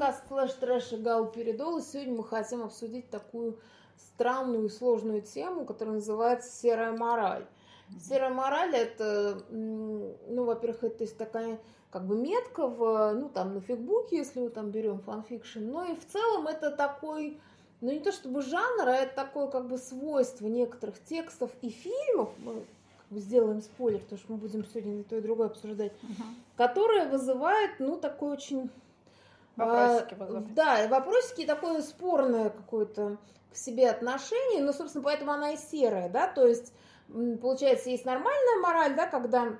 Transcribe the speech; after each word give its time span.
подкаст 0.00 0.28
Флеш, 0.28 0.52
трэш 0.54 0.92
и 0.92 0.96
передоз. 0.96 1.76
И 1.76 1.82
сегодня 1.82 2.14
мы 2.14 2.24
хотим 2.24 2.62
обсудить 2.62 3.10
такую 3.10 3.58
странную 3.98 4.64
и 4.64 4.68
сложную 4.70 5.20
тему, 5.20 5.66
которая 5.66 5.96
называется 5.96 6.50
серая 6.50 6.96
мораль. 6.96 7.44
Серая 8.08 8.30
мораль 8.30 8.74
это, 8.74 9.42
ну, 9.50 10.44
во-первых, 10.44 10.84
это 10.84 11.04
есть 11.04 11.18
такая 11.18 11.60
как 11.90 12.06
бы 12.06 12.16
метка 12.16 12.66
в, 12.66 13.12
ну, 13.12 13.28
там, 13.28 13.52
на 13.52 13.60
Фикбуке, 13.60 14.16
если 14.16 14.40
мы 14.40 14.48
там 14.48 14.70
берем 14.70 15.00
фанфикшн, 15.00 15.60
но 15.60 15.84
и 15.84 15.94
в 15.94 16.06
целом 16.06 16.46
это 16.46 16.70
такой, 16.70 17.38
ну, 17.82 17.92
не 17.92 18.00
то 18.00 18.10
чтобы 18.10 18.40
жанр, 18.40 18.88
а 18.88 18.94
это 18.94 19.14
такое 19.14 19.48
как 19.48 19.68
бы 19.68 19.76
свойство 19.76 20.46
некоторых 20.46 20.94
текстов 21.04 21.50
и 21.60 21.68
фильмов, 21.68 22.30
мы 22.38 22.64
сделаем 23.10 23.60
спойлер, 23.60 23.98
потому 23.98 24.18
что 24.18 24.32
мы 24.32 24.38
будем 24.38 24.64
сегодня 24.64 25.00
и 25.00 25.02
то 25.02 25.16
и 25.16 25.20
другое 25.20 25.48
обсуждать, 25.48 25.92
угу. 26.02 26.22
которое 26.56 27.06
вызывает, 27.06 27.72
ну, 27.80 27.98
такой 27.98 28.30
очень... 28.30 28.70
Вопросики 29.66 30.16
а, 30.18 30.44
Да, 30.54 30.88
вопросики 30.88 31.46
такое 31.46 31.82
спорное 31.82 32.50
какое-то 32.50 33.18
к 33.52 33.56
себе 33.56 33.90
отношение, 33.90 34.62
но, 34.62 34.72
собственно, 34.72 35.04
поэтому 35.04 35.32
она 35.32 35.52
и 35.52 35.56
серая, 35.56 36.08
да, 36.08 36.28
то 36.28 36.46
есть, 36.46 36.72
получается, 37.40 37.90
есть 37.90 38.04
нормальная 38.04 38.60
мораль, 38.62 38.94
да, 38.94 39.06
когда 39.06 39.58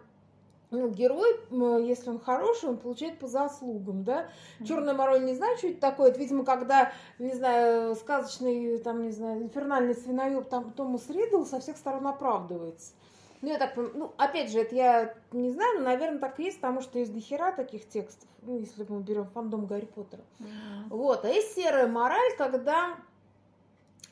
ну, 0.70 0.88
герой, 0.88 1.40
если 1.84 2.10
он 2.10 2.20
хороший, 2.20 2.68
он 2.68 2.76
получает 2.76 3.18
по 3.18 3.26
заслугам, 3.26 4.04
да. 4.04 4.28
Черная 4.64 4.94
мораль 4.94 5.24
не 5.24 5.34
знаю, 5.34 5.56
что 5.58 5.66
это 5.66 5.80
такое. 5.80 6.10
Это, 6.10 6.20
видимо, 6.20 6.44
когда, 6.44 6.92
не 7.18 7.34
знаю, 7.34 7.96
сказочный, 7.96 8.78
там, 8.78 9.02
не 9.02 9.10
знаю, 9.10 9.42
инфернальный 9.42 9.96
свиноеб 9.96 10.48
там 10.48 10.72
Томас 10.72 11.10
Ридл 11.10 11.44
со 11.44 11.58
всех 11.58 11.76
сторон 11.76 12.06
оправдывается. 12.06 12.92
Ну, 13.42 13.48
я 13.48 13.58
так 13.58 13.74
ну, 13.76 14.12
опять 14.18 14.50
же, 14.50 14.60
это 14.60 14.74
я 14.74 15.14
не 15.32 15.50
знаю, 15.50 15.78
но, 15.78 15.84
наверное, 15.84 16.18
так 16.18 16.38
и 16.40 16.44
есть, 16.44 16.60
потому 16.60 16.82
что 16.82 16.98
есть 16.98 17.12
дохера 17.12 17.52
таких 17.52 17.88
текстов, 17.88 18.28
ну, 18.42 18.58
если 18.58 18.84
мы 18.88 19.00
берем 19.00 19.26
фандом 19.26 19.66
Гарри 19.66 19.86
Поттера. 19.86 20.22
Mm-hmm. 20.38 20.88
Вот, 20.90 21.24
а 21.24 21.28
есть 21.28 21.54
серая 21.54 21.86
мораль, 21.86 22.36
когда 22.36 22.96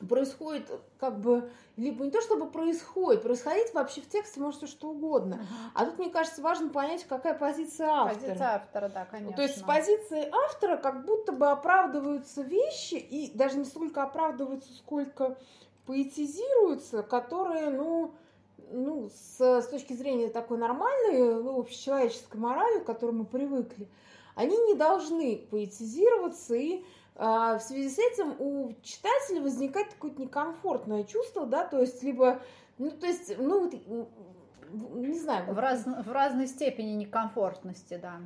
происходит 0.07 0.69
как 0.99 1.19
бы, 1.19 1.49
либо 1.75 2.05
не 2.05 2.11
то 2.11 2.21
чтобы 2.21 2.49
происходит, 2.49 3.23
происходить 3.23 3.73
вообще 3.73 4.01
в 4.01 4.07
тексте 4.07 4.39
может 4.39 4.59
все 4.59 4.67
что 4.67 4.89
угодно. 4.89 5.35
Uh-huh. 5.35 5.71
А 5.73 5.85
тут, 5.85 5.99
мне 5.99 6.09
кажется, 6.09 6.41
важно 6.41 6.69
понять, 6.69 7.05
какая 7.05 7.33
позиция 7.33 7.87
автора. 7.87 8.15
Позиция 8.15 8.55
автора, 8.55 8.89
да, 8.89 9.05
конечно. 9.05 9.35
То 9.35 9.41
есть 9.41 9.57
с 9.59 9.61
позиции 9.61 10.29
автора 10.45 10.77
как 10.77 11.05
будто 11.05 11.31
бы 11.31 11.49
оправдываются 11.49 12.41
вещи, 12.41 12.95
и 12.95 13.35
даже 13.35 13.57
не 13.57 13.65
столько 13.65 14.03
оправдываются, 14.03 14.73
сколько 14.73 15.37
поэтизируются, 15.85 17.03
которые, 17.03 17.69
ну, 17.69 18.13
ну, 18.71 19.09
с, 19.09 19.61
с 19.61 19.67
точки 19.67 19.93
зрения 19.93 20.29
такой 20.29 20.57
нормальной, 20.57 21.41
ну, 21.41 21.59
общечеловеческой 21.59 22.39
морали, 22.39 22.79
к 22.79 22.85
которой 22.85 23.11
мы 23.11 23.25
привыкли, 23.25 23.87
они 24.35 24.57
не 24.57 24.75
должны 24.75 25.47
поэтизироваться, 25.49 26.55
и 26.55 26.83
а, 27.15 27.57
в 27.57 27.61
связи 27.61 27.89
с 27.89 27.99
этим 27.99 28.35
у 28.39 28.73
читателя 28.81 29.41
возникает 29.41 29.93
какое-то 29.93 30.21
некомфортное 30.21 31.03
чувство, 31.03 31.45
да, 31.45 31.65
то 31.65 31.79
есть 31.79 32.01
либо, 32.03 32.41
ну, 32.77 32.91
то 32.91 33.07
есть, 33.07 33.37
ну, 33.37 33.65
вот, 33.65 33.73
не 34.95 35.19
знаю. 35.19 35.53
В, 35.53 35.59
раз, 35.59 35.85
в 35.85 36.11
разной 36.11 36.47
степени 36.47 36.91
некомфортности, 36.91 37.99
да. 38.01 38.19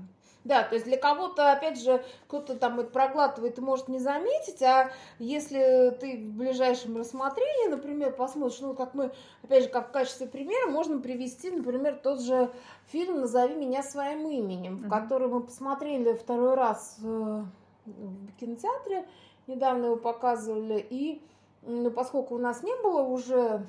Да, 0.44 0.64
то 0.64 0.76
есть 0.76 0.86
для 0.86 0.98
кого-то, 0.98 1.54
опять 1.54 1.82
же, 1.82 2.04
кто-то 2.28 2.56
там 2.56 2.80
это 2.80 2.90
проглатывает 2.90 3.58
и 3.58 3.62
может 3.62 3.88
не 3.88 4.00
заметить, 4.00 4.62
а 4.62 4.92
если 5.18 5.96
ты 6.02 6.18
в 6.18 6.38
ближайшем 6.38 6.98
рассмотрении, 6.98 7.70
например, 7.70 8.12
посмотришь, 8.14 8.60
ну, 8.60 8.74
как 8.74 8.94
мы, 8.94 9.14
опять 9.42 9.64
же, 9.64 9.70
как 9.70 9.90
в 9.90 9.92
качестве 9.92 10.28
примера, 10.28 10.70
можно 10.70 11.00
привести, 11.00 11.50
например, 11.50 11.98
тот 12.04 12.20
же 12.20 12.52
фильм 12.88 13.22
«Назови 13.22 13.56
меня 13.56 13.84
своим 13.84 14.28
именем», 14.28 14.80
mm-hmm. 14.80 14.88
в 14.88 14.90
который 14.90 15.30
мы 15.30 15.42
посмотрели 15.42 16.14
второй 16.14 16.56
раз 16.56 16.98
э, 17.02 17.44
в 17.86 18.32
кинотеатре, 18.38 19.08
недавно 19.48 19.86
его 19.86 19.96
показывали, 19.96 20.86
и, 20.90 21.22
ну, 21.62 21.90
поскольку 21.90 22.36
у 22.36 22.40
нас 22.40 22.64
не 22.64 22.76
было 22.82 23.02
уже, 23.02 23.66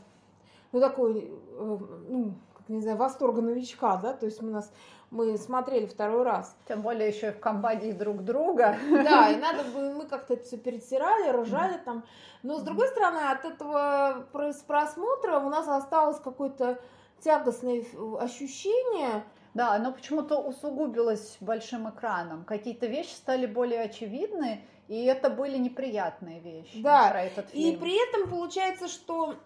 ну, 0.73 0.81
такой, 0.81 1.31
э, 1.31 1.79
ну, 2.09 2.35
как 2.57 2.69
не 2.69 2.81
знаю, 2.81 2.97
восторга 2.97 3.43
новичка, 3.43 3.97
да, 3.99 4.13
то 4.13 4.27
есть 4.27 4.43
у 4.43 4.47
нас 4.47 4.73
мы 5.15 5.39
смотрели 5.39 5.87
второй 5.87 6.25
раз. 6.25 6.57
Тем 6.67 6.83
более 6.83 7.09
еще 7.09 7.29
и 7.29 7.31
в 7.31 7.39
компании 7.39 7.93
друг 7.93 8.25
друга. 8.25 8.77
Да, 8.91 9.31
и 9.33 9.37
надо 9.37 9.63
бы, 9.71 9.95
мы 9.95 10.07
как-то 10.07 10.37
все 10.37 10.57
перетирали, 10.59 11.31
ржали 11.31 11.79
там. 11.85 12.05
Но 12.43 12.59
с 12.59 12.63
другой 12.63 12.89
стороны, 12.89 13.19
от 13.19 13.45
этого 13.45 14.27
просмотра 14.33 15.39
у 15.39 15.49
нас 15.49 15.69
осталось 15.69 16.19
какое-то 16.19 16.81
тягостное 17.21 17.85
ощущение. 18.19 19.25
Да, 19.55 19.75
оно 19.75 19.93
почему-то 19.93 20.39
усугубилось 20.39 21.37
большим 21.41 21.89
экраном. 21.89 22.45
Какие-то 22.45 22.87
вещи 22.87 23.13
стали 23.13 23.47
более 23.47 23.83
очевидны, 23.83 24.65
и 24.89 25.05
это 25.05 25.31
были 25.31 25.57
неприятные 25.59 26.41
вещи 26.41 26.83
да. 26.83 27.11
про 27.11 27.23
этот 27.23 27.51
фильм. 27.51 27.77
И 27.77 27.79
при 27.79 28.09
этом 28.09 28.29
получается, 28.29 28.89
что 28.89 29.37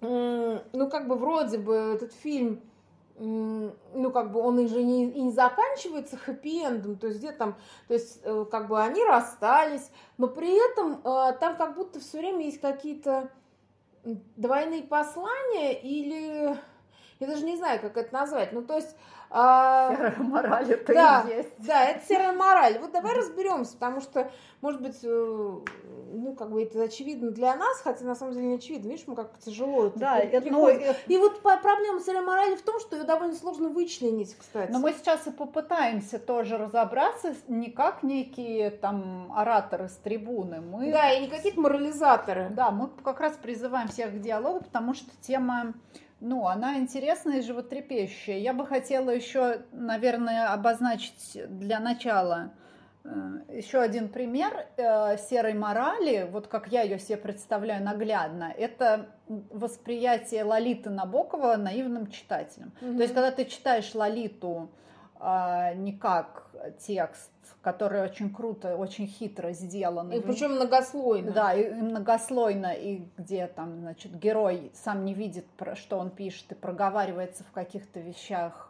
ну, 0.00 0.88
как 0.90 1.06
бы 1.06 1.16
вроде 1.16 1.58
бы 1.58 1.74
этот 1.74 2.14
фильм 2.14 2.62
ну, 3.18 4.10
как 4.12 4.32
бы 4.32 4.40
он 4.40 4.68
же 4.68 4.82
не, 4.82 5.10
и 5.10 5.20
не 5.20 5.32
заканчивается 5.32 6.16
хэппи-эндом, 6.16 6.96
то 6.96 7.08
есть 7.08 7.18
где 7.18 7.32
там, 7.32 7.56
то 7.88 7.94
есть 7.94 8.20
э, 8.22 8.44
как 8.50 8.68
бы 8.68 8.80
они 8.80 9.04
расстались, 9.04 9.90
но 10.18 10.28
при 10.28 10.54
этом 10.70 11.00
э, 11.04 11.32
там 11.40 11.56
как 11.56 11.74
будто 11.74 12.00
все 12.00 12.18
время 12.18 12.44
есть 12.44 12.60
какие-то 12.60 13.30
двойные 14.04 14.82
послания 14.82 15.80
или 15.80 16.56
я 17.20 17.26
даже 17.26 17.44
не 17.44 17.56
знаю, 17.56 17.80
как 17.80 17.96
это 17.96 18.14
назвать, 18.14 18.52
ну 18.52 18.62
то 18.62 18.76
есть 18.76 18.94
а, 19.30 19.94
серая 19.94 20.16
мораль 20.18 20.72
это 20.72 20.94
да, 20.94 21.24
и 21.28 21.36
есть. 21.36 21.50
Да, 21.58 21.84
это 21.84 22.06
серая 22.06 22.32
мораль. 22.32 22.78
Вот 22.78 22.92
давай 22.92 23.14
разберемся, 23.14 23.74
потому 23.74 24.00
что, 24.00 24.30
может 24.62 24.80
быть, 24.80 24.98
э, 25.02 25.58
ну, 26.12 26.34
как 26.34 26.50
бы 26.50 26.62
это 26.62 26.82
очевидно 26.82 27.30
для 27.30 27.54
нас, 27.54 27.80
хотя 27.82 28.04
на 28.04 28.14
самом 28.14 28.34
деле 28.34 28.46
не 28.46 28.54
очевидно. 28.54 28.88
Видишь, 28.88 29.06
мы 29.06 29.14
как 29.14 29.38
тяжело 29.38 29.86
это 29.86 29.98
Да, 29.98 30.18
это, 30.18 30.50
ну. 30.50 30.68
И 30.68 31.16
вот 31.16 31.40
проблема 31.42 32.00
серой 32.00 32.22
морали 32.22 32.56
в 32.56 32.62
том, 32.62 32.80
что 32.80 32.96
ее 32.96 33.04
довольно 33.04 33.34
сложно 33.34 33.68
вычленить, 33.68 34.34
кстати. 34.36 34.70
Но 34.70 34.78
мы 34.78 34.92
сейчас 34.92 35.26
и 35.26 35.30
попытаемся 35.30 36.18
тоже 36.18 36.58
разобраться, 36.58 37.34
не 37.48 37.70
как 37.70 38.02
некие 38.02 38.70
там 38.70 39.32
ораторы 39.34 39.88
с 39.88 39.96
трибуны. 39.96 40.60
Мы... 40.60 40.92
Да, 40.92 41.12
и 41.12 41.20
не 41.20 41.28
какие-то 41.28 41.60
морализаторы. 41.60 42.50
Да, 42.50 42.70
мы 42.70 42.88
как 43.04 43.20
раз 43.20 43.36
призываем 43.40 43.88
всех 43.88 44.12
к 44.14 44.20
диалогу, 44.20 44.60
потому 44.60 44.94
что 44.94 45.10
тема 45.20 45.74
ну, 46.20 46.46
она 46.46 46.78
интересная 46.78 47.38
и 47.38 47.42
животрепещущая. 47.42 48.38
Я 48.38 48.52
бы 48.52 48.66
хотела 48.66 49.10
еще, 49.10 49.62
наверное, 49.70 50.52
обозначить 50.52 51.40
для 51.48 51.78
начала 51.78 52.50
э, 52.52 52.67
еще 53.48 53.80
один 53.80 54.08
пример 54.08 54.66
э, 54.76 55.16
серой 55.18 55.54
морали, 55.54 56.28
вот 56.30 56.46
как 56.46 56.68
я 56.68 56.82
ее 56.82 56.98
себе 56.98 57.16
представляю 57.16 57.82
наглядно, 57.82 58.52
это 58.56 59.06
восприятие 59.28 60.44
Лолиты 60.44 60.90
Набокова 60.90 61.56
наивным 61.56 62.08
читателем. 62.08 62.72
Mm-hmm. 62.80 62.96
То 62.96 63.02
есть, 63.02 63.14
когда 63.14 63.30
ты 63.30 63.44
читаешь 63.44 63.94
Лолиту 63.94 64.70
э, 65.20 65.74
не 65.74 65.92
как 65.92 66.46
текст 66.78 67.30
который 67.62 68.02
очень 68.02 68.32
круто, 68.32 68.76
очень 68.76 69.06
хитро 69.06 69.52
сделан. 69.52 70.12
И 70.12 70.20
причем 70.20 70.52
многослойно. 70.52 71.32
Да, 71.32 71.54
и, 71.54 71.70
многослойно, 71.70 72.72
и 72.72 73.02
где 73.16 73.46
там, 73.46 73.80
значит, 73.80 74.14
герой 74.14 74.70
сам 74.74 75.04
не 75.04 75.14
видит, 75.14 75.44
что 75.74 75.98
он 75.98 76.10
пишет, 76.10 76.52
и 76.52 76.54
проговаривается 76.54 77.44
в 77.44 77.50
каких-то 77.50 78.00
вещах, 78.00 78.67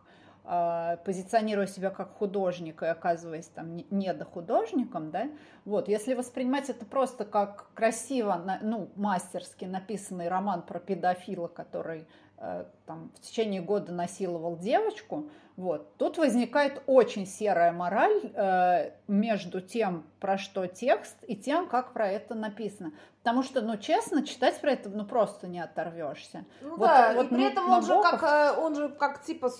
позиционируя 1.05 1.67
себя 1.67 1.91
как 1.91 2.17
художник 2.17 2.83
и 2.83 2.87
оказываясь 2.87 3.49
там 3.49 3.77
недохудожником, 3.91 5.11
да, 5.11 5.29
вот, 5.67 5.89
если 5.89 6.15
воспринимать 6.15 6.71
это 6.71 6.87
просто 6.87 7.27
как 7.27 7.67
красиво, 7.75 8.59
ну, 8.63 8.91
мастерски 8.97 9.67
написанный 9.67 10.29
роман 10.29 10.63
про 10.63 10.81
педофила, 10.81 11.49
который 11.49 12.07
э, 12.39 12.65
там 12.89 13.13
в 13.15 13.21
течение 13.21 13.61
года 13.61 13.93
насиловал 13.93 14.57
девочку, 14.57 15.29
вот. 15.59 15.97
Тут 15.97 16.19
возникает 16.19 16.81
очень 16.87 17.27
серая 17.27 17.73
мораль 17.73 18.31
э, 18.33 18.93
между 19.09 19.61
тем, 19.61 20.05
про 20.21 20.39
что 20.39 20.69
текст, 20.69 21.17
и 21.27 21.35
тем, 21.35 21.69
как 21.69 21.93
про 21.93 22.09
это 22.09 22.37
написано. 22.37 22.93
Потому 23.25 23.43
что, 23.43 23.61
ну, 23.61 23.77
честно, 23.77 24.25
читать 24.25 24.61
про 24.61 24.71
это, 24.71 24.89
ну, 24.89 25.05
просто 25.05 25.49
не 25.49 25.61
оторвешься. 25.61 26.45
Ну 26.63 26.77
вот, 26.77 26.87
да, 26.87 27.13
вот 27.15 27.27
и 27.27 27.35
при 27.35 27.45
этом 27.45 27.71
он 27.71 27.83
же, 27.83 28.01
как, 28.01 28.23
э, 28.23 28.53
он 28.57 28.75
же 28.77 28.89
как, 28.89 29.23
типа, 29.25 29.51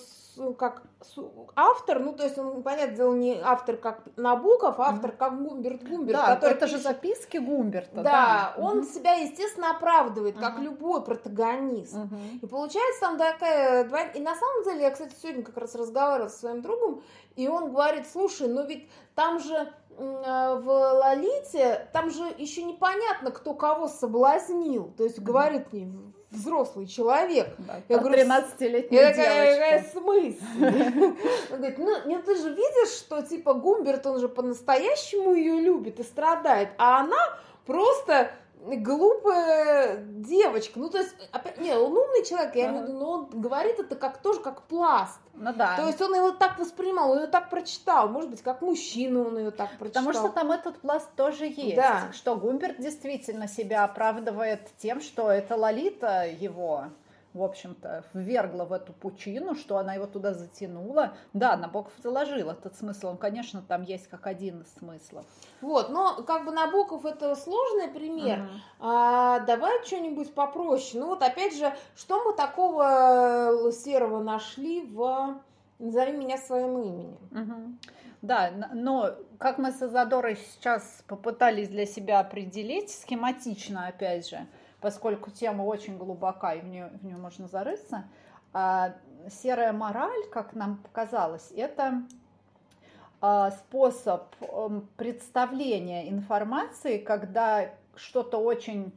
как 0.57 0.83
автор, 1.55 1.99
ну, 1.99 2.13
то 2.13 2.23
есть 2.23 2.37
он, 2.37 2.63
понятное 2.63 2.95
дело, 2.95 3.13
не 3.13 3.39
автор 3.39 3.77
как 3.77 4.03
Набоков, 4.15 4.79
а 4.79 4.89
автор 4.89 5.11
как 5.11 5.41
Гумберт 5.41 5.83
Гумберт. 5.87 6.19
Да, 6.19 6.35
который 6.35 6.53
это 6.53 6.65
пишет... 6.65 6.77
же 6.77 6.83
записки 6.83 7.37
Гумберта. 7.37 8.01
Да, 8.01 8.03
да. 8.03 8.53
он 8.57 8.79
угу. 8.79 8.87
себя, 8.87 9.13
естественно, 9.13 9.71
оправдывает, 9.71 10.37
как 10.37 10.59
любой 10.59 11.03
протагонист. 11.03 11.95
Угу. 11.95 12.15
И 12.41 12.47
получается 12.47 13.01
там 13.01 13.17
такая... 13.19 13.83
И 14.13 14.19
на 14.21 14.35
самом 14.35 14.63
деле, 14.63 14.81
я, 14.81 14.91
кстати, 14.91 15.13
сегодня 15.21 15.43
как 15.43 15.57
раз 15.57 15.75
разговаривала 15.75 16.29
со 16.29 16.39
своим 16.39 16.61
другом, 16.61 17.03
и 17.35 17.47
он 17.47 17.71
говорит, 17.71 18.07
слушай, 18.11 18.47
ну 18.47 18.65
ведь 18.65 18.89
там 19.13 19.39
же 19.39 19.55
э, 19.55 20.59
в 20.63 20.67
Лолите, 20.67 21.87
там 21.91 22.09
же 22.09 22.23
еще 22.37 22.63
непонятно, 22.63 23.31
кто 23.31 23.53
кого 23.53 23.87
соблазнил. 23.89 24.93
То 24.97 25.03
есть, 25.03 25.19
говорит 25.19 25.73
мне 25.73 25.91
взрослый 26.31 26.87
человек. 26.87 27.49
Да, 27.57 27.81
Я 27.89 27.97
говорю, 27.97 28.23
13-летнюю 28.23 29.01
Я 29.01 29.09
такая, 29.09 29.53
какая 29.53 29.79
девочку. 29.79 29.99
смысл? 29.99 31.15
Он 31.51 31.57
говорит, 31.57 31.77
ну, 31.79 32.05
нет, 32.05 32.25
ты 32.25 32.35
же 32.35 32.49
видишь, 32.49 32.97
что, 32.97 33.21
типа, 33.21 33.53
Гумберт, 33.53 34.05
он 34.05 34.19
же 34.19 34.29
по-настоящему 34.29 35.33
ее 35.33 35.59
любит 35.59 35.99
и 35.99 36.03
страдает, 36.03 36.69
а 36.77 37.01
она 37.01 37.17
просто 37.65 38.31
глупая 38.59 39.97
девочка. 40.05 40.79
Ну, 40.79 40.89
то 40.89 40.99
есть, 40.99 41.15
опять, 41.31 41.59
не, 41.59 41.73
он 41.73 41.91
умный 41.91 42.25
человек, 42.25 42.55
я 42.55 42.67
имею 42.67 42.83
в 42.85 42.87
виду, 42.87 42.99
но 42.99 43.11
он 43.11 43.29
говорит 43.29 43.79
это 43.79 43.95
как 43.95 44.17
тоже 44.21 44.41
как 44.41 44.63
пласт. 44.63 45.19
Ну 45.33 45.53
да. 45.53 45.77
То 45.77 45.87
есть 45.87 46.01
он 46.01 46.13
его 46.13 46.31
так 46.31 46.59
воспринимал, 46.59 47.11
он 47.11 47.21
ее 47.21 47.27
так 47.27 47.49
прочитал. 47.49 48.09
Может 48.09 48.29
быть, 48.29 48.41
как 48.41 48.61
мужчина 48.61 49.21
он 49.21 49.37
ее 49.37 49.51
так 49.51 49.77
прочитал. 49.77 50.03
Потому 50.03 50.13
что 50.13 50.33
там 50.33 50.51
этот 50.51 50.79
пласт 50.79 51.09
тоже 51.15 51.45
есть. 51.45 51.75
Да. 51.75 52.11
Что 52.11 52.35
Гумберт 52.35 52.79
действительно 52.79 53.47
себя 53.47 53.85
оправдывает 53.85 54.61
тем, 54.77 54.99
что 55.01 55.31
это 55.31 55.55
Лолита 55.55 56.27
его, 56.27 56.85
в 57.33 57.43
общем-то, 57.43 58.03
ввергла 58.13 58.65
в 58.65 58.73
эту 58.73 58.91
пучину, 58.93 59.55
что 59.55 59.77
она 59.77 59.93
его 59.93 60.07
туда 60.07 60.33
затянула. 60.33 61.13
Да, 61.33 61.55
Набоков 61.57 61.93
заложил 62.01 62.49
этот 62.49 62.75
смысл. 62.75 63.09
Он, 63.09 63.17
конечно, 63.17 63.61
там 63.61 63.83
есть 63.83 64.07
как 64.07 64.25
один 64.27 64.61
из 64.61 64.73
смыслов. 64.73 65.25
Вот, 65.61 65.89
но 65.89 66.23
как 66.23 66.45
бы 66.45 66.51
Набоков 66.51 67.05
это 67.05 67.35
сложный 67.35 67.87
пример. 67.87 68.39
Мгм. 68.39 68.61
А, 68.79 69.39
давай 69.41 69.85
что-нибудь 69.85 70.33
попроще. 70.33 70.99
Ну 70.99 71.09
вот 71.09 71.21
опять 71.21 71.55
же, 71.55 71.71
что 71.95 72.23
мы 72.23 72.33
такого 72.33 73.71
серого 73.71 74.23
нашли 74.23 74.81
в 74.81 75.39
«Назови 75.77 76.17
меня 76.17 76.37
своим 76.37 76.79
именем»? 76.79 77.17
Мгм. 77.31 77.79
Да, 78.21 78.51
но 78.73 79.15
как 79.37 79.59
мы 79.59 79.71
с 79.71 79.81
Азадорой 79.81 80.35
сейчас 80.35 81.03
попытались 81.07 81.69
для 81.69 81.85
себя 81.85 82.19
определить, 82.19 82.89
схематично, 82.91 83.87
опять 83.87 84.27
же, 84.27 84.45
поскольку 84.81 85.31
тема 85.31 85.63
очень 85.63 85.97
глубока 85.97 86.53
и 86.53 86.61
в 86.61 86.65
нее, 86.65 86.89
в 87.01 87.05
нее 87.05 87.17
можно 87.17 87.47
зарыться, 87.47 88.05
а, 88.53 88.93
серая 89.29 89.73
мораль, 89.73 90.25
как 90.31 90.53
нам 90.53 90.77
показалось, 90.77 91.51
это 91.55 92.03
а, 93.21 93.51
способ 93.51 94.33
эм, 94.41 94.87
представления 94.97 96.09
информации, 96.09 96.97
когда 96.97 97.69
что-то 97.95 98.37
очень 98.37 98.93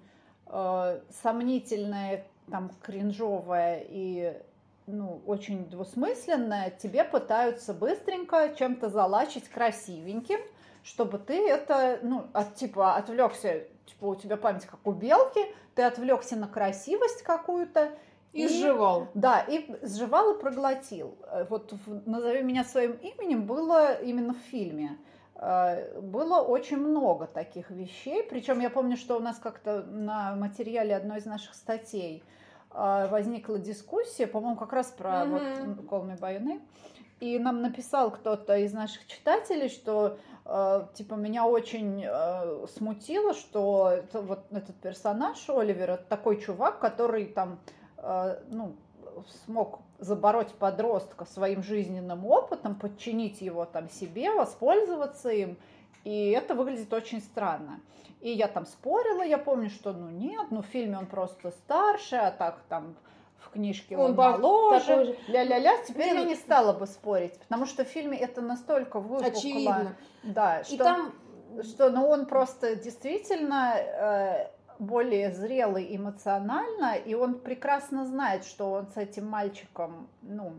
э, 0.47 1.01
сомнительное, 1.23 2.25
там, 2.51 2.71
кринжовое 2.83 3.85
и 3.89 4.41
ну, 4.87 5.21
очень 5.27 5.67
двусмысленное, 5.69 6.71
тебе 6.71 7.05
пытаются 7.05 7.73
быстренько 7.73 8.55
чем-то 8.57 8.91
залачить 8.91 9.49
красивеньким, 9.49 10.41
чтобы 10.83 11.19
ты 11.19 11.49
это, 11.49 12.01
ну, 12.03 12.27
от, 12.33 12.55
типа, 12.57 12.97
отвлекся, 12.97 13.65
типа, 13.87 14.07
у 14.07 14.15
тебя 14.15 14.37
память 14.37 14.67
как 14.67 14.81
у 14.85 14.93
белки, 14.93 15.41
ты 15.75 15.83
отвлекся 15.83 16.37
на 16.37 16.49
красивость 16.49 17.23
какую-то, 17.23 17.91
И 18.33 18.49
сживал. 18.49 19.09
да, 19.15 19.41
и 19.41 19.75
сживал 19.83 20.35
и 20.35 20.41
проглотил. 20.41 21.17
Э, 21.31 21.45
Вот 21.49 21.73
в 21.73 22.09
«Назови 22.09 22.43
меня 22.43 22.65
своим 22.65 22.93
именем» 22.93 23.47
было 23.47 23.95
именно 23.95 24.33
в 24.35 24.39
фильме. 24.51 24.99
Э, 25.35 26.01
Было 26.01 26.41
очень 26.41 26.77
много 26.79 27.27
таких 27.27 27.71
вещей. 27.71 28.23
Причем 28.23 28.61
я 28.61 28.71
помню, 28.71 28.97
что 28.97 29.17
у 29.17 29.21
нас 29.21 29.39
как-то 29.39 29.83
на 29.83 30.35
материале 30.37 30.95
одной 30.97 31.19
из 31.19 31.27
наших 31.27 31.55
статей 31.55 32.23
э, 32.75 33.09
возникла 33.11 33.59
дискуссия, 33.59 34.27
по-моему, 34.27 34.57
как 34.57 34.73
раз 34.73 34.91
про 34.91 35.25
Мгм. 35.25 35.33
вот 35.33 35.43
Call 35.91 36.07
Me 36.07 36.19
By. 36.19 36.61
И 37.21 37.39
нам 37.39 37.63
написал 37.63 38.11
кто-то 38.11 38.57
из 38.57 38.73
наших 38.73 39.07
читателей, 39.07 39.69
что 39.69 40.17
типа 40.45 41.15
меня 41.15 41.47
очень 41.47 42.05
э, 42.05 42.67
смутило, 42.75 43.33
что 43.33 43.91
это, 43.91 44.21
вот 44.21 44.45
этот 44.51 44.77
персонаж 44.77 45.39
Оливер, 45.49 45.91
это 45.91 46.05
такой 46.05 46.41
чувак, 46.41 46.81
который 46.81 47.27
там 47.27 47.61
э, 47.99 48.43
ну, 48.51 48.75
смог 49.45 49.81
забороть 49.99 50.53
подростка 50.55 51.25
своим 51.25 51.63
жизненным 51.63 52.27
опытом, 52.27 52.75
подчинить 52.75 53.41
его 53.41 53.65
там 53.65 53.89
себе, 53.89 54.33
воспользоваться 54.33 55.31
им. 55.31 55.57
И 56.05 56.31
это 56.31 56.55
выглядит 56.55 56.93
очень 56.93 57.21
странно. 57.21 57.81
И 58.21 58.31
я 58.31 58.49
там 58.49 58.67
спорила, 58.67 59.23
я 59.23 59.39
помню, 59.39 59.71
что 59.71 59.93
ну 59.93 60.11
нет, 60.11 60.49
ну 60.51 60.63
в 60.63 60.67
фильме 60.67 60.99
он 60.99 61.07
просто 61.07 61.51
старше, 61.51 62.17
а 62.17 62.31
так 62.33 62.61
там 62.69 62.97
в 63.43 63.51
книжке 63.51 63.97
он, 63.97 64.11
Он 64.11 64.17
моложе. 64.17 65.17
Ля-ля-ля, 65.29 65.83
теперь 65.87 66.15
я 66.15 66.25
Не, 66.25 66.35
стала 66.35 66.73
бы 66.73 66.87
спорить, 66.87 67.39
потому 67.39 67.67
что 67.67 67.85
в 67.85 67.89
фильме 67.89 68.19
это 68.19 68.41
настолько 68.41 69.01
выпукло. 69.01 69.27
Очевидно. 69.27 69.97
Да, 70.23 70.61
И 70.61 70.65
что, 70.65 70.85
там 70.85 71.13
что 71.63 71.91
ну, 71.91 72.07
он 72.09 72.27
просто 72.27 72.77
действительно 72.77 73.75
э, 73.77 74.51
более 74.79 75.33
зрелый 75.33 75.95
эмоционально, 75.95 76.95
и 76.95 77.15
он 77.15 77.39
прекрасно 77.41 78.07
знает, 78.07 78.45
что 78.45 78.73
он 78.73 78.89
с 78.89 78.97
этим 78.97 79.27
мальчиком, 79.27 80.09
ну, 80.23 80.55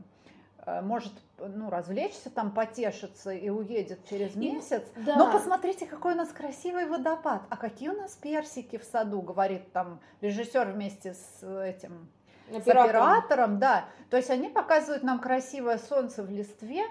э, 0.65 0.81
может 0.81 1.13
ну, 1.39 1.69
развлечься, 1.69 2.29
там, 2.29 2.51
потешиться 2.51 3.31
и 3.31 3.49
уедет 3.49 4.05
через 4.07 4.35
месяц. 4.35 4.83
да. 4.95 5.17
Но 5.17 5.31
посмотрите, 5.31 5.85
какой 5.85 6.13
у 6.13 6.17
нас 6.17 6.29
красивый 6.29 6.85
водопад. 6.85 7.43
А 7.49 7.57
какие 7.57 7.89
у 7.89 7.97
нас 7.97 8.13
персики 8.13 8.77
в 8.77 8.83
саду, 8.83 9.21
говорит 9.21 9.71
там 9.73 9.99
режиссер 10.21 10.71
вместе 10.71 11.15
с 11.15 11.43
этим 11.43 12.07
с 12.53 12.67
оператором. 12.67 13.03
оператором, 13.03 13.59
да. 13.59 13.85
То 14.09 14.17
есть 14.17 14.29
они 14.29 14.49
показывают 14.49 15.03
нам 15.03 15.19
красивое 15.19 15.77
солнце 15.77 16.23
в 16.23 16.29
листве. 16.29 16.83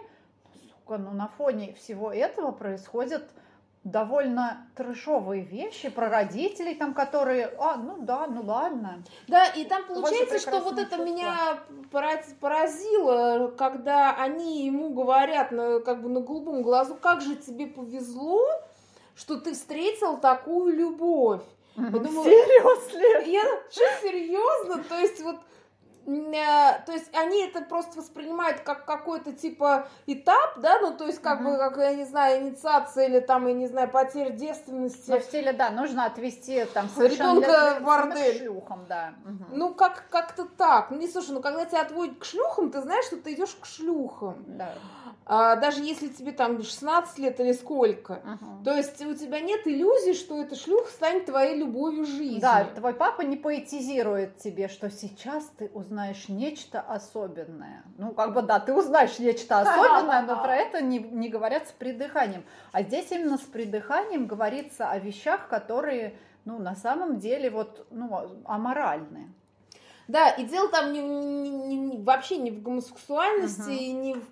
Сука, 0.71 0.99
ну 0.99 1.13
на 1.13 1.29
фоне 1.29 1.75
всего 1.75 2.13
этого 2.13 2.53
происходят 2.53 3.25
довольно 3.85 4.69
трэшовые 4.77 5.43
вещи 5.43 5.89
про 5.89 6.09
родителей, 6.09 6.75
там, 6.75 6.95
которые, 6.95 7.53
а, 7.59 7.77
ну 7.77 7.97
да, 7.99 8.27
ну 8.29 8.43
ладно. 8.43 9.03
Да, 9.27 9.47
и 9.47 9.65
там 9.65 9.85
получается, 9.87 10.39
что 10.39 10.61
вот 10.61 10.75
это 10.75 10.97
чувства. 10.97 11.05
меня 11.05 11.59
пора- 11.91 12.23
поразило, 12.41 13.53
когда 13.57 14.15
они 14.15 14.65
ему 14.67 14.91
говорят, 14.91 15.51
на, 15.51 15.81
как 15.81 16.01
бы 16.01 16.09
на 16.09 16.21
голубом 16.21 16.63
глазу, 16.63 16.95
как 16.95 17.23
же 17.23 17.35
тебе 17.35 17.67
повезло, 17.67 18.41
что 19.17 19.41
ты 19.41 19.53
встретил 19.53 20.17
такую 20.19 20.77
любовь. 20.77 21.43
Думаю- 21.77 22.25
Серьезно? 22.25 23.31
Я, 23.31 23.45
что, 23.71 23.83
серьезно? 24.03 24.85
То 24.85 24.99
есть 24.99 25.21
вот 25.23 25.37
то 26.05 26.93
есть 26.93 27.11
они 27.15 27.45
это 27.45 27.63
просто 27.63 27.99
воспринимают 27.99 28.61
как 28.61 28.85
какой-то 28.85 29.33
типа 29.33 29.87
этап, 30.07 30.59
да, 30.59 30.81
ну 30.81 30.97
то 30.97 31.07
есть 31.07 31.21
как 31.21 31.41
Мгм. 31.41 31.53
бы, 31.53 31.59
как, 31.59 31.77
я 31.79 31.95
не 31.95 32.05
знаю, 32.05 32.43
инициация 32.43 33.07
или 33.07 33.21
там, 33.21 33.47
я 33.47 33.55
не 33.55 33.67
знаю, 33.69 33.89
потеря 33.89 34.31
девственности. 34.31 35.11
Ну, 35.11 35.19
в 35.21 35.23
стиле, 35.23 35.53
да, 35.53 35.71
нужно 35.71 36.07
отвести 36.07 36.65
там 36.67 36.89
совершенно 36.95 37.41
Ребенка 37.41 37.79
в 37.81 37.85
бордель. 37.85 38.39
шлюхам, 38.39 38.87
да. 38.89 39.15
Мгм. 39.25 39.47
Ну, 39.51 39.75
как, 39.75 40.09
как-то 40.11 40.45
так. 40.45 40.91
Ну, 40.91 40.99
не 40.99 41.09
слушай, 41.09 41.31
ну, 41.31 41.41
когда 41.41 41.65
тебя 41.65 41.83
отводят 41.83 42.19
к 42.19 42.25
шлюхам, 42.25 42.71
ты 42.71 42.81
знаешь, 42.83 43.05
что 43.07 43.17
ты 43.17 43.35
идешь 43.35 43.57
к 43.61 43.67
шлюхам. 43.67 44.45
Да. 44.47 44.75
А, 45.25 45.57
даже 45.57 45.83
если 45.83 46.09
тебе 46.09 46.33
там 46.33 46.63
16 46.63 47.19
лет 47.19 47.39
или 47.39 47.53
сколько. 47.53 48.21
Мгм. 48.25 48.65
То 48.65 48.75
есть 48.77 49.01
у 49.05 49.15
тебя 49.15 49.41
нет 49.41 49.67
иллюзий, 49.67 50.15
что 50.15 50.41
эта 50.41 50.57
шлюха 50.57 50.91
станет 50.91 51.27
твоей 51.27 51.57
любовью 51.57 52.05
жизни. 52.05 52.41
Да, 52.41 52.65
твой 52.65 52.95
папа 52.95 53.23
не 53.23 53.37
поэтизирует 53.37 54.39
тебе, 54.39 54.69
что 54.69 54.91
сейчас 54.91 55.45
ты 55.57 55.71
узнаешь 55.73 55.92
нечто 56.29 56.81
особенное. 56.81 57.83
Ну, 57.99 58.13
как 58.13 58.33
бы 58.33 58.43
да, 58.43 58.59
ты 58.61 58.73
узнаешь 58.73 59.19
нечто 59.19 59.61
особенное, 59.61 60.23
но 60.23 60.43
про 60.43 60.57
это 60.57 60.81
не, 60.83 60.99
не 60.99 61.29
говорят 61.29 61.69
с 61.69 61.73
придыханием. 61.73 62.45
А 62.73 62.83
здесь 62.83 63.11
именно 63.13 63.37
с 63.39 63.43
придыханием 63.43 64.27
говорится 64.27 64.91
о 64.91 64.99
вещах, 64.99 65.49
которые, 65.49 66.15
ну, 66.45 66.59
на 66.59 66.75
самом 66.75 67.19
деле, 67.19 67.51
вот, 67.51 67.87
ну, 67.91 68.41
аморальны. 68.45 69.33
Да, 70.09 70.29
и 70.31 70.45
дело 70.45 70.69
там 70.69 70.93
не, 70.93 71.01
не- 71.01 71.77
не- 71.77 72.03
вообще 72.03 72.37
не 72.39 72.51
в 72.51 72.63
гомосексуальности, 72.63 73.61
Мгм. 73.61 73.71
и 73.71 73.93
не 73.93 74.15
в 74.15 74.25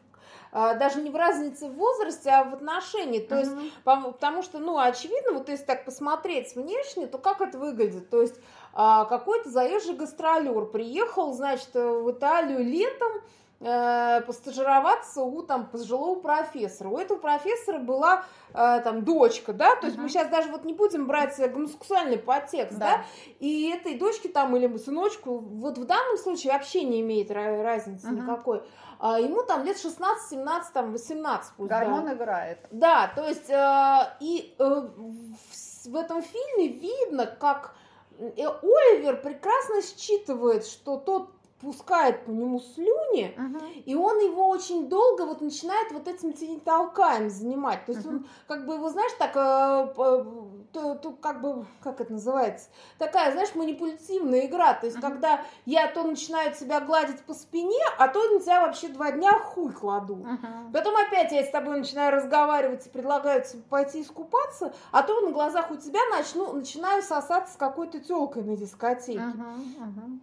а, 0.53 0.75
даже 0.75 1.01
не 1.01 1.11
в 1.11 1.15
разнице 1.15 1.69
в 1.69 1.75
возрасте, 1.75 2.29
а 2.29 2.43
в 2.43 2.55
отношении. 2.55 3.21
То 3.21 3.39
есть 3.39 3.53
Мгм. 3.53 3.71
Пом- 3.85 4.13
Потому 4.13 4.43
что, 4.43 4.59
ну, 4.59 4.79
очевидно, 4.81 5.35
вот 5.35 5.49
если 5.49 5.65
так 5.65 5.85
посмотреть 5.85 6.57
внешне, 6.57 7.07
то 7.07 7.19
как 7.19 7.41
это 7.41 7.57
выглядит? 7.57 8.11
То 8.11 8.21
есть 8.21 8.35
какой-то 8.73 9.51
заезжий 9.51 9.95
гастролер 9.95 10.67
приехал, 10.67 11.33
значит, 11.33 11.75
в 11.75 12.11
Италию 12.11 12.65
летом 12.65 13.13
э, 13.61 14.23
постажироваться 14.27 15.23
у 15.23 15.43
там 15.43 15.67
пожилого 15.67 16.19
профессора. 16.21 16.89
У 16.89 16.99
этого 16.99 17.19
профессора 17.19 17.79
была 17.79 18.25
э, 18.55 18.81
там 18.83 19.05
дочка, 19.05 19.53
да, 19.53 19.77
то 19.77 19.87
есть 19.87 19.97
Мгм. 19.97 20.05
мы 20.05 20.09
сейчас 20.09 20.29
даже 20.29 20.51
вот 20.51 20.65
не 20.65 20.73
будем 20.73 21.07
брать 21.07 21.37
гомосексуальный 21.53 22.19
подтекст, 22.19 22.79
да. 22.79 22.99
Да. 22.99 23.05
и 23.39 23.71
этой 23.71 23.99
дочке 23.99 24.29
там 24.29 24.57
или 24.57 24.75
сыночку 24.79 25.39
вот 25.39 25.77
в 25.79 25.85
данном 25.85 26.17
случае 26.17 26.53
вообще 26.53 26.85
не 26.85 27.01
имеет 27.01 27.31
ра- 27.31 27.63
разницы 27.63 28.07
Мгм. 28.09 28.23
никакой. 28.23 28.63
А 28.99 29.19
ему 29.19 29.43
там 29.43 29.65
лет 29.65 29.79
16, 29.79 30.31
17, 30.31 30.73
там 30.73 30.93
18 30.93 31.53
пусть, 31.57 31.69
да. 31.71 31.81
Гормон 31.81 32.13
играет. 32.13 32.59
Да, 32.71 33.11
то 33.15 33.27
есть 33.27 33.49
э, 33.51 34.17
и 34.21 34.55
э, 34.59 34.89
в, 35.87 35.97
этом 35.97 36.23
фильме 36.23 36.69
видно, 36.69 37.27
как 37.27 37.75
Оливер 38.21 39.21
прекрасно 39.23 39.81
считывает, 39.83 40.67
что 40.67 40.99
тот 40.99 41.31
пускает 41.61 42.25
по 42.25 42.31
нему 42.31 42.59
слюни, 42.59 43.35
uh-huh. 43.37 43.83
и 43.85 43.95
он 43.95 44.19
его 44.19 44.49
очень 44.49 44.89
долго 44.89 45.27
вот 45.27 45.41
начинает 45.41 45.93
вот 45.93 46.09
этим 46.09 46.33
толкаем 46.61 47.29
занимать. 47.29 47.85
То 47.85 47.93
есть 47.93 48.07
uh-huh. 48.07 48.11
он 48.11 48.27
как 48.47 48.67
бы 48.67 48.75
его, 48.75 48.89
знаешь, 48.89 49.13
так, 49.19 49.31
э, 49.37 49.95
то, 50.73 50.95
то, 50.95 51.11
как 51.13 51.43
бы, 51.43 51.67
как 51.83 52.01
это 52.01 52.13
называется, 52.13 52.69
такая, 52.99 53.33
знаешь, 53.33 53.55
манипулятивная 53.55 54.47
игра. 54.47 54.75
То 54.75 54.87
есть 54.87 54.99
uh-huh. 54.99 55.03
когда 55.03 55.43
я 55.67 55.89
то 55.89 56.03
начинаю 56.03 56.55
тебя 56.55 56.81
гладить 56.81 57.21
по 57.21 57.35
спине, 57.35 57.83
а 57.99 58.09
то 58.09 58.23
на 58.31 58.41
тебя 58.41 58.63
вообще 58.63 58.89
два 58.89 59.13
дня 59.13 59.33
хуй 59.39 59.73
кладу. 59.73 60.17
Uh-huh. 60.17 60.73
Потом 60.73 60.97
опять 60.97 61.33
я 61.33 61.45
с 61.45 61.51
тобой 61.51 61.79
начинаю 61.79 62.13
разговаривать 62.13 62.87
и 62.87 62.91
предлагаю 62.91 63.45
тебе 63.45 63.63
пойти 63.69 64.03
искупаться, 64.03 64.73
а 64.93 65.03
то 65.03 65.21
на 65.21 65.31
глазах 65.31 65.71
у 65.71 65.77
тебя 65.77 66.01
начну, 66.11 66.53
начинаю 66.53 67.03
сосаться 67.03 67.55
с 67.55 67.57
какой-то 67.57 68.01
телкой 68.01 68.45
на 68.45 68.57
дискотеке. 68.57 69.19
Uh-huh. 69.19 69.57
Uh-huh. 69.79 70.21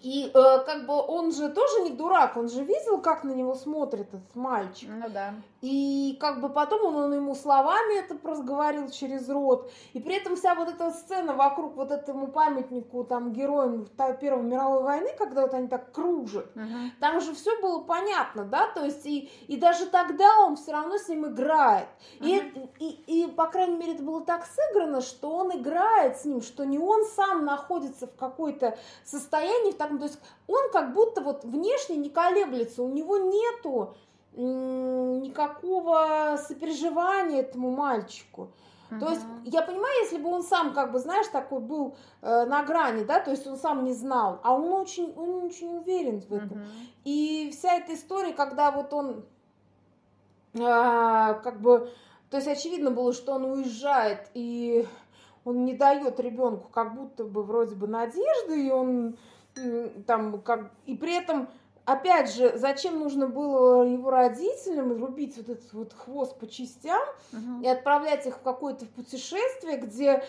И 0.00 0.30
э, 0.32 0.58
как 0.64 0.86
бы 0.86 0.94
он 0.94 1.32
же 1.32 1.50
тоже 1.50 1.82
не 1.82 1.90
дурак, 1.90 2.36
он 2.36 2.48
же 2.48 2.64
видел, 2.64 3.00
как 3.00 3.22
на 3.24 3.32
него 3.32 3.54
смотрит 3.54 4.08
этот 4.08 4.34
мальчик. 4.34 4.88
Ну 4.90 5.08
да. 5.10 5.34
И 5.60 6.16
как 6.18 6.40
бы 6.40 6.48
потом 6.48 6.86
он, 6.86 6.96
он 6.96 7.14
ему 7.14 7.34
словами 7.34 7.98
это 7.98 8.16
разговорил 8.26 8.88
через 8.88 9.28
рот. 9.28 9.70
И 9.92 10.00
при 10.00 10.16
этом 10.16 10.36
вся 10.36 10.54
вот 10.54 10.68
эта 10.68 10.90
сцена 10.90 11.34
вокруг 11.34 11.76
вот 11.76 11.90
этому 11.90 12.28
памятнику 12.28 13.04
там 13.04 13.32
героям 13.32 13.86
Первой 14.20 14.42
мировой 14.42 14.82
войны, 14.82 15.10
когда 15.18 15.42
вот 15.42 15.52
они 15.52 15.68
так 15.68 15.92
кружат, 15.92 16.46
угу. 16.56 16.90
там 16.98 17.20
же 17.20 17.34
все 17.34 17.60
было 17.60 17.80
понятно, 17.80 18.44
да, 18.44 18.68
то 18.68 18.84
есть 18.84 19.04
и, 19.04 19.30
и 19.48 19.56
даже 19.56 19.86
тогда 19.86 20.28
он 20.40 20.56
все 20.56 20.72
равно 20.72 20.96
с 20.96 21.08
ним 21.08 21.26
играет. 21.26 21.88
Угу. 22.20 22.28
И, 22.28 22.70
и, 22.78 23.24
и, 23.24 23.26
по 23.30 23.46
крайней 23.46 23.76
мере, 23.76 23.94
это 23.94 24.02
было 24.02 24.24
так 24.24 24.46
сыграно, 24.46 25.02
что 25.02 25.30
он 25.30 25.52
играет 25.56 26.18
с 26.18 26.24
ним, 26.24 26.40
что 26.40 26.64
не 26.64 26.78
он 26.78 27.04
сам 27.04 27.44
находится 27.44 28.06
в 28.06 28.16
какой-то 28.16 28.78
состоянии, 29.04 29.72
в 29.72 29.76
таком, 29.76 29.89
то 29.98 30.04
есть 30.04 30.18
он 30.46 30.70
как 30.72 30.92
будто 30.92 31.20
вот 31.20 31.44
внешне 31.44 31.96
не 31.96 32.10
колеблется, 32.10 32.82
у 32.82 32.88
него 32.88 33.18
нету 33.18 33.94
никакого 34.32 36.38
сопереживания 36.46 37.40
этому 37.40 37.70
мальчику. 37.70 38.50
То 38.98 39.10
есть 39.10 39.22
я 39.44 39.62
понимаю, 39.62 39.94
если 40.02 40.18
бы 40.18 40.30
он 40.30 40.42
сам, 40.42 40.74
как 40.74 40.90
бы, 40.90 40.98
знаешь, 40.98 41.28
такой 41.28 41.60
был 41.60 41.94
э, 42.22 42.44
на 42.46 42.64
грани, 42.64 43.04
да, 43.04 43.20
то 43.20 43.30
есть 43.30 43.46
он 43.46 43.56
сам 43.56 43.84
не 43.84 43.92
знал, 43.92 44.40
а 44.42 44.52
он 44.52 44.72
очень, 44.72 45.14
он 45.16 45.44
очень 45.44 45.78
уверен 45.78 46.20
в 46.20 46.32
этом. 46.32 46.58
Uh-huh. 46.58 46.66
И 47.04 47.54
вся 47.56 47.76
эта 47.76 47.94
история, 47.94 48.32
когда 48.32 48.72
вот 48.72 48.92
он, 48.92 49.24
э, 50.54 50.58
как 50.58 51.60
бы, 51.60 51.88
то 52.30 52.38
есть 52.38 52.48
очевидно 52.48 52.90
было, 52.90 53.12
что 53.12 53.34
он 53.34 53.44
уезжает 53.44 54.28
и 54.34 54.84
он 55.44 55.64
не 55.64 55.74
дает 55.74 56.20
ребенку 56.20 56.68
как 56.68 56.94
будто 56.94 57.24
бы 57.24 57.42
вроде 57.42 57.74
бы 57.74 57.86
надежды, 57.86 58.66
и 58.66 58.70
он 58.70 59.16
там 60.06 60.40
как 60.40 60.70
и 60.86 60.94
при 60.94 61.16
этом 61.16 61.48
опять 61.84 62.32
же, 62.32 62.52
зачем 62.56 62.98
нужно 62.98 63.26
было 63.26 63.82
его 63.82 64.10
родителям 64.10 65.00
рубить 65.00 65.36
вот 65.36 65.48
этот 65.48 65.72
вот 65.72 65.92
хвост 65.92 66.38
по 66.38 66.46
частям 66.46 67.00
угу. 67.32 67.62
и 67.62 67.66
отправлять 67.66 68.26
их 68.26 68.36
в 68.36 68.42
какое-то 68.42 68.86
путешествие, 68.86 69.78
где, 69.78 70.24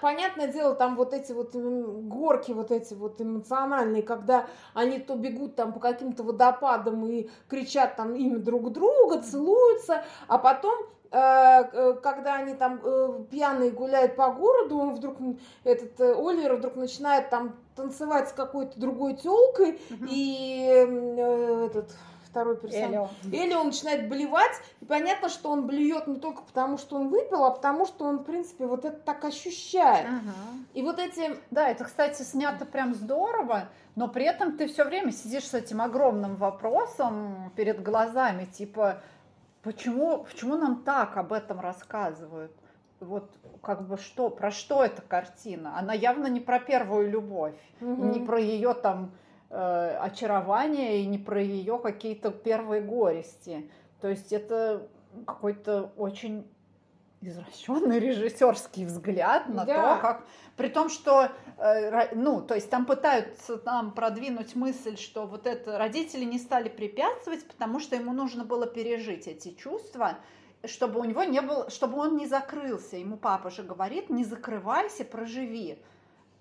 понятное 0.00 0.48
дело, 0.48 0.74
там 0.74 0.96
вот 0.96 1.12
эти 1.12 1.32
вот 1.32 1.54
горки, 1.54 2.52
вот 2.52 2.70
эти 2.70 2.94
вот 2.94 3.20
эмоциональные, 3.20 4.02
когда 4.02 4.46
они 4.72 4.98
то 4.98 5.14
бегут 5.14 5.54
там 5.56 5.72
по 5.72 5.80
каким-то 5.80 6.22
водопадам 6.22 7.04
и 7.06 7.28
кричат 7.48 7.96
там 7.96 8.14
имя 8.14 8.38
друг 8.38 8.72
друга, 8.72 9.20
целуются, 9.22 10.04
а 10.26 10.38
потом 10.38 10.74
когда 11.10 12.36
они 12.36 12.54
там 12.54 12.80
э, 12.82 13.24
пьяные 13.30 13.70
гуляют 13.70 14.16
по 14.16 14.30
городу, 14.32 14.78
он 14.78 14.94
вдруг, 14.94 15.16
этот 15.62 16.00
Оливер 16.00 16.56
вдруг 16.56 16.76
начинает 16.76 17.30
там 17.30 17.54
танцевать 17.76 18.30
с 18.30 18.32
какой-то 18.32 18.78
другой 18.80 19.14
телкой, 19.14 19.80
и 20.10 20.68
э, 20.68 21.66
этот 21.66 21.94
второй 22.34 22.56
персонаж. 22.56 23.10
Элио. 23.22 23.44
Элио 23.44 23.62
начинает 23.62 24.08
блевать, 24.08 24.60
и 24.80 24.84
понятно, 24.84 25.28
что 25.28 25.50
он 25.50 25.68
блюет 25.68 26.08
не 26.08 26.16
только 26.16 26.42
потому, 26.42 26.78
что 26.78 26.96
он 26.96 27.08
выпил, 27.08 27.44
а 27.44 27.52
потому, 27.52 27.86
что 27.86 28.06
он, 28.06 28.18
в 28.18 28.24
принципе, 28.24 28.66
вот 28.66 28.84
это 28.84 28.96
так 28.96 29.24
ощущает. 29.24 30.06
Ага. 30.06 30.34
И 30.74 30.82
вот 30.82 30.98
эти... 30.98 31.36
Да, 31.52 31.68
это, 31.68 31.84
кстати, 31.84 32.22
снято 32.22 32.64
прям 32.64 32.94
здорово, 32.94 33.68
но 33.94 34.08
при 34.08 34.24
этом 34.24 34.56
ты 34.56 34.66
все 34.66 34.84
время 34.84 35.12
сидишь 35.12 35.46
с 35.46 35.54
этим 35.54 35.80
огромным 35.80 36.34
вопросом 36.34 37.52
перед 37.54 37.80
глазами, 37.84 38.46
типа, 38.46 39.00
почему, 39.64 40.24
почему 40.24 40.56
нам 40.56 40.82
так 40.84 41.16
об 41.16 41.32
этом 41.32 41.60
рассказывают? 41.60 42.52
вот 43.04 43.30
как 43.62 43.86
бы 43.86 43.96
что, 43.96 44.30
про 44.30 44.50
что 44.50 44.84
эта 44.84 45.02
картина? 45.02 45.78
Она 45.78 45.94
явно 45.94 46.26
не 46.26 46.40
про 46.40 46.58
первую 46.58 47.10
любовь, 47.10 47.54
угу. 47.80 48.04
не 48.04 48.20
про 48.20 48.38
ее 48.40 48.74
там 48.74 49.12
э, 49.50 49.96
очарование 50.00 51.00
и 51.00 51.06
не 51.06 51.18
про 51.18 51.40
ее 51.40 51.78
какие-то 51.78 52.30
первые 52.30 52.82
горести. 52.82 53.70
То 54.00 54.08
есть 54.08 54.32
это 54.32 54.86
какой-то 55.26 55.92
очень 55.96 56.46
извращенный 57.28 57.98
режиссерский 57.98 58.84
взгляд 58.84 59.48
на 59.48 59.64
да. 59.64 59.96
то, 59.96 60.02
как 60.02 60.26
при 60.56 60.68
том, 60.68 60.88
что 60.88 61.30
э, 61.58 62.14
ну, 62.14 62.42
то 62.42 62.54
есть 62.54 62.70
там 62.70 62.86
пытаются 62.86 63.56
там 63.58 63.92
продвинуть 63.92 64.54
мысль, 64.54 64.96
что 64.96 65.26
вот 65.26 65.46
это 65.46 65.78
родители 65.78 66.24
не 66.24 66.38
стали 66.38 66.68
препятствовать, 66.68 67.46
потому 67.46 67.80
что 67.80 67.96
ему 67.96 68.12
нужно 68.12 68.44
было 68.44 68.66
пережить 68.66 69.26
эти 69.26 69.52
чувства, 69.52 70.18
чтобы 70.64 71.00
у 71.00 71.04
него 71.04 71.24
не 71.24 71.40
было, 71.40 71.70
чтобы 71.70 71.98
он 71.98 72.16
не 72.16 72.26
закрылся. 72.26 72.96
Ему 72.96 73.16
папа 73.16 73.50
же 73.50 73.62
говорит, 73.62 74.10
не 74.10 74.24
закрывайся, 74.24 75.04
проживи 75.04 75.78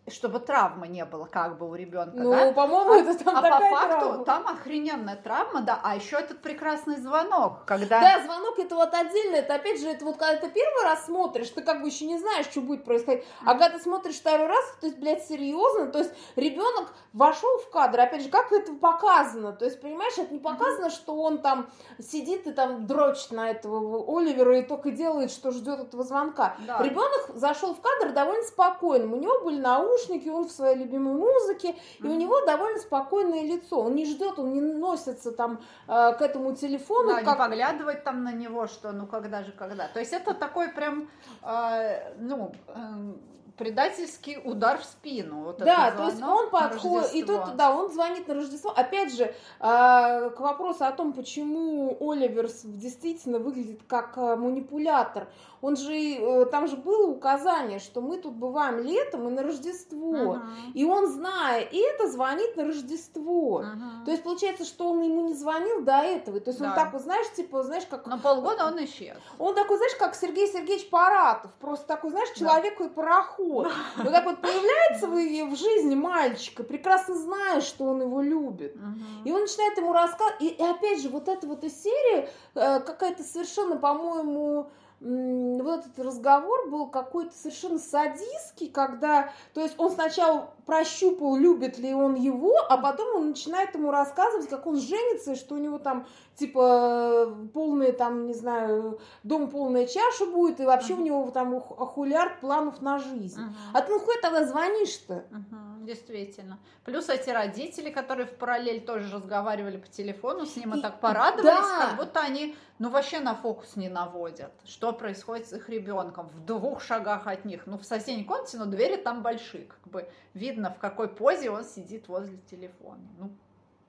чтобы 0.10 0.40
травмы 0.40 0.90
не 0.90 1.06
было 1.06 1.26
как 1.26 1.58
бы 1.58 1.70
у 1.70 1.76
ребенка, 1.76 2.18
ну, 2.18 2.32
да? 2.32 2.52
по-моему, 2.52 2.92
а, 2.92 2.98
это 2.98 3.24
там 3.24 3.38
а 3.38 3.42
такая 3.42 3.72
по 3.72 3.78
факту 3.78 4.00
травма. 4.00 4.26
там 4.26 4.48
охрененная 4.48 5.16
травма, 5.16 5.62
да, 5.62 5.80
а 5.82 5.96
еще 5.96 6.18
этот 6.18 6.42
прекрасный 6.42 6.98
звонок, 6.98 7.64
когда... 7.66 8.02
Да, 8.02 8.24
звонок 8.24 8.60
это 8.60 8.76
вот 8.76 8.94
отдельно, 8.94 9.38
это 9.38 9.56
опять 9.56 9.80
же, 9.80 9.88
это 9.88 10.04
вот 10.04 10.18
когда 10.18 10.36
ты 10.36 10.50
первый 10.50 10.84
раз 10.84 11.06
смотришь, 11.06 11.50
ты 11.50 11.62
как 11.62 11.82
бы 11.82 11.88
еще 11.88 12.06
не 12.06 12.18
знаешь, 12.18 12.48
что 12.48 12.60
будет 12.60 12.84
происходить, 12.84 13.24
а 13.46 13.54
когда 13.54 13.70
ты 13.70 13.80
смотришь 13.80 14.16
второй 14.16 14.48
раз, 14.48 14.66
то 14.82 14.88
есть, 14.88 15.00
блядь, 15.00 15.26
серьезно, 15.26 15.88
то 15.88 16.00
есть 16.00 16.12
ребенок 16.36 16.94
вошел 17.14 17.60
в 17.60 17.70
кадр, 17.70 18.02
опять 18.02 18.24
же, 18.24 18.30
как 18.30 18.52
это 18.52 18.74
показано, 18.74 19.54
то 19.54 19.64
есть, 19.64 19.80
понимаешь, 19.80 20.18
это 20.18 20.34
не 20.34 20.40
показано, 20.40 20.90
что 20.90 21.16
он 21.16 21.38
там 21.38 21.70
сидит 22.00 22.46
и 22.46 22.52
там 22.52 22.86
дрочит 22.88 23.32
на 23.32 23.52
этого 23.52 24.04
Оливера 24.18 24.60
и 24.60 24.64
только 24.64 24.92
делает, 24.92 25.32
что 25.32 25.52
ждет 25.52 25.80
этого 25.80 26.04
звонка. 26.04 26.56
Да. 26.68 26.84
Ребенок 26.84 27.32
зашел 27.36 27.74
в 27.74 27.80
кадр 27.80 28.12
довольно 28.12 28.44
спокойным, 28.44 29.14
у 29.14 29.18
него 29.18 29.40
были 29.42 29.62
наушники, 29.94 30.30
он 30.30 30.48
в 30.48 30.52
своей 30.52 30.78
любимой 30.78 31.14
музыке, 31.14 31.76
и 32.00 32.04
у 32.08 32.16
него 32.16 32.42
довольно 32.46 32.80
спокойное 32.80 33.44
лицо. 33.44 33.80
Он 33.80 33.96
не 33.96 34.06
ждет, 34.06 34.40
он 34.40 34.54
не 34.54 34.62
носится 34.62 35.32
там 35.32 35.62
э, 35.88 36.14
к 36.14 36.22
этому 36.22 36.56
телефону. 36.56 37.10
Да, 37.10 37.22
как... 37.22 37.28
не 37.28 37.36
поглядывает 37.36 38.04
там 38.04 38.24
на 38.24 38.32
него, 38.32 38.68
что 38.68 38.92
ну 38.92 39.08
когда 39.08 39.44
же, 39.44 39.52
когда. 39.52 39.88
То 39.88 40.00
есть 40.00 40.14
это 40.14 40.34
такой 40.34 40.70
прям, 40.70 41.10
э, 41.44 42.14
ну, 42.20 42.54
э, 42.68 43.14
предательский 43.58 44.40
удар 44.44 44.80
в 44.80 44.84
спину. 44.84 45.44
Вот 45.44 45.58
да, 45.60 45.92
то 45.92 46.06
есть 46.06 46.22
он 46.22 46.50
подходит, 46.50 47.14
и 47.14 47.24
тут, 47.24 47.56
да, 47.56 47.76
он 47.76 47.92
звонит 47.92 48.28
на 48.28 48.34
Рождество. 48.36 48.72
Опять 48.72 49.16
же, 49.16 49.26
э, 49.26 49.34
к 49.60 50.40
вопросу 50.40 50.86
о 50.86 50.92
том, 50.92 51.14
почему 51.14 51.96
Оливерс 52.00 52.62
действительно 52.64 53.40
выглядит 53.40 53.82
как 53.88 54.18
э, 54.18 54.36
манипулятор. 54.36 55.28
Он 55.64 55.78
же, 55.78 55.94
э, 55.96 56.46
там 56.48 56.68
же 56.68 56.76
было 56.76 57.08
указание, 57.08 57.80
что 57.80 58.02
мы 58.02 58.18
тут 58.18 58.34
бываем 58.34 58.80
летом 58.80 59.30
и 59.30 59.32
на 59.32 59.44
Рождество. 59.44 60.36
Uh-huh. 60.36 60.42
И 60.74 60.84
он, 60.84 61.08
зная 61.08 61.62
это, 61.62 62.12
звонит 62.12 62.58
на 62.58 62.66
Рождество. 62.66 63.62
Uh-huh. 63.62 64.04
То 64.04 64.12
есть 64.12 64.24
получается, 64.24 64.66
что 64.66 64.90
он 64.90 65.02
ему 65.04 65.22
не 65.22 65.34
звонил 65.34 65.82
до 65.84 66.00
этого. 66.00 66.42
То 66.42 66.50
есть 66.50 66.60
да. 66.60 66.68
он 66.68 66.76
так 66.76 66.92
вот, 66.92 67.02
знаешь, 67.04 67.28
типа, 67.34 67.64
знаешь, 67.64 67.86
как... 67.90 68.06
На 68.08 68.18
полгода 68.18 68.66
он 68.66 68.84
исчез. 68.84 69.16
Он 69.40 69.56
такой, 69.56 69.78
знаешь, 69.78 69.96
как 69.96 70.16
Сергей 70.16 70.48
Сергеевич 70.48 70.90
Паратов. 70.90 71.54
Просто 71.62 71.88
такой, 71.88 72.10
знаешь, 72.10 72.38
человек 72.38 72.76
да. 72.80 72.86
и 72.86 72.90
пароход. 72.90 73.72
Вот 73.96 74.12
так 74.12 74.26
вот 74.26 74.42
появляется 74.42 75.08
в 75.08 75.56
жизни 75.56 75.96
мальчика, 75.96 76.66
прекрасно 76.66 77.16
зная, 77.16 77.62
что 77.62 77.86
он 77.86 78.02
его 78.02 78.22
любит. 78.22 78.76
И 79.24 79.32
он 79.32 79.40
начинает 79.40 79.78
ему 79.78 79.94
рассказывать. 79.94 80.42
И, 80.42 80.48
и 80.50 80.62
опять 80.62 81.02
же, 81.02 81.08
вот 81.08 81.30
эта 81.30 81.48
вот 81.48 81.64
серия 81.64 82.30
э, 82.54 82.80
какая-то 82.82 83.24
совершенно, 83.24 83.78
по-моему, 83.78 84.70
вот 85.04 85.86
этот 85.86 86.00
разговор 86.00 86.70
был 86.70 86.88
какой-то 86.88 87.34
совершенно 87.36 87.78
садистский, 87.78 88.70
когда, 88.70 89.32
то 89.54 89.62
есть 89.62 89.76
он 89.78 89.92
сначала 89.92 90.54
прощупал, 90.66 91.36
любит 91.36 91.78
ли 91.78 91.94
он 91.94 92.16
его, 92.16 92.56
а 92.70 92.78
потом 92.78 93.18
он 93.18 93.30
начинает 93.30 93.76
ему 93.76 93.92
рассказывать, 93.92 94.48
как 94.48 94.66
он 94.66 94.78
женится, 94.78 95.34
и 95.34 95.36
что 95.36 95.56
у 95.56 95.58
него 95.58 95.78
там, 95.78 96.08
типа, 96.36 97.36
полные, 97.54 97.92
там, 97.92 98.28
не 98.28 98.34
знаю, 98.34 99.00
дом 99.24 99.50
полная 99.50 99.88
чаша 99.88 100.26
будет, 100.26 100.62
и 100.62 100.66
вообще 100.66 100.94
uh-huh. 100.94 101.02
у 101.02 101.04
него 101.04 101.32
там 101.32 101.60
хулиард 101.60 102.40
планов 102.40 102.82
на 102.82 103.00
жизнь. 103.00 103.42
Uh-huh. 103.42 103.54
А 103.74 103.82
ты 103.82 103.92
ну 103.92 104.00
хуй 104.00 104.16
тогда 104.22 104.46
звонишь-то? 104.46 105.26
Uh-huh, 105.32 105.73
действительно. 105.86 106.60
Плюс 106.84 107.10
эти 107.10 107.30
родители, 107.30 107.90
которые 107.90 108.26
в 108.26 108.36
параллель 108.36 108.82
тоже 108.82 109.14
разговаривали 109.14 109.78
по 109.78 109.88
телефону, 109.88 110.46
с 110.46 110.56
ним 110.56 110.76
и, 110.76 110.82
так 110.82 111.00
порадовались, 111.00 111.46
да. 111.46 111.88
как 111.88 111.98
будто 111.98 112.20
они, 112.22 112.56
ну, 112.80 112.90
вообще 112.90 113.20
на 113.20 113.36
фокус 113.36 113.76
не 113.76 113.90
наводят. 113.90 114.52
Что 114.66 114.94
происходит 114.94 115.48
с 115.48 115.54
их 115.54 115.70
ребенком 115.70 116.30
в 116.30 116.46
двух 116.46 116.82
шагах 116.82 117.28
от 117.28 117.46
них? 117.46 117.68
Ну, 117.68 117.78
в 117.78 117.84
соседней 117.84 118.24
комнате, 118.24 118.58
но 118.58 118.66
двери 118.66 118.98
там 118.98 119.22
большие, 119.22 119.66
как 119.66 119.88
бы 119.88 120.10
видно, 120.34 120.74
в 120.74 120.80
какой 120.80 121.08
позе 121.08 121.50
он 121.50 121.64
сидит 121.64 122.08
возле 122.08 122.38
телефона. 122.50 123.02
Ну, 123.18 123.32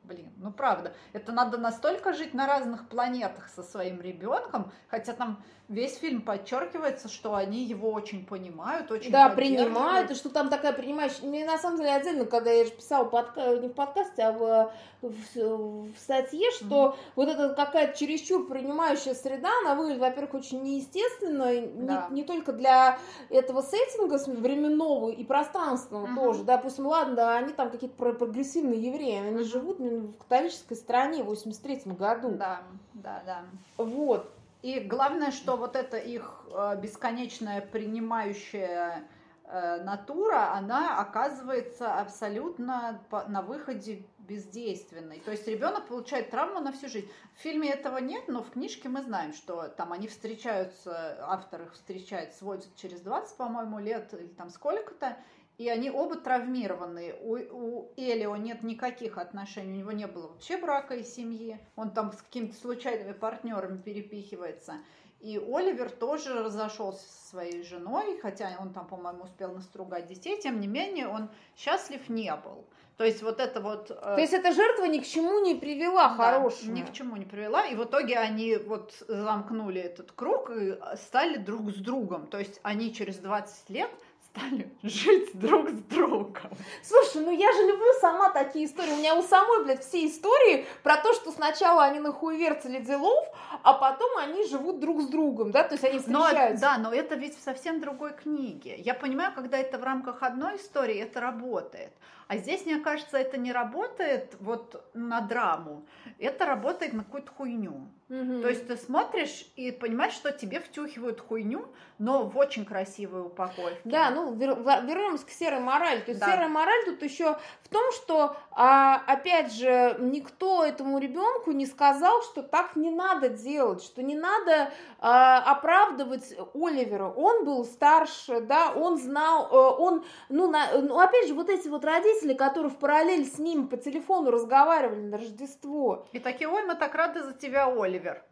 Блин, 0.04 0.30
ну 0.36 0.52
правда, 0.52 0.94
это 1.12 1.32
надо 1.32 1.56
настолько 1.56 2.12
жить 2.12 2.34
на 2.34 2.46
разных 2.46 2.88
планетах 2.88 3.48
со 3.48 3.62
своим 3.62 4.00
ребенком, 4.00 4.70
хотя 4.88 5.14
там 5.14 5.42
весь 5.68 5.96
фильм 5.96 6.20
подчеркивается, 6.20 7.08
что 7.08 7.34
они 7.34 7.64
его 7.64 7.90
очень 7.90 8.26
понимают, 8.26 8.90
очень 8.90 9.10
Да, 9.10 9.30
принимают, 9.30 10.10
и 10.10 10.14
что 10.14 10.28
там 10.28 10.50
такая 10.50 10.72
принимающая... 10.72 11.26
Мне 11.26 11.46
на 11.46 11.58
самом 11.58 11.78
деле 11.78 11.90
отдельно, 11.94 12.26
когда 12.26 12.50
я 12.50 12.66
же 12.66 12.70
писала 12.70 13.04
подка... 13.04 13.56
не 13.56 13.68
в 13.68 13.72
подкасте, 13.72 14.22
а 14.22 14.32
в, 14.32 14.72
в, 15.00 15.92
в 15.92 15.98
статье, 15.98 16.50
что 16.50 16.66
mm-hmm. 16.66 17.12
вот 17.16 17.28
эта 17.28 17.54
какая-то 17.54 17.98
чересчур 17.98 18.46
принимающая 18.46 19.14
среда, 19.14 19.48
она 19.62 19.74
выглядит, 19.74 20.00
во-первых, 20.00 20.34
очень 20.34 20.62
неестественно, 20.62 21.46
да. 21.46 22.08
не, 22.10 22.20
не 22.20 22.24
только 22.24 22.52
для 22.52 22.98
этого 23.30 23.62
сеттинга 23.62 24.18
временного 24.26 25.08
и 25.10 25.24
пространственного 25.24 26.06
mm-hmm. 26.08 26.24
тоже. 26.24 26.44
Допустим, 26.44 26.86
ладно, 26.86 27.14
да, 27.14 27.36
они 27.36 27.54
там 27.54 27.70
какие-то 27.70 27.96
прогрессивные 27.96 28.80
евреи, 28.80 29.16
они 29.16 29.40
mm-hmm. 29.40 29.44
живут 29.44 29.78
в 30.00 30.18
католической 30.18 30.74
стране 30.74 31.22
в 31.22 31.26
83 31.26 31.92
году. 31.92 32.30
Да, 32.32 32.62
да, 32.94 33.22
да. 33.26 33.44
Вот. 33.76 34.30
И 34.62 34.80
главное, 34.80 35.30
что 35.30 35.56
вот 35.56 35.76
эта 35.76 35.98
их 35.98 36.42
э, 36.50 36.78
бесконечная 36.80 37.60
принимающая 37.60 39.04
э, 39.44 39.82
натура, 39.82 40.52
она 40.54 40.98
оказывается 41.00 42.00
абсолютно 42.00 43.00
на 43.28 43.42
выходе 43.42 44.04
бездейственной. 44.26 45.20
То 45.20 45.32
есть 45.32 45.46
ребенок 45.46 45.86
получает 45.86 46.30
травму 46.30 46.60
на 46.60 46.72
всю 46.72 46.88
жизнь. 46.88 47.08
В 47.36 47.42
фильме 47.42 47.70
этого 47.70 47.98
нет, 47.98 48.24
но 48.28 48.42
в 48.42 48.50
книжке 48.50 48.88
мы 48.88 49.02
знаем, 49.02 49.32
что 49.32 49.68
там 49.68 49.92
они 49.92 50.08
встречаются, 50.08 51.18
автор 51.20 51.62
их 51.62 51.74
встречает, 51.74 52.34
сводит 52.34 52.74
через 52.76 53.00
20, 53.00 53.36
по-моему, 53.36 53.78
лет 53.78 54.12
или 54.14 54.28
там 54.28 54.48
сколько-то, 54.50 55.16
и 55.58 55.68
они 55.68 55.90
оба 55.90 56.16
травмированы. 56.16 57.14
У, 57.20 57.36
у 57.36 57.92
Элио 57.96 58.36
нет 58.36 58.62
никаких 58.62 59.18
отношений, 59.18 59.72
у 59.72 59.76
него 59.76 59.92
не 59.92 60.06
было 60.06 60.28
вообще 60.28 60.56
брака 60.56 60.94
и 60.94 61.04
семьи. 61.04 61.58
Он 61.76 61.90
там 61.90 62.12
с 62.12 62.22
какими-то 62.22 62.56
случайными 62.56 63.12
партнерами 63.12 63.78
перепихивается. 63.78 64.74
И 65.20 65.38
Оливер 65.38 65.90
тоже 65.90 66.42
разошелся 66.42 67.02
со 67.08 67.28
своей 67.30 67.62
женой, 67.62 68.18
хотя 68.20 68.56
он 68.60 68.74
там, 68.74 68.86
по-моему, 68.86 69.24
успел 69.24 69.54
настругать 69.54 70.06
детей, 70.06 70.38
тем 70.38 70.60
не 70.60 70.66
менее 70.66 71.08
он 71.08 71.30
счастлив 71.56 72.10
не 72.10 72.34
был. 72.36 72.66
То 72.96 73.04
есть 73.04 73.22
вот 73.22 73.40
это 73.40 73.60
вот... 73.60 73.90
Э, 73.90 73.94
То 73.94 74.20
есть 74.20 74.34
эта 74.34 74.52
жертва 74.52 74.84
ни 74.84 74.98
к 74.98 75.06
чему 75.06 75.40
не 75.40 75.54
привела 75.54 76.10
да, 76.10 76.14
хорошего. 76.14 76.70
ни 76.70 76.82
к 76.82 76.92
чему 76.92 77.16
не 77.16 77.24
привела. 77.24 77.66
И 77.66 77.74
в 77.74 77.84
итоге 77.84 78.18
они 78.18 78.56
вот 78.56 78.92
замкнули 79.08 79.80
этот 79.80 80.12
круг 80.12 80.50
и 80.50 80.78
стали 80.96 81.38
друг 81.38 81.70
с 81.70 81.76
другом. 81.76 82.26
То 82.26 82.38
есть 82.38 82.60
они 82.62 82.94
через 82.94 83.16
20 83.16 83.70
лет 83.70 83.90
стали 84.34 84.70
жить 84.82 85.30
друг 85.38 85.70
с 85.70 85.80
другом. 85.82 86.50
Слушай, 86.82 87.24
ну 87.24 87.30
я 87.30 87.52
же 87.52 87.62
люблю 87.62 87.92
сама 88.00 88.30
такие 88.30 88.66
истории. 88.66 88.92
У 88.92 88.96
меня 88.96 89.14
у 89.14 89.22
самой, 89.22 89.64
блядь, 89.64 89.84
все 89.84 90.06
истории 90.06 90.66
про 90.82 90.96
то, 90.96 91.12
что 91.14 91.30
сначала 91.30 91.84
они 91.84 92.00
нахуеверцали 92.00 92.80
делов, 92.80 93.24
а 93.62 93.74
потом 93.74 94.16
они 94.18 94.44
живут 94.46 94.80
друг 94.80 95.02
с 95.02 95.06
другом, 95.06 95.50
да, 95.50 95.62
то 95.62 95.74
есть 95.74 95.84
они 95.84 95.98
встречаются. 95.98 96.66
Но, 96.66 96.72
да, 96.72 96.78
но 96.78 96.94
это 96.94 97.14
ведь 97.14 97.38
в 97.38 97.42
совсем 97.42 97.80
другой 97.80 98.12
книге. 98.12 98.76
Я 98.78 98.94
понимаю, 98.94 99.32
когда 99.34 99.58
это 99.58 99.78
в 99.78 99.84
рамках 99.84 100.22
одной 100.22 100.56
истории, 100.56 100.96
это 100.96 101.20
работает. 101.20 101.92
А 102.26 102.36
здесь, 102.36 102.64
мне 102.64 102.78
кажется, 102.78 103.18
это 103.18 103.36
не 103.36 103.52
работает 103.52 104.36
вот 104.40 104.84
на 104.94 105.20
драму, 105.20 105.86
это 106.18 106.46
работает 106.46 106.92
на 106.92 107.04
какую-то 107.04 107.30
хуйню. 107.32 107.88
Угу. 108.10 108.42
То 108.42 108.48
есть 108.48 108.66
ты 108.66 108.76
смотришь 108.76 109.46
и 109.56 109.72
понимаешь, 109.72 110.12
что 110.12 110.30
тебе 110.30 110.60
втюхивают 110.60 111.20
хуйню, 111.20 111.66
но 111.98 112.24
в 112.24 112.36
очень 112.36 112.64
красивой 112.64 113.22
упаковке. 113.22 113.80
Да, 113.84 114.10
ну 114.10 114.34
вер- 114.34 114.86
вернемся 114.86 115.24
к 115.24 115.30
серой 115.30 115.60
морали. 115.60 116.00
То 116.00 116.10
есть 116.10 116.20
да. 116.20 116.30
серая 116.30 116.48
мораль 116.48 116.84
тут 116.84 117.02
еще 117.02 117.38
в 117.62 117.68
том, 117.70 117.92
что 117.92 118.36
а, 118.50 119.02
опять 119.06 119.52
же 119.52 119.96
никто 120.00 120.64
этому 120.64 120.98
ребенку 120.98 121.52
не 121.52 121.66
сказал, 121.66 122.22
что 122.22 122.42
так 122.42 122.76
не 122.76 122.90
надо 122.90 123.30
делать, 123.30 123.82
что 123.82 124.02
не 124.02 124.16
надо 124.16 124.70
а, 124.98 125.38
оправдывать 125.50 126.34
Оливера. 126.54 127.08
Он 127.08 127.44
был 127.44 127.64
старше, 127.64 128.40
да, 128.40 128.72
он 128.72 128.98
знал, 128.98 129.48
э, 129.50 129.82
он, 129.82 130.04
ну, 130.28 130.50
на, 130.50 130.78
ну 130.80 130.98
опять 130.98 131.28
же 131.28 131.34
вот 131.34 131.48
эти 131.48 131.68
вот 131.68 131.84
родители, 131.84 132.13
которые 132.34 132.70
в 132.70 132.76
параллель 132.76 133.26
с 133.26 133.38
ним 133.38 133.68
по 133.68 133.76
телефону 133.76 134.30
разговаривали 134.30 135.00
на 135.00 135.18
Рождество. 135.18 136.06
И 136.12 136.18
такие, 136.18 136.48
ой, 136.48 136.64
мы 136.64 136.74
так 136.74 136.94
рады 136.94 137.22
за 137.22 137.32
тебя, 137.32 137.66
Оливер. 137.66 138.22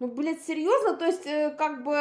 Ну, 0.00 0.06
блядь, 0.06 0.42
серьезно? 0.42 0.96
То 0.96 1.04
есть, 1.04 1.26
э, 1.26 1.50
как 1.50 1.82
бы, 1.82 1.92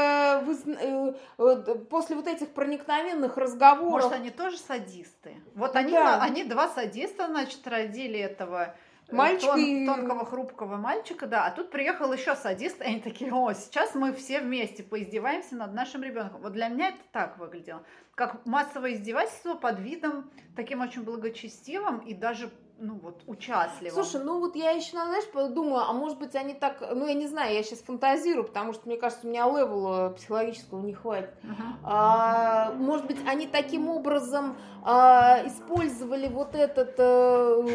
вы, 0.46 1.14
э, 1.38 1.76
после 1.90 2.16
вот 2.16 2.28
этих 2.28 2.50
проникновенных 2.52 3.36
разговоров... 3.36 4.06
Может, 4.06 4.14
они 4.14 4.30
тоже 4.30 4.58
садисты? 4.58 5.36
Вот 5.54 5.76
они, 5.76 5.92
да. 5.92 6.22
они 6.22 6.46
два 6.46 6.70
садиста, 6.70 7.28
значит, 7.28 7.68
родили 7.68 8.18
этого 8.18 8.74
э, 9.12 9.16
Мальчика 9.16 9.54
тон, 9.54 9.60
и... 9.60 9.86
тонкого, 9.86 10.26
хрупкого 10.26 10.78
мальчика, 10.78 11.28
да. 11.28 11.46
А 11.46 11.52
тут 11.52 11.72
приехал 11.72 12.12
еще 12.14 12.36
садист, 12.36 12.82
и 12.82 12.86
они 12.86 13.00
такие, 13.00 13.32
о, 13.34 13.54
сейчас 13.54 13.96
мы 13.96 14.14
все 14.14 14.40
вместе 14.40 14.84
поиздеваемся 14.84 15.56
над 15.56 15.74
нашим 15.74 16.04
ребенком. 16.04 16.42
Вот 16.42 16.54
для 16.54 16.68
меня 16.68 16.90
это 16.90 17.00
так 17.12 17.38
выглядело. 17.38 17.84
Как 18.16 18.46
массовое 18.46 18.94
издевательство 18.94 19.56
под 19.56 19.80
видом 19.80 20.32
таким 20.56 20.82
очень 20.82 21.04
благочестивым 21.04 22.00
и 22.00 22.14
даже 22.14 22.50
ну 22.80 23.00
вот 23.04 23.22
участливым. 23.28 24.04
Слушай, 24.04 24.24
ну 24.24 24.40
вот 24.40 24.56
я 24.56 24.72
еще, 24.72 24.92
знаешь, 24.92 25.28
подумала, 25.32 25.88
а 25.90 25.94
может 25.94 26.18
быть 26.18 26.36
они 26.36 26.54
так, 26.54 26.82
ну 26.94 27.06
я 27.08 27.14
не 27.14 27.28
знаю, 27.28 27.54
я 27.54 27.64
сейчас 27.64 27.80
фантазирую, 27.80 28.46
потому 28.46 28.74
что 28.74 28.88
мне 28.88 28.98
кажется, 28.98 29.28
у 29.28 29.30
меня 29.30 29.46
левела 29.46 30.10
психологического 30.12 30.82
не 30.82 30.94
хватит. 30.94 31.30
Uh-huh. 31.44 31.64
А, 31.84 32.74
может 32.74 33.06
быть 33.06 33.18
они 33.28 33.48
таким 33.48 33.90
образом 33.90 34.58
а, 34.84 35.46
использовали 35.46 36.28
вот 36.28 36.56
этот, 36.56 36.96
а, 36.98 37.66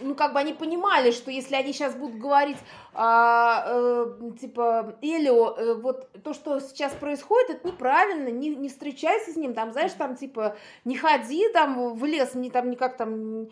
ну 0.00 0.14
как 0.14 0.32
бы 0.32 0.40
они 0.40 0.52
понимали, 0.52 1.12
что 1.12 1.30
если 1.30 1.54
они 1.54 1.72
сейчас 1.72 1.94
будут 1.94 2.18
говорить, 2.18 2.58
а, 2.94 3.64
а, 3.64 4.32
типа, 4.40 4.96
Элио, 5.02 5.54
э, 5.56 5.74
вот 5.74 6.10
то, 6.24 6.34
что 6.34 6.58
сейчас 6.58 6.92
происходит, 6.94 7.50
это 7.50 7.68
неправильно, 7.68 8.28
не, 8.28 8.56
не 8.56 8.68
встречайся 8.68 9.32
с 9.32 9.36
ним, 9.36 9.54
там, 9.54 9.72
знаешь, 9.72 9.92
там, 9.92 10.16
типа, 10.16 10.56
не 10.84 10.96
ходи 10.96 11.48
там 11.52 11.94
в 11.94 12.04
лес, 12.04 12.34
не 12.34 12.50
там 12.50 12.70
никак 12.70 12.96
там, 12.96 13.44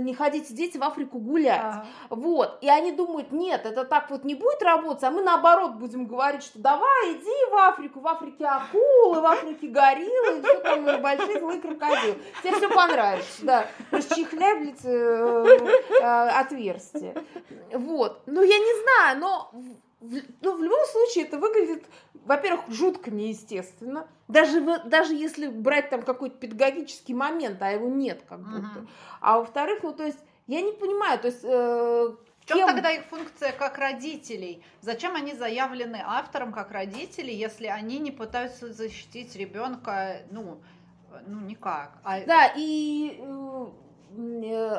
не 0.00 0.14
ходите 0.38 0.54
дети 0.54 0.78
в 0.78 0.82
Африку 0.82 1.18
гулять. 1.18 1.60
А. 1.60 1.86
Вот, 2.10 2.58
и 2.60 2.68
они 2.68 2.92
думают, 2.92 3.32
нет, 3.32 3.66
это 3.66 3.84
так 3.84 4.10
вот 4.10 4.24
не 4.24 4.34
будет 4.34 4.62
работать, 4.62 5.04
а 5.04 5.10
мы 5.10 5.22
наоборот 5.22 5.74
будем 5.74 6.06
говорить, 6.06 6.42
что 6.42 6.58
давай, 6.58 7.12
иди 7.12 7.50
в 7.50 7.54
Африку, 7.54 8.00
в 8.00 8.06
Африке 8.06 8.46
акулы, 8.46 9.20
в 9.20 9.26
Африке 9.26 9.68
гориллы, 9.68 10.42
все 10.42 10.60
там 10.60 11.02
большие 11.02 11.38
злые 11.38 11.60
крокодилы 11.60 12.16
тебе 12.42 12.54
все 12.54 12.68
понравится, 12.68 13.44
да. 13.44 13.66
Расчехляй, 13.90 14.60
блядь, 14.60 14.84
э, 14.84 15.70
э, 16.00 16.28
отверстие. 16.28 17.14
Вот. 17.72 18.22
Ну, 18.26 18.42
я 18.42 18.58
не 18.58 18.82
знаю, 18.82 19.18
но 19.18 19.50
ну, 20.00 20.56
в 20.56 20.62
любом 20.62 20.84
случае 20.86 21.24
это 21.24 21.38
выглядит, 21.38 21.84
во-первых, 22.24 22.68
жутко 22.68 23.10
неестественно. 23.10 24.06
Даже, 24.28 24.60
даже 24.84 25.14
если 25.14 25.48
брать 25.48 25.90
там 25.90 26.02
какой-то 26.02 26.36
педагогический 26.36 27.14
момент, 27.14 27.60
а 27.62 27.70
его 27.70 27.88
нет 27.88 28.22
как 28.28 28.40
будто. 28.40 28.80
Uh-huh. 28.80 28.88
А 29.20 29.38
во-вторых, 29.38 29.82
ну, 29.82 29.92
то 29.92 30.04
есть, 30.04 30.18
я 30.48 30.62
не 30.62 30.72
понимаю, 30.72 31.20
то 31.20 31.28
есть... 31.28 31.44
Э, 31.44 32.16
в 32.40 32.50
чем 32.50 32.66
тогда 32.66 32.90
их 32.90 33.04
функция 33.04 33.52
как 33.52 33.76
родителей? 33.76 34.64
Зачем 34.80 35.14
они 35.14 35.34
заявлены 35.34 36.02
автором 36.02 36.50
как 36.50 36.70
родители, 36.70 37.30
если 37.30 37.66
они 37.66 37.98
не 37.98 38.10
пытаются 38.10 38.72
защитить 38.72 39.36
ребенка, 39.36 40.22
ну, 40.30 40.62
ну, 41.26 41.40
никак. 41.40 41.98
А... 42.04 42.20
Да, 42.24 42.50
и 42.56 43.18
э, 43.20 43.22
э, 43.22 43.66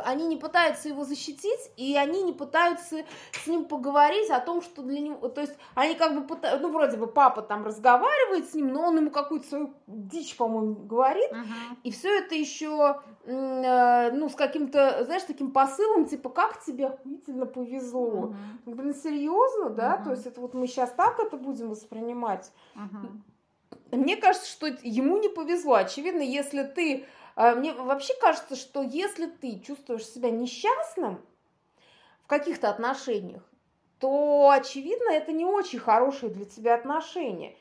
они 0.06 0.26
не 0.26 0.38
пытаются 0.38 0.90
его 0.90 1.04
защитить, 1.04 1.72
и 1.78 1.96
они 1.96 2.24
не 2.24 2.34
пытаются 2.34 3.06
с 3.32 3.48
ним 3.48 3.66
поговорить 3.66 4.30
о 4.30 4.40
том, 4.40 4.62
что 4.62 4.82
для 4.82 5.00
него, 5.00 5.28
то 5.30 5.42
есть 5.42 5.54
они 5.76 5.96
как 5.96 6.16
бы 6.16 6.28
пытаются, 6.28 6.62
ну 6.62 6.74
вроде 6.74 6.98
бы 6.98 7.08
папа 7.08 7.42
там 7.42 7.66
разговаривает 7.66 8.50
с 8.50 8.54
ним, 8.54 8.74
но 8.74 8.88
он 8.88 8.98
ему 8.98 9.12
какую-то 9.12 9.48
свою 9.48 9.74
дичь, 9.88 10.36
по-моему, 10.36 10.76
говорит, 10.76 11.32
uh-huh. 11.32 11.78
и 11.84 11.92
все 11.92 12.20
это 12.20 12.36
еще, 12.36 13.02
э, 13.26 14.12
ну 14.12 14.30
с 14.30 14.36
каким-то, 14.36 15.04
знаешь, 15.06 15.24
таким 15.24 15.52
посылом, 15.52 16.06
типа, 16.06 16.30
как 16.30 16.64
тебе 16.64 16.88
охуительно 16.88 17.46
повезло, 17.46 18.34
uh-huh. 18.66 18.74
блин, 18.74 18.94
серьезно, 18.94 19.70
да, 19.70 19.96
uh-huh. 19.96 20.04
то 20.04 20.12
есть 20.12 20.26
это 20.26 20.42
вот 20.42 20.54
мы 20.54 20.68
сейчас 20.68 20.92
так 20.92 21.20
это 21.20 21.38
будем 21.38 21.70
воспринимать. 21.70 22.52
Uh-huh. 22.76 23.10
Мне 23.92 24.18
кажется, 24.18 24.50
что 24.50 24.68
ему 24.68 25.18
не 25.18 25.30
повезло. 25.30 25.76
Очевидно, 25.76 26.22
если 26.22 26.64
ты... 26.64 27.06
А, 27.36 27.56
мне 27.56 27.74
вообще 27.74 28.14
кажется, 28.22 28.56
что 28.56 28.82
если 28.82 29.28
ты 29.28 29.60
чувствуешь 29.60 30.06
себя 30.06 30.30
несчастным 30.30 31.22
в 32.24 32.28
каких-то 32.28 32.70
отношениях, 32.70 33.44
то, 34.00 34.50
очевидно, 34.52 35.12
это 35.12 35.32
не 35.32 35.46
очень 35.46 35.80
хорошие 35.80 36.32
для 36.32 36.46
тебя 36.46 36.76
отношения. 36.76 37.56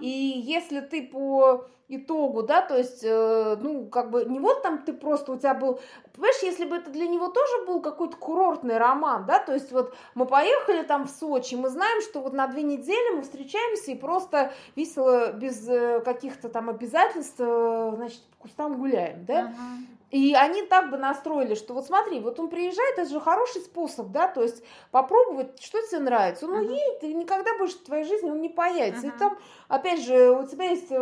И 0.00 0.08
если 0.08 0.80
ты 0.80 1.02
по 1.06 1.68
итогу, 1.88 2.42
да, 2.42 2.62
то 2.62 2.76
есть, 2.76 3.00
э, 3.02 3.56
ну, 3.60 3.86
как 3.86 4.10
бы, 4.10 4.24
не 4.24 4.40
вот 4.40 4.62
там 4.62 4.82
ты 4.82 4.92
просто, 4.92 5.32
у 5.32 5.38
тебя 5.38 5.54
был, 5.54 5.80
понимаешь, 6.12 6.42
если 6.42 6.64
бы 6.64 6.76
это 6.76 6.90
для 6.90 7.06
него 7.06 7.28
тоже 7.28 7.66
был 7.66 7.82
какой-то 7.82 8.16
курортный 8.16 8.78
роман, 8.78 9.26
да, 9.26 9.38
то 9.38 9.52
есть 9.52 9.70
вот 9.70 9.94
мы 10.14 10.26
поехали 10.26 10.82
там 10.82 11.06
в 11.06 11.10
Сочи, 11.10 11.54
мы 11.56 11.68
знаем, 11.68 12.00
что 12.00 12.20
вот 12.20 12.32
на 12.32 12.46
две 12.46 12.62
недели 12.62 13.16
мы 13.16 13.22
встречаемся 13.22 13.92
и 13.92 13.96
просто 13.96 14.52
весело, 14.76 15.32
без 15.32 15.68
э, 15.68 16.00
каких-то 16.00 16.48
там 16.48 16.70
обязательств, 16.70 17.36
э, 17.38 17.92
значит, 17.96 18.22
по 18.22 18.36
кустам 18.44 18.78
гуляем, 18.78 19.24
да, 19.26 19.42
uh-huh. 19.42 19.94
И 20.14 20.32
они 20.32 20.62
так 20.62 20.90
бы 20.90 20.96
настроили, 20.96 21.56
что 21.56 21.74
вот 21.74 21.86
смотри, 21.86 22.20
вот 22.20 22.38
он 22.38 22.48
приезжает, 22.48 22.98
это 22.98 23.10
же 23.10 23.18
хороший 23.18 23.62
способ, 23.62 24.12
да, 24.12 24.28
то 24.28 24.44
есть 24.44 24.62
попробовать, 24.92 25.60
что 25.60 25.82
тебе 25.82 25.98
нравится. 25.98 26.46
Ну, 26.46 26.62
uh-huh. 26.62 26.70
едет, 26.70 27.02
и 27.02 27.14
никогда 27.14 27.58
больше 27.58 27.78
в 27.78 27.82
твоей 27.82 28.04
жизни 28.04 28.30
он 28.30 28.40
не 28.40 28.48
появится. 28.48 29.08
Uh-huh. 29.08 29.16
И 29.16 29.18
там, 29.18 29.36
опять 29.66 30.04
же, 30.04 30.30
у 30.30 30.46
тебя 30.46 30.66
есть 30.66 30.86
э, 30.92 30.96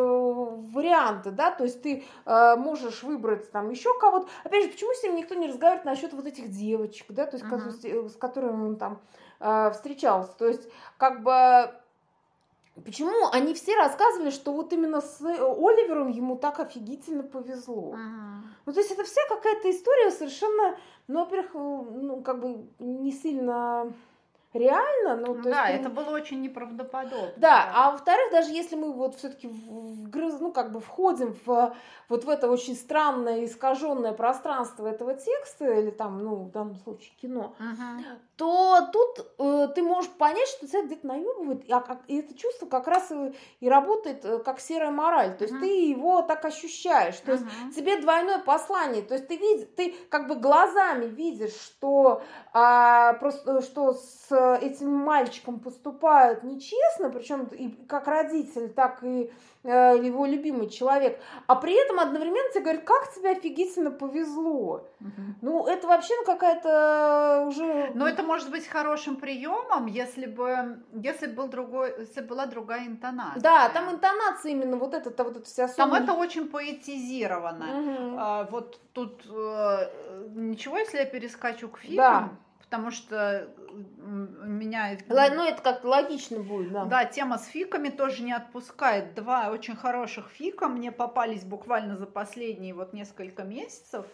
варианты, 0.73 1.31
да, 1.31 1.51
то 1.51 1.65
есть 1.65 1.83
ты 1.83 2.05
э, 2.25 2.57
можешь 2.57 3.03
выбрать 3.03 3.51
там 3.53 3.71
еще 3.71 3.91
кого-то. 3.99 4.29
Опять 4.45 4.65
же, 4.65 4.71
почему 4.71 4.93
с 4.95 5.03
ним 5.03 5.17
никто 5.17 5.35
не 5.35 5.49
разговаривает 5.49 5.85
насчет 5.85 6.13
вот 6.13 6.27
этих 6.27 6.51
девочек, 6.51 7.07
да, 7.11 7.27
то 7.27 7.37
есть 7.37 7.47
uh-huh. 7.47 8.09
с 8.09 8.17
которыми 8.17 8.65
он 8.65 8.77
там 8.77 9.01
э, 9.41 9.71
встречался. 9.73 10.33
То 10.37 10.49
есть, 10.49 10.69
как 10.97 11.23
бы 11.23 11.73
Почему 12.85 13.29
они 13.31 13.53
все 13.53 13.77
рассказывали, 13.77 14.31
что 14.31 14.53
вот 14.55 14.73
именно 14.73 15.03
с 15.03 15.21
э, 15.21 15.35
Оливером 15.35 16.09
ему 16.09 16.37
так 16.37 16.59
офигительно 16.59 17.23
повезло? 17.23 17.93
Ага. 17.93 18.47
Ну, 18.65 18.73
то 18.73 18.81
есть 18.81 18.91
это 18.91 19.05
вся 19.05 19.21
какая-то 19.29 19.71
история 19.71 20.11
совершенно, 20.11 20.79
ну, 21.07 21.21
во-первых, 21.21 21.51
э, 21.55 21.59
ну, 21.59 22.23
как 22.23 22.41
бы 22.41 22.65
не 22.79 23.13
сильно 23.13 23.93
реально. 24.53 25.17
Ну, 25.17 25.43
то 25.43 25.51
да, 25.51 25.69
есть, 25.69 25.81
это 25.81 25.91
было 25.91 26.11
очень 26.11 26.41
неправдоподобно. 26.41 27.33
Да, 27.37 27.67
да. 27.67 27.73
а 27.75 27.91
во-вторых, 27.93 28.31
даже 28.31 28.51
если 28.51 28.77
мы 28.77 28.93
вот 28.93 29.17
все-таки 29.17 29.49
вгрыз, 29.49 30.41
ну, 30.41 30.53
как 30.53 30.73
бы 30.73 30.81
входим 30.81 31.37
в 31.45 31.75
вот 32.09 32.25
в 32.25 32.29
это 32.29 32.51
очень 32.51 32.75
странное, 32.75 33.45
искаженное 33.45 34.13
пространство 34.13 34.87
этого 34.87 35.15
текста, 35.15 35.73
или 35.73 35.91
там, 35.91 36.23
ну, 36.23 36.37
в 36.37 36.51
данном 36.51 36.77
случае 36.77 37.13
кино, 37.21 37.55
uh-huh. 37.59 38.19
То 38.43 38.89
тут 38.93 39.25
э, 39.39 39.69
ты 39.73 39.85
можешь 39.85 40.11
понять, 40.11 40.49
что 40.49 40.67
тебя 40.67 40.83
где-то 40.83 41.07
наебывает, 41.07 41.63
а, 41.71 41.81
как, 41.81 42.01
и 42.09 42.19
это 42.19 42.37
чувство 42.37 42.67
как 42.67 42.89
раз 42.89 43.13
и, 43.13 43.33
и 43.61 43.69
работает 43.69 44.25
э, 44.25 44.41
как 44.41 44.59
серая 44.59 44.91
мораль. 44.91 45.37
То 45.37 45.45
есть 45.45 45.55
uh-huh. 45.55 45.61
ты 45.61 45.87
его 45.87 46.23
так 46.23 46.45
ощущаешь. 46.45 47.19
То 47.19 47.35
uh-huh. 47.35 47.47
есть 47.67 47.77
тебе 47.77 48.01
двойное 48.01 48.41
послание. 48.41 49.03
То 49.03 49.15
есть 49.15 49.29
ты 49.29 49.37
видишь, 49.37 49.69
ты 49.77 49.95
как 50.09 50.27
бы 50.27 50.35
глазами 50.35 51.05
видишь, 51.05 51.55
что 51.55 52.23
а, 52.53 53.13
просто 53.13 53.63
что 53.63 53.93
с 53.93 54.59
этим 54.61 54.91
мальчиком 54.91 55.61
поступают 55.61 56.43
нечестно, 56.43 57.11
причем 57.11 57.45
и 57.45 57.69
как 57.87 58.09
родитель, 58.09 58.71
так 58.71 59.05
и 59.05 59.31
его 59.65 60.27
любимый 60.27 60.69
человек, 60.69 61.21
а 61.47 61.55
при 61.55 61.73
этом 61.75 62.01
одновременно 62.01 62.51
тебе 62.51 62.63
говорят, 62.63 62.85
как 62.85 63.15
тебе 63.15 63.31
офигительно 63.31 63.91
повезло. 63.91 64.89
Угу. 65.01 65.23
Ну, 65.41 65.67
это 65.67 65.87
вообще 65.87 66.15
ну, 66.19 66.25
какая-то 66.25 67.45
уже... 67.47 67.93
Но 67.95 68.09
это 68.09 68.25
может 68.25 68.51
быть 68.51 68.67
хорошим 68.67 69.17
приемом, 69.17 69.87
если 69.87 70.27
бы, 70.27 70.83
если 70.93 71.27
был 71.27 71.47
другой, 71.47 71.95
если 72.01 72.23
была 72.23 72.47
другая 72.47 72.87
интонация. 72.87 73.41
Да, 73.41 73.69
там 73.69 73.91
интонация 73.91 74.51
именно 74.51 74.77
вот 74.77 74.95
эта, 74.95 75.11
вот 75.23 75.37
эта 75.37 75.45
вся 75.45 75.69
сумма. 75.69 75.77
Там 75.77 76.03
это 76.03 76.13
очень 76.15 76.49
поэтизировано. 76.49 77.67
Угу. 77.79 78.17
А, 78.19 78.49
вот 78.51 78.81
тут 78.93 79.25
э, 79.27 79.91
ничего, 80.35 80.79
если 80.79 80.99
я 80.99 81.05
перескочу 81.05 81.69
к 81.69 81.79
фильму. 81.79 81.97
Да 81.97 82.31
потому 82.73 82.91
что 82.91 83.51
меня... 84.03 84.97
Ну, 85.07 85.45
это 85.45 85.61
как-то 85.61 85.89
логично 85.89 86.39
будет, 86.39 86.73
да. 86.73 86.87
Да, 86.87 87.05
тема 87.05 87.37
с 87.37 87.45
фиками 87.45 87.91
тоже 87.91 88.23
не 88.23 88.33
отпускает. 88.33 89.15
Два 89.15 89.51
очень 89.51 89.77
хороших 89.77 90.31
фика 90.31 90.69
мне 90.69 90.91
попались 90.91 91.45
буквально 91.45 91.99
за 91.99 92.07
последние 92.07 92.73
вот 92.73 92.95
несколько 92.95 93.43
месяцев. 93.43 94.07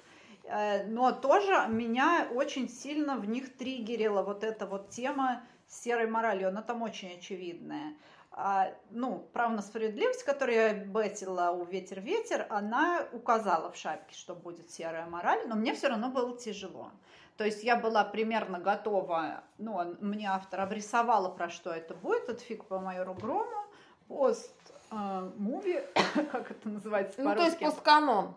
Э, 0.43 0.85
но 0.89 1.13
тоже 1.13 1.67
меня 1.69 2.27
очень 2.35 2.69
сильно 2.69 3.17
в 3.17 3.29
них 3.29 3.57
триггерила 3.57 4.25
вот 4.25 4.43
эта 4.43 4.67
вот 4.67 4.91
тема 4.91 5.45
с 5.69 5.81
серой 5.81 6.09
моралью. 6.09 6.49
Она 6.49 6.63
там 6.63 6.83
очень 6.83 7.15
очевидная. 7.17 7.95
А, 8.33 8.73
ну, 8.91 9.29
право 9.33 9.53
на 9.53 9.63
справедливость, 9.63 10.25
которую 10.25 10.57
я 10.57 10.75
бетила 10.75 11.51
у 11.53 11.65
«Ветер-ветер», 11.65 12.47
она 12.51 13.07
указала 13.13 13.71
в 13.71 13.77
шапке, 13.77 14.17
что 14.17 14.35
будет 14.35 14.71
серая 14.71 15.07
мораль, 15.07 15.47
но 15.47 15.55
мне 15.55 15.75
все 15.75 15.89
равно 15.89 16.09
было 16.11 16.37
тяжело. 16.37 16.91
То 17.39 17.45
есть 17.45 17.63
я 17.63 17.77
была 17.77 18.05
примерно 18.05 18.59
готова, 18.59 19.45
ну, 19.59 19.97
мне 20.01 20.29
автор 20.29 20.61
обрисовала, 20.61 21.31
про 21.31 21.49
что 21.49 21.71
это 21.71 21.95
будет, 21.95 22.25
этот 22.25 22.41
фиг 22.41 22.65
по 22.65 22.81
майору 22.81 23.15
Грому, 23.15 23.65
пост 24.09 24.53
муви, 24.91 25.81
как 26.33 26.51
это 26.51 26.69
называется 26.69 27.23
по-русски? 27.23 27.29
Ну, 27.29 27.35
то 27.37 27.45
есть 27.45 27.59
постканон. 27.61 28.35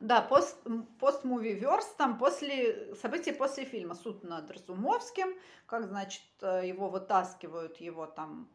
Да, 0.00 0.22
пост, 0.22 0.56
пост 0.98 1.24
муви 1.24 1.52
верс, 1.52 1.84
там 1.98 2.18
после 2.18 2.94
событий 2.94 3.32
после 3.32 3.66
фильма 3.66 3.94
суд 3.94 4.24
над 4.24 4.50
Разумовским, 4.50 5.28
как, 5.66 5.84
значит, 5.84 6.22
его 6.40 6.88
вытаскивают, 6.88 7.76
его 7.76 8.06
там 8.06 8.48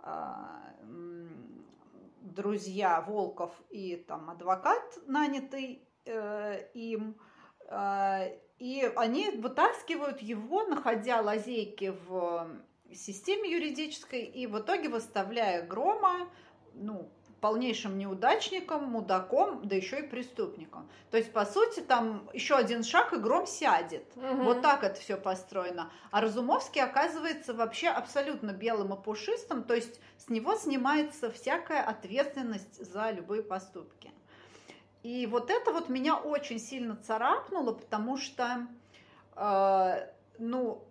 а, 0.00 0.60
друзья 2.20 3.00
Волков 3.00 3.52
и 3.70 3.96
там 3.96 4.28
адвокат 4.28 4.98
нанятый 5.06 5.88
э, 6.04 6.68
им, 6.74 7.16
э, 7.68 8.38
и 8.58 8.90
они 8.96 9.30
вытаскивают 9.30 10.20
его, 10.20 10.64
находя 10.64 11.20
лазейки 11.20 11.94
в 12.06 12.48
системе 12.92 13.50
юридической, 13.50 14.22
и 14.22 14.46
в 14.46 14.58
итоге 14.58 14.88
выставляя 14.88 15.66
Грома, 15.66 16.28
ну, 16.74 17.10
полнейшим 17.40 17.98
неудачником, 17.98 18.84
мудаком, 18.84 19.66
да 19.66 19.76
еще 19.76 20.00
и 20.00 20.02
преступником. 20.02 20.88
То 21.10 21.18
есть, 21.18 21.32
по 21.32 21.44
сути, 21.44 21.80
там 21.80 22.28
еще 22.32 22.56
один 22.56 22.82
шаг, 22.82 23.12
и 23.12 23.16
Гром 23.16 23.46
сядет. 23.46 24.04
Угу. 24.16 24.42
Вот 24.42 24.62
так 24.62 24.82
это 24.82 25.00
все 25.00 25.16
построено. 25.16 25.90
А 26.10 26.20
Разумовский 26.20 26.82
оказывается 26.82 27.54
вообще 27.54 27.88
абсолютно 27.88 28.50
белым 28.52 28.92
и 28.92 29.00
пушистым, 29.00 29.62
то 29.62 29.74
есть 29.74 30.00
с 30.16 30.28
него 30.28 30.56
снимается 30.56 31.30
всякая 31.30 31.82
ответственность 31.82 32.84
за 32.84 33.10
любые 33.12 33.42
поступки. 33.42 34.10
И 35.02 35.26
вот 35.26 35.50
это 35.50 35.72
вот 35.72 35.88
меня 35.88 36.16
очень 36.16 36.58
сильно 36.58 36.96
царапнуло, 36.96 37.72
потому 37.72 38.16
что, 38.16 38.66
э, 39.36 40.08
ну, 40.38 40.82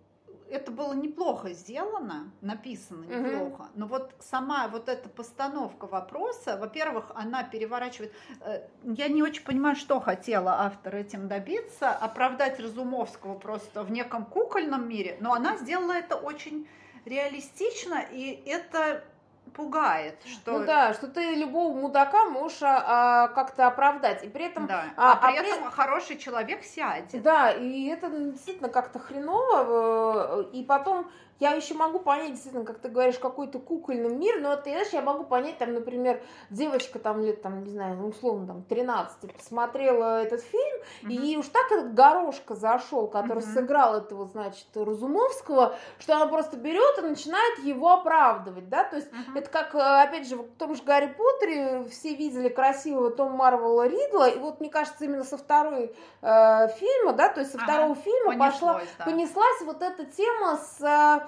это 0.50 0.70
было 0.70 0.94
неплохо 0.94 1.52
сделано, 1.52 2.30
написано 2.40 3.04
неплохо, 3.04 3.62
угу. 3.62 3.70
но 3.74 3.86
вот 3.86 4.14
сама 4.18 4.68
вот 4.68 4.88
эта 4.88 5.08
постановка 5.08 5.86
вопроса, 5.86 6.56
во-первых, 6.56 7.12
она 7.14 7.42
переворачивает. 7.44 8.12
Э, 8.40 8.62
я 8.82 9.08
не 9.08 9.22
очень 9.22 9.44
понимаю, 9.44 9.76
что 9.76 10.00
хотела 10.00 10.60
автор 10.60 10.96
этим 10.96 11.28
добиться, 11.28 11.90
оправдать 11.90 12.58
Разумовского 12.60 13.38
просто 13.38 13.82
в 13.82 13.90
неком 13.90 14.24
кукольном 14.24 14.88
мире, 14.88 15.18
но 15.20 15.34
она 15.34 15.56
сделала 15.58 15.92
это 15.92 16.16
очень 16.16 16.66
реалистично, 17.04 18.02
и 18.10 18.42
это 18.46 19.04
пугает, 19.48 20.16
что... 20.26 20.58
Ну 20.58 20.66
да, 20.66 20.94
что 20.94 21.08
ты 21.08 21.34
любого 21.34 21.76
мудака 21.76 22.24
можешь 22.26 22.62
а, 22.62 22.84
а, 22.86 23.28
как-то 23.28 23.66
оправдать, 23.66 24.24
и 24.24 24.28
при 24.28 24.46
этом... 24.46 24.66
Да. 24.66 24.84
А, 24.96 25.12
а, 25.12 25.12
а 25.12 25.16
при 25.16 25.38
а 25.38 25.42
этом 25.42 25.64
при... 25.64 25.70
хороший 25.70 26.16
человек 26.18 26.64
сядет. 26.64 27.22
Да, 27.22 27.52
и 27.52 27.86
это 27.86 28.08
действительно 28.08 28.68
как-то 28.68 28.98
хреново, 28.98 30.42
э, 30.42 30.44
и 30.52 30.62
потом 30.64 31.10
я 31.40 31.52
еще 31.52 31.74
могу 31.74 31.98
понять, 31.98 32.32
действительно, 32.32 32.64
как 32.64 32.78
ты 32.78 32.88
говоришь, 32.88 33.18
какой-то 33.18 33.58
кукольный 33.58 34.14
мир, 34.14 34.40
но 34.40 34.56
ты 34.56 34.70
знаешь, 34.70 34.88
я 34.92 35.02
могу 35.02 35.24
понять, 35.24 35.58
там, 35.58 35.72
например, 35.72 36.22
девочка 36.50 36.98
там 36.98 37.20
лет, 37.20 37.42
там, 37.42 37.64
не 37.64 37.70
знаю, 37.70 37.96
ну, 37.96 38.08
условно, 38.08 38.46
там, 38.46 38.62
13, 38.62 39.32
посмотрела 39.32 40.22
этот 40.22 40.42
фильм, 40.42 40.76
uh-huh. 41.02 41.12
и 41.12 41.36
уж 41.36 41.46
так 41.48 41.70
этот 41.70 41.94
горошка 41.94 42.54
зашел, 42.54 43.08
который 43.08 43.42
uh-huh. 43.42 43.54
сыграл 43.54 43.96
этого, 43.96 44.26
значит, 44.26 44.66
Разумовского, 44.74 45.76
что 45.98 46.16
она 46.16 46.26
просто 46.26 46.56
берет 46.56 46.98
и 46.98 47.02
начинает 47.02 47.58
его 47.60 47.92
оправдывать, 47.94 48.68
да, 48.68 48.84
то 48.84 48.96
есть 48.96 49.08
uh-huh. 49.08 49.38
это 49.38 49.50
как, 49.50 49.74
э, 49.74 49.78
опять 49.78 50.28
же, 50.28 50.36
в 50.36 50.56
том 50.56 50.74
же 50.74 50.82
Гарри 50.82 51.14
Поттере 51.16 51.84
все 51.90 52.14
видели 52.14 52.48
красивого 52.48 53.10
Том 53.10 53.32
Марвела 53.32 53.86
Ридла, 53.86 54.28
и 54.28 54.38
вот, 54.38 54.60
мне 54.60 54.70
кажется, 54.70 55.04
именно 55.04 55.24
со 55.24 55.38
второй 55.38 55.94
э, 56.22 56.68
фильма, 56.78 57.12
да, 57.12 57.28
то 57.28 57.40
есть 57.40 57.52
со 57.52 57.58
второго 57.58 57.94
фильма 57.94 58.36
пошла, 58.38 58.80
да. 58.98 59.04
понеслась 59.04 59.62
вот 59.62 59.82
эта 59.82 60.04
тема 60.04 60.56
с 60.56 60.82
Э, 60.88 61.27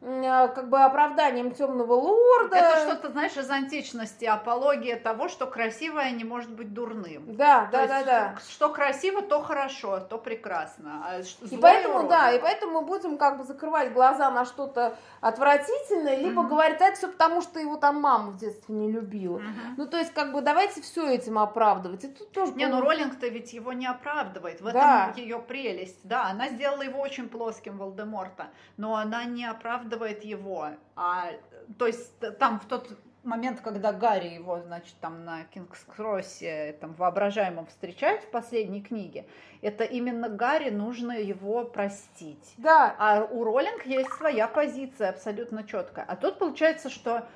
как 0.00 0.68
бы 0.68 0.78
оправданием 0.78 1.52
темного 1.52 1.94
лорда. 1.94 2.56
Это 2.56 2.80
что-то, 2.80 3.12
знаешь, 3.12 3.36
из 3.36 3.48
античности, 3.50 4.24
апология 4.24 4.96
того, 4.96 5.28
что 5.28 5.46
красивое 5.46 6.10
не 6.10 6.24
может 6.24 6.50
быть 6.50 6.74
дурным. 6.74 7.34
Да, 7.34 7.66
то 7.66 7.72
да, 7.72 7.86
да, 7.86 8.04
да. 8.04 8.34
Что 8.48 8.68
красиво, 8.68 9.22
то 9.22 9.40
хорошо, 9.42 10.00
то 10.00 10.18
прекрасно. 10.18 11.02
А 11.04 11.20
и 11.20 11.56
поэтому, 11.56 12.08
да, 12.08 12.32
и 12.32 12.40
поэтому 12.40 12.80
мы 12.80 12.86
будем 12.86 13.16
как 13.16 13.38
бы 13.38 13.44
закрывать 13.44 13.92
глаза 13.92 14.30
на 14.30 14.44
что-то 14.44 14.98
отвратительное, 15.20 16.16
либо 16.16 16.40
угу. 16.40 16.50
говорить, 16.50 16.80
это 16.80 16.96
все 16.96 17.08
потому, 17.08 17.40
что 17.40 17.58
его 17.58 17.76
там 17.76 18.00
мама 18.00 18.32
в 18.32 18.36
детстве 18.36 18.74
не 18.74 18.92
любила. 18.92 19.36
Угу. 19.36 19.44
Ну, 19.78 19.86
то 19.86 19.96
есть, 19.96 20.12
как 20.12 20.32
бы, 20.32 20.42
давайте 20.42 20.82
все 20.82 21.08
этим 21.08 21.38
оправдывать. 21.38 22.04
И 22.04 22.08
тут 22.08 22.32
тоже... 22.32 22.52
Не, 22.52 22.66
ну 22.66 22.80
Роллинг-то 22.80 23.28
ведь 23.28 23.52
его 23.54 23.72
не 23.72 23.86
оправдывает. 23.86 24.60
В 24.60 24.66
этом 24.66 24.80
да. 24.80 25.12
ее 25.16 25.38
прелесть. 25.38 25.98
Да, 26.04 26.26
она 26.26 26.48
сделала 26.48 26.82
его 26.82 27.00
очень 27.00 27.28
плоским, 27.28 27.78
Волдеморта, 27.78 28.48
но 28.76 28.96
она 28.96 29.24
не 29.24 29.44
оправдывает 29.44 29.85
его. 30.24 30.68
А, 30.94 31.30
то 31.78 31.86
есть, 31.86 32.12
там 32.38 32.60
в 32.60 32.66
тот 32.66 32.88
момент, 33.26 33.60
когда 33.60 33.92
Гарри 33.92 34.28
его, 34.28 34.60
значит, 34.60 34.94
там 35.00 35.24
на 35.24 35.44
Кингс-Кроссе, 35.44 36.74
там, 36.80 36.94
воображаемом 36.94 37.66
встречает 37.66 38.22
в 38.22 38.30
последней 38.30 38.82
книге, 38.82 39.26
это 39.60 39.84
именно 39.84 40.28
Гарри 40.28 40.70
нужно 40.70 41.12
его 41.12 41.64
простить. 41.64 42.54
Да. 42.56 42.94
А 42.98 43.24
у 43.24 43.44
Роллинг 43.44 43.84
есть 43.84 44.12
своя 44.14 44.48
позиция 44.48 45.10
абсолютно 45.10 45.64
четкая. 45.64 46.04
А 46.06 46.16
тут 46.16 46.38
получается, 46.38 46.88
что 46.88 47.26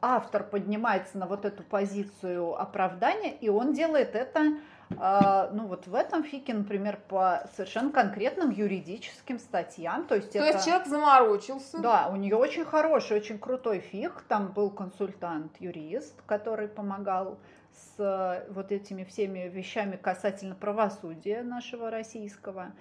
автор 0.00 0.44
поднимается 0.44 1.18
на 1.18 1.26
вот 1.26 1.44
эту 1.44 1.62
позицию 1.62 2.60
оправдания, 2.60 3.34
и 3.34 3.48
он 3.48 3.72
делает 3.72 4.14
это 4.14 4.54
ну 4.90 5.66
вот 5.66 5.86
в 5.86 5.94
этом 5.94 6.24
фике, 6.24 6.52
например, 6.52 6.98
по 7.08 7.48
совершенно 7.54 7.90
конкретным 7.90 8.50
юридическим 8.50 9.38
статьям. 9.38 10.06
То 10.06 10.16
есть, 10.16 10.32
то 10.32 10.38
это... 10.38 10.56
есть 10.56 10.66
человек 10.66 10.86
заморочился. 10.86 11.78
Да, 11.78 12.08
у 12.08 12.16
нее 12.16 12.36
очень 12.36 12.64
хороший, 12.64 13.16
очень 13.16 13.38
крутой 13.38 13.78
фиг. 13.78 14.24
Там 14.28 14.48
был 14.48 14.70
консультант-юрист, 14.70 16.20
который 16.26 16.68
помогал 16.68 17.38
с 17.72 18.44
вот 18.50 18.72
этими 18.72 19.04
всеми 19.04 19.48
вещами 19.48 19.96
касательно 19.96 20.54
правосудия 20.54 21.42
нашего 21.42 21.90
российского. 21.90 22.72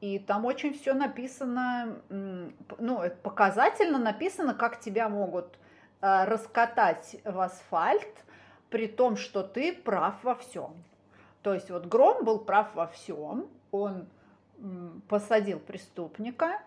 И 0.00 0.18
там 0.18 0.44
очень 0.44 0.74
все 0.74 0.94
написано, 0.94 1.96
ну, 2.08 3.02
показательно 3.22 3.98
написано, 3.98 4.52
как 4.52 4.80
тебя 4.80 5.08
могут 5.08 5.56
а, 6.00 6.26
раскатать 6.26 7.16
в 7.24 7.38
асфальт, 7.40 8.24
при 8.68 8.88
том, 8.88 9.16
что 9.16 9.44
ты 9.44 9.72
прав 9.72 10.14
во 10.24 10.34
всем. 10.34 10.74
То 11.42 11.54
есть 11.54 11.70
вот 11.70 11.86
Гром 11.86 12.24
был 12.24 12.38
прав 12.38 12.74
во 12.74 12.86
всем, 12.86 13.48
он 13.70 14.06
посадил 15.08 15.58
преступника, 15.58 16.60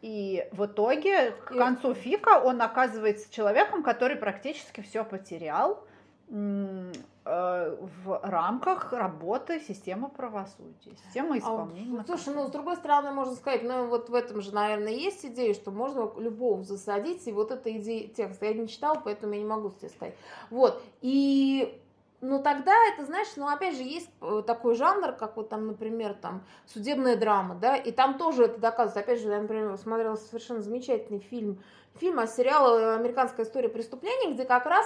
и 0.00 0.46
в 0.52 0.66
итоге 0.66 1.32
к 1.32 1.56
концу 1.56 1.94
фика 1.94 2.40
он 2.40 2.62
оказывается 2.62 3.32
человеком, 3.32 3.82
который 3.82 4.16
практически 4.16 4.80
все 4.80 5.02
потерял 5.02 5.82
э, 6.28 6.92
в 7.24 8.20
рамках 8.22 8.92
работы 8.92 9.60
системы 9.60 10.08
правосудия, 10.08 10.94
системы 11.06 11.36
а, 11.36 11.38
исполнения. 11.38 12.00
А, 12.00 12.04
слушай, 12.04 12.32
ну 12.32 12.46
с 12.46 12.50
другой 12.50 12.76
стороны 12.76 13.10
можно 13.10 13.34
сказать, 13.34 13.64
ну 13.64 13.86
вот 13.86 14.08
в 14.08 14.14
этом 14.14 14.40
же, 14.40 14.54
наверное, 14.54 14.92
есть 14.92 15.24
идея, 15.24 15.52
что 15.54 15.72
можно 15.72 16.12
любого 16.16 16.62
засадить, 16.62 17.26
и 17.26 17.32
вот 17.32 17.50
эта 17.50 17.76
идея 17.78 18.06
текста 18.08 18.46
я 18.46 18.54
не 18.54 18.68
читала, 18.68 19.00
поэтому 19.02 19.32
я 19.32 19.40
не 19.40 19.46
могу 19.46 19.70
тебе 19.70 19.88
сказать. 19.88 20.14
Вот, 20.50 20.80
и 21.00 21.82
но 22.20 22.38
тогда 22.40 22.72
это, 22.92 23.04
знаешь, 23.04 23.28
ну, 23.36 23.46
опять 23.46 23.76
же, 23.76 23.82
есть 23.82 24.10
э, 24.20 24.42
такой 24.46 24.74
жанр, 24.74 25.12
как 25.12 25.36
вот 25.36 25.48
там, 25.48 25.68
например, 25.68 26.14
там, 26.14 26.44
судебная 26.66 27.16
драма, 27.16 27.54
да, 27.54 27.76
и 27.76 27.92
там 27.92 28.18
тоже 28.18 28.44
это 28.44 28.58
доказывается. 28.58 29.00
Опять 29.00 29.20
же, 29.20 29.28
я, 29.28 29.40
например, 29.40 29.76
смотрела 29.76 30.16
совершенно 30.16 30.60
замечательный 30.60 31.20
фильм, 31.20 31.62
фильм, 31.94 32.18
а 32.18 32.26
сериал 32.26 32.94
«Американская 32.96 33.46
история 33.46 33.68
преступлений», 33.68 34.34
где 34.34 34.44
как 34.44 34.66
раз 34.66 34.84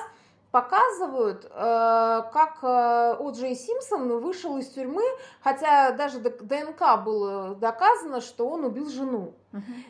показывают, 0.50 1.46
э, 1.46 1.48
как 1.50 2.58
э, 2.62 3.16
О. 3.18 3.30
Джей 3.30 3.54
Симпсон 3.54 4.20
вышел 4.20 4.58
из 4.58 4.68
тюрьмы, 4.68 5.02
хотя 5.40 5.92
даже 5.92 6.18
ДНК 6.18 7.02
было 7.02 7.54
доказано, 7.54 8.20
что 8.20 8.46
он 8.46 8.64
убил 8.64 8.90
жену. 8.90 9.34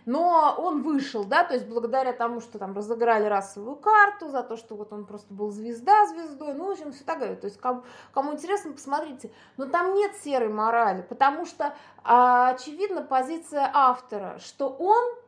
Но 0.06 0.54
он 0.58 0.82
вышел, 0.82 1.24
да, 1.24 1.44
то 1.44 1.54
есть 1.54 1.66
благодаря 1.66 2.12
тому, 2.12 2.40
что 2.40 2.58
там 2.58 2.74
разыграли 2.74 3.26
расовую 3.26 3.76
карту, 3.76 4.28
за 4.28 4.42
то, 4.42 4.56
что 4.56 4.74
вот 4.74 4.92
он 4.92 5.06
просто 5.06 5.32
был 5.32 5.50
звезда 5.50 6.06
звездой, 6.06 6.54
ну, 6.54 6.66
в 6.66 6.70
общем, 6.70 6.92
все 6.92 7.04
так 7.04 7.18
говорит. 7.18 7.40
То 7.40 7.46
есть 7.46 7.60
кому, 7.60 7.82
кому 8.12 8.32
интересно, 8.32 8.72
посмотрите. 8.72 9.30
Но 9.56 9.66
там 9.66 9.94
нет 9.94 10.12
серой 10.16 10.48
морали, 10.48 11.02
потому 11.02 11.46
что 11.46 11.74
а, 12.04 12.50
очевидно 12.50 13.02
позиция 13.02 13.70
автора, 13.72 14.38
что 14.38 14.68
он 14.68 15.21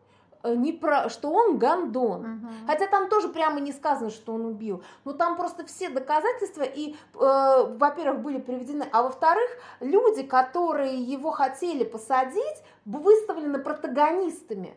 не 0.51 0.73
про, 0.73 1.09
что 1.09 1.31
он 1.31 1.59
гандон. 1.59 2.21
Угу. 2.21 2.53
Хотя 2.67 2.87
там 2.87 3.09
тоже 3.09 3.29
прямо 3.29 3.61
не 3.61 3.73
сказано, 3.73 4.11
что 4.11 4.35
он 4.35 4.47
убил. 4.47 4.83
Но 5.05 5.13
там 5.13 5.37
просто 5.37 5.65
все 5.65 5.89
доказательства 5.89 6.63
и, 6.63 6.93
э, 6.93 6.97
во-первых, 7.15 8.21
были 8.23 8.39
приведены, 8.39 8.87
а 8.93 9.03
во-вторых, 9.03 9.51
люди, 9.81 10.23
которые 10.23 11.03
его 11.03 11.31
хотели 11.31 11.85
посадить, 11.85 12.63
выставлены 12.85 13.59
протагонистами 13.59 14.75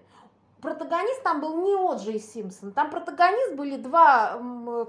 протагонист 0.62 1.22
там 1.24 1.40
был 1.40 1.58
не 1.58 1.74
Оджей 1.76 2.20
Симпсон, 2.20 2.72
там 2.72 2.90
протагонист 2.90 3.56
были 3.56 3.78
два 3.78 4.40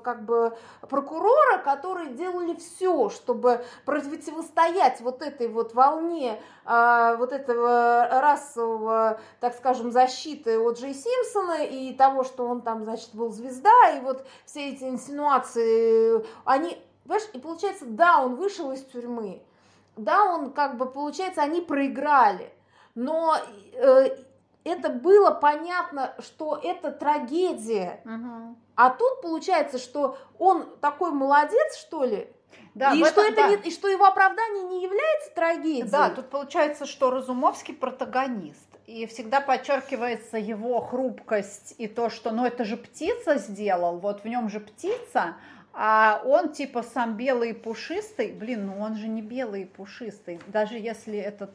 как 0.02 0.24
бы 0.24 0.56
прокурора, 0.88 1.58
которые 1.58 2.10
делали 2.10 2.54
все, 2.54 3.10
чтобы 3.10 3.64
противостоять 3.84 5.00
вот 5.00 5.22
этой 5.22 5.48
вот 5.48 5.74
волне 5.74 6.40
а, 6.64 7.16
вот 7.16 7.32
этого 7.32 8.08
расового, 8.10 9.20
так 9.40 9.54
скажем, 9.54 9.90
защиты 9.90 10.58
Оджей 10.58 10.94
Симпсона 10.94 11.64
и 11.64 11.92
того, 11.94 12.24
что 12.24 12.46
он 12.46 12.62
там, 12.62 12.84
значит, 12.84 13.10
был 13.12 13.30
звезда, 13.30 13.96
и 13.96 14.00
вот 14.00 14.26
все 14.46 14.70
эти 14.70 14.84
инсинуации, 14.84 16.24
они, 16.44 16.82
понимаешь, 17.04 17.28
и 17.34 17.38
получается, 17.38 17.84
да, 17.86 18.22
он 18.22 18.36
вышел 18.36 18.72
из 18.72 18.82
тюрьмы, 18.84 19.42
да, 19.96 20.24
он 20.24 20.52
как 20.52 20.78
бы, 20.78 20.86
получается, 20.86 21.42
они 21.42 21.60
проиграли, 21.60 22.52
но 22.94 23.36
э, 23.74 24.16
это 24.68 24.90
было 24.90 25.30
понятно, 25.30 26.14
что 26.18 26.58
это 26.62 26.90
трагедия. 26.90 28.00
Угу. 28.04 28.56
А 28.76 28.90
тут 28.90 29.22
получается, 29.22 29.78
что 29.78 30.18
он 30.38 30.66
такой 30.80 31.10
молодец, 31.10 31.76
что 31.76 32.04
ли? 32.04 32.30
Да, 32.74 32.92
и, 32.92 33.04
что 33.04 33.22
этом, 33.22 33.24
это 33.24 33.36
да. 33.36 33.48
не, 33.48 33.56
и 33.68 33.70
что 33.72 33.88
его 33.88 34.04
оправдание 34.04 34.62
не 34.64 34.82
является 34.84 35.34
трагедией. 35.34 35.82
Да, 35.82 36.10
тут 36.10 36.30
получается, 36.30 36.86
что 36.86 37.10
Разумовский 37.10 37.74
протагонист. 37.74 38.68
И 38.86 39.06
всегда 39.06 39.40
подчеркивается 39.40 40.38
его 40.38 40.80
хрупкость 40.80 41.74
и 41.78 41.88
то, 41.88 42.08
что 42.08 42.30
ну 42.30 42.46
это 42.46 42.64
же 42.64 42.76
птица 42.76 43.36
сделал, 43.36 43.98
вот 43.98 44.22
в 44.22 44.24
нем 44.24 44.48
же 44.48 44.60
птица, 44.60 45.36
а 45.74 46.22
он 46.24 46.52
типа 46.52 46.82
сам 46.82 47.16
белый 47.16 47.50
и 47.50 47.52
пушистый. 47.52 48.32
Блин, 48.32 48.66
ну 48.66 48.80
он 48.80 48.96
же 48.96 49.08
не 49.08 49.22
белый 49.22 49.62
и 49.62 49.66
пушистый. 49.66 50.40
Даже 50.46 50.78
если 50.78 51.18
этот 51.18 51.50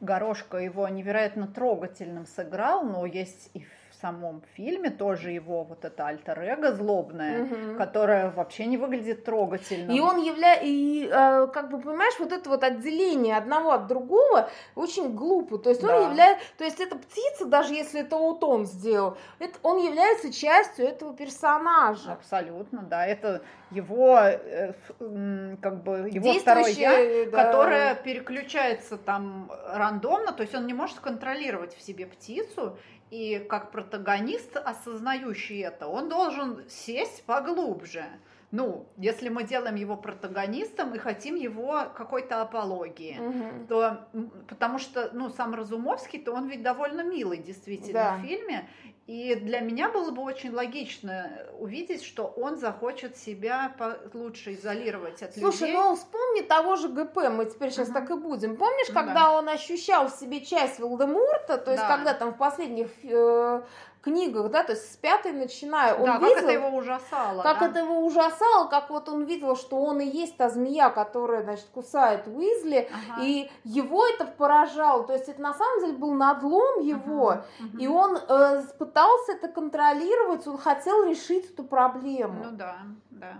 Горошко 0.00 0.58
его 0.58 0.88
невероятно 0.88 1.46
трогательным 1.46 2.26
сыграл, 2.26 2.84
но 2.84 3.06
есть 3.06 3.50
и 3.54 3.64
самом 4.02 4.42
фильме 4.54 4.90
тоже 4.90 5.30
его 5.30 5.62
вот 5.64 5.84
это 5.84 6.06
альтер-эго 6.08 6.72
злобное, 6.72 7.44
угу. 7.44 7.78
которое 7.78 8.30
вообще 8.30 8.66
не 8.66 8.76
выглядит 8.76 9.24
трогательно. 9.24 9.92
И 9.92 10.00
он 10.00 10.20
является, 10.20 10.66
и 10.66 11.06
э, 11.06 11.46
как 11.46 11.70
бы 11.70 11.80
понимаешь, 11.80 12.14
вот 12.18 12.32
это 12.32 12.50
вот 12.50 12.64
отделение 12.64 13.36
одного 13.36 13.70
от 13.70 13.86
другого 13.86 14.50
очень 14.74 15.14
глупо. 15.14 15.58
То 15.58 15.70
есть 15.70 15.82
да. 15.82 15.96
он 15.96 16.10
является, 16.10 16.44
то 16.58 16.64
есть 16.64 16.80
эта 16.80 16.96
птица, 16.96 17.46
даже 17.46 17.74
если 17.74 18.00
это 18.00 18.16
вот 18.16 18.42
он 18.42 18.66
сделал, 18.66 19.16
это, 19.38 19.58
он 19.62 19.78
является 19.78 20.32
частью 20.32 20.86
этого 20.86 21.14
персонажа. 21.14 22.12
Абсолютно, 22.12 22.82
да. 22.82 23.06
Это 23.06 23.42
его, 23.70 24.18
э, 24.18 24.72
как 24.98 25.82
бы, 25.82 26.10
его 26.10 26.32
второе 26.34 26.70
я, 26.70 27.30
да. 27.30 27.44
которое 27.44 27.94
переключается 27.94 28.96
там 28.96 29.50
рандомно, 29.68 30.32
то 30.32 30.42
есть 30.42 30.54
он 30.54 30.66
не 30.66 30.74
может 30.74 30.98
контролировать 30.98 31.74
в 31.76 31.80
себе 31.80 32.06
птицу, 32.06 32.76
и 33.12 33.38
как 33.40 33.72
протагонист, 33.72 34.56
осознающий 34.56 35.62
это, 35.62 35.86
он 35.86 36.08
должен 36.08 36.64
сесть 36.66 37.24
поглубже. 37.24 38.06
Ну, 38.52 38.86
если 38.96 39.28
мы 39.28 39.44
делаем 39.44 39.74
его 39.74 39.96
протагонистом 39.96 40.94
и 40.94 40.98
хотим 40.98 41.34
его 41.34 41.84
какой-то 41.94 42.40
апологии, 42.40 43.18
угу. 43.18 43.66
то 43.68 44.08
потому 44.48 44.78
что, 44.78 45.10
ну, 45.12 45.28
сам 45.28 45.54
Разумовский, 45.54 46.20
то 46.20 46.32
он 46.32 46.48
ведь 46.48 46.62
довольно 46.62 47.02
милый 47.02 47.38
действительно 47.38 47.92
да. 47.92 48.16
в 48.16 48.22
фильме, 48.22 48.68
и 49.06 49.34
для 49.34 49.60
меня 49.60 49.88
было 49.88 50.12
бы 50.12 50.22
очень 50.22 50.52
логично 50.52 51.30
увидеть, 51.58 52.04
что 52.04 52.26
он 52.26 52.56
захочет 52.56 53.16
себя 53.16 53.74
лучше 54.14 54.54
изолировать 54.54 55.22
от 55.22 55.34
Слушай, 55.34 55.42
людей. 55.42 55.52
Слушай, 55.58 55.72
ну 55.72 55.96
вспомни 55.96 56.40
того 56.42 56.76
же 56.76 56.88
ГП, 56.88 57.16
мы 57.30 57.46
теперь 57.46 57.72
сейчас 57.72 57.88
uh-huh. 57.88 57.94
так 57.94 58.10
и 58.10 58.14
будем. 58.14 58.56
Помнишь, 58.56 58.88
ну, 58.88 58.94
когда 58.94 59.14
да. 59.14 59.38
он 59.38 59.48
ощущал 59.48 60.08
в 60.08 60.12
себе 60.12 60.44
часть 60.44 60.78
Волдеморта, 60.78 61.58
то 61.58 61.72
есть 61.72 61.82
да. 61.82 61.96
когда 61.96 62.14
там 62.14 62.32
в 62.32 62.38
последних 62.38 62.90
э, 63.02 63.62
книгах, 64.02 64.50
да, 64.50 64.64
то 64.64 64.72
есть 64.72 64.92
с 64.92 64.96
пятой 64.96 65.32
начиная, 65.32 65.94
он 65.94 66.04
да, 66.04 66.18
видел, 66.18 66.34
как 66.34 66.42
это 66.42 66.52
его 66.52 66.68
ужасало. 66.76 67.42
Как 67.42 67.60
да? 67.60 67.66
это 67.68 67.78
его 67.78 68.04
ужасало, 68.04 68.68
как 68.68 68.90
вот 68.90 69.08
он 69.08 69.24
видел, 69.24 69.56
что 69.56 69.76
он 69.76 70.00
и 70.00 70.06
есть 70.06 70.36
та 70.36 70.50
змея, 70.50 70.90
которая, 70.90 71.42
значит, 71.42 71.66
кусает 71.72 72.26
Уизли, 72.26 72.88
ага. 72.90 73.22
и 73.22 73.50
его 73.64 74.06
это 74.06 74.26
поражало, 74.26 75.04
то 75.04 75.12
есть 75.12 75.28
это 75.28 75.40
на 75.40 75.54
самом 75.54 75.80
деле 75.80 75.92
был 75.94 76.12
надлом 76.12 76.80
его, 76.80 77.30
ага. 77.30 77.44
и 77.78 77.86
он 77.86 78.16
э, 78.16 78.62
пытался 78.78 79.32
это 79.32 79.48
контролировать, 79.48 80.46
он 80.46 80.58
хотел 80.58 81.04
решить 81.04 81.50
эту 81.50 81.64
проблему. 81.64 82.44
Ну 82.44 82.50
да, 82.50 82.76
да. 83.10 83.36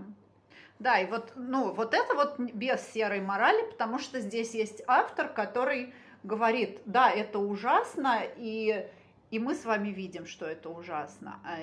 Да, 0.79 0.99
и 0.99 1.07
вот, 1.09 1.33
ну, 1.37 1.73
вот 1.73 1.95
это 1.95 2.15
вот 2.15 2.39
без 2.39 2.81
серой 2.93 3.21
морали, 3.21 3.63
потому 3.71 4.01
что 4.01 4.19
здесь 4.19 4.53
есть 4.53 4.83
автор, 4.89 5.29
который 5.29 5.95
говорит, 6.25 6.81
да, 6.87 7.09
это 7.09 7.39
ужасно, 7.39 8.23
и 8.37 8.89
и 9.33 9.39
мы 9.39 9.55
с 9.55 9.65
вами 9.65 9.89
видим, 9.89 10.27
что 10.27 10.45
это 10.47 10.69
ужасно. 10.69 11.41
А 11.43 11.57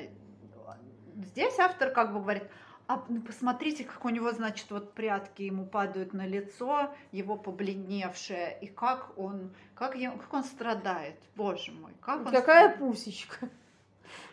здесь 1.16 1.58
автор 1.60 1.92
как 1.92 2.12
бы 2.12 2.20
говорит, 2.20 2.44
а 2.88 3.06
ну, 3.08 3.22
посмотрите, 3.22 3.84
как 3.84 4.04
у 4.04 4.10
него, 4.10 4.32
значит, 4.32 4.72
вот 4.72 4.94
прятки 4.94 5.44
ему 5.44 5.68
падают 5.68 6.12
на 6.14 6.26
лицо, 6.26 6.90
его 7.12 7.38
побледневшее, 7.38 8.58
и 8.60 8.66
как 8.66 9.16
он, 9.18 9.54
как, 9.76 9.96
я, 9.96 10.10
как 10.10 10.34
он 10.34 10.44
страдает, 10.44 11.20
боже 11.36 11.72
мой, 11.72 11.92
как 12.02 12.26
он 12.26 12.32
Какая 12.32 12.72
страдает. 12.72 12.80
пусечка. 12.80 13.50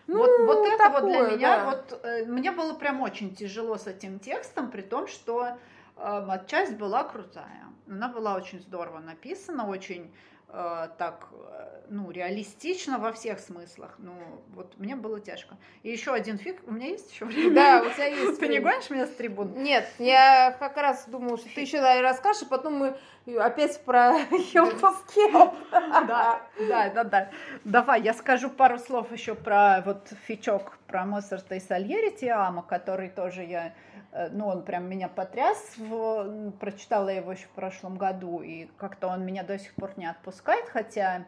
Ну, 0.06 0.16
вот, 0.16 0.30
вот 0.46 0.66
это 0.66 0.78
такое, 0.78 1.02
вот 1.02 1.28
для 1.28 1.36
меня, 1.36 1.56
да. 1.58 1.64
вот 1.66 2.00
э, 2.04 2.24
мне 2.24 2.50
было 2.52 2.72
прям 2.72 3.02
очень 3.02 3.34
тяжело 3.34 3.76
с 3.76 3.86
этим 3.86 4.18
текстом, 4.18 4.70
при 4.70 4.80
том, 4.80 5.08
что 5.08 5.58
э, 5.98 6.28
часть 6.46 6.78
была 6.78 7.04
крутая. 7.04 7.66
Она 7.86 8.08
была 8.08 8.34
очень 8.34 8.60
здорово 8.60 9.00
написана, 9.00 9.68
очень 9.68 10.10
так, 10.48 11.28
э, 11.32 11.80
ну, 11.90 12.10
реалистично 12.10 12.98
во 12.98 13.12
всех 13.12 13.40
смыслах. 13.40 13.94
Ну, 13.98 14.14
вот 14.54 14.78
мне 14.78 14.94
было 14.94 15.20
тяжко. 15.20 15.56
И 15.82 15.90
еще 15.90 16.12
один 16.12 16.38
фиг, 16.38 16.60
у 16.66 16.72
меня 16.72 16.88
есть 16.88 17.12
еще 17.12 17.24
время? 17.24 17.54
Да, 17.54 17.82
у 17.82 17.90
тебя 17.94 18.06
есть. 18.06 18.38
Ты 18.38 18.48
не 18.48 18.60
гонишь 18.60 18.88
меня 18.90 19.06
с 19.06 19.10
трибун? 19.10 19.54
Нет, 19.54 19.88
я 19.98 20.56
как 20.58 20.76
раз 20.76 21.06
думала, 21.08 21.36
что 21.36 21.48
ты 21.54 21.62
еще 21.62 21.80
расскажешь, 22.00 22.42
и 22.42 22.46
потом 22.46 22.74
мы 22.74 22.96
опять 23.38 23.80
про 23.84 24.12
Хелповский. 24.30 25.32
Да, 25.72 26.40
да, 26.58 26.90
да, 26.90 27.04
да. 27.04 27.30
Давай, 27.64 28.02
я 28.02 28.14
скажу 28.14 28.48
пару 28.48 28.78
слов 28.78 29.10
еще 29.12 29.34
про 29.34 29.82
вот 29.84 30.12
фичок 30.26 30.78
про 30.96 31.04
Моцарта 31.04 31.56
и 31.56 31.60
Сальери 31.60 32.08
Тиама, 32.08 32.62
который 32.62 33.10
тоже 33.10 33.44
я 33.44 33.74
Э, 34.16 34.28
ну, 34.30 34.48
он 34.48 34.62
прям 34.62 34.88
меня 34.88 35.08
потряс, 35.08 35.74
в, 35.76 36.52
прочитала 36.52 37.10
его 37.10 37.32
еще 37.32 37.44
в 37.46 37.50
прошлом 37.50 37.98
году, 37.98 38.40
и 38.40 38.68
как-то 38.78 39.08
он 39.08 39.26
меня 39.26 39.42
до 39.42 39.58
сих 39.58 39.74
пор 39.74 39.92
не 39.96 40.06
отпускает, 40.06 40.66
хотя 40.70 41.26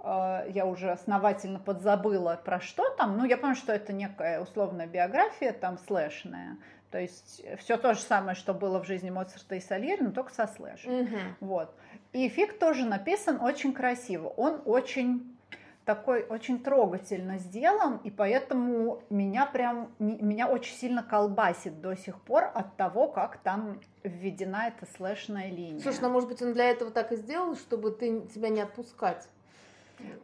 э, 0.00 0.46
я 0.52 0.66
уже 0.66 0.90
основательно 0.90 1.60
подзабыла 1.60 2.40
про 2.44 2.60
что 2.60 2.90
там, 2.96 3.16
ну, 3.16 3.24
я 3.24 3.36
помню, 3.36 3.54
что 3.54 3.72
это 3.72 3.92
некая 3.92 4.40
условная 4.40 4.88
биография, 4.88 5.52
там, 5.52 5.78
слэшная, 5.78 6.56
то 6.90 6.98
есть 6.98 7.44
все 7.58 7.76
то 7.76 7.94
же 7.94 8.00
самое, 8.00 8.34
что 8.34 8.52
было 8.52 8.82
в 8.82 8.86
жизни 8.86 9.10
Моцарта 9.10 9.54
и 9.54 9.60
Сальери, 9.60 10.02
но 10.02 10.10
только 10.10 10.34
со 10.34 10.48
слэшем, 10.48 11.02
угу. 11.02 11.16
вот. 11.40 11.74
И 12.12 12.28
фиг 12.28 12.58
тоже 12.58 12.84
написан 12.84 13.40
очень 13.40 13.72
красиво, 13.72 14.26
он 14.28 14.60
очень 14.64 15.33
такой 15.84 16.22
очень 16.24 16.62
трогательно 16.62 17.38
сделан, 17.38 17.98
и 18.04 18.10
поэтому 18.10 19.02
меня 19.10 19.46
прям, 19.46 19.90
меня 19.98 20.48
очень 20.48 20.74
сильно 20.74 21.02
колбасит 21.02 21.80
до 21.80 21.94
сих 21.94 22.20
пор 22.22 22.50
от 22.54 22.76
того, 22.76 23.08
как 23.08 23.38
там 23.38 23.80
введена 24.02 24.68
эта 24.68 24.90
слэшная 24.96 25.50
линия. 25.50 25.80
Слушай, 25.80 26.00
ну 26.02 26.10
может 26.10 26.28
быть 26.28 26.40
он 26.42 26.54
для 26.54 26.70
этого 26.70 26.90
так 26.90 27.12
и 27.12 27.16
сделал, 27.16 27.54
чтобы 27.56 27.90
ты 27.90 28.22
тебя 28.34 28.48
не 28.48 28.60
отпускать? 28.60 29.28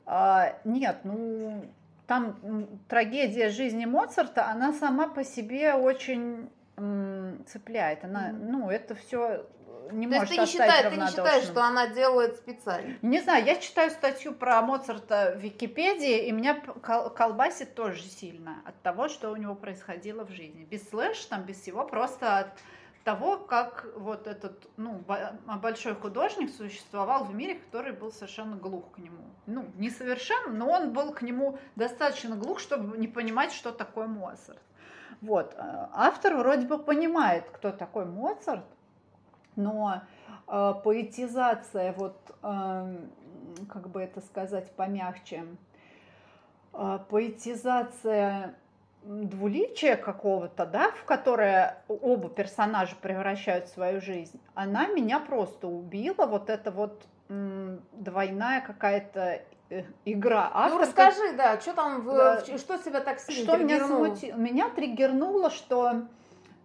А, 0.06 0.56
нет, 0.64 0.98
ну 1.04 1.64
там 2.06 2.36
трагедия 2.88 3.50
жизни 3.50 3.84
Моцарта, 3.84 4.48
она 4.48 4.72
сама 4.72 5.08
по 5.08 5.24
себе 5.24 5.74
очень 5.74 6.50
м, 6.76 7.44
цепляет. 7.46 8.04
Она, 8.04 8.30
mm-hmm. 8.30 8.48
ну 8.50 8.70
это 8.70 8.94
все 8.94 9.46
не 9.92 10.06
То 10.06 10.14
может 10.14 10.30
есть 10.30 10.34
ты 10.34 10.40
не, 10.40 10.46
считаешь, 10.46 10.94
ты 10.94 11.00
не 11.00 11.06
считаешь, 11.08 11.44
что 11.44 11.62
она 11.62 11.88
делает 11.88 12.36
специально? 12.36 12.96
Не 13.02 13.20
знаю, 13.20 13.44
я 13.44 13.56
читаю 13.56 13.90
статью 13.90 14.34
про 14.34 14.60
Моцарта 14.62 15.34
в 15.36 15.40
Википедии, 15.40 16.26
и 16.26 16.32
меня 16.32 16.54
колбасит 16.54 17.74
тоже 17.74 18.02
сильно 18.02 18.62
от 18.64 18.80
того, 18.82 19.08
что 19.08 19.30
у 19.30 19.36
него 19.36 19.54
происходило 19.54 20.24
в 20.24 20.30
жизни. 20.30 20.64
Без 20.64 20.88
слэш, 20.88 21.18
там, 21.26 21.42
без 21.42 21.60
всего, 21.60 21.84
просто 21.84 22.38
от 22.38 22.48
того, 23.04 23.38
как 23.38 23.86
вот 23.96 24.26
этот 24.26 24.68
ну, 24.76 25.02
большой 25.62 25.94
художник 25.94 26.50
существовал 26.54 27.24
в 27.24 27.34
мире, 27.34 27.54
который 27.54 27.92
был 27.92 28.12
совершенно 28.12 28.56
глух 28.56 28.92
к 28.92 28.98
нему. 28.98 29.24
Ну, 29.46 29.66
не 29.76 29.90
совершенно, 29.90 30.52
но 30.52 30.70
он 30.70 30.92
был 30.92 31.12
к 31.12 31.22
нему 31.22 31.58
достаточно 31.76 32.36
глух, 32.36 32.60
чтобы 32.60 32.98
не 32.98 33.08
понимать, 33.08 33.52
что 33.52 33.72
такое 33.72 34.06
Моцарт. 34.06 34.60
Вот. 35.20 35.54
Э, 35.56 35.88
автор 35.92 36.36
вроде 36.36 36.66
бы 36.66 36.78
понимает, 36.78 37.48
кто 37.50 37.72
такой 37.72 38.04
Моцарт, 38.04 38.64
но 39.62 40.02
э, 40.46 40.74
поэтизация, 40.82 41.92
вот, 41.92 42.16
э, 42.42 42.96
как 43.68 43.88
бы 43.88 44.02
это 44.02 44.20
сказать 44.20 44.70
помягче, 44.72 45.44
э, 46.72 46.98
поэтизация 47.08 48.54
двуличия 49.02 49.96
какого-то, 49.96 50.66
да, 50.66 50.90
в 50.90 51.04
которое 51.04 51.82
оба 51.88 52.28
персонажа 52.28 52.96
превращают 53.00 53.68
свою 53.68 54.00
жизнь, 54.00 54.40
она 54.54 54.88
меня 54.88 55.20
просто 55.20 55.68
убила, 55.68 56.26
вот 56.26 56.50
это 56.50 56.70
вот 56.70 57.06
двойная 57.28 58.60
какая-то 58.60 59.40
э, 59.70 59.84
игра. 60.04 60.50
Автор, 60.52 60.80
ну 60.80 60.84
расскажи, 60.84 61.32
да, 61.36 61.60
что 61.60 61.74
там, 61.74 62.00
в, 62.00 62.06
да, 62.06 62.58
что 62.58 62.76
тебя 62.78 63.00
так 63.00 63.20
сильно 63.20 63.44
Что 63.44 63.56
меня 63.56 63.86
смутило? 63.86 64.36
Меня 64.36 64.68
триггернуло, 64.68 65.50
что 65.50 66.08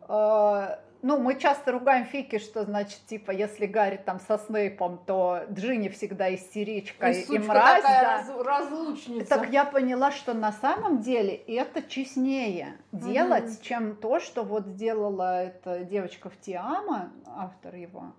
э, 0.08 0.78
ну, 1.02 1.20
мы 1.20 1.40
часто 1.40 1.72
ругаем 1.72 2.06
Фики, 2.06 2.40
что 2.40 2.64
значит, 2.64 3.00
типа, 3.08 3.32
если 3.32 3.66
Гарри 3.66 4.02
там 4.04 4.20
со 4.20 4.38
Снейпом, 4.38 5.00
то 5.06 5.42
Джинни 5.52 5.90
всегда 5.90 6.34
истеричка 6.34 7.12
и, 7.12 7.22
и 7.22 7.40
мразь. 7.40 7.82
Такая 7.82 8.02
да. 8.02 8.02
раз, 8.04 8.30
разлучница. 8.46 9.30
Так 9.30 9.50
я 9.50 9.66
поняла, 9.66 10.12
что 10.12 10.34
на 10.34 10.52
самом 10.52 11.02
деле 11.02 11.36
это 11.36 11.82
честнее 11.82 12.78
делать, 12.92 13.46
mm 13.46 13.62
чем 13.62 13.96
то, 13.96 14.20
что 14.20 14.44
вот 14.44 14.68
сделала 14.68 15.44
эта 15.44 15.80
девочка 15.86 16.30
в 16.30 16.40
Тиама, 16.40 17.12
автор 17.26 17.76
его. 17.76 18.14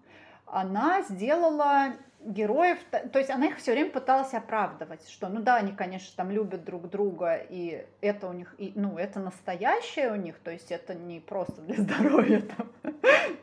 Она 0.47 1.03
сделала 1.03 1.95
героев, 2.27 2.79
то 2.91 3.19
есть 3.19 3.31
она 3.31 3.47
их 3.47 3.59
все 3.59 3.73
время 3.73 3.91
пыталась 3.91 4.35
оправдывать, 4.35 5.09
что, 5.09 5.29
ну 5.29 5.41
да, 5.41 5.57
они, 5.57 5.73
конечно, 5.73 6.13
там 6.17 6.31
любят 6.31 6.65
друг 6.65 6.91
друга, 6.91 7.37
и 7.37 7.87
это 8.01 8.29
у 8.29 8.33
них, 8.33 8.55
и, 8.59 8.73
ну, 8.75 8.99
это 8.99 9.21
настоящее 9.21 10.13
у 10.13 10.17
них, 10.17 10.39
то 10.39 10.51
есть 10.51 10.73
это 10.73 10.95
не 10.95 11.21
просто 11.21 11.61
для 11.63 11.77
здоровья 11.83 12.43
там, 12.43 12.93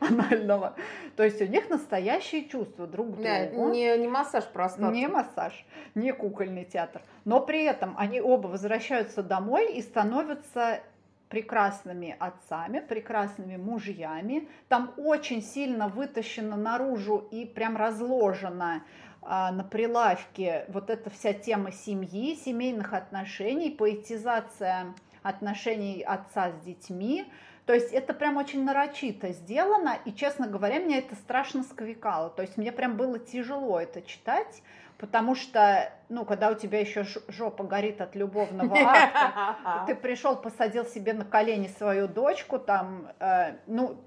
анального, 0.00 0.74
то 1.16 1.22
есть 1.22 1.40
у 1.40 1.46
них 1.46 1.70
настоящие 1.70 2.48
чувства 2.48 2.86
друг 2.86 3.08
к 3.08 3.16
другу. 3.16 3.70
Не, 3.70 3.96
не 3.98 4.08
массаж 4.08 4.44
просто. 4.44 4.82
Не 4.82 5.08
массаж, 5.08 5.64
не 5.94 6.12
кукольный 6.12 6.64
театр, 6.64 7.02
но 7.24 7.40
при 7.40 7.64
этом 7.64 7.94
они 7.98 8.20
оба 8.20 8.48
возвращаются 8.48 9.22
домой 9.22 9.72
и 9.72 9.82
становятся 9.82 10.80
прекрасными 11.34 12.14
отцами, 12.20 12.78
прекрасными 12.78 13.56
мужьями. 13.56 14.48
Там 14.68 14.94
очень 14.96 15.42
сильно 15.42 15.88
вытащено 15.88 16.56
наружу 16.56 17.26
и 17.32 17.44
прям 17.44 17.76
разложено 17.76 18.84
а, 19.20 19.50
на 19.50 19.64
прилавке 19.64 20.64
вот 20.68 20.90
эта 20.90 21.10
вся 21.10 21.32
тема 21.32 21.72
семьи, 21.72 22.36
семейных 22.36 22.92
отношений, 22.92 23.72
поэтизация 23.72 24.94
отношений 25.24 26.04
отца 26.04 26.52
с 26.52 26.64
детьми. 26.64 27.24
То 27.66 27.72
есть 27.72 27.92
это 27.92 28.14
прям 28.14 28.36
очень 28.36 28.62
нарочито 28.62 29.32
сделано, 29.32 29.98
и, 30.04 30.12
честно 30.12 30.46
говоря, 30.46 30.78
меня 30.78 30.98
это 30.98 31.16
страшно 31.16 31.64
сковикало. 31.64 32.30
То 32.30 32.42
есть 32.42 32.56
мне 32.56 32.70
прям 32.70 32.96
было 32.96 33.18
тяжело 33.18 33.80
это 33.80 34.02
читать, 34.02 34.62
Потому 34.98 35.34
что, 35.34 35.92
ну, 36.08 36.24
когда 36.24 36.50
у 36.50 36.54
тебя 36.54 36.80
еще 36.80 37.04
жопа 37.28 37.64
горит 37.64 38.00
от 38.00 38.14
любовного 38.14 38.76
акта, 38.80 39.84
ты 39.86 39.94
пришел, 39.94 40.36
посадил 40.36 40.84
себе 40.84 41.12
на 41.12 41.24
колени 41.24 41.66
свою 41.66 42.06
дочку, 42.06 42.58
там, 42.58 43.08
э, 43.18 43.56
ну, 43.66 44.00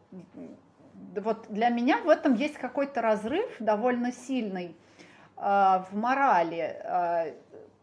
вот 1.16 1.48
для 1.50 1.70
меня 1.70 1.98
в 2.00 2.10
этом 2.10 2.36
есть 2.36 2.58
какой-то 2.58 3.02
разрыв 3.02 3.50
довольно 3.60 4.12
сильный 4.12 4.78
э, 5.36 5.42
в 5.42 5.88
морали. 5.92 6.80
Э, 6.84 7.34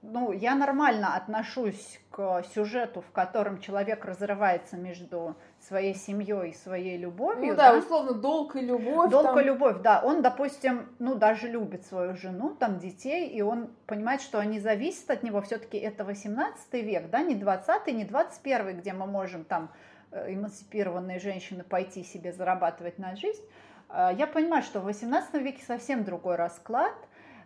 ну, 0.03 0.33
я 0.33 0.55
нормально 0.55 1.15
отношусь 1.15 2.01
к 2.11 2.43
сюжету, 2.55 3.01
в 3.03 3.11
котором 3.11 3.59
человек 3.59 4.05
разрывается 4.05 4.77
между 4.77 5.37
своей 5.67 5.95
семьей 5.95 6.55
своей 6.55 6.97
любовью. 6.97 7.53
Ну 7.53 7.55
да, 7.55 7.73
да, 7.73 7.79
условно, 7.79 8.15
долг 8.15 8.57
и 8.57 8.61
любовь. 8.61 9.11
Долг 9.11 9.25
там... 9.25 9.41
и 9.41 9.45
любовь, 9.45 9.77
да. 9.83 10.01
Он, 10.05 10.23
допустим, 10.23 10.89
ну 10.99 11.15
даже 11.15 11.49
любит 11.49 11.87
свою 11.87 12.17
жену, 12.17 12.55
там 12.55 12.79
детей, 12.79 13.29
и 13.29 13.43
он 13.43 13.71
понимает, 13.87 14.21
что 14.21 14.39
они 14.39 14.61
зависят 14.61 15.11
от 15.11 15.23
него. 15.23 15.41
Все-таки 15.41 15.79
это 15.79 16.05
18 16.05 16.73
век, 16.75 17.11
да, 17.11 17.23
не 17.23 17.35
20 17.35 17.87
не 17.89 18.05
21 18.05 18.79
где 18.79 18.93
мы 18.93 19.07
можем 19.07 19.45
там 19.45 19.71
э, 20.11 20.35
эмансипированные 20.35 21.19
женщины 21.19 21.65
пойти 21.65 22.05
себе 22.05 22.33
зарабатывать 22.33 22.99
на 22.99 23.17
жизнь. 23.17 23.43
А, 23.89 24.13
я 24.13 24.27
понимаю, 24.27 24.63
что 24.63 24.81
в 24.81 24.85
18 24.85 25.35
веке 25.35 25.63
совсем 25.65 26.05
другой 26.05 26.37
расклад, 26.37 26.95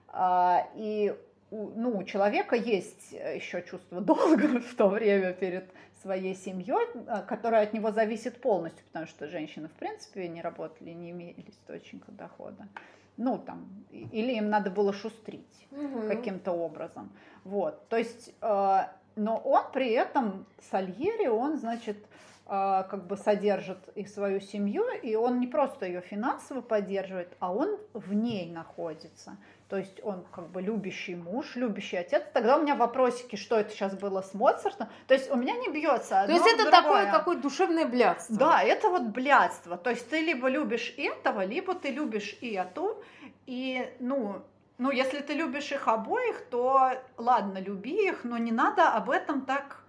а, 0.08 0.66
и 0.74 1.14
ну, 1.50 1.98
у 1.98 2.02
человека 2.04 2.56
есть 2.56 3.12
э, 3.12 3.36
еще 3.36 3.62
чувство 3.62 4.00
долга 4.00 4.60
в 4.60 4.74
то 4.74 4.88
время 4.88 5.32
перед 5.32 5.70
своей 6.02 6.34
семьей, 6.34 6.86
э, 6.94 7.22
которая 7.26 7.64
от 7.64 7.72
него 7.72 7.90
зависит 7.92 8.40
полностью, 8.40 8.84
потому 8.86 9.06
что 9.06 9.28
женщины, 9.28 9.68
в 9.68 9.72
принципе, 9.72 10.28
не 10.28 10.42
работали, 10.42 10.90
не 10.90 11.10
имели 11.10 11.44
источника 11.48 12.12
дохода. 12.12 12.68
Ну, 13.16 13.38
там, 13.38 13.68
или 13.90 14.32
им 14.34 14.48
надо 14.48 14.70
было 14.70 14.92
шустрить 14.92 15.66
угу. 15.72 16.06
каким-то 16.06 16.52
образом. 16.52 17.10
Вот, 17.44 17.88
то 17.88 17.96
есть, 17.96 18.32
э, 18.40 18.78
но 19.16 19.36
он 19.38 19.62
при 19.72 19.90
этом, 19.90 20.46
Сальери, 20.70 21.26
он, 21.26 21.58
значит, 21.58 21.98
как 22.48 23.06
бы 23.06 23.16
содержит 23.16 23.78
и 23.94 24.06
свою 24.06 24.40
семью, 24.40 24.84
и 25.02 25.14
он 25.14 25.38
не 25.38 25.46
просто 25.46 25.84
ее 25.86 26.00
финансово 26.00 26.62
поддерживает, 26.62 27.36
а 27.40 27.52
он 27.52 27.78
в 27.92 28.14
ней 28.14 28.50
находится 28.50 29.36
то 29.68 29.76
есть 29.76 30.00
он 30.02 30.24
как 30.32 30.48
бы 30.48 30.62
любящий 30.62 31.14
муж, 31.14 31.54
любящий 31.54 31.98
отец. 31.98 32.22
Тогда 32.32 32.56
у 32.56 32.62
меня 32.62 32.74
вопросики, 32.74 33.36
что 33.36 33.58
это 33.58 33.70
сейчас 33.70 33.94
было 33.94 34.22
с 34.22 34.32
Моцартом. 34.32 34.88
То 35.06 35.14
есть 35.14 35.30
у 35.30 35.36
меня 35.36 35.54
не 35.56 35.68
бьется 35.68 36.24
То 36.26 36.32
есть 36.32 36.46
это 36.46 36.70
другое. 36.70 36.70
такое 36.70 37.12
какое 37.12 37.36
душевное 37.36 37.86
блядство. 37.86 38.36
Да, 38.36 38.62
это 38.62 38.88
вот 38.88 39.02
блядство. 39.02 39.76
То 39.76 39.90
есть 39.90 40.08
ты 40.08 40.20
либо 40.20 40.48
любишь 40.48 40.94
этого, 40.96 41.44
либо 41.44 41.74
ты 41.74 41.90
любишь 41.90 42.38
и 42.40 42.52
эту. 42.52 43.02
И, 43.44 43.86
ну, 44.00 44.40
ну, 44.78 44.90
если 44.90 45.20
ты 45.20 45.34
любишь 45.34 45.70
их 45.70 45.86
обоих, 45.86 46.46
то 46.46 46.92
ладно, 47.18 47.58
люби 47.58 48.08
их, 48.08 48.24
но 48.24 48.38
не 48.38 48.52
надо 48.52 48.90
об 48.90 49.10
этом 49.10 49.42
так 49.42 49.82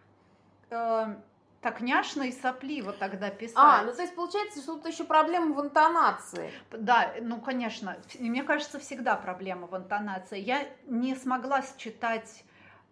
э, 0.71 1.15
так 1.61 1.81
няшно 1.81 2.23
и 2.23 2.31
сопливо 2.31 2.93
тогда 2.93 3.29
писать. 3.29 3.57
А, 3.57 3.83
ну 3.83 3.93
то 3.93 4.01
есть 4.01 4.15
получается, 4.15 4.61
что 4.61 4.75
тут 4.75 4.87
еще 4.87 5.03
проблема 5.03 5.53
в 5.53 5.61
интонации. 5.61 6.51
Да, 6.71 7.13
ну 7.21 7.41
конечно. 7.41 7.97
Мне 8.19 8.43
кажется, 8.43 8.79
всегда 8.79 9.15
проблема 9.15 9.67
в 9.67 9.75
интонации. 9.75 10.39
Я 10.39 10.67
не 10.85 11.15
смогла 11.15 11.61
считать 11.77 12.43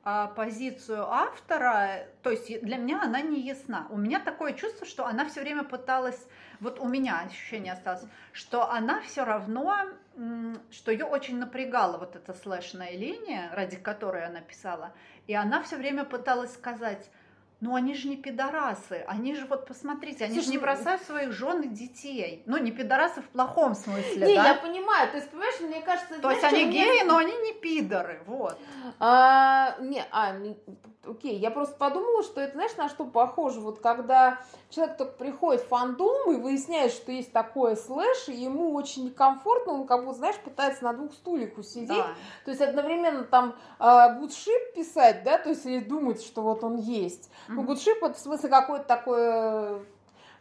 а, 0.10 0.28
позицию 0.28 1.06
автора, 1.06 2.08
то 2.24 2.30
есть 2.30 2.62
для 2.62 2.78
меня 2.78 3.02
она 3.04 3.20
не 3.20 3.42
ясна. 3.42 3.88
У 3.90 3.98
меня 3.98 4.22
такое 4.22 4.54
чувство, 4.54 4.88
что 4.88 5.06
она 5.06 5.26
все 5.28 5.42
время 5.42 5.66
пыталась, 5.66 6.28
вот 6.62 6.80
у 6.80 6.88
меня 6.88 7.20
ощущение 7.26 7.74
осталось, 7.74 8.06
что 8.32 8.72
она 8.72 9.02
все 9.02 9.26
равно, 9.26 9.76
что 10.72 10.92
ее 10.92 11.04
очень 11.04 11.38
напрягала 11.38 11.98
вот 11.98 12.16
эта 12.16 12.34
слэшная 12.34 12.92
линия, 12.92 13.50
ради 13.54 13.76
которой 13.76 14.26
она 14.26 14.40
писала, 14.40 14.94
и 15.28 15.34
она 15.34 15.62
все 15.64 15.76
время 15.76 16.06
пыталась 16.06 16.54
сказать, 16.54 17.10
ну 17.60 17.76
они 17.76 17.96
же 17.96 18.08
не 18.08 18.18
пидорасы, 18.18 19.04
они 19.08 19.36
же 19.36 19.46
вот 19.48 19.66
посмотрите, 19.66 20.26
они 20.26 20.36
Слушай, 20.36 20.46
же 20.46 20.52
не 20.52 20.58
бросают 20.60 21.02
своих 21.02 21.32
жен 21.32 21.62
и 21.62 21.68
детей. 21.68 22.44
Ну 22.46 22.58
не 22.58 22.72
пидорасы 22.72 23.22
в 23.22 23.30
плохом 23.30 23.74
смысле, 23.74 24.28
не, 24.28 24.36
да? 24.36 24.50
я 24.50 24.56
понимаю, 24.56 25.10
то 25.10 25.18
есть 25.18 25.30
понимаешь, 25.30 25.60
мне 25.62 25.82
кажется, 25.82 26.16
то 26.16 26.22
знаешь, 26.22 26.42
есть 26.44 26.54
они 26.54 26.72
геи, 26.72 27.02
мне... 27.02 27.04
но 27.06 27.18
они 27.18 27.36
не 27.38 27.54
пидоры, 27.54 28.22
вот. 28.28 28.60
А, 29.00 29.76
не, 29.80 30.04
а, 30.12 30.36
окей, 31.08 31.38
я 31.38 31.52
просто 31.52 31.76
подумала, 31.76 32.24
что 32.24 32.42
это, 32.42 32.54
знаешь, 32.54 32.76
на 32.78 32.90
что 32.90 33.06
похоже, 33.06 33.60
вот 33.60 33.80
когда 33.80 34.40
человек 34.70 34.98
только 34.98 35.14
приходит 35.14 35.62
в 35.62 35.68
фандом 35.68 36.32
и 36.32 36.36
выясняет, 36.36 36.92
что 36.92 37.12
есть 37.12 37.32
такое 37.32 37.76
слэш, 37.76 38.28
и 38.28 38.34
ему 38.34 38.74
очень 38.74 39.06
некомфортно, 39.06 39.74
он 39.74 39.88
как 39.88 40.06
бы, 40.06 40.14
знаешь, 40.14 40.38
пытается 40.38 40.84
на 40.84 40.94
двух 40.94 41.14
стульях 41.14 41.58
усидеть, 41.58 41.90
да. 41.90 42.16
то 42.46 42.52
есть 42.52 42.62
одновременно 42.62 43.24
там 43.24 43.56
э, 43.80 44.20
гудшип 44.20 44.74
писать, 44.76 45.24
да, 45.24 45.38
то 45.38 45.50
есть 45.50 45.66
или 45.66 45.80
думать, 45.80 46.22
что 46.22 46.42
вот 46.42 46.64
он 46.64 46.78
есть. 46.78 47.30
Mm-hmm. 47.30 47.54
Ну, 47.54 47.64
гудшип 47.64 48.04
это 48.04 48.14
в 48.14 48.20
смысле 48.20 48.50
какое-то 48.50 48.86
такое 48.86 49.82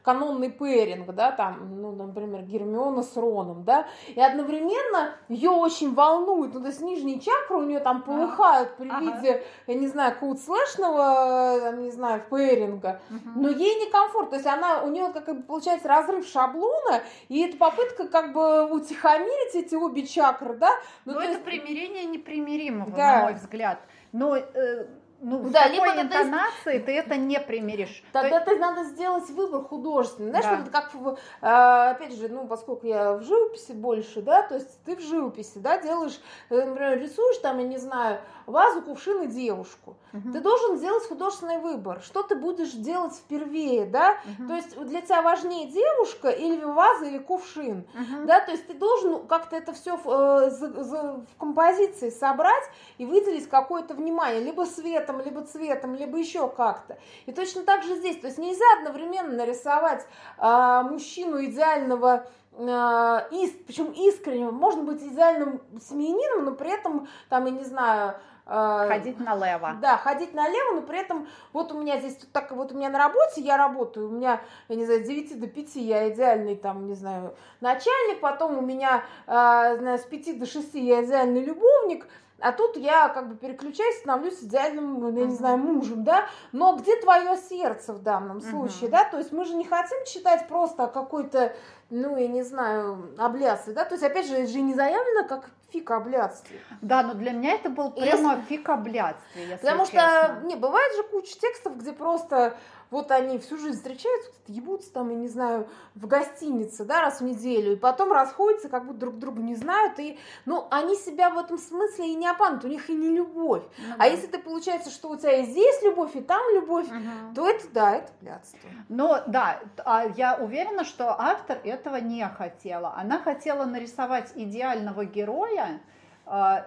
канонный 0.07 0.51
пэринг, 0.51 1.13
да, 1.13 1.33
там, 1.33 1.83
ну, 1.83 1.91
например, 1.91 2.43
Гермиона 2.43 3.03
с 3.03 3.17
Роном, 3.17 3.65
да, 3.65 3.89
и 4.15 4.21
одновременно 4.21 5.17
ее 5.29 5.51
очень 5.51 5.95
волнует, 5.95 6.55
ну, 6.55 6.61
то 6.61 6.69
есть 6.69 6.81
нижние 6.81 7.19
чакры 7.19 7.57
у 7.57 7.63
нее 7.63 7.81
там 7.81 8.03
полыхают 8.03 8.77
при 8.77 8.89
ага. 8.89 9.01
виде, 9.01 9.43
я 9.67 9.75
не 9.75 9.89
знаю, 9.89 10.15
какого-то 10.15 10.41
слэшного, 10.41 11.59
там, 11.61 11.83
не 11.83 11.91
знаю, 11.91 12.23
пэринга, 12.31 13.01
угу. 13.11 13.41
но 13.41 13.49
ей 13.49 13.85
некомфортно, 13.85 14.31
то 14.31 14.37
есть 14.37 14.47
она, 14.47 14.83
у 14.85 14.91
нее, 14.91 15.11
как 15.13 15.27
бы, 15.27 15.43
получается, 15.43 15.89
разрыв 15.89 16.25
шаблона, 16.25 17.03
и 17.29 17.41
это 17.41 17.57
попытка, 17.57 18.07
как 18.07 18.33
бы, 18.33 18.73
утихомирить 18.73 19.57
эти 19.57 19.75
обе 19.75 20.07
чакры, 20.07 20.55
да. 20.55 20.71
Ну, 21.05 21.15
но 21.15 21.21
это 21.21 21.33
есть... 21.33 21.45
примирение 21.45 22.05
непримиримого, 22.05 22.93
да. 22.93 23.17
на 23.17 23.23
мой 23.25 23.35
взгляд. 23.35 23.81
Но 24.13 24.37
э, 24.37 24.87
ну, 25.21 25.49
да, 25.51 25.69
в 25.69 25.73
либо 25.73 26.01
интонации 26.01 26.79
ты 26.79 26.93
это 26.93 27.17
не 27.17 27.41
примеришь. 27.41 28.05
Тогда 28.13 28.41
То... 28.41 28.51
ты 28.51 28.59
надо 28.59 28.85
сделать 28.85 29.29
выбор 29.31 29.63
художественный. 29.63 30.31
Знаешь, 30.31 30.47
да. 30.47 30.57
вот 30.57 30.69
как, 30.71 30.93
а, 31.41 31.91
опять 31.91 32.15
же, 32.15 32.29
ну, 32.29 32.47
поскольку 32.47 32.87
я 32.87 33.15
в 33.15 33.23
живописи 33.23 33.73
больше, 33.73 34.21
да, 34.23 34.43
то 34.43 34.55
есть 34.55 34.83
ты 34.85 34.97
в 34.97 35.01
живописи, 35.01 35.59
да, 35.59 35.79
делаешь, 35.79 36.21
э, 36.51 36.65
например, 36.65 36.99
рисуешь 37.01 37.39
там, 37.39 37.59
я 37.59 37.67
не 37.67 37.79
знаю, 37.79 38.21
вазу, 38.47 38.83
кувшин 38.83 39.23
и 39.23 39.27
девушку. 39.27 39.97
Угу. 40.13 40.33
Ты 40.33 40.41
должен 40.41 40.77
сделать 40.77 41.07
художественный 41.07 41.59
выбор. 41.59 42.01
Что 42.03 42.23
ты 42.23 42.37
будешь 42.37 42.73
делать 42.73 43.15
впервые, 43.15 43.87
да? 43.87 44.19
Угу. 44.39 44.49
То 44.49 44.55
есть 44.55 44.79
для 44.79 45.01
тебя 45.01 45.23
важнее 45.23 45.69
девушка 45.69 46.29
или 46.29 46.63
ваза 46.63 47.07
или 47.07 47.19
кувшин, 47.19 47.87
угу. 47.95 48.27
да? 48.27 48.41
То 48.41 48.53
есть 48.53 48.67
ты 48.67 48.75
должен 48.75 49.27
как-то 49.27 49.57
это 49.57 49.73
все 49.73 49.97
в, 49.97 50.09
э, 50.09 50.51
в 50.51 51.39
композиции 51.39 52.11
собрать 52.11 52.65
и 52.99 53.07
выделить 53.07 53.49
какое-то 53.49 53.95
внимание, 53.95 54.41
либо 54.41 54.65
светом, 55.07 55.21
либо 55.21 55.43
цветом, 55.43 55.95
либо 55.95 56.19
еще 56.19 56.49
как-то. 56.49 56.99
И 57.27 57.33
точно 57.33 57.63
так 57.63 57.83
же 57.83 57.97
здесь. 57.97 58.19
То 58.19 58.27
есть 58.27 58.39
нельзя 58.39 58.65
одновременно 58.79 59.33
нарисовать 59.33 60.07
э, 60.39 60.83
мужчину 60.91 61.45
идеального 61.45 62.27
э, 62.53 63.21
иск, 63.31 63.65
причем 63.67 63.93
искреннего, 63.93 64.51
можно 64.51 64.83
быть 64.83 65.03
идеальным 65.03 65.61
семьянином, 65.81 66.45
но 66.45 66.53
при 66.53 66.73
этом, 66.73 67.09
там, 67.29 67.45
я 67.47 67.51
не 67.53 67.65
знаю, 67.65 68.17
а, 68.49 68.87
ходить 68.87 69.19
налево. 69.19 69.77
Да, 69.83 69.97
ходить 69.97 70.33
налево, 70.33 70.77
но 70.77 70.83
при 70.83 71.01
этом 71.01 71.27
вот 71.53 71.73
у 71.73 71.81
меня 71.81 71.99
здесь 71.99 72.17
так 72.33 72.53
вот 72.53 72.71
у 72.71 72.77
меня 72.77 72.91
на 72.91 72.99
работе 72.99 73.41
я 73.41 73.57
работаю, 73.57 74.07
у 74.07 74.13
меня, 74.13 74.41
я 74.69 74.77
не 74.77 74.85
знаю, 74.85 75.05
с 75.05 75.09
9 75.09 75.41
до 75.41 75.49
5 75.49 75.75
я 75.75 76.09
идеальный 76.11 76.55
там, 76.55 76.87
не 76.87 76.95
знаю, 76.95 77.35
начальник, 77.61 78.21
потом 78.21 78.57
у 78.57 78.61
меня, 78.61 79.03
э, 79.27 79.79
знаю, 79.79 79.99
с 79.99 80.03
5 80.03 80.39
до 80.39 80.47
6 80.47 80.75
я 80.75 81.05
идеальный 81.05 81.43
любовник, 81.43 82.07
а 82.39 82.53
тут 82.53 82.77
я 82.77 83.09
как 83.09 83.29
бы 83.29 83.37
переключаюсь, 83.37 83.99
становлюсь 83.99 84.43
идеальным, 84.43 85.01
ну, 85.01 85.17
я 85.17 85.27
не 85.27 85.35
знаю, 85.35 85.59
мужем, 85.59 86.05
да, 86.05 86.27
но 86.53 86.77
где 86.77 86.97
твое 87.01 87.37
сердце 87.37 87.93
в 87.93 88.03
данном 88.03 88.41
случае, 88.41 88.91
да, 88.91 89.05
то 89.05 89.19
есть 89.19 89.33
мы 89.33 89.45
же 89.45 89.55
не 89.55 89.65
хотим 89.65 89.99
читать 90.07 90.47
просто 90.49 90.87
какой-то, 90.87 91.55
ну, 91.91 92.17
я 92.17 92.29
не 92.29 92.43
знаю, 92.43 93.15
облясы, 93.19 93.73
да, 93.73 93.85
то 93.85 93.95
есть, 93.95 94.05
опять 94.05 94.27
же, 94.27 94.35
это 94.35 94.51
же 94.51 94.61
не 94.61 94.75
заявлено 94.75 95.27
как 95.27 95.51
фиг 95.73 95.91
о 95.91 96.01
блядстве. 96.01 96.61
Да, 96.81 97.03
но 97.03 97.15
для 97.15 97.33
меня 97.33 97.55
это 97.55 97.71
был 97.71 97.91
прямо 97.91 98.37
если... 98.37 98.43
фиг 98.49 98.69
о 98.69 98.77
блядстве, 98.77 99.57
Потому 99.61 99.85
честно. 99.85 100.01
что, 100.01 100.47
не, 100.47 100.57
бывает 100.57 100.95
же 100.95 101.03
куча 101.05 101.39
текстов, 101.39 101.77
где 101.79 101.93
просто 101.93 102.57
вот 102.91 103.11
они 103.11 103.39
всю 103.39 103.59
жизнь 103.59 103.77
встречаются, 103.77 104.31
ебутся 104.47 104.93
там, 104.93 105.11
я 105.11 105.17
не 105.17 105.29
знаю, 105.29 105.69
в 105.95 106.07
гостинице, 106.07 106.85
да, 106.85 107.01
раз 107.01 107.21
в 107.21 107.25
неделю, 107.25 107.73
и 107.73 107.77
потом 107.77 108.13
расходятся, 108.13 108.69
как 108.69 108.87
будто 108.87 109.01
друг 109.01 109.19
друга 109.19 109.43
не 109.43 109.55
знают, 109.55 109.99
и, 109.99 110.19
ну, 110.45 110.67
они 110.71 110.97
себя 110.97 111.31
в 111.31 111.39
этом 111.39 111.59
смысле 111.59 112.09
и 112.09 112.15
не 112.15 112.29
опанут, 112.29 112.65
у 112.65 112.69
них 112.69 112.89
и 112.89 112.95
не 112.95 113.09
любовь. 113.09 113.63
Ну, 113.79 113.95
а 113.99 114.09
если 114.09 114.27
ты, 114.27 114.39
получается, 114.39 114.91
что 114.91 115.11
у 115.11 115.17
тебя 115.17 115.41
и 115.41 115.47
здесь 115.47 115.83
любовь, 115.83 116.15
и 116.15 116.21
там 116.21 116.43
любовь, 116.55 116.87
угу. 116.87 117.35
то 117.35 117.49
это, 117.49 117.69
да, 117.73 117.97
это 117.97 118.13
блядство. 118.21 118.71
Ну, 118.89 119.15
да, 119.27 119.61
а 119.85 120.07
я 120.17 120.37
уверена, 120.37 120.85
что 120.85 121.11
автор 121.19 121.59
этого 121.65 121.97
не 121.97 122.27
хотела. 122.29 122.95
Она 122.97 123.19
хотела 123.19 123.65
нарисовать 123.65 124.33
идеального 124.35 125.05
героя, 125.05 125.81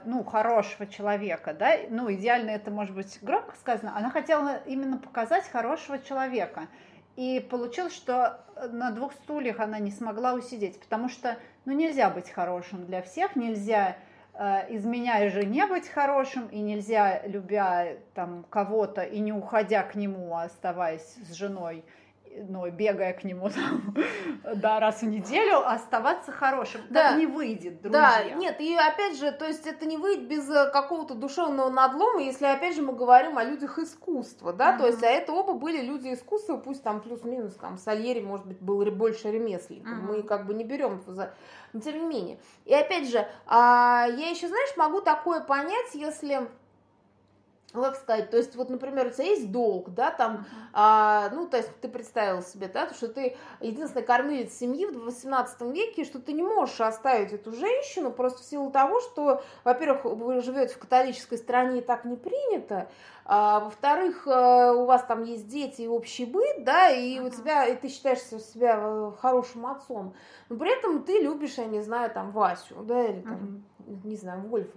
ну, 0.06 0.24
хорошего 0.24 0.88
человека, 0.88 1.54
да, 1.54 1.76
ну, 1.90 2.12
идеально 2.14 2.52
это 2.52 2.72
может 2.72 2.96
быть 2.96 3.20
громко 3.22 3.56
сказано, 3.58 3.96
она 3.98 4.10
хотела 4.10 4.62
именно 4.66 4.98
показать 4.98 5.50
хорошего 5.50 6.00
человека. 6.00 6.68
И 7.18 7.46
получилось, 7.50 7.94
что 7.94 8.40
на 8.72 8.92
двух 8.92 9.12
стульях 9.12 9.60
она 9.60 9.80
не 9.80 9.92
смогла 9.92 10.34
усидеть, 10.34 10.80
потому 10.80 11.10
что, 11.10 11.38
ну, 11.66 11.74
нельзя 11.74 12.10
быть 12.10 12.30
хорошим 12.30 12.86
для 12.86 13.02
всех, 13.02 13.36
нельзя 13.36 13.98
э, 14.34 14.74
изменяя 14.74 15.30
жене 15.30 15.68
быть 15.68 15.90
хорошим, 15.90 16.48
и 16.48 16.60
нельзя, 16.60 17.22
любя 17.26 17.98
там 18.14 18.46
кого-то 18.50 19.02
и 19.02 19.20
не 19.20 19.34
уходя 19.34 19.84
к 19.84 19.96
нему, 19.96 20.34
а 20.34 20.44
оставаясь 20.44 21.16
с 21.28 21.34
женой, 21.34 21.84
ну, 22.48 22.70
бегая 22.70 23.14
к 23.14 23.24
нему 23.24 23.50
там, 23.50 23.96
да, 24.56 24.80
раз 24.80 25.02
в 25.02 25.06
неделю, 25.06 25.68
оставаться 25.68 26.32
хорошим. 26.32 26.82
Да. 26.90 27.10
Так 27.10 27.18
не 27.18 27.26
выйдет, 27.26 27.82
друзья. 27.82 28.24
Да, 28.24 28.36
нет, 28.36 28.60
и 28.60 28.76
опять 28.76 29.18
же, 29.18 29.32
то 29.32 29.46
есть 29.46 29.66
это 29.68 29.86
не 29.86 29.98
выйдет 29.98 30.28
без 30.28 30.50
э, 30.50 30.70
какого-то 30.72 31.16
душевного 31.16 31.70
надлома, 31.70 32.22
если 32.22 32.46
опять 32.46 32.76
же 32.76 32.82
мы 32.82 32.94
говорим 32.94 33.38
о 33.38 33.44
людях 33.44 33.80
искусства, 33.80 34.54
да, 34.54 34.74
mm-hmm. 34.74 34.78
то 34.78 34.88
есть, 34.88 35.04
а 35.04 35.08
это 35.08 35.34
оба 35.34 35.54
были 35.54 35.82
люди 35.82 36.14
искусства, 36.14 36.58
пусть 36.58 36.84
там 36.84 37.02
плюс-минус, 37.02 37.56
там, 37.56 37.78
Сальери, 37.78 38.22
может 38.22 38.46
быть, 38.46 38.62
был 38.62 38.80
больше 38.92 39.32
ремесленник, 39.32 39.86
mm-hmm. 39.86 40.08
мы 40.08 40.24
как 40.24 40.46
бы 40.46 40.54
не 40.54 40.64
берем 40.64 41.02
за... 41.06 41.34
Но 41.74 41.82
тем 41.82 42.00
не 42.00 42.06
менее. 42.06 42.40
И 42.66 42.74
опять 42.74 43.08
же, 43.10 43.28
а, 43.46 44.08
я 44.10 44.30
еще, 44.30 44.48
знаешь, 44.48 44.76
могу 44.76 45.02
такое 45.02 45.40
понять, 45.40 45.94
если 45.94 46.50
ну, 47.74 47.84
как 47.84 47.96
сказать, 47.96 48.30
то 48.32 48.38
есть 48.38 48.56
вот, 48.56 48.70
например, 48.70 49.08
у 49.08 49.10
тебя 49.12 49.26
есть 49.26 49.52
долг, 49.52 49.94
да, 49.94 50.12
там, 50.12 50.46
а, 50.74 51.30
ну, 51.32 51.48
то 51.48 51.58
есть 51.58 51.70
ты 51.82 51.88
представил 51.88 52.42
себе, 52.42 52.68
да, 52.68 52.90
что 52.94 53.08
ты 53.08 53.38
единственный 53.60 54.04
кормилец 54.04 54.54
семьи 54.54 54.86
в 54.86 55.04
18 55.04 55.62
веке, 55.74 56.04
что 56.04 56.20
ты 56.20 56.34
не 56.34 56.42
можешь 56.42 56.82
оставить 56.82 57.32
эту 57.32 57.52
женщину 57.52 58.12
просто 58.12 58.42
в 58.42 58.46
силу 58.46 58.72
того, 58.72 59.00
что, 59.02 59.44
во-первых, 59.64 60.06
вы 60.06 60.42
живете 60.42 60.74
в 60.74 60.80
католической 60.80 61.38
стране 61.38 61.80
и 61.80 61.82
так 61.82 62.06
не 62.06 62.16
принято, 62.16 62.90
а, 63.26 63.60
во-вторых, 63.60 64.26
э, 64.26 64.74
у 64.74 64.86
вас 64.86 65.04
там 65.04 65.24
есть 65.24 65.48
дети 65.48 65.84
и 65.84 65.88
общий 65.88 66.26
быт, 66.26 66.64
да, 66.64 66.90
и 66.90 67.20
uh-huh. 67.20 67.28
у 67.28 67.30
тебя, 67.30 67.66
и 67.68 67.76
ты 67.76 67.88
считаешь 67.88 68.20
себя 68.20 68.80
э, 68.82 69.12
хорошим 69.22 69.68
отцом, 69.68 70.16
но 70.50 70.56
при 70.56 70.76
этом 70.76 71.04
ты 71.04 71.20
любишь, 71.20 71.60
я 71.60 71.66
не 71.66 71.82
знаю, 71.82 72.10
там, 72.10 72.32
Васю, 72.32 72.76
да, 72.84 73.06
или 73.06 73.22
там... 73.22 73.34
Uh-huh 73.34 73.62
не 74.04 74.16
знаю, 74.16 74.42
Вольф, 74.42 74.70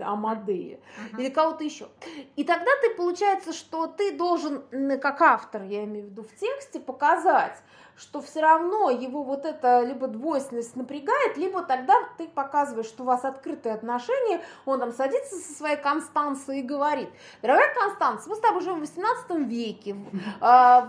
Амадея 0.00 0.78
uh-huh. 0.78 1.20
или 1.20 1.28
кого-то 1.28 1.64
еще. 1.64 1.88
И 2.36 2.44
тогда 2.44 2.70
ты, 2.82 2.94
получается, 2.94 3.52
что 3.52 3.86
ты 3.86 4.16
должен, 4.16 4.62
как 5.00 5.20
автор, 5.20 5.62
я 5.64 5.84
имею 5.84 6.06
в 6.06 6.10
виду, 6.10 6.22
в 6.22 6.34
тексте 6.34 6.80
показать, 6.80 7.56
что 8.00 8.22
все 8.22 8.40
равно 8.40 8.88
его 8.88 9.22
вот 9.22 9.44
эта 9.44 9.82
либо 9.82 10.08
двойственность 10.08 10.74
напрягает, 10.74 11.36
либо 11.36 11.62
тогда 11.62 11.94
ты 12.16 12.28
показываешь, 12.28 12.86
что 12.86 13.02
у 13.02 13.06
вас 13.06 13.24
открытые 13.24 13.74
отношения, 13.74 14.40
он 14.64 14.80
там 14.80 14.92
садится 14.92 15.36
со 15.36 15.52
своей 15.52 15.76
Констанцией 15.76 16.60
и 16.60 16.62
говорит, 16.62 17.10
дорогая 17.42 17.74
Констанция, 17.74 18.30
мы 18.30 18.36
с 18.36 18.40
тобой 18.40 18.62
живем 18.62 18.76
в 18.76 18.80
18 18.80 19.30
веке, 19.46 19.96
а, 20.40 20.80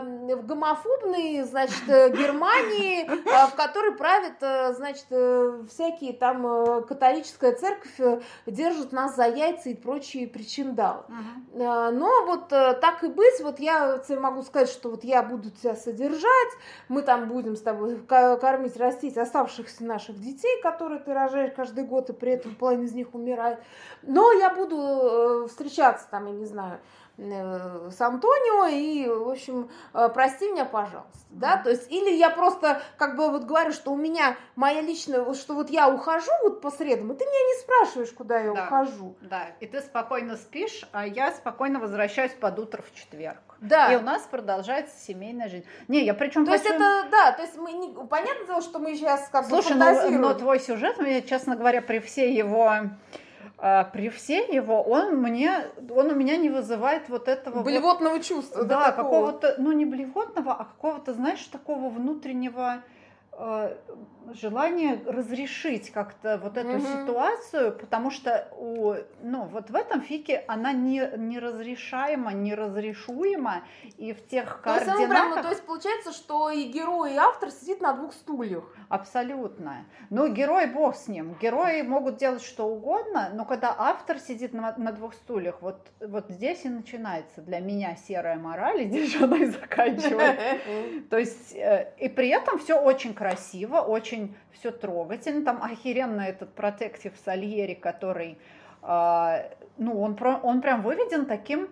в, 0.00 0.36
в 0.36 0.46
гомофобной, 0.46 1.42
значит, 1.42 1.84
Германии, 1.86 3.10
а, 3.28 3.48
в 3.48 3.56
которой 3.56 3.92
правит, 3.92 4.36
значит, 4.76 5.06
всякие 5.70 6.12
там 6.12 6.84
католическая 6.84 7.52
церковь 7.52 8.22
держит 8.46 8.92
нас 8.92 9.16
за 9.16 9.24
яйца 9.24 9.70
и 9.70 9.74
прочие 9.74 10.28
причиндалы. 10.28 11.02
Uh-huh. 11.08 11.90
Но 11.90 12.24
вот 12.26 12.48
так 12.48 13.02
и 13.02 13.08
быть, 13.08 13.40
вот 13.40 13.58
я 13.58 13.98
тебе 13.98 14.20
могу 14.20 14.42
сказать, 14.42 14.68
что 14.68 14.90
вот 14.90 15.02
я 15.04 15.22
буду 15.22 15.50
тебя 15.50 15.74
содержать, 15.74 16.59
мы 16.88 17.02
там 17.02 17.28
будем 17.28 17.56
с 17.56 17.62
тобой 17.62 17.98
кормить, 18.06 18.76
растить 18.76 19.16
оставшихся 19.16 19.84
наших 19.84 20.20
детей, 20.20 20.60
которые 20.62 21.00
ты 21.00 21.12
рожаешь 21.12 21.52
каждый 21.54 21.84
год, 21.84 22.10
и 22.10 22.12
при 22.12 22.32
этом 22.32 22.54
половина 22.54 22.84
из 22.84 22.94
них 22.94 23.14
умирает. 23.14 23.58
Но 24.02 24.32
я 24.32 24.54
буду 24.54 24.76
э, 24.76 25.48
встречаться 25.48 26.06
там, 26.10 26.26
я 26.26 26.32
не 26.32 26.46
знаю, 26.46 26.80
Э, 27.20 27.90
с 27.90 28.00
Антонио 28.00 28.66
и, 28.68 29.06
в 29.06 29.28
общем, 29.28 29.70
э, 29.92 30.08
прости 30.08 30.50
меня, 30.50 30.64
пожалуйста, 30.64 31.26
да, 31.28 31.58
то 31.58 31.68
есть, 31.68 31.90
или 31.90 32.10
я 32.10 32.30
просто, 32.30 32.80
как 32.96 33.16
бы, 33.16 33.30
вот 33.30 33.44
говорю, 33.44 33.72
что 33.72 33.92
у 33.92 33.96
меня 33.96 34.36
моя 34.56 34.80
личная, 34.80 35.34
что 35.34 35.54
вот 35.54 35.68
я 35.68 35.90
ухожу 35.90 36.30
вот 36.42 36.62
по 36.62 36.70
средам, 36.70 37.12
и 37.12 37.16
ты 37.16 37.24
меня 37.24 37.32
не 37.32 37.60
спрашиваешь, 37.60 38.12
куда 38.12 38.40
я 38.40 38.54
да, 38.54 38.64
ухожу. 38.64 39.16
Да, 39.20 39.48
и 39.60 39.66
ты 39.66 39.82
спокойно 39.82 40.36
спишь, 40.36 40.88
а 40.92 41.06
я 41.06 41.32
спокойно 41.32 41.78
возвращаюсь 41.78 42.32
под 42.32 42.58
утро 42.58 42.82
в 42.82 42.94
четверг. 42.94 43.49
Да. 43.60 43.92
И 43.92 43.96
у 43.96 44.00
нас 44.00 44.22
продолжается 44.22 44.98
семейная 44.98 45.48
жизнь. 45.48 45.64
Не, 45.88 46.04
я 46.04 46.14
причем 46.14 46.44
То 46.44 46.52
хочу... 46.52 46.64
есть 46.64 46.76
это, 46.76 47.08
да, 47.10 47.32
то 47.32 47.42
есть 47.42 47.56
мы, 47.56 47.72
не, 47.72 47.88
понятное 48.06 48.46
дело, 48.46 48.62
что 48.62 48.78
мы 48.78 48.94
сейчас 48.94 49.28
как 49.30 49.46
Слушай, 49.46 49.74
бы 49.74 49.80
фантазируем. 49.80 50.20
но, 50.20 50.28
но 50.28 50.34
твой 50.34 50.60
сюжет, 50.60 50.98
мне, 50.98 51.22
честно 51.22 51.56
говоря, 51.56 51.82
при 51.82 51.98
всей 51.98 52.34
его 52.34 52.72
а, 53.62 53.84
при 53.84 54.08
всей 54.08 54.50
его 54.50 54.82
он 54.82 55.16
мне, 55.16 55.66
он 55.90 56.06
у 56.06 56.14
меня 56.14 56.38
не 56.38 56.48
вызывает 56.48 57.10
вот 57.10 57.28
этого 57.28 57.62
блевотного 57.62 58.14
вот, 58.14 58.24
чувства, 58.24 58.64
да, 58.64 58.86
да 58.86 58.92
какого-то, 58.92 59.56
ну 59.58 59.72
не 59.72 59.84
блевотного, 59.84 60.54
а 60.54 60.64
какого-то, 60.64 61.12
знаешь, 61.12 61.44
такого 61.44 61.90
внутреннего 61.90 62.82
желание 64.34 65.02
разрешить 65.06 65.90
как-то 65.90 66.38
вот 66.42 66.56
эту 66.56 66.76
угу. 66.76 66.80
ситуацию, 66.80 67.72
потому 67.72 68.10
что 68.10 68.48
у, 68.56 68.94
ну, 69.22 69.44
вот 69.46 69.70
в 69.70 69.74
этом 69.74 70.02
фике 70.02 70.44
она 70.46 70.72
не, 70.72 71.10
неразрешаема, 71.16 72.32
неразрешуема, 72.32 73.64
и 73.96 74.12
в 74.12 74.26
тех 74.26 74.56
то 74.58 74.62
координатах... 74.62 75.00
Есть 75.00 75.10
прям, 75.10 75.30
ну, 75.30 75.42
то 75.42 75.48
есть 75.48 75.62
получается, 75.62 76.12
что 76.12 76.50
и 76.50 76.64
герой, 76.64 77.14
и 77.14 77.16
автор 77.16 77.50
сидит 77.50 77.80
на 77.80 77.92
двух 77.92 78.12
стульях. 78.12 78.64
Абсолютно. 78.88 79.86
Ну, 80.10 80.28
герой 80.28 80.66
бог 80.66 80.96
с 80.96 81.08
ним. 81.08 81.36
Герои 81.40 81.82
могут 81.82 82.16
делать 82.16 82.42
что 82.42 82.66
угодно, 82.66 83.30
но 83.32 83.44
когда 83.44 83.74
автор 83.76 84.18
сидит 84.18 84.52
на, 84.52 84.74
на 84.76 84.92
двух 84.92 85.14
стульях, 85.14 85.62
вот, 85.62 85.88
вот 86.00 86.26
здесь 86.28 86.64
и 86.64 86.68
начинается 86.68 87.40
для 87.40 87.60
меня 87.60 87.96
серая 87.96 88.38
мораль, 88.38 88.82
и 88.82 88.88
здесь 88.88 89.20
она 89.20 89.38
и 89.38 89.46
заканчивается. 89.46 90.42
То 91.10 91.18
есть, 91.18 91.54
э, 91.54 91.92
и 91.98 92.08
при 92.08 92.28
этом 92.28 92.58
все 92.58 92.80
очень 92.80 93.14
красиво, 93.20 93.80
очень 93.82 94.34
все 94.50 94.70
трогательно. 94.70 95.44
Там 95.44 95.62
охеренно 95.62 96.22
этот 96.22 96.54
протектив 96.54 97.12
Сальери, 97.22 97.74
который, 97.74 98.38
э, 98.82 99.50
ну, 99.76 100.00
он, 100.00 100.16
он 100.42 100.62
прям 100.62 100.80
выведен 100.80 101.26
таким 101.26 101.68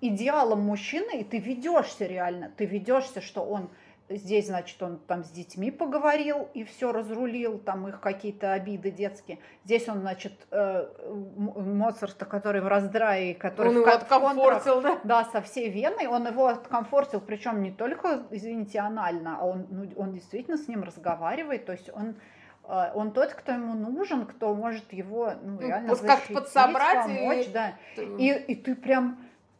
идеалом 0.00 0.60
мужчины, 0.62 1.20
и 1.20 1.24
ты 1.24 1.38
ведешься 1.38 2.06
реально, 2.06 2.50
ты 2.56 2.64
ведешься, 2.64 3.20
что 3.20 3.42
он 3.42 3.68
здесь, 4.16 4.46
значит, 4.46 4.82
он 4.82 4.98
там 4.98 5.24
с 5.24 5.30
детьми 5.30 5.70
поговорил 5.70 6.48
и 6.54 6.64
все 6.64 6.92
разрулил, 6.92 7.58
там 7.58 7.88
их 7.88 8.00
какие-то 8.00 8.52
обиды 8.52 8.90
детские. 8.90 9.38
Здесь 9.64 9.88
он, 9.88 10.00
значит, 10.00 10.32
э, 10.50 10.88
Моцарта, 11.36 12.24
который 12.24 12.60
в 12.60 12.68
раздрае, 12.68 13.34
который 13.34 13.68
он 13.68 13.74
в 13.74 13.78
его 13.80 13.90
откомфортил, 13.90 14.80
да? 14.80 15.00
Да, 15.04 15.24
со 15.24 15.40
всей 15.42 15.70
Веной, 15.70 16.06
он 16.06 16.26
его 16.26 16.46
откомфортил, 16.48 17.20
причем 17.20 17.62
не 17.62 17.70
только, 17.70 18.24
извините, 18.30 18.80
анально, 18.80 19.38
а 19.40 19.46
он, 19.46 19.66
ну, 19.70 19.88
он 19.96 20.12
действительно 20.12 20.56
с 20.56 20.66
ним 20.66 20.82
разговаривает, 20.82 21.66
то 21.66 21.72
есть 21.72 21.90
он 21.94 22.16
э, 22.64 22.92
он 22.94 23.12
тот, 23.12 23.32
кто 23.34 23.52
ему 23.52 23.74
нужен, 23.74 24.26
кто 24.26 24.54
может 24.54 24.92
его 24.92 25.32
ну, 25.42 25.58
ну 25.60 25.60
реально 25.60 25.88
ну, 25.90 25.94
защитить, 25.94 26.34
подсобрать 26.34 27.06
помочь, 27.06 27.46
и... 27.46 27.50
да. 27.50 27.74
И, 27.96 28.44
и 28.48 28.54
ты 28.56 28.74
прям 28.74 29.18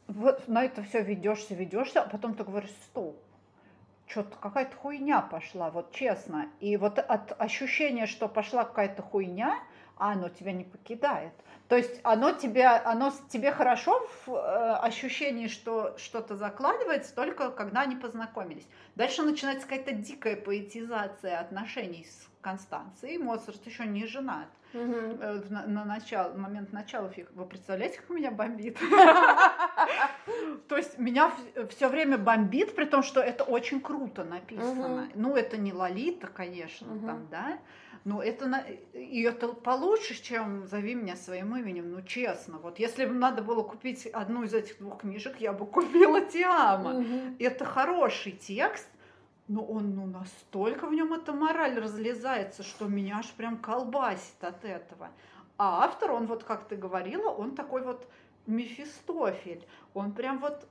вот 0.09 0.49
на 0.49 0.65
это 0.65 0.83
все 0.83 1.03
ведешься, 1.03 1.55
ведешься, 1.55 2.03
а 2.03 2.09
потом 2.09 2.35
ты 2.35 2.43
говоришь, 2.43 2.71
стоп, 2.85 3.17
что-то 4.11 4.37
какая-то 4.37 4.77
хуйня 4.77 5.21
пошла, 5.21 5.71
вот 5.71 5.93
честно. 5.93 6.49
И 6.59 6.77
вот 6.77 6.99
от 6.99 7.41
ощущения, 7.41 8.07
что 8.07 8.29
пошла 8.29 8.65
какая-то 8.65 9.03
хуйня, 9.03 9.59
а 9.97 10.13
оно 10.13 10.29
тебя 10.29 10.53
не 10.53 10.65
покидает. 10.65 11.33
То 11.69 11.77
есть 11.77 12.01
оно 12.03 12.33
тебе, 12.33 12.67
оно 12.67 13.13
тебе 13.29 13.53
хорошо 13.53 14.05
в 14.27 14.35
э, 14.35 14.75
ощущении, 14.83 15.47
что 15.47 15.97
что-то 15.99 16.35
закладывается, 16.35 17.15
только 17.15 17.51
когда 17.51 17.83
они 17.83 17.95
познакомились. 17.95 18.67
Дальше 18.97 19.23
начинается 19.23 19.69
какая-то 19.69 19.93
дикая 19.93 20.35
поэтизация 20.37 21.39
отношений 21.39 22.05
с 22.05 22.29
Констанцией. 22.41 23.19
Моцарт 23.19 23.65
еще 23.67 23.87
не 23.87 24.07
женат. 24.07 24.49
Угу. 24.73 25.51
На, 25.51 25.67
на 25.67 25.85
начало, 25.85 26.33
момент 26.35 26.73
начала 26.73 27.09
фиг. 27.09 27.29
Вы 27.35 27.45
представляете, 27.45 27.99
как 27.99 28.11
меня 28.11 28.31
бомбит? 28.31 28.79
То 30.69 30.77
есть 30.77 30.99
меня 30.99 31.33
все 31.71 31.89
время 31.89 32.19
бомбит, 32.19 32.75
при 32.75 32.85
том, 32.85 33.03
что 33.03 33.21
это 33.21 33.45
очень 33.45 33.81
круто 33.81 34.25
написано. 34.25 35.09
Ну, 35.15 35.37
это 35.37 35.57
не 35.57 35.73
Лолита, 35.73 36.27
конечно, 36.29 36.87
там, 37.01 37.27
да. 37.31 37.59
Но 38.05 38.23
это, 38.23 38.65
и 38.95 39.23
это 39.23 39.49
получше, 39.49 40.23
чем 40.23 40.67
«Зови 40.67 40.95
меня 40.95 41.17
своим 41.17 41.55
именем», 41.55 41.93
ну, 41.93 42.01
честно. 42.01 42.59
Вот 42.59 42.79
если 42.79 43.05
бы 43.05 43.13
надо 43.13 43.43
было 43.43 43.63
купить 43.63 44.07
одну 44.07 44.45
из 44.45 44.55
этих 44.55 44.79
двух 44.79 45.03
книжек, 45.03 45.37
я 45.39 45.53
бы 45.53 45.67
купила 45.67 46.21
«Тиама». 46.23 47.05
Это 47.39 47.65
хороший 47.65 48.33
текст, 48.33 48.89
но 49.51 49.65
он 49.65 49.97
ну, 49.97 50.07
настолько 50.07 50.87
в 50.87 50.93
нем 50.93 51.13
эта 51.13 51.33
мораль 51.33 51.77
разлезается, 51.77 52.63
что 52.63 52.87
меня 52.87 53.19
аж 53.19 53.27
прям 53.33 53.59
колбасит 53.59 54.43
от 54.43 54.65
этого. 54.65 55.11
А 55.59 55.85
автор, 55.85 56.13
он 56.13 56.27
вот, 56.27 56.45
как 56.45 56.69
ты 56.69 56.77
говорила, 56.77 57.31
он 57.31 57.57
такой 57.57 57.83
вот 57.83 58.07
Мефистофель. 58.47 59.67
Он 59.93 60.13
прям 60.13 60.39
вот 60.39 60.69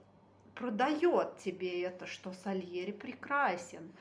продает 0.56 1.38
тебе 1.40 1.84
это, 1.84 2.08
что 2.08 2.32
Сальери 2.32 2.94
прекрасен. 2.94 3.92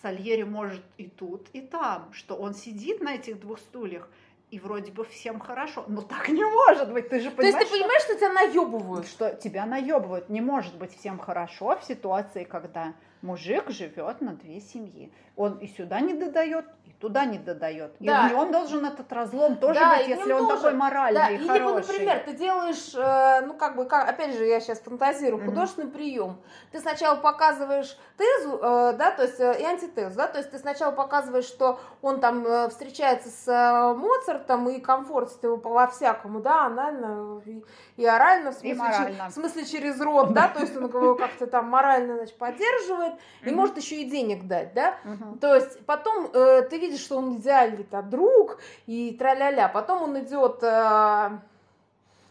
Сальери 0.00 0.44
может 0.44 0.82
и 0.96 1.08
тут, 1.08 1.48
и 1.52 1.60
там, 1.60 2.10
что 2.14 2.34
он 2.34 2.54
сидит 2.54 3.02
на 3.02 3.16
этих 3.16 3.38
двух 3.38 3.58
стульях, 3.58 4.08
и 4.50 4.58
вроде 4.58 4.92
бы 4.92 5.04
всем 5.04 5.40
хорошо. 5.40 5.84
Но 5.88 6.00
так 6.00 6.30
не 6.30 6.42
может 6.42 6.90
быть, 6.90 7.10
ты 7.10 7.20
же 7.20 7.30
понимаешь. 7.30 7.54
То 7.54 7.60
есть 7.60 7.70
ты 7.70 7.78
понимаешь, 7.78 8.02
что, 8.02 8.12
что 8.12 8.20
тебя 8.20 8.32
наебывают? 8.32 9.06
Что 9.06 9.34
тебя 9.34 9.66
наебывают. 9.66 10.30
Не 10.30 10.40
может 10.40 10.74
быть 10.78 10.96
всем 10.96 11.18
хорошо 11.18 11.76
в 11.78 11.84
ситуации, 11.84 12.44
когда 12.44 12.94
мужик 13.22 13.70
живет 13.70 14.20
на 14.20 14.34
две 14.34 14.60
семьи. 14.60 15.12
Он 15.36 15.58
и 15.58 15.66
сюда 15.66 16.00
не 16.00 16.12
додает, 16.12 16.66
и 16.84 16.90
туда 17.00 17.24
не 17.24 17.38
додает. 17.38 17.94
Да. 18.00 18.28
И 18.28 18.32
нем 18.32 18.52
должен 18.52 18.84
этот 18.84 19.10
разлом 19.12 19.56
тоже 19.56 19.80
да, 19.80 19.96
быть, 19.96 20.08
если 20.08 20.32
он 20.32 20.46
тоже. 20.46 20.62
такой 20.62 20.74
моральный 20.74 21.20
да. 21.20 21.30
и 21.30 21.36
Или, 21.36 21.48
хороший. 21.48 21.86
например, 21.86 22.22
ты 22.26 22.32
делаешь, 22.34 22.94
э, 22.94 23.46
ну, 23.46 23.54
как 23.54 23.76
бы, 23.76 23.86
как, 23.86 24.08
опять 24.08 24.36
же, 24.36 24.44
я 24.44 24.60
сейчас 24.60 24.80
фантазирую, 24.80 25.42
художественный 25.44 25.88
mm-hmm. 25.88 25.92
прием. 25.92 26.36
Ты 26.70 26.80
сначала 26.80 27.16
показываешь 27.16 27.96
тезу, 28.18 28.58
э, 28.62 28.94
да, 28.98 29.10
то 29.12 29.22
есть, 29.22 29.40
э, 29.40 29.60
и 29.60 29.64
антитезу, 29.64 30.16
да, 30.16 30.26
то 30.26 30.38
есть 30.38 30.50
ты 30.50 30.58
сначала 30.58 30.92
показываешь, 30.92 31.46
что 31.46 31.80
он 32.02 32.20
там 32.20 32.68
встречается 32.68 33.30
с 33.30 33.94
Моцартом 33.94 34.68
и 34.68 34.80
комфортит 34.80 35.42
его 35.44 35.56
по-всякому, 35.56 36.40
да, 36.40 36.66
анально 36.66 37.40
и, 37.46 37.64
и 37.96 38.04
орально, 38.04 38.50
в 38.50 38.54
смысле, 38.54 38.70
и 38.70 38.74
морально. 38.74 39.28
в 39.30 39.32
смысле 39.32 39.64
через 39.64 40.00
рот, 40.00 40.32
да, 40.34 40.48
то 40.48 40.60
есть 40.60 40.76
он 40.76 40.86
его 40.86 41.14
как-то 41.14 41.46
там 41.46 41.68
морально, 41.68 42.16
значит, 42.16 42.36
поддерживает, 42.36 43.11
и 43.44 43.50
может 43.50 43.76
еще 43.76 44.02
и 44.02 44.04
денег 44.04 44.46
дать, 44.46 44.74
да, 44.74 44.96
то 45.40 45.54
есть 45.54 45.84
потом 45.86 46.30
ты 46.30 46.78
видишь, 46.78 47.00
что 47.00 47.16
он 47.18 47.36
идеальный 47.36 47.84
-то 47.84 48.02
друг 48.02 48.58
и 48.86 49.16
тра-ля-ля. 49.18 49.68
Потом 49.68 50.02
он 50.02 50.18
идет 50.20 50.58
э, 50.62 51.30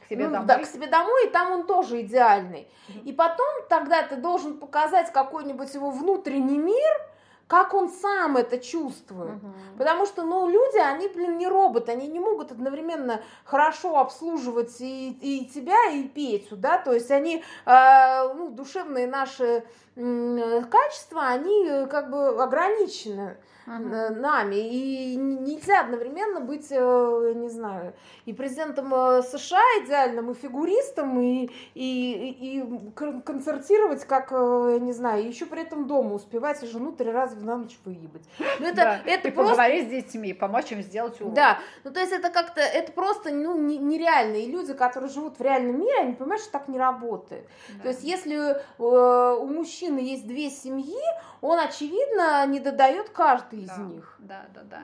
себе, 0.10 0.26
ну, 0.26 0.32
домой. 0.34 0.48
Да, 0.48 0.60
к 0.60 0.66
себе 0.66 0.88
домой, 0.88 1.28
и 1.28 1.30
там 1.30 1.52
он 1.52 1.66
тоже 1.66 2.02
идеальный. 2.02 2.68
И 3.06 3.14
потом 3.14 3.48
тогда 3.70 4.04
ты 4.04 4.18
должен 4.18 4.58
показать 4.58 5.12
какой-нибудь 5.12 5.74
его 5.74 5.92
внутренний 5.92 6.58
мир, 6.58 6.94
как 7.52 7.74
он 7.74 7.90
сам 7.90 8.38
это 8.38 8.58
чувствует. 8.60 9.44
Угу. 9.44 9.54
Потому 9.78 10.06
что, 10.06 10.24
ну, 10.24 10.48
люди, 10.50 10.78
они, 10.78 11.10
блин, 11.10 11.38
не 11.38 11.50
роботы, 11.50 11.92
они 11.92 12.08
не 12.08 12.22
могут 12.22 12.54
одновременно 12.54 13.20
хорошо 13.44 13.98
обслуживать 13.98 14.80
и, 14.80 15.10
и 15.10 15.46
тебя, 15.54 15.90
и 15.92 16.04
Петю, 16.04 16.56
да, 16.56 16.78
то 16.78 16.94
есть 16.94 17.12
они, 17.12 17.44
э, 17.66 18.34
ну, 18.36 18.52
душевные 18.52 19.06
наши 19.06 19.66
э, 19.98 20.64
качества, 20.72 21.28
они 21.28 21.68
э, 21.68 21.88
как 21.88 22.10
бы 22.10 22.42
ограничены 22.42 23.36
uh-huh. 23.66 24.10
нами. 24.12 24.56
И 24.56 25.16
нельзя 25.16 25.82
одновременно 25.82 26.40
быть, 26.42 26.68
э, 26.70 27.34
не 27.36 27.50
знаю, 27.50 27.94
и 28.26 28.34
президентом 28.34 28.94
э, 28.94 29.22
США 29.24 29.62
идеальным, 29.84 30.32
и 30.32 30.34
фигуристом, 30.34 31.20
и, 31.20 31.50
и, 31.74 32.60
и 32.60 32.92
концертировать, 33.22 34.06
как, 34.06 34.32
я 34.32 34.80
не 34.80 34.94
знаю, 34.94 35.28
еще 35.28 35.46
при 35.46 35.62
этом 35.62 35.88
дома 35.88 36.16
успевать 36.16 36.64
и 36.64 36.68
жену 36.68 36.92
три 36.92 37.12
раза 37.12 37.36
в 37.36 37.44
ночь 37.44 37.78
выебать. 37.86 38.24
Ну, 38.60 38.68
это, 38.68 38.76
да. 38.76 39.00
это 39.06 39.28
и 39.30 39.32
просто... 39.32 39.52
поговорить 39.52 39.88
с 39.88 39.90
детьми, 39.90 40.34
помочь 40.34 40.72
им 40.72 40.82
сделать 40.82 41.20
урок. 41.22 41.34
Да, 41.34 41.60
ну 41.84 41.92
то 41.92 42.00
есть 42.00 42.12
это 42.12 42.30
как-то, 42.30 42.62
это 42.62 42.92
просто 42.92 43.32
ну, 43.32 43.58
нереально. 43.58 44.36
И 44.36 44.52
люди, 44.52 44.74
которые 44.74 45.10
живут 45.10 45.40
в 45.40 45.42
реальном 45.42 45.80
мире, 45.80 46.00
они 46.00 46.14
понимают, 46.14 46.42
что 46.42 46.52
так 46.52 46.68
не 46.68 46.78
работает. 46.78 47.48
Да. 47.78 47.84
То 47.84 47.90
есть 47.90 48.04
если 48.04 48.56
э, 48.56 49.36
у 49.40 49.46
мужчины 49.48 50.00
есть 50.00 50.28
две 50.28 50.50
семьи, 50.50 51.02
он, 51.42 51.60
очевидно, 51.60 52.46
не 52.46 52.60
додает 52.60 53.10
каждый 53.10 53.51
да, 53.52 53.58
из 53.58 53.78
них. 53.78 54.16
Да, 54.20 54.46
да, 54.54 54.62
да. 54.64 54.84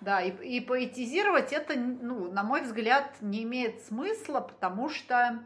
Да, 0.00 0.20
и, 0.20 0.30
и 0.30 0.60
поэтизировать 0.60 1.52
это, 1.52 1.74
ну, 1.76 2.30
на 2.30 2.42
мой 2.42 2.62
взгляд, 2.62 3.16
не 3.20 3.42
имеет 3.42 3.80
смысла, 3.82 4.40
потому 4.40 4.88
что 4.88 5.40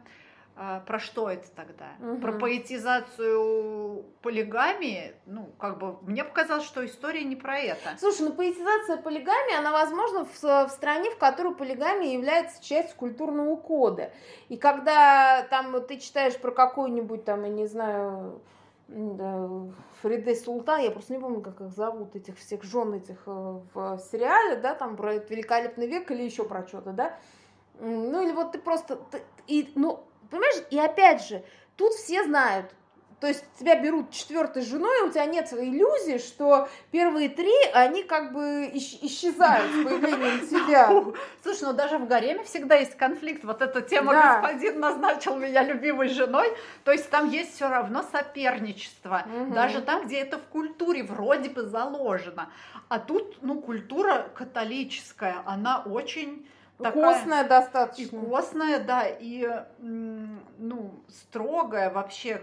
э, 0.55 0.81
про 0.85 0.99
что 0.99 1.29
это 1.29 1.49
тогда? 1.55 1.87
Угу. 1.99 2.21
Про 2.21 2.33
поэтизацию 2.33 4.05
полигамии, 4.21 5.13
ну, 5.25 5.49
как 5.57 5.79
бы, 5.79 5.97
мне 6.01 6.23
показалось, 6.23 6.65
что 6.65 6.85
история 6.85 7.23
не 7.23 7.35
про 7.35 7.57
это. 7.57 7.97
Слушай, 7.99 8.27
ну, 8.27 8.33
поэтизация 8.33 8.97
полигамии, 8.97 9.57
она 9.57 9.71
возможна 9.71 10.25
в, 10.25 10.43
в 10.43 10.69
стране, 10.69 11.09
в 11.11 11.17
которой 11.17 11.55
полигамия 11.55 12.13
является 12.13 12.63
частью 12.63 12.95
культурного 12.97 13.55
кода. 13.55 14.11
И 14.49 14.57
когда 14.57 15.43
там 15.49 15.81
ты 15.87 15.97
читаешь 15.97 16.37
про 16.37 16.51
какой-нибудь 16.51 17.25
там, 17.25 17.43
я 17.43 17.49
не 17.49 17.65
знаю, 17.65 18.41
Фриде 20.07 20.35
Султан, 20.35 20.81
я 20.81 20.91
просто 20.91 21.13
не 21.13 21.19
помню, 21.19 21.41
как 21.41 21.59
их 21.59 21.71
зовут, 21.71 22.15
этих 22.15 22.37
всех 22.37 22.63
жен 22.63 22.93
этих 22.93 23.23
э, 23.25 23.59
в 23.73 23.99
сериале, 24.11 24.55
да, 24.55 24.73
там 24.73 24.95
про 24.95 25.15
великолепный 25.15 25.87
век 25.87 26.09
или 26.11 26.23
еще 26.23 26.45
про 26.45 26.65
что-то, 26.65 26.91
да. 26.91 27.17
Ну 27.79 28.23
или 28.23 28.31
вот 28.31 28.53
ты 28.53 28.59
просто, 28.59 28.95
ты, 28.95 29.21
и, 29.47 29.69
ну, 29.75 30.03
понимаешь, 30.29 30.63
и 30.71 30.79
опять 30.79 31.27
же, 31.27 31.43
тут 31.75 31.93
все 31.93 32.23
знают, 32.23 32.73
то 33.19 33.25
есть 33.25 33.43
тебя 33.59 33.75
берут 33.75 34.11
четвертой 34.11 34.61
женой, 34.61 34.99
и 34.99 35.07
у 35.07 35.11
тебя 35.11 35.25
нет 35.25 35.51
иллюзии, 35.51 36.19
что 36.19 36.69
первые 36.91 37.29
три, 37.29 37.51
они 37.73 38.03
как 38.03 38.31
бы 38.31 38.69
исчезают 38.73 39.71
с 39.71 39.83
появлением 39.83 40.47
тебя. 40.47 40.87
Слушай, 41.41 41.63
ну 41.63 41.73
даже 41.73 41.97
в 41.97 42.07
гареме 42.07 42.43
всегда 42.43 42.75
есть 42.75 42.95
конфликт. 42.95 43.43
Вот 43.43 43.63
эта 43.63 43.81
тема 43.81 44.13
да. 44.13 44.35
господин 44.35 44.79
назначил 44.79 45.35
меня 45.35 45.63
любимой 45.63 46.09
женой. 46.09 46.47
То 46.83 46.91
есть 46.91 47.09
там 47.09 47.29
есть 47.31 47.55
все 47.55 47.67
равно 47.67 48.03
соперничество. 48.03 49.23
Угу. 49.25 49.53
Даже 49.53 49.81
там, 49.81 50.05
где 50.05 50.19
это 50.19 50.37
в 50.37 50.43
культуре 50.43 51.01
вроде 51.01 51.49
бы 51.49 51.63
заложено. 51.63 52.51
А 52.87 52.99
тут, 52.99 53.37
ну, 53.41 53.59
культура 53.61 54.29
католическая, 54.35 55.41
она 55.45 55.79
очень 55.79 56.47
такая... 56.83 57.13
Костная 57.13 57.43
достаточно. 57.43 58.17
И 58.17 58.29
костная, 58.29 58.79
да, 58.79 59.05
и 59.07 59.47
ну, 59.79 60.91
строгая 61.09 61.89
вообще, 61.89 62.41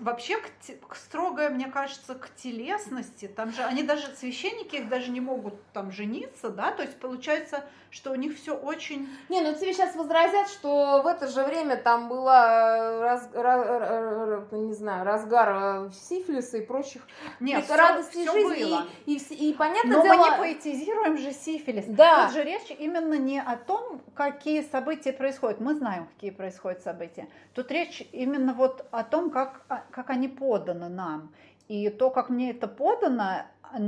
вообще 0.00 0.38
к, 0.38 0.94
строгая, 0.96 1.50
мне 1.50 1.66
кажется, 1.66 2.14
к 2.14 2.34
телесности. 2.34 3.28
Там 3.28 3.52
же, 3.52 3.62
они 3.62 3.82
даже, 3.82 4.08
священники 4.16 4.76
их 4.76 4.88
даже 4.88 5.10
не 5.10 5.20
могут 5.20 5.54
там 5.72 5.92
жениться, 5.92 6.48
да, 6.48 6.72
то 6.72 6.82
есть 6.82 6.98
получается, 6.98 7.64
что 7.90 8.12
у 8.12 8.14
них 8.14 8.36
все 8.36 8.54
очень... 8.54 9.08
Не, 9.28 9.40
ну 9.40 9.54
тебе 9.54 9.72
сейчас 9.72 9.94
возразят, 9.94 10.48
что 10.48 11.02
в 11.02 11.06
это 11.06 11.28
же 11.28 11.44
время 11.44 11.76
там 11.76 12.08
была, 12.08 13.00
раз, 13.00 13.28
раз, 13.32 14.52
не 14.52 14.74
знаю, 14.74 15.04
разгар 15.04 15.86
э, 15.86 15.90
сифилиса 15.92 16.58
и 16.58 16.66
прочих 16.66 17.02
Нет, 17.40 17.64
все, 17.64 17.76
радости 17.76 18.22
все 18.22 18.32
жизни. 18.32 18.64
Было. 18.64 18.86
И, 19.06 19.16
и, 19.16 19.50
и 19.50 19.54
понятно 19.54 19.96
Но 19.96 20.02
дело... 20.02 20.16
мы 20.16 20.24
не 20.24 20.36
поэтизируем 20.36 21.16
же 21.16 21.32
сифилис. 21.32 21.84
Да. 21.88 22.26
Тут 22.26 22.34
же 22.34 22.42
речь 22.42 22.70
именно 22.78 23.14
не 23.14 23.40
о 23.40 23.56
том, 23.56 23.75
какие 24.14 24.62
события 24.62 25.12
происходят. 25.12 25.60
Мы 25.60 25.74
знаем, 25.74 26.06
какие 26.14 26.30
происходят 26.30 26.82
события. 26.82 27.28
Тут 27.54 27.70
речь 27.70 28.02
именно 28.12 28.54
вот 28.54 28.86
о 28.90 29.04
том, 29.04 29.30
как, 29.30 29.62
а, 29.68 29.84
как 29.90 30.10
они 30.10 30.28
поданы 30.28 30.88
нам. 30.88 31.32
И 31.68 31.88
то, 31.90 32.10
как 32.10 32.30
мне 32.30 32.50
это 32.50 32.68
подано, 32.68 33.42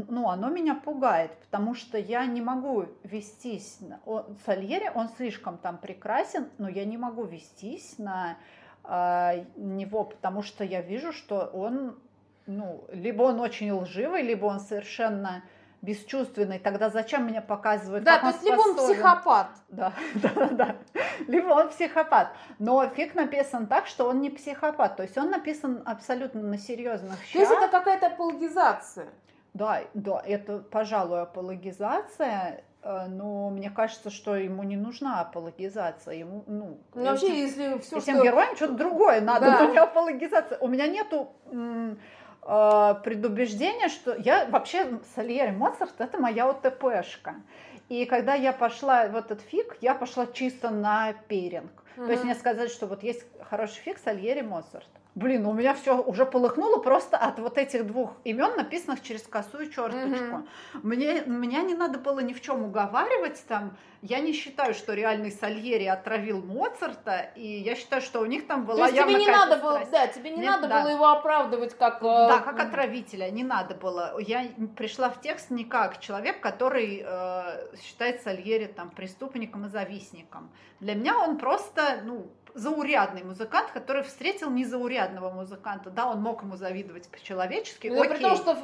ну, 0.09 0.29
оно 0.29 0.49
меня 0.49 0.75
пугает, 0.75 1.33
потому 1.39 1.75
что 1.75 1.99
я 1.99 2.27
не 2.27 2.41
могу 2.41 2.87
вестись, 3.05 3.79
он, 4.05 4.25
Сальери, 4.45 4.91
он 4.95 5.09
слишком 5.11 5.59
там 5.59 5.79
прекрасен, 5.79 6.49
но 6.59 6.69
я 6.69 6.85
не 6.85 6.97
могу 6.97 7.25
вестись 7.25 7.99
на 7.99 8.37
э, 8.85 9.45
него, 9.57 10.05
потому 10.05 10.43
что 10.43 10.65
я 10.65 10.81
вижу, 10.81 11.13
что 11.13 11.47
он, 11.53 11.97
ну, 12.47 12.85
либо 12.93 13.23
он 13.23 13.41
очень 13.41 13.71
лживый, 13.71 14.23
либо 14.23 14.47
он 14.47 14.61
совершенно 14.61 15.43
бесчувственный, 15.83 16.59
тогда 16.59 16.91
зачем 16.91 17.25
мне 17.25 17.41
показывают, 17.41 18.05
Да, 18.05 18.19
то 18.19 18.29
есть 18.29 18.43
либо 18.43 18.61
он 18.61 18.77
психопат. 18.77 19.49
Да, 19.69 19.93
да, 20.15 20.49
да, 20.51 20.77
либо 21.27 21.49
он 21.49 21.69
психопат. 21.69 22.33
Но 22.59 22.89
фиг 22.89 23.15
написан 23.15 23.67
так, 23.67 23.87
что 23.87 24.09
он 24.09 24.21
не 24.21 24.31
психопат, 24.31 24.97
то 24.97 25.03
есть 25.03 25.17
он 25.19 25.31
написан 25.31 25.83
абсолютно 25.85 26.43
на 26.43 26.59
серьезных 26.59 27.23
щах. 27.25 27.33
То 27.33 27.39
есть 27.39 27.53
это 27.53 27.69
какая-то 27.69 28.07
апологизация. 28.09 29.09
Да, 29.55 29.81
да, 29.95 30.23
это, 30.25 30.59
пожалуй, 30.59 31.23
апологизация, 31.23 32.65
э, 32.83 33.07
но 33.07 33.51
мне 33.51 33.71
кажется, 33.71 34.11
что 34.11 34.37
ему 34.37 34.63
не 34.63 34.77
нужна 34.77 35.21
апологизация. 35.21 36.15
Ему, 36.15 36.45
ну, 36.47 36.79
ну 36.95 37.05
вообще, 37.05 37.27
этим, 37.27 37.35
если 37.35 37.79
все, 37.79 37.99
этим 37.99 38.15
что... 38.15 38.25
героям 38.25 38.57
что-то 38.57 38.75
другое 38.75 39.21
надо, 39.21 39.47
да. 39.47 39.59
но 39.65 39.73
не 39.73 39.79
апологизация. 39.79 40.59
У 40.59 40.69
меня 40.69 40.87
нету 40.87 41.33
э, 42.43 42.95
предубеждения, 43.05 43.89
что 43.89 44.15
я 44.15 44.47
вообще 44.47 44.99
Сальери 45.15 45.51
Моцарт 45.51 46.01
это 46.01 46.19
моя 46.19 46.49
ОТПшка. 46.49 47.37
И 47.89 48.05
когда 48.05 48.35
я 48.35 48.53
пошла 48.53 49.07
в 49.09 49.17
этот 49.17 49.41
фиг, 49.41 49.77
я 49.81 49.95
пошла 49.95 50.27
чисто 50.27 50.71
на 50.71 51.13
перинг. 51.13 51.71
Угу. 51.97 52.07
То 52.07 52.13
есть 52.13 52.25
мне 52.25 52.35
сказать, 52.35 52.71
что 52.71 52.87
вот 52.87 53.03
есть 53.03 53.25
хороший 53.49 53.81
фиг 53.81 53.99
Сальери 53.99 54.43
Моцарт. 54.43 54.89
Блин, 55.19 55.47
у 55.47 55.53
меня 55.53 55.75
все 55.75 56.01
уже 56.01 56.25
полыхнуло 56.25 56.79
просто 56.79 57.17
от 57.17 57.41
вот 57.41 57.59
этих 57.59 57.85
двух 57.89 58.13
имен, 58.23 58.55
написанных 58.57 59.03
через 59.03 59.23
косую 59.23 59.69
черточку. 59.69 60.37
Угу. 60.37 60.49
Мне, 60.85 61.23
меня 61.27 61.63
не 61.63 61.75
надо 61.75 61.99
было 61.99 62.21
ни 62.21 62.33
в 62.33 62.41
чем 62.41 62.63
уговаривать 62.63 63.43
там. 63.49 63.77
Я 64.01 64.21
не 64.21 64.33
считаю, 64.33 64.75
что 64.75 64.95
реальный 64.95 65.33
Сальери 65.33 65.87
отравил 65.87 66.41
Моцарта, 66.41 67.33
и 67.35 67.45
я 67.45 67.75
считаю, 67.75 68.01
что 68.01 68.21
у 68.21 68.27
них 68.27 68.47
там 68.47 68.65
была 68.65 68.87
То 68.87 68.95
есть 68.95 69.03
тебе 69.03 69.19
не 69.19 69.27
надо 69.27 69.57
было, 69.57 69.83
да, 69.91 70.07
тебе 70.07 70.31
не 70.31 70.37
Нет, 70.37 70.53
надо 70.53 70.69
да. 70.69 70.83
было 70.83 70.91
его 70.93 71.09
оправдывать 71.09 71.77
как... 71.77 72.01
Да, 72.01 72.39
э, 72.39 72.45
как 72.45 72.61
отравителя, 72.61 73.29
не 73.31 73.43
надо 73.43 73.75
было. 73.75 74.17
Я 74.21 74.47
пришла 74.77 75.11
в 75.11 75.21
текст 75.21 75.51
не 75.51 75.65
как 75.65 75.99
человек, 75.99 76.41
который 76.41 77.03
э, 77.05 77.77
считает 77.83 78.23
Сальери 78.23 78.67
там 78.67 78.91
преступником 78.91 79.67
и 79.67 79.69
завистником. 79.69 80.53
Для 80.79 80.95
меня 80.95 81.19
он 81.19 81.39
просто, 81.39 82.03
ну, 82.05 82.31
заурядный 82.55 83.23
музыкант, 83.23 83.71
который 83.73 84.03
встретил 84.03 84.51
незаурядного 84.51 85.31
музыканта. 85.31 85.91
Да, 85.91 86.07
он 86.07 86.21
мог 86.21 86.43
ему 86.43 86.57
завидовать 86.57 87.09
по-человечески. 87.09 87.89
Ну, 87.89 88.01
при 88.01 88.19
том, 88.19 88.37
что, 88.37 88.57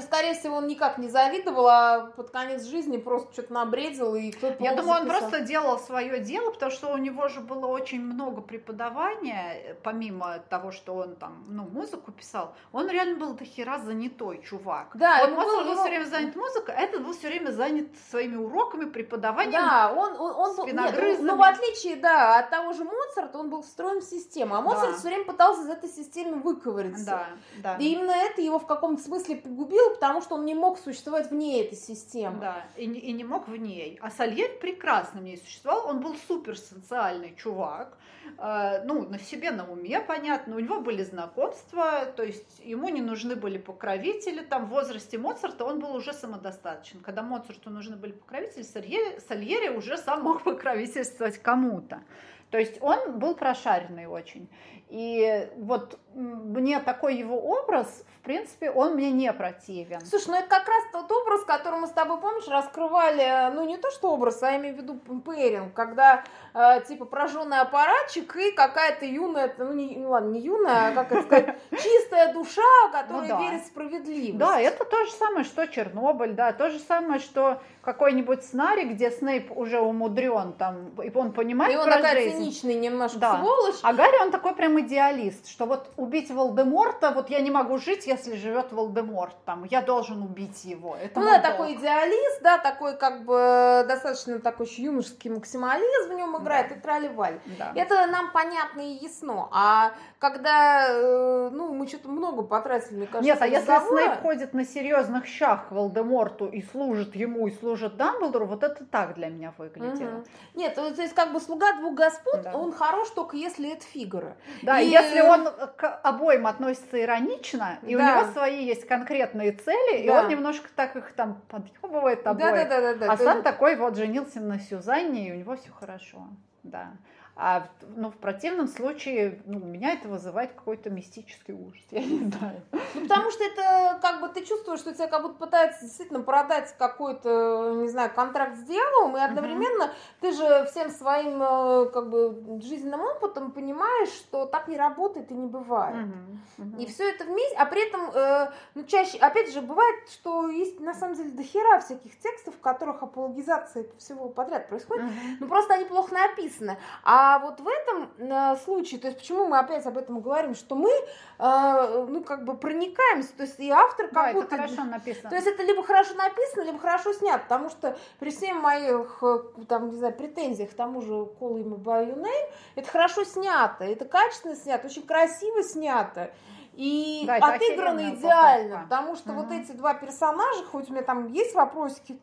скорее 0.00 0.34
всего, 0.34 0.56
он 0.56 0.66
никак 0.66 0.98
не 0.98 1.08
завидовал, 1.08 1.68
а 1.68 2.00
под 2.16 2.30
конец 2.30 2.64
жизни 2.64 2.96
просто 2.96 3.32
что-то 3.32 3.52
набредил, 3.52 4.14
и 4.14 4.30
кто-то 4.30 4.62
Я 4.62 4.74
думаю, 4.74 4.98
записал. 4.98 5.02
он 5.02 5.08
просто 5.08 5.40
делал 5.40 5.78
свое 5.78 6.20
дело, 6.20 6.50
потому 6.50 6.72
что 6.72 6.92
у 6.92 6.96
него 6.96 7.28
же 7.28 7.40
было 7.40 7.66
очень 7.66 8.00
много 8.00 8.40
преподавания, 8.40 9.76
помимо 9.82 10.38
того, 10.48 10.72
что 10.72 10.94
он 10.94 11.16
там, 11.16 11.44
ну, 11.48 11.64
музыку 11.64 12.12
писал, 12.12 12.54
он 12.72 12.88
реально 12.88 13.18
был 13.18 13.34
до 13.34 13.44
хера 13.44 13.78
занятой 13.78 14.42
чувак. 14.42 14.90
Да, 14.94 15.20
он 15.24 15.34
был, 15.34 15.64
был 15.64 15.74
все 15.74 15.88
время 15.88 16.04
занят 16.04 16.36
музыкой, 16.36 16.74
а 16.76 16.80
этот 16.80 17.04
был 17.04 17.12
все 17.12 17.28
время 17.28 17.50
занят 17.50 17.88
своими 18.10 18.36
уроками, 18.36 18.86
преподаванием. 18.86 19.52
Да, 19.52 19.92
он, 19.92 20.16
он, 20.16 20.34
он 20.34 20.56
был, 20.56 20.66
нет, 20.66 21.18
ну, 21.20 21.36
в 21.36 21.42
отличие, 21.42 21.96
да, 21.96 22.38
от 22.38 22.50
того 22.50 22.72
же 22.72 22.84
Моцарта, 22.84 23.15
Моцарт, 23.16 23.34
он 23.36 23.50
был 23.50 23.62
встроен 23.62 24.00
в 24.00 24.04
систему, 24.04 24.54
а 24.54 24.60
Моцарт 24.60 24.92
да. 24.92 24.98
все 24.98 25.08
время 25.08 25.24
пытался 25.24 25.62
из 25.62 25.68
этой 25.68 25.88
системы 25.88 26.36
выковыриться. 26.36 27.04
Да, 27.04 27.26
да. 27.62 27.76
И 27.76 27.92
именно 27.92 28.10
это 28.10 28.42
его 28.42 28.58
в 28.58 28.66
каком-то 28.66 29.02
смысле 29.02 29.36
погубило, 29.36 29.94
потому 29.94 30.20
что 30.20 30.34
он 30.34 30.44
не 30.44 30.54
мог 30.54 30.78
существовать 30.78 31.30
вне 31.30 31.64
этой 31.64 31.76
системы. 31.76 32.40
Да, 32.40 32.64
и, 32.76 32.84
и 32.84 33.12
не 33.12 33.24
мог 33.24 33.48
в 33.48 33.56
ней. 33.56 33.98
А 34.02 34.10
Сальери 34.10 34.58
прекрасно 34.58 35.20
в 35.20 35.24
ней 35.24 35.38
существовал, 35.38 35.86
он 35.88 36.00
был 36.00 36.14
супер 36.28 36.58
социальный 36.58 37.34
чувак, 37.36 37.96
э, 38.38 38.82
ну, 38.84 39.08
на 39.08 39.18
себе, 39.18 39.50
на 39.50 39.70
уме, 39.70 40.00
понятно, 40.00 40.56
у 40.56 40.58
него 40.58 40.80
были 40.80 41.02
знакомства, 41.02 42.06
то 42.16 42.22
есть 42.22 42.60
ему 42.62 42.88
не 42.88 43.00
нужны 43.00 43.34
были 43.34 43.58
покровители, 43.58 44.42
там 44.42 44.66
в 44.66 44.70
возрасте 44.70 45.18
Моцарта 45.18 45.64
он 45.64 45.80
был 45.80 45.94
уже 45.94 46.12
самодостаточен. 46.12 47.00
Когда 47.00 47.22
Моцарту 47.22 47.70
нужны 47.70 47.96
были 47.96 48.12
покровители, 48.12 48.62
Сальери, 48.62 49.18
Сальери 49.26 49.68
уже 49.68 49.96
сам 49.96 50.22
мог 50.22 50.42
покровительствовать 50.42 51.38
кому-то. 51.38 52.02
То 52.50 52.58
есть 52.58 52.80
он 52.80 53.18
был 53.18 53.34
прошаренный 53.34 54.06
очень. 54.06 54.48
И 54.88 55.48
вот 55.56 55.98
мне 56.14 56.78
такой 56.78 57.16
его 57.16 57.36
образ, 57.36 58.04
в 58.20 58.24
принципе, 58.24 58.70
он 58.70 58.94
мне 58.94 59.10
не 59.10 59.32
противен. 59.32 60.00
Слушай, 60.06 60.28
ну 60.28 60.34
это 60.36 60.48
как 60.48 60.68
раз 60.68 60.84
тот 60.92 61.10
образ, 61.10 61.42
который 61.44 61.80
мы 61.80 61.88
с 61.88 61.90
тобой, 61.90 62.20
помнишь, 62.20 62.46
раскрывали, 62.46 63.52
ну 63.52 63.66
не 63.66 63.78
то 63.78 63.90
что 63.90 64.12
образ, 64.12 64.40
а 64.44 64.52
я 64.52 64.58
имею 64.58 64.76
в 64.76 64.78
виду 64.78 64.94
пэринг, 64.94 65.74
когда 65.74 66.22
э, 66.54 66.82
типа 66.86 67.04
прожженный 67.04 67.58
аппаратчик 67.58 68.36
и 68.36 68.52
какая-то 68.52 69.04
юная, 69.06 69.52
ну 69.58 69.72
не, 69.72 69.96
ну, 69.96 70.10
ладно, 70.10 70.30
не 70.30 70.40
юная, 70.40 70.88
а 70.88 70.92
как 70.92 71.10
это 71.10 71.22
сказать, 71.22 71.58
чистая 71.72 72.32
душа, 72.32 72.62
которая 72.92 73.22
ну, 73.22 73.28
да. 73.28 73.40
верит 73.40 73.62
в 73.62 73.66
справедливость. 73.66 74.38
Да, 74.38 74.60
это 74.60 74.84
то 74.84 75.04
же 75.04 75.10
самое, 75.10 75.44
что 75.44 75.66
Чернобыль, 75.66 76.34
да, 76.34 76.52
то 76.52 76.70
же 76.70 76.78
самое, 76.78 77.18
что 77.18 77.60
какой-нибудь 77.86 78.42
сценарий, 78.42 78.84
где 78.84 79.12
Снейп 79.12 79.56
уже 79.56 79.78
умудрен, 79.78 80.54
там, 80.54 80.88
и 81.00 81.10
он 81.14 81.32
понимает 81.32 81.72
И 81.72 81.76
он 81.76 81.84
такая 81.84 82.16
жизнь. 82.16 82.38
циничный 82.38 82.74
немножко 82.74 83.18
да. 83.20 83.38
сволочь. 83.38 83.76
А 83.82 83.92
Гарри, 83.92 84.22
он 84.22 84.32
такой 84.32 84.56
прям 84.56 84.78
идеалист, 84.80 85.48
что 85.48 85.66
вот 85.66 85.92
убить 85.96 86.32
Волдеморта, 86.32 87.12
вот 87.12 87.30
я 87.30 87.40
не 87.40 87.52
могу 87.52 87.78
жить, 87.78 88.08
если 88.08 88.34
живет 88.34 88.72
Волдеморт, 88.72 89.36
там, 89.44 89.62
я 89.70 89.82
должен 89.82 90.20
убить 90.20 90.64
его. 90.64 90.96
Это 91.00 91.20
ну 91.20 91.26
да, 91.26 91.38
такой 91.38 91.74
идеалист, 91.74 92.42
да, 92.42 92.58
такой 92.58 92.96
как 92.96 93.24
бы 93.24 93.84
достаточно 93.86 94.40
такой 94.40 94.66
юношеский 94.66 95.30
максимализм 95.30 96.10
в 96.10 96.14
нем 96.14 96.36
играет, 96.42 96.70
да. 96.70 96.74
и 96.74 96.80
трали-валь. 96.80 97.38
Да. 97.56 97.70
Это 97.76 98.06
нам 98.06 98.32
понятно 98.32 98.80
и 98.80 98.94
ясно. 98.94 99.48
А 99.52 99.92
когда, 100.18 100.88
э, 100.88 101.50
ну, 101.52 101.72
мы 101.72 101.86
что-то 101.86 102.08
много 102.08 102.42
потратили, 102.42 102.96
мне 102.96 103.06
кажется, 103.06 103.32
Нет, 103.32 103.40
а 103.40 103.46
если 103.46 103.78
Снейп 103.88 104.22
ходит 104.22 104.54
на 104.54 104.64
серьезных 104.64 105.26
щах 105.26 105.68
к 105.68 105.70
Волдеморту 105.70 106.46
и 106.46 106.62
служит 106.62 107.14
ему, 107.14 107.46
и 107.46 107.52
служит 107.52 107.75
Дамблдору, 107.76 108.46
вот 108.46 108.62
это 108.62 108.84
так 108.84 109.14
для 109.14 109.28
меня 109.28 109.52
выглядело. 109.56 110.18
Угу. 110.18 110.24
Нет, 110.54 110.74
то 110.74 110.86
есть 110.86 111.14
как 111.14 111.32
бы 111.32 111.40
слуга 111.40 111.72
двух 111.78 111.94
господ, 111.94 112.42
да. 112.42 112.56
он 112.56 112.72
хорош 112.72 113.10
только 113.10 113.36
если 113.36 113.72
это 113.72 113.84
фигуры. 113.84 114.36
Да, 114.62 114.80
и... 114.80 114.88
если 114.88 115.20
он 115.20 115.48
к 115.76 116.00
обоим 116.02 116.46
относится 116.46 117.00
иронично, 117.00 117.78
и 117.82 117.96
да. 117.96 118.02
у 118.02 118.22
него 118.22 118.32
свои 118.32 118.64
есть 118.64 118.86
конкретные 118.86 119.52
цели, 119.52 120.06
да. 120.06 120.20
и 120.20 120.24
он 120.24 120.28
немножко 120.28 120.68
так 120.74 120.96
их 120.96 121.12
там 121.12 121.42
подъебывает 121.48 122.26
обоих. 122.26 122.52
Да, 122.52 122.64
да, 122.64 122.80
да, 122.80 122.94
да, 122.94 123.06
да. 123.06 123.12
А 123.12 123.16
сам 123.16 123.42
такой 123.42 123.76
вот 123.76 123.96
женился 123.96 124.40
на 124.40 124.58
Сюзанне, 124.58 125.28
и 125.28 125.32
у 125.32 125.36
него 125.36 125.56
все 125.56 125.70
хорошо. 125.70 126.26
Да. 126.62 126.92
А 127.38 127.68
ну, 127.94 128.10
в 128.10 128.16
противном 128.16 128.66
случае 128.66 129.42
ну, 129.44 129.58
у 129.58 129.66
меня 129.66 129.92
это 129.92 130.08
вызывает 130.08 130.54
какой-то 130.54 130.88
мистический 130.88 131.52
ужас, 131.52 131.84
я 131.90 132.02
не 132.02 132.30
знаю. 132.30 132.62
Ну, 132.72 133.02
потому 133.02 133.30
что 133.30 133.44
это 133.44 133.98
как 134.00 134.22
бы 134.22 134.28
ты 134.30 134.42
чувствуешь, 134.42 134.80
что 134.80 134.94
тебя 134.94 135.06
как 135.06 135.20
будто 135.20 135.34
пытаются 135.34 135.82
действительно 135.82 136.22
продать 136.22 136.74
какой-то, 136.78 137.74
не 137.82 137.88
знаю, 137.88 138.10
контракт 138.14 138.56
с 138.56 138.62
дьяволом, 138.62 139.18
и 139.18 139.20
одновременно 139.20 139.84
uh-huh. 139.84 140.20
ты 140.22 140.32
же 140.32 140.66
всем 140.70 140.88
своим 140.88 141.42
э, 141.42 141.90
как 141.90 142.08
бы 142.08 142.60
жизненным 142.62 143.02
опытом 143.02 143.50
понимаешь, 143.52 144.08
что 144.08 144.46
так 144.46 144.68
не 144.68 144.78
работает 144.78 145.30
и 145.30 145.34
не 145.34 145.46
бывает. 145.46 146.06
Uh-huh. 146.06 146.64
Uh-huh. 146.64 146.82
И 146.82 146.86
все 146.86 147.10
это 147.10 147.24
вместе, 147.24 147.54
а 147.56 147.66
при 147.66 147.86
этом, 147.86 148.10
э, 148.14 148.50
ну, 148.74 148.84
чаще, 148.84 149.18
опять 149.18 149.52
же, 149.52 149.60
бывает, 149.60 150.08
что 150.08 150.48
есть 150.48 150.80
на 150.80 150.94
самом 150.94 151.16
деле 151.16 151.32
дохера 151.32 151.80
всяких 151.80 152.18
текстов, 152.18 152.54
в 152.54 152.60
которых 152.60 153.02
апологизация 153.02 153.84
всего 153.98 154.30
подряд 154.30 154.70
происходит, 154.70 155.04
uh-huh. 155.04 155.36
ну, 155.40 155.48
просто 155.48 155.74
они 155.74 155.84
плохо 155.84 156.14
написаны. 156.14 156.78
А 157.04 157.25
а 157.28 157.38
вот 157.40 157.58
в 157.58 157.66
этом 157.66 158.08
э, 158.18 158.56
случае, 158.64 159.00
то 159.00 159.08
есть 159.08 159.18
почему 159.18 159.46
мы 159.46 159.58
опять 159.58 159.84
об 159.84 159.98
этом 159.98 160.20
говорим, 160.20 160.54
что 160.54 160.76
мы, 160.76 160.90
э, 160.90 162.06
ну, 162.08 162.22
как 162.22 162.44
бы 162.44 162.56
проникаемся, 162.56 163.36
то 163.36 163.42
есть 163.42 163.58
и 163.58 163.68
автор 163.68 164.06
как 164.08 164.26
да, 164.26 164.32
будто... 164.32 164.54
это 164.54 164.56
хорошо 164.56 164.84
написано. 164.84 165.30
То 165.30 165.34
есть 165.34 165.48
это 165.48 165.64
либо 165.64 165.82
хорошо 165.82 166.14
написано, 166.14 166.62
либо 166.62 166.78
хорошо 166.78 167.12
снято, 167.14 167.40
потому 167.40 167.68
что 167.68 167.98
при 168.20 168.30
всех 168.30 168.54
моих, 168.54 169.18
э, 169.22 169.38
там, 169.68 169.90
не 169.90 169.96
знаю, 169.96 170.14
претензиях 170.14 170.70
к 170.70 170.74
тому 170.74 171.00
же 171.00 171.12
Call 171.12 171.64
Him 171.64 171.82
By 171.82 172.06
Your 172.06 172.22
Name, 172.22 172.52
это 172.76 172.88
хорошо 172.88 173.24
снято, 173.24 173.84
это 173.84 174.04
качественно 174.04 174.54
снято, 174.54 174.86
очень 174.86 175.04
красиво 175.04 175.64
снято. 175.64 176.30
И 176.74 177.24
да, 177.26 177.36
отыграно 177.36 178.14
идеально, 178.14 178.76
попытка. 178.76 178.82
потому 178.82 179.16
что 179.16 179.32
угу. 179.32 179.42
вот 179.42 179.50
эти 179.50 179.72
два 179.72 179.94
персонажа, 179.94 180.64
хоть 180.64 180.90
у 180.90 180.92
меня 180.92 181.02
там 181.02 181.26
есть 181.32 181.54
вопросики 181.54 182.20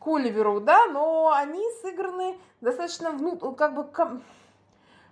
к 0.00 0.06
Оливеру, 0.08 0.60
да, 0.60 0.86
но 0.86 1.30
они 1.32 1.62
сыграны 1.82 2.36
достаточно, 2.60 3.12
ну, 3.12 3.36
как 3.52 3.74
бы 3.74 3.86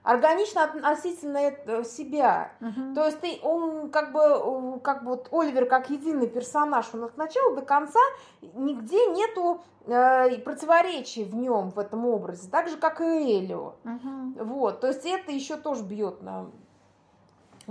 органично 0.02 0.64
относительно 0.64 1.38
э, 1.38 1.84
себя. 1.84 2.52
Uh-huh. 2.60 2.94
То 2.94 3.06
есть 3.06 3.20
ты, 3.20 3.38
он 3.42 3.90
как 3.90 4.12
бы, 4.12 4.80
как 4.80 5.04
бы 5.04 5.10
вот 5.10 5.28
Оливер 5.32 5.66
как 5.66 5.90
единый 5.90 6.28
персонаж, 6.28 6.86
он 6.94 7.04
от 7.04 7.16
начала 7.16 7.54
до 7.54 7.62
конца 7.62 8.00
нигде 8.54 9.06
нету 9.06 9.60
э, 9.86 10.38
противоречий 10.38 11.24
в 11.24 11.34
нем, 11.34 11.70
в 11.70 11.78
этом 11.78 12.06
образе, 12.06 12.48
так 12.50 12.68
же, 12.68 12.76
как 12.76 13.00
и 13.00 13.04
Элио. 13.04 13.74
Uh-huh. 13.84 14.44
Вот, 14.44 14.80
то 14.80 14.86
есть 14.86 15.04
это 15.04 15.32
еще 15.32 15.56
тоже 15.56 15.84
бьет 15.84 16.22
на 16.22 16.50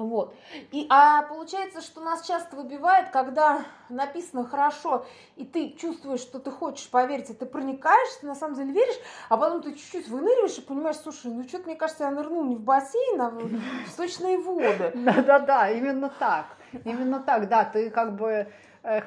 вот. 0.06 0.36
И, 0.72 0.86
а 0.90 1.24
получается, 1.24 1.82
что 1.82 2.02
нас 2.02 2.26
часто 2.26 2.56
выбивает, 2.56 3.10
когда 3.10 3.66
написано 3.90 4.46
хорошо, 4.46 5.06
и 5.36 5.44
ты 5.44 5.72
чувствуешь, 5.72 6.22
что 6.22 6.40
ты 6.40 6.52
хочешь 6.52 6.90
поверить, 6.90 7.30
и 7.30 7.34
ты 7.34 7.46
проникаешь, 7.46 8.16
ты 8.22 8.28
на 8.28 8.36
самом 8.36 8.56
деле 8.56 8.72
веришь, 8.72 9.00
а 9.30 9.38
потом 9.38 9.62
ты 9.62 9.74
чуть-чуть 9.74 10.08
выныриваешь 10.08 10.58
и 10.58 10.62
понимаешь, 10.62 10.98
слушай, 10.98 11.32
ну 11.32 11.44
что-то, 11.48 11.66
мне 11.66 11.76
кажется, 11.76 12.04
я 12.04 12.12
нырнул 12.12 12.46
не 12.46 12.56
в 12.56 12.62
бассейн, 12.62 13.22
а 13.22 13.30
в 13.32 13.50
сточные 13.90 14.38
воды. 14.38 14.92
Да-да-да, 14.94 15.72
именно 15.72 16.10
так. 16.20 16.46
Именно 16.86 17.20
так, 17.22 17.50
да, 17.50 17.66
ты 17.66 17.90
как 17.90 18.16
бы 18.16 18.52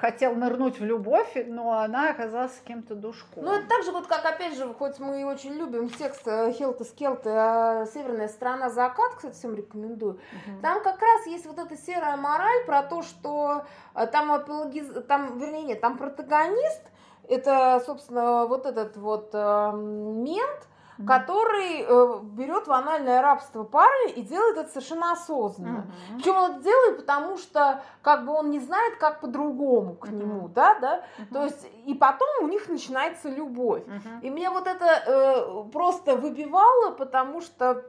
хотел 0.01 0.35
нырнуть 0.35 0.79
в 0.79 0.85
любовь, 0.85 1.33
но 1.47 1.79
она 1.79 2.11
оказалась 2.11 2.61
кем-то 2.66 2.95
душком. 2.95 3.45
Ну, 3.45 3.53
это 3.53 3.66
так 3.68 3.83
же, 3.85 3.93
вот 3.93 4.07
как, 4.07 4.25
опять 4.25 4.57
же, 4.57 4.73
хоть 4.75 4.99
мы 4.99 5.25
очень 5.25 5.55
любим 5.55 5.89
текст 5.89 6.27
э, 6.27 6.53
Хелта 6.53 6.85
Скелта 6.85 7.31
а 7.33 7.87
«Северная 7.87 8.29
страна 8.29 8.71
закат», 8.71 9.14
кстати, 9.16 9.35
всем 9.35 9.55
рекомендую, 9.55 10.14
угу. 10.14 10.61
там 10.62 10.83
как 10.83 11.01
раз 11.01 11.27
есть 11.27 11.47
вот 11.47 11.59
эта 11.59 11.77
серая 11.77 12.16
мораль 12.16 12.64
про 12.66 12.83
то, 12.83 13.03
что 13.03 13.64
э, 13.95 14.07
там, 14.07 14.33
апологиз... 14.33 14.87
там 15.07 15.39
вернее, 15.39 15.62
нет, 15.62 15.81
там 15.81 15.97
протагонист, 15.97 16.83
это, 17.29 17.83
собственно, 17.87 18.47
вот 18.47 18.66
этот 18.66 18.97
вот 18.97 19.31
э, 19.33 19.73
мент, 19.75 20.68
mm-hmm. 21.01 21.07
который 21.07 21.82
э, 21.82 22.20
берет 22.22 22.66
в 22.66 22.72
анальное 22.72 23.22
рабство 23.22 23.64
парня 23.64 24.12
и 24.12 24.22
делает 24.22 24.59
это 24.59 24.68
совершенно 24.68 25.12
осознанно. 25.12 25.78
Mm-hmm. 25.78 26.14
Причем 26.16 26.36
он 26.36 26.51
это 26.53 26.62
делает, 26.62 26.96
потому 26.98 27.36
что 27.38 27.82
как 28.03 28.24
бы 28.24 28.32
он 28.32 28.51
не 28.51 28.61
знает, 28.61 28.96
как 28.98 29.20
по-другому 29.20 29.94
к 29.94 30.07
mm-hmm. 30.07 30.14
нему, 30.14 30.48
да, 30.48 30.78
да. 30.80 30.96
Mm-hmm. 30.96 31.32
То 31.32 31.44
есть 31.44 31.68
и 31.86 31.94
потом 31.94 32.28
у 32.42 32.48
них 32.48 32.68
начинается 32.68 33.28
любовь. 33.28 33.82
Mm-hmm. 33.84 34.20
И 34.22 34.30
мне 34.30 34.51
вот 34.51 34.66
это 34.66 35.03
э, 35.07 35.64
просто 35.72 36.16
выбивало, 36.16 36.92
потому 36.92 37.40
что 37.40 37.84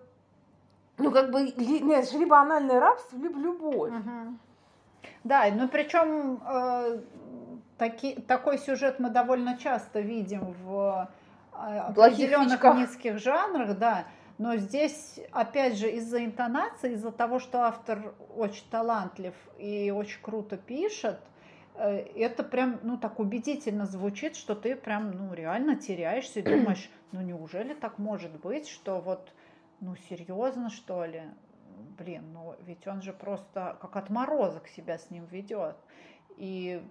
ну 0.97 1.11
как 1.11 1.31
бы 1.31 1.43
нет, 1.57 2.11
либо 2.13 2.39
анальное 2.39 2.79
рабство, 2.79 3.17
либо 3.17 3.37
любовь. 3.39 3.91
Mm-hmm. 3.91 4.37
Да, 5.23 5.45
ну 5.53 5.67
причем 5.67 6.41
э, 6.47 6.99
таки, 7.77 8.13
такой 8.27 8.57
сюжет 8.57 8.99
мы 8.99 9.09
довольно 9.09 9.57
часто 9.57 9.99
видим 9.99 10.55
в 10.63 11.09
определенных 11.51 12.63
низких 12.63 13.19
жанрах, 13.19 13.77
да. 13.77 14.05
Но 14.37 14.55
здесь, 14.55 15.19
опять 15.31 15.77
же, 15.77 15.91
из-за 15.91 16.25
интонации, 16.25 16.93
из-за 16.93 17.11
того, 17.11 17.37
что 17.39 17.61
автор 17.61 18.15
очень 18.35 18.67
талантлив 18.71 19.35
и 19.59 19.91
очень 19.91 20.19
круто 20.21 20.57
пишет, 20.57 21.19
э, 21.75 21.97
это 22.15 22.43
прям, 22.43 22.79
ну, 22.81 22.97
так 22.97 23.19
убедительно 23.19 23.85
звучит, 23.85 24.35
что 24.35 24.55
ты 24.55 24.75
прям, 24.75 25.11
ну, 25.11 25.33
реально 25.33 25.75
теряешься 25.75 26.39
и 26.39 26.43
думаешь, 26.43 26.89
ну, 27.11 27.21
неужели 27.21 27.75
так 27.75 27.99
может 27.99 28.31
быть, 28.39 28.67
что 28.67 28.99
вот, 28.99 29.31
ну, 29.79 29.95
серьезно, 30.09 30.71
что 30.71 31.05
ли? 31.05 31.21
Блин, 31.99 32.33
ну, 32.33 32.55
ведь 32.65 32.87
он 32.87 33.03
же 33.03 33.13
просто 33.13 33.77
как 33.79 33.95
отморозок 33.95 34.67
себя 34.67 34.97
с 34.97 35.11
ним 35.11 35.25
ведет. 35.25 35.75
И, 36.37 36.81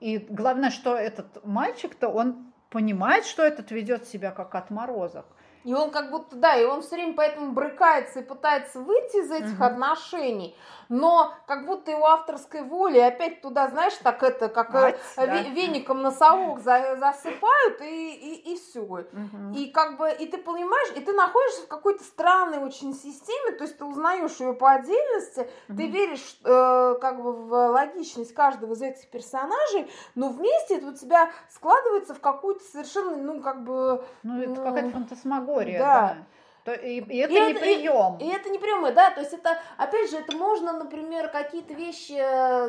и 0.00 0.18
главное, 0.18 0.70
что 0.70 0.96
этот 0.96 1.44
мальчик-то, 1.44 2.08
он 2.08 2.52
понимает, 2.74 3.24
что 3.24 3.44
этот 3.44 3.70
ведет 3.70 4.08
себя 4.08 4.32
как 4.32 4.56
отморозок. 4.56 5.26
И 5.62 5.72
он 5.72 5.92
как 5.92 6.10
будто, 6.10 6.34
да, 6.34 6.56
и 6.56 6.64
он 6.64 6.82
все 6.82 6.96
время 6.96 7.14
поэтому 7.14 7.52
брыкается 7.52 8.18
и 8.18 8.24
пытается 8.24 8.80
выйти 8.80 9.24
из 9.24 9.30
этих 9.30 9.54
угу. 9.54 9.64
отношений, 9.64 10.56
но 10.88 11.32
как 11.46 11.66
будто 11.66 11.90
его 11.90 12.06
авторской 12.06 12.62
воли 12.62 12.98
опять 12.98 13.42
туда, 13.42 13.68
знаешь, 13.68 13.94
так 14.02 14.22
это, 14.22 14.48
как 14.48 14.72
Мать, 14.72 14.96
э, 15.16 15.26
да. 15.26 15.42
веником 15.42 16.02
носовок 16.02 16.60
за, 16.60 16.96
засыпают 16.98 17.80
и, 17.82 18.14
и, 18.14 18.52
и 18.52 18.56
все. 18.56 18.80
Угу. 18.80 19.54
И 19.56 19.70
как 19.70 19.96
бы, 19.98 20.10
и 20.10 20.26
ты 20.26 20.38
понимаешь, 20.38 20.92
и 20.96 21.00
ты 21.00 21.12
находишься 21.12 21.62
в 21.62 21.68
какой-то 21.68 22.04
странной 22.04 22.58
очень 22.58 22.94
системе, 22.94 23.56
то 23.56 23.64
есть 23.64 23.78
ты 23.78 23.84
узнаешь 23.84 24.36
ее 24.40 24.52
по 24.54 24.72
отдельности, 24.72 25.48
угу. 25.68 25.76
ты 25.76 25.86
веришь 25.86 26.38
э, 26.44 26.98
как 27.00 27.22
бы 27.22 27.32
в 27.32 27.68
логичность 27.68 28.34
каждого 28.34 28.74
из 28.74 28.82
этих 28.82 29.08
персонажей, 29.08 29.90
но 30.14 30.28
вместе 30.28 30.76
это 30.76 30.88
у 30.88 30.92
тебя 30.94 31.30
складывается 31.50 32.14
в 32.14 32.20
какую-то 32.20 32.62
совершенно, 32.64 33.16
ну, 33.16 33.40
как 33.40 33.64
бы... 33.64 34.04
Ну, 34.22 34.40
это 34.40 34.50
ну, 34.50 34.56
какая-то 34.56 34.90
фантасмагория 34.90 35.74
история, 35.74 35.78
да. 35.78 36.16
Да. 36.64 36.74
И, 36.74 37.00
и 37.00 37.18
это 37.18 37.32
и 37.32 37.40
не 37.40 37.50
это, 37.52 37.60
прием. 37.60 38.18
И, 38.18 38.24
и 38.24 38.28
это 38.28 38.50
не 38.50 38.58
приемы, 38.58 38.92
да, 38.92 39.10
то 39.10 39.20
есть 39.20 39.32
это, 39.32 39.58
опять 39.76 40.10
же, 40.10 40.16
это 40.16 40.36
можно, 40.36 40.72
например, 40.72 41.28
какие-то 41.28 41.74
вещи, 41.74 42.18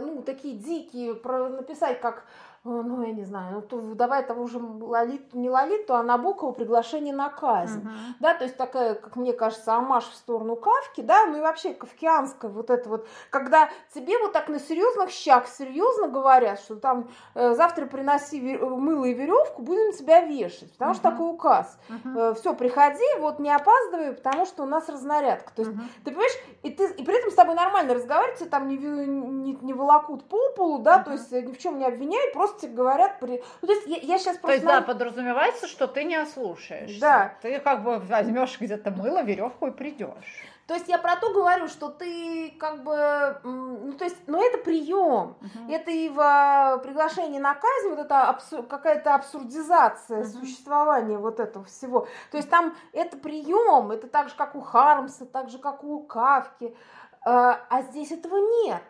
ну, 0.01 0.21
такие 0.21 0.55
дикие, 0.55 1.15
про, 1.15 1.49
написать, 1.49 2.01
как 2.01 2.25
ну, 2.65 3.03
я 3.03 3.13
не 3.13 3.23
знаю, 3.23 3.53
ну, 3.53 3.61
то 3.61 3.79
давай 3.93 4.25
того 4.25 4.47
же 4.47 4.57
Лолиту, 4.57 5.37
не 5.37 5.51
Лолиту, 5.51 5.93
а 5.93 6.01
Набокова 6.01 6.51
приглашение 6.51 7.13
на 7.13 7.29
казнь. 7.29 7.79
Угу. 7.81 7.89
Да, 8.19 8.33
то 8.33 8.43
есть 8.43 8.57
такая, 8.57 8.95
как 8.95 9.15
мне 9.15 9.33
кажется, 9.33 9.75
амаш 9.75 10.05
в 10.05 10.15
сторону 10.15 10.55
Кавки, 10.55 11.01
да, 11.01 11.27
ну 11.27 11.37
и 11.37 11.41
вообще 11.41 11.75
кавкианская 11.75 12.49
вот 12.49 12.71
это 12.71 12.89
вот, 12.89 13.07
когда 13.29 13.69
тебе 13.93 14.17
вот 14.17 14.33
так 14.33 14.49
на 14.49 14.59
серьезных 14.59 15.11
щах 15.11 15.47
серьезно 15.47 16.07
говорят, 16.07 16.59
что 16.59 16.75
там 16.75 17.09
э, 17.35 17.53
завтра 17.53 17.85
приноси 17.85 18.57
мыло 18.57 19.05
и 19.05 19.13
веревку, 19.13 19.61
будем 19.61 19.93
тебя 19.93 20.21
вешать, 20.21 20.71
потому 20.73 20.91
угу. 20.91 20.99
что 20.99 21.11
такой 21.11 21.29
указ. 21.29 21.77
Угу. 21.89 22.19
Э, 22.19 22.33
все, 22.33 22.55
приходи, 22.55 23.05
вот 23.19 23.37
не 23.37 23.51
опаздывай, 23.51 24.13
потому 24.13 24.47
что 24.47 24.63
у 24.63 24.65
нас 24.65 24.89
разнарядка. 24.89 25.53
То 25.53 25.61
есть, 25.61 25.71
угу. 25.71 25.81
ты 26.03 26.11
понимаешь, 26.11 26.35
и, 26.63 26.71
ты, 26.71 26.87
и 26.93 27.03
при 27.03 27.15
этом 27.15 27.29
с 27.29 27.35
тобой 27.35 27.53
нормально 27.53 27.93
разговаривать, 27.93 28.49
там 28.49 28.67
не, 28.67 28.77
не, 28.77 29.53
не 29.53 29.73
волокут 29.73 30.27
по 30.27 30.39
полу, 30.55 30.79
да, 30.79 30.97
угу. 30.97 31.05
то 31.05 31.11
есть 31.11 31.31
ни 31.31 31.53
в 31.53 31.59
чем 31.59 31.77
не 31.77 31.85
обвиняют, 31.85 32.33
просто 32.33 32.54
тебе 32.59 32.73
говорят... 32.73 33.19
При... 33.19 33.43
Ну, 33.61 33.67
то 33.67 33.73
есть 33.73 33.87
я, 33.87 33.97
я 33.97 34.17
сейчас 34.17 34.37
просто... 34.37 34.47
То 34.47 34.53
есть, 34.53 34.65
да, 34.65 34.81
подразумевается, 34.81 35.67
что 35.67 35.87
ты 35.87 36.03
не 36.03 36.15
ослушаешься. 36.15 36.99
Да. 36.99 37.35
Ты 37.41 37.59
как 37.59 37.83
бы 37.83 37.99
возьмешь 37.99 38.59
где-то 38.59 38.91
мыло, 38.91 39.23
веревку 39.23 39.67
и 39.67 39.71
придешь. 39.71 40.45
То 40.67 40.73
есть 40.73 40.87
я 40.87 40.97
про 40.97 41.15
то 41.15 41.31
говорю, 41.31 41.67
что 41.67 41.89
ты 41.89 42.51
как 42.59 42.83
бы, 42.83 43.39
ну 43.43 43.93
то 43.93 44.03
есть, 44.03 44.17
ну 44.25 44.43
это 44.43 44.57
прием, 44.57 45.35
uh-huh. 45.39 45.71
это 45.71 45.91
и 45.91 46.09
в 46.09 46.81
приглашении 46.81 47.37
на 47.37 47.53
казнь, 47.53 47.89
вот 47.89 47.99
это 47.99 48.23
абсур, 48.23 48.65
какая-то 48.65 49.13
абсурдизация 49.13 50.21
uh-huh. 50.21 50.39
существования 50.39 51.19
вот 51.19 51.39
этого 51.39 51.65
всего. 51.65 52.07
То 52.31 52.37
есть 52.37 52.49
там 52.49 52.75
это 52.93 53.15
прием, 53.15 53.91
это 53.91 54.07
так 54.07 54.29
же, 54.29 54.35
как 54.35 54.55
у 54.55 54.61
Хармса, 54.61 55.25
так 55.25 55.49
же, 55.49 55.59
как 55.59 55.83
у 55.83 56.01
Кавки, 56.01 56.75
а, 57.23 57.59
а 57.69 57.83
здесь 57.83 58.11
этого 58.11 58.37
нет. 58.65 58.81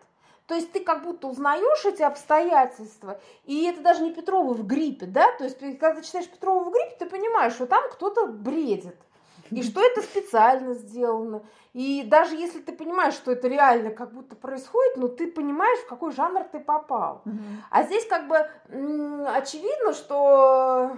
То 0.47 0.53
есть 0.53 0.71
ты 0.71 0.79
как 0.79 1.03
будто 1.03 1.27
узнаешь 1.27 1.85
эти 1.85 2.03
обстоятельства, 2.03 3.19
и 3.45 3.65
это 3.65 3.81
даже 3.81 4.03
не 4.03 4.13
Петрова 4.13 4.53
в 4.53 4.65
гриппе, 4.65 5.07
да, 5.07 5.31
то 5.37 5.43
есть 5.43 5.57
когда 5.57 5.95
ты 5.95 6.03
читаешь 6.03 6.29
Петрова 6.29 6.63
в 6.63 6.71
гриппе, 6.71 6.95
ты 6.99 7.05
понимаешь, 7.07 7.53
что 7.53 7.65
там 7.65 7.83
кто-то 7.91 8.27
бредит, 8.27 8.97
и 9.49 9.63
что 9.63 9.81
это 9.81 10.01
специально 10.01 10.73
сделано. 10.73 11.43
И 11.73 12.03
даже 12.03 12.35
если 12.35 12.59
ты 12.59 12.73
понимаешь, 12.73 13.15
что 13.15 13.31
это 13.31 13.47
реально 13.47 13.89
как 13.91 14.13
будто 14.13 14.35
происходит, 14.35 14.97
но 14.97 15.07
ты 15.07 15.27
понимаешь, 15.27 15.79
в 15.79 15.87
какой 15.87 16.11
жанр 16.11 16.43
ты 16.51 16.59
попал. 16.59 17.23
А 17.69 17.83
здесь 17.83 18.05
как 18.07 18.27
бы 18.27 18.37
очевидно, 19.27 19.93
что 19.93 20.97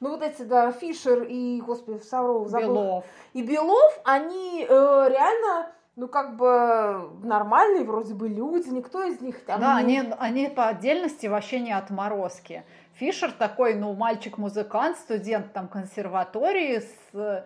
ну 0.00 0.10
вот 0.10 0.22
эти, 0.22 0.42
да, 0.42 0.72
Фишер 0.72 1.24
и, 1.24 1.60
господи, 1.60 2.02
Савров, 2.02 2.48
забыл. 2.48 2.74
Белов. 2.74 3.04
И 3.34 3.42
Белов, 3.42 4.00
они 4.04 4.66
э, 4.66 5.08
реально 5.10 5.70
ну, 5.96 6.08
как 6.08 6.36
бы 6.36 7.10
нормальные 7.22 7.84
вроде 7.84 8.14
бы 8.14 8.28
люди, 8.28 8.68
никто 8.68 9.02
из 9.04 9.20
них 9.20 9.44
там... 9.44 9.60
Да, 9.60 9.80
не... 9.82 10.00
они, 10.00 10.12
они 10.18 10.48
по 10.48 10.68
отдельности 10.68 11.26
вообще 11.26 11.60
не 11.60 11.72
отморозки. 11.72 12.64
Фишер 12.94 13.32
такой, 13.32 13.74
ну, 13.74 13.94
мальчик-музыкант, 13.94 14.98
студент 14.98 15.52
там 15.52 15.68
консерватории 15.68 16.80
с 16.80 17.44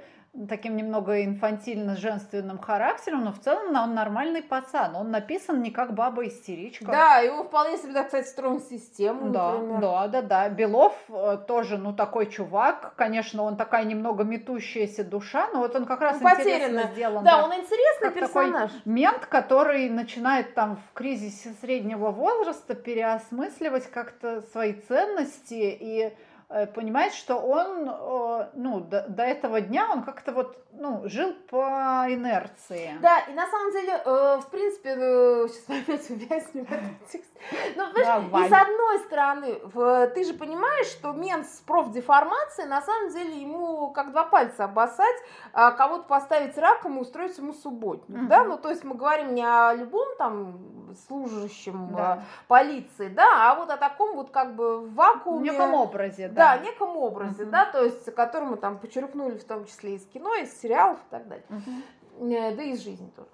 таким 0.48 0.76
немного 0.76 1.24
инфантильно-женственным 1.24 2.58
характером, 2.58 3.24
но 3.24 3.32
в 3.32 3.38
целом 3.38 3.74
он 3.76 3.94
нормальный 3.94 4.42
пацан. 4.42 4.96
Он 4.96 5.10
написан 5.10 5.62
не 5.62 5.70
как 5.70 5.94
баба-истеричка. 5.94 6.86
Да, 6.86 7.18
его 7.18 7.44
вполне 7.44 7.76
себе, 7.78 7.92
да, 7.92 8.04
кстати, 8.04 8.26
строим 8.26 8.60
систему, 8.60 9.30
да, 9.30 9.52
например. 9.52 9.80
Да, 9.80 10.08
да, 10.08 10.22
да. 10.22 10.48
Белов 10.48 10.96
э, 11.08 11.38
тоже, 11.46 11.78
ну, 11.78 11.92
такой 11.92 12.26
чувак. 12.26 12.94
Конечно, 12.96 13.42
он 13.44 13.56
такая 13.56 13.84
немного 13.84 14.24
метущаяся 14.24 15.04
душа, 15.04 15.48
но 15.52 15.60
вот 15.60 15.74
он 15.76 15.84
как 15.84 16.00
раз 16.00 16.20
ну, 16.20 16.28
интересно 16.28 16.90
сделан. 16.92 17.24
Да, 17.24 17.38
да, 17.38 17.44
он 17.44 17.54
интересный 17.54 18.10
персонаж. 18.10 18.72
Такой 18.72 18.92
мент, 18.92 19.26
который 19.26 19.88
начинает 19.88 20.54
там 20.54 20.76
в 20.76 20.92
кризисе 20.94 21.54
среднего 21.60 22.10
возраста 22.10 22.74
переосмысливать 22.74 23.88
как-то 23.90 24.42
свои 24.52 24.72
ценности 24.72 25.76
и 25.80 26.12
понимает, 26.74 27.12
что 27.14 27.36
он, 27.36 27.88
э, 27.88 28.50
ну, 28.54 28.80
до, 28.80 29.06
до 29.08 29.22
этого 29.22 29.60
дня 29.60 29.88
он 29.90 30.02
как-то 30.04 30.32
вот, 30.32 30.56
ну, 30.72 31.02
жил 31.06 31.34
по 31.50 32.04
инерции. 32.08 32.96
Да, 33.00 33.20
и 33.20 33.32
на 33.32 33.46
самом 33.46 33.72
деле, 33.72 34.02
э, 34.04 34.40
в 34.40 34.46
принципе, 34.50 34.94
ну, 34.94 35.48
сейчас 35.48 35.82
опять 35.82 36.10
увязнем 36.10 36.64
в 36.66 36.72
этом 36.72 36.98
тексте. 37.10 37.40
Ну, 37.76 37.84
и 37.90 38.48
с 38.48 38.52
одной 38.52 38.98
стороны, 39.00 40.10
ты 40.14 40.24
же 40.24 40.34
понимаешь, 40.34 40.86
что 40.86 41.12
мент 41.12 41.46
с 41.46 41.60
профдеформацией, 41.60 42.68
на 42.68 42.80
самом 42.82 43.10
деле, 43.10 43.40
ему 43.40 43.90
как 43.90 44.12
два 44.12 44.24
пальца 44.24 44.64
обоссать, 44.64 45.16
а 45.52 45.72
кого-то 45.72 46.04
поставить 46.04 46.56
раком 46.56 46.98
и 46.98 47.00
устроить 47.00 47.36
ему 47.38 47.52
субботник, 47.52 48.16
угу. 48.16 48.28
да, 48.28 48.44
ну, 48.44 48.58
то 48.58 48.70
есть 48.70 48.84
мы 48.84 48.94
говорим 48.94 49.34
не 49.34 49.44
о 49.44 49.74
любом 49.74 50.16
там 50.18 50.73
служащем 50.96 51.94
да. 51.94 52.22
полиции, 52.48 53.08
да, 53.08 53.50
а 53.50 53.54
вот 53.54 53.70
о 53.70 53.76
таком 53.76 54.16
вот 54.16 54.30
как 54.30 54.54
бы 54.54 54.88
вакууме. 54.88 55.50
В 55.50 55.52
неком 55.54 55.74
образе, 55.74 56.28
да. 56.28 56.56
Да, 56.56 56.62
неком 56.62 56.96
образе, 56.96 57.44
угу. 57.44 57.50
да, 57.50 57.66
то 57.66 57.84
есть, 57.84 58.14
который 58.14 58.48
мы 58.48 58.56
там 58.56 58.78
почерпнули 58.78 59.38
в 59.38 59.44
том 59.44 59.66
числе 59.66 59.96
из 59.96 60.06
кино, 60.06 60.34
из 60.34 60.60
сериалов 60.60 60.98
и 60.98 61.10
так 61.10 61.28
далее, 61.28 61.46
угу. 61.48 62.26
да 62.28 62.62
и 62.62 62.72
из 62.72 62.82
жизни 62.82 63.10
тоже. 63.16 63.28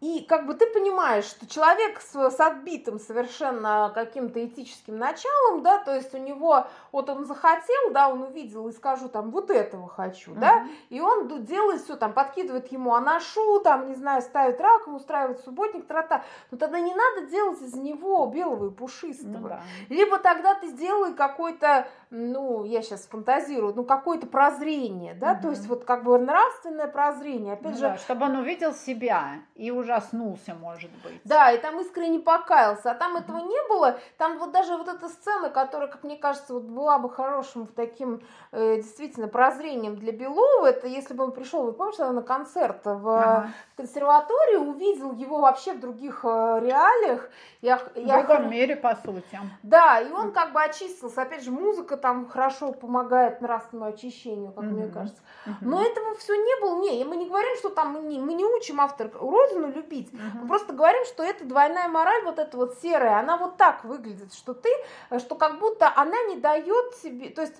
И 0.00 0.24
как 0.26 0.46
бы 0.46 0.54
ты 0.54 0.66
понимаешь, 0.66 1.24
что 1.24 1.46
человек 1.46 2.00
с, 2.00 2.14
с 2.14 2.40
отбитым 2.40 2.98
совершенно 2.98 3.92
каким-то 3.94 4.42
этическим 4.44 4.96
началом, 4.96 5.62
да, 5.62 5.76
то 5.76 5.94
есть 5.94 6.14
у 6.14 6.18
него, 6.18 6.66
вот 6.90 7.10
он 7.10 7.26
захотел, 7.26 7.90
да, 7.92 8.08
он 8.08 8.22
увидел 8.22 8.66
и 8.68 8.72
скажу 8.72 9.10
там, 9.10 9.30
вот 9.30 9.50
этого 9.50 9.88
хочу, 9.88 10.32
uh-huh. 10.32 10.38
да, 10.38 10.66
и 10.88 11.00
он 11.00 11.44
делает 11.44 11.82
все, 11.82 11.96
там, 11.96 12.14
подкидывает 12.14 12.72
ему 12.72 12.94
анашу, 12.94 13.60
там, 13.60 13.88
не 13.88 13.94
знаю, 13.94 14.22
ставит 14.22 14.58
раковину, 14.58 14.96
устраивает 14.96 15.40
субботник, 15.40 15.86
трата. 15.86 16.24
Но 16.50 16.56
тогда 16.56 16.80
не 16.80 16.94
надо 16.94 17.26
делать 17.26 17.60
из 17.60 17.74
него 17.74 18.26
белого 18.26 18.68
и 18.68 18.70
пушистого. 18.70 19.38
Ну, 19.38 19.48
да. 19.48 19.62
Либо 19.90 20.18
тогда 20.18 20.54
ты 20.54 20.68
сделай 20.68 21.12
какой-то, 21.12 21.86
ну, 22.10 22.64
я 22.64 22.82
сейчас 22.82 23.06
фантазирую, 23.06 23.72
ну, 23.74 23.84
какое-то 23.84 24.26
прозрение, 24.26 25.14
да, 25.14 25.34
uh-huh. 25.34 25.42
то 25.42 25.50
есть 25.50 25.66
вот 25.68 25.84
как 25.84 26.02
бы 26.02 26.18
нравственное 26.18 26.88
прозрение, 26.88 27.54
опять 27.54 27.72
ну, 27.72 27.78
же. 27.78 27.82
Да, 27.82 27.96
чтобы 27.98 28.26
он 28.26 28.36
увидел 28.36 28.74
себя 28.74 29.40
и 29.54 29.70
ужаснулся, 29.70 30.54
может 30.54 30.90
быть. 31.04 31.20
Да, 31.24 31.52
и 31.52 31.58
там 31.58 31.80
искренне 31.80 32.18
покаялся, 32.18 32.90
а 32.90 32.94
там 32.94 33.16
этого 33.16 33.38
не 33.38 33.68
было. 33.68 33.98
Там 34.18 34.38
вот 34.38 34.50
даже 34.50 34.76
вот 34.76 34.88
эта 34.88 35.08
сцена, 35.08 35.50
которая, 35.50 35.88
как 35.88 36.02
мне 36.02 36.16
кажется, 36.16 36.54
вот 36.54 36.64
была 36.64 36.98
бы 36.98 37.08
хорошим 37.08 37.68
таким 37.68 38.22
э, 38.50 38.76
действительно 38.76 39.28
прозрением 39.28 39.94
для 39.96 40.12
Белова, 40.12 40.66
это 40.66 40.88
если 40.88 41.14
бы 41.14 41.24
он 41.24 41.32
пришел, 41.32 41.62
вы 41.62 41.72
помните, 41.72 42.04
на 42.04 42.22
концерт 42.22 42.84
в 42.84 43.08
ага. 43.08 43.50
Консерваторию, 43.80 44.60
увидел 44.60 45.12
его 45.12 45.40
вообще 45.40 45.72
в 45.72 45.80
других 45.80 46.20
э, 46.24 46.60
реалиях. 46.62 47.30
Я, 47.62 47.78
в 47.78 47.96
я 47.96 48.22
другом 48.22 48.50
мире, 48.50 48.76
по 48.76 48.94
сути. 48.94 49.40
Да, 49.62 50.00
и 50.00 50.10
он 50.12 50.32
как 50.32 50.52
бы 50.52 50.62
очистился. 50.62 51.22
Опять 51.22 51.42
же, 51.42 51.50
музыка 51.50 51.96
там 51.96 52.28
хорошо 52.28 52.72
помогает 52.72 53.40
нравственному 53.40 53.90
очищению, 53.90 54.52
как 54.52 54.64
угу. 54.64 54.72
мне 54.74 54.88
кажется. 54.88 55.22
Но 55.60 55.82
этого 55.82 56.14
все 56.16 56.34
не 56.34 56.60
было. 56.60 56.80
Не, 56.80 57.04
мы 57.04 57.16
не 57.16 57.26
говорим, 57.26 57.56
что 57.56 57.70
там 57.70 57.92
мы 57.92 58.00
не, 58.00 58.18
мы 58.18 58.34
не 58.34 58.44
учим 58.44 58.80
автор 58.80 59.10
родину 59.14 59.72
любить. 59.72 60.12
Угу. 60.12 60.42
Мы 60.42 60.48
просто 60.48 60.72
говорим, 60.72 61.04
что 61.06 61.22
это 61.22 61.44
двойная 61.44 61.88
мораль, 61.88 62.22
вот 62.24 62.38
эта 62.38 62.56
вот 62.56 62.78
серая, 62.82 63.18
она 63.18 63.36
вот 63.36 63.56
так 63.56 63.84
выглядит, 63.84 64.34
что 64.34 64.54
ты, 64.54 64.70
что 65.18 65.34
как 65.34 65.58
будто 65.58 65.90
она 65.96 66.16
не 66.28 66.36
дает 66.36 66.94
себе, 66.96 67.30
то 67.30 67.42
есть 67.42 67.56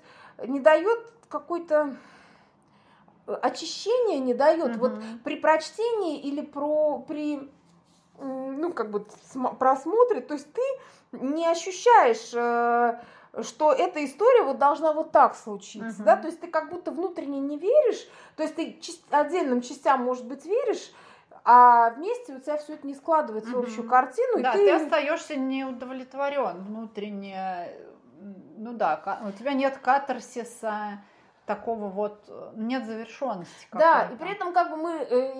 не 0.46 0.60
дает 0.60 0.98
какой-то 1.28 1.94
очищение 3.26 4.18
не 4.18 4.34
дает. 4.34 4.76
Угу. 4.76 4.78
Вот 4.78 4.92
при 5.24 5.36
прочтении 5.36 6.20
или 6.20 6.40
про, 6.40 6.98
при 7.00 7.50
ну, 8.18 8.72
как 8.72 8.90
бы 8.90 9.06
просмотре, 9.58 10.20
то 10.20 10.34
есть 10.34 10.52
ты 10.52 10.62
не 11.12 11.46
ощущаешь 11.46 12.32
э, 12.34 12.98
что 13.42 13.72
эта 13.72 14.04
история 14.04 14.42
вот 14.42 14.58
должна 14.58 14.92
вот 14.92 15.12
так 15.12 15.34
случиться, 15.36 16.02
uh-huh. 16.02 16.04
да, 16.04 16.16
то 16.16 16.26
есть 16.26 16.40
ты 16.40 16.48
как 16.48 16.70
будто 16.70 16.90
внутренне 16.90 17.40
не 17.40 17.58
веришь, 17.58 18.08
то 18.36 18.42
есть 18.42 18.56
ты 18.56 18.78
отдельным 19.10 19.62
частям, 19.62 20.04
может 20.04 20.26
быть, 20.26 20.44
веришь, 20.44 20.92
а 21.44 21.90
вместе 21.90 22.34
у 22.34 22.40
тебя 22.40 22.58
все 22.58 22.74
это 22.74 22.86
не 22.86 22.94
складывается 22.94 23.52
в 23.52 23.58
общую 23.58 23.88
картину. 23.88 24.42
Да, 24.42 24.52
и 24.52 24.58
ты... 24.58 24.64
ты 24.66 24.70
остаешься 24.72 25.36
неудовлетворен 25.36 26.62
внутренне. 26.62 27.70
Ну 28.58 28.74
да, 28.74 29.20
у 29.26 29.32
тебя 29.32 29.54
нет 29.54 29.78
катарсиса 29.78 31.02
такого 31.50 31.88
вот 31.88 32.30
нет 32.54 32.86
завершенности. 32.86 33.66
Да, 33.72 34.08
и 34.12 34.16
при 34.16 34.30
этом 34.30 34.52
как 34.52 34.70
бы 34.70 34.76
мы 34.76 34.92
э, 34.92 35.32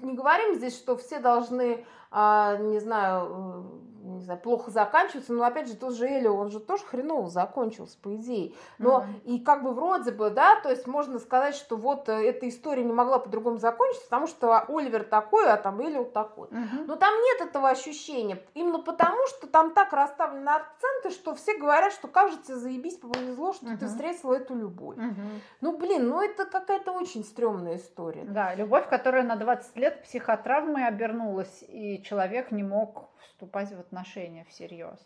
не 0.00 0.14
говорим 0.14 0.54
здесь, 0.54 0.74
что 0.74 0.96
все 0.96 1.18
должны, 1.18 1.84
э, 2.10 2.56
не 2.60 2.78
знаю, 2.80 3.79
не 4.20 4.24
знаю, 4.24 4.40
плохо 4.40 4.70
заканчивается, 4.70 5.32
но 5.32 5.44
опять 5.44 5.66
же 5.68 5.76
тот 5.76 5.94
же 5.94 6.06
Элио, 6.06 6.36
он 6.36 6.50
же 6.50 6.60
тоже 6.60 6.84
хреново 6.84 7.28
закончился, 7.28 7.98
по 8.00 8.14
идее. 8.14 8.52
Но 8.78 9.00
mm-hmm. 9.00 9.22
и 9.24 9.38
как 9.40 9.62
бы 9.62 9.72
вроде 9.72 10.12
бы, 10.12 10.30
да, 10.30 10.60
то 10.60 10.70
есть 10.70 10.86
можно 10.86 11.18
сказать, 11.18 11.54
что 11.54 11.76
вот 11.76 12.08
э, 12.08 12.12
эта 12.12 12.48
история 12.48 12.84
не 12.84 12.92
могла 12.92 13.18
по-другому 13.18 13.56
закончиться, 13.56 14.04
потому 14.04 14.26
что 14.26 14.58
Оливер 14.68 15.04
такой, 15.04 15.50
а 15.50 15.56
там 15.56 15.82
Элио 15.82 16.04
такой. 16.04 16.48
Mm-hmm. 16.48 16.84
Но 16.86 16.96
там 16.96 17.14
нет 17.14 17.48
этого 17.48 17.70
ощущения, 17.70 18.42
именно 18.54 18.78
потому, 18.78 19.26
что 19.28 19.46
там 19.46 19.72
так 19.72 19.92
расставлены 19.92 20.50
акценты, 20.50 21.10
что 21.10 21.34
все 21.34 21.56
говорят, 21.56 21.92
что 21.92 22.06
кажется, 22.06 22.58
заебись, 22.58 22.96
повезло, 22.96 23.52
что 23.54 23.66
mm-hmm. 23.66 23.78
ты 23.78 23.86
встретила 23.86 24.34
эту 24.34 24.54
любовь. 24.54 24.98
Mm-hmm. 24.98 25.40
Ну, 25.62 25.78
блин, 25.78 26.08
ну 26.08 26.20
это 26.20 26.44
какая-то 26.44 26.92
очень 26.92 27.24
стрёмная 27.24 27.76
история. 27.76 28.24
Да, 28.24 28.54
любовь, 28.54 28.88
которая 28.88 29.22
на 29.22 29.36
20 29.36 29.76
лет 29.76 30.02
психотравмой 30.02 30.86
обернулась, 30.86 31.64
и 31.66 32.02
человек 32.02 32.50
не 32.50 32.62
мог 32.62 33.09
вступать 33.22 33.72
в 33.72 33.78
отношения 33.78 34.44
всерьез. 34.48 34.98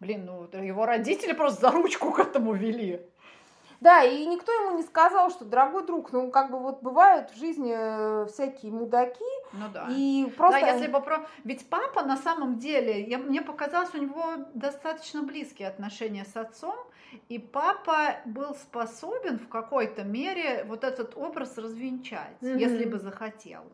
Блин, 0.00 0.24
ну 0.24 0.48
его 0.62 0.86
родители 0.86 1.32
просто 1.32 1.60
за 1.60 1.70
ручку 1.70 2.12
к 2.12 2.18
этому 2.18 2.54
вели. 2.54 3.00
Да, 3.82 4.04
и 4.04 4.24
никто 4.26 4.52
ему 4.52 4.76
не 4.76 4.84
сказал, 4.84 5.30
что, 5.30 5.44
дорогой 5.44 5.84
друг, 5.84 6.12
ну, 6.12 6.30
как 6.30 6.52
бы 6.52 6.60
вот 6.60 6.82
бывают 6.82 7.32
в 7.32 7.36
жизни 7.36 7.74
э, 7.76 8.26
всякие 8.26 8.70
мудаки. 8.70 9.24
Ну 9.52 9.66
да. 9.74 9.88
И 9.90 10.32
просто... 10.36 10.60
Да, 10.60 10.68
если 10.68 10.86
бы 10.86 11.00
про... 11.00 11.26
Ведь 11.42 11.68
папа 11.68 12.04
на 12.04 12.16
самом 12.16 12.58
деле, 12.60 13.02
я, 13.02 13.18
мне 13.18 13.42
показалось, 13.42 13.92
у 13.94 13.98
него 13.98 14.46
достаточно 14.54 15.24
близкие 15.24 15.66
отношения 15.66 16.24
с 16.24 16.36
отцом, 16.36 16.76
и 17.28 17.40
папа 17.40 18.18
был 18.24 18.54
способен 18.54 19.40
в 19.40 19.48
какой-то 19.48 20.04
мере 20.04 20.62
вот 20.68 20.84
этот 20.84 21.16
образ 21.16 21.58
развенчать, 21.58 22.36
mm-hmm. 22.40 22.58
если 22.58 22.84
бы 22.84 23.00
захотел. 23.00 23.64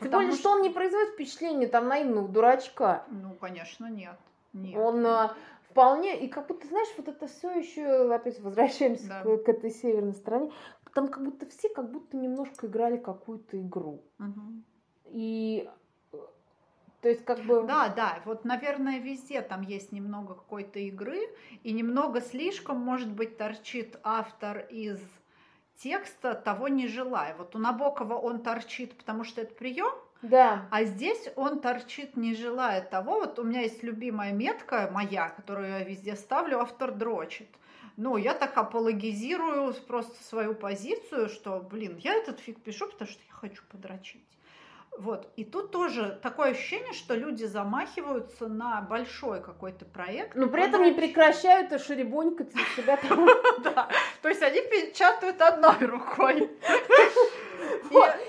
Тем 0.00 0.10
более, 0.10 0.32
что... 0.32 0.40
что 0.40 0.50
он 0.52 0.62
не 0.62 0.70
производит 0.70 1.14
впечатление 1.14 1.68
там 1.68 1.88
наивного 1.88 2.28
дурачка. 2.28 3.04
Ну, 3.10 3.34
конечно, 3.34 3.86
нет. 3.86 4.16
Нет. 4.52 4.76
Он 4.76 5.06
а, 5.06 5.36
вполне, 5.70 6.18
и 6.18 6.28
как 6.28 6.46
будто, 6.48 6.66
знаешь, 6.66 6.88
вот 6.96 7.08
это 7.08 7.26
все 7.26 7.50
еще, 7.52 8.12
опять 8.12 8.40
возвращаемся 8.40 9.08
да. 9.08 9.22
к, 9.22 9.44
к 9.44 9.48
этой 9.48 9.70
северной 9.70 10.14
стороне, 10.14 10.50
там 10.94 11.08
как 11.08 11.24
будто 11.24 11.46
все 11.46 11.68
как 11.68 11.90
будто 11.90 12.16
немножко 12.16 12.66
играли 12.66 12.96
какую-то 12.96 13.60
игру. 13.60 14.02
Угу. 14.18 14.62
И 15.06 15.68
то 17.00 17.08
есть 17.08 17.24
как 17.24 17.40
бы... 17.40 17.62
Да, 17.62 17.88
да, 17.88 18.20
вот, 18.24 18.44
наверное, 18.44 18.98
везде 18.98 19.40
там 19.40 19.62
есть 19.62 19.92
немного 19.92 20.34
какой-то 20.34 20.78
игры, 20.80 21.18
и 21.62 21.72
немного 21.72 22.20
слишком, 22.20 22.78
может 22.78 23.10
быть, 23.10 23.38
торчит 23.38 23.98
автор 24.02 24.66
из 24.70 25.00
текста 25.82 26.34
того 26.34 26.68
не 26.68 26.86
желая. 26.88 27.34
Вот 27.36 27.56
у 27.56 27.58
Набокова 27.58 28.14
он 28.14 28.42
торчит, 28.42 28.96
потому 28.96 29.24
что 29.24 29.40
это 29.40 29.54
прием, 29.54 29.92
да. 30.22 30.68
А 30.70 30.84
здесь 30.84 31.30
он 31.34 31.60
торчит, 31.60 32.16
не 32.16 32.34
желая 32.34 32.82
того. 32.82 33.20
Вот 33.20 33.38
у 33.38 33.42
меня 33.42 33.62
есть 33.62 33.82
любимая 33.82 34.32
метка 34.32 34.90
моя, 34.92 35.30
которую 35.30 35.70
я 35.70 35.82
везде 35.82 36.14
ставлю, 36.14 36.60
автор 36.60 36.92
дрочит. 36.92 37.48
Ну, 37.96 38.16
я 38.16 38.34
так 38.34 38.56
апологизирую 38.56 39.74
просто 39.86 40.22
свою 40.24 40.54
позицию, 40.54 41.28
что, 41.28 41.60
блин, 41.60 41.96
я 41.98 42.14
этот 42.14 42.38
фиг 42.38 42.60
пишу, 42.62 42.86
потому 42.86 43.10
что 43.10 43.20
я 43.26 43.32
хочу 43.32 43.62
подрочить. 43.70 44.24
Вот. 45.00 45.32
И 45.36 45.44
тут 45.44 45.70
тоже 45.70 46.18
такое 46.22 46.50
ощущение, 46.50 46.92
что 46.92 47.14
люди 47.14 47.44
замахиваются 47.44 48.48
на 48.48 48.82
большой 48.82 49.42
какой-то 49.42 49.86
проект. 49.86 50.34
Но 50.34 50.46
при 50.46 50.62
этом 50.62 50.82
не 50.82 50.92
прекращают 50.92 51.80
шеребонькать 51.80 52.52
себя 52.76 52.98
там. 52.98 53.26
Да. 53.64 53.88
То 54.20 54.28
есть 54.28 54.42
они 54.42 54.60
печатают 54.60 55.40
одной 55.40 55.86
рукой. 55.86 56.50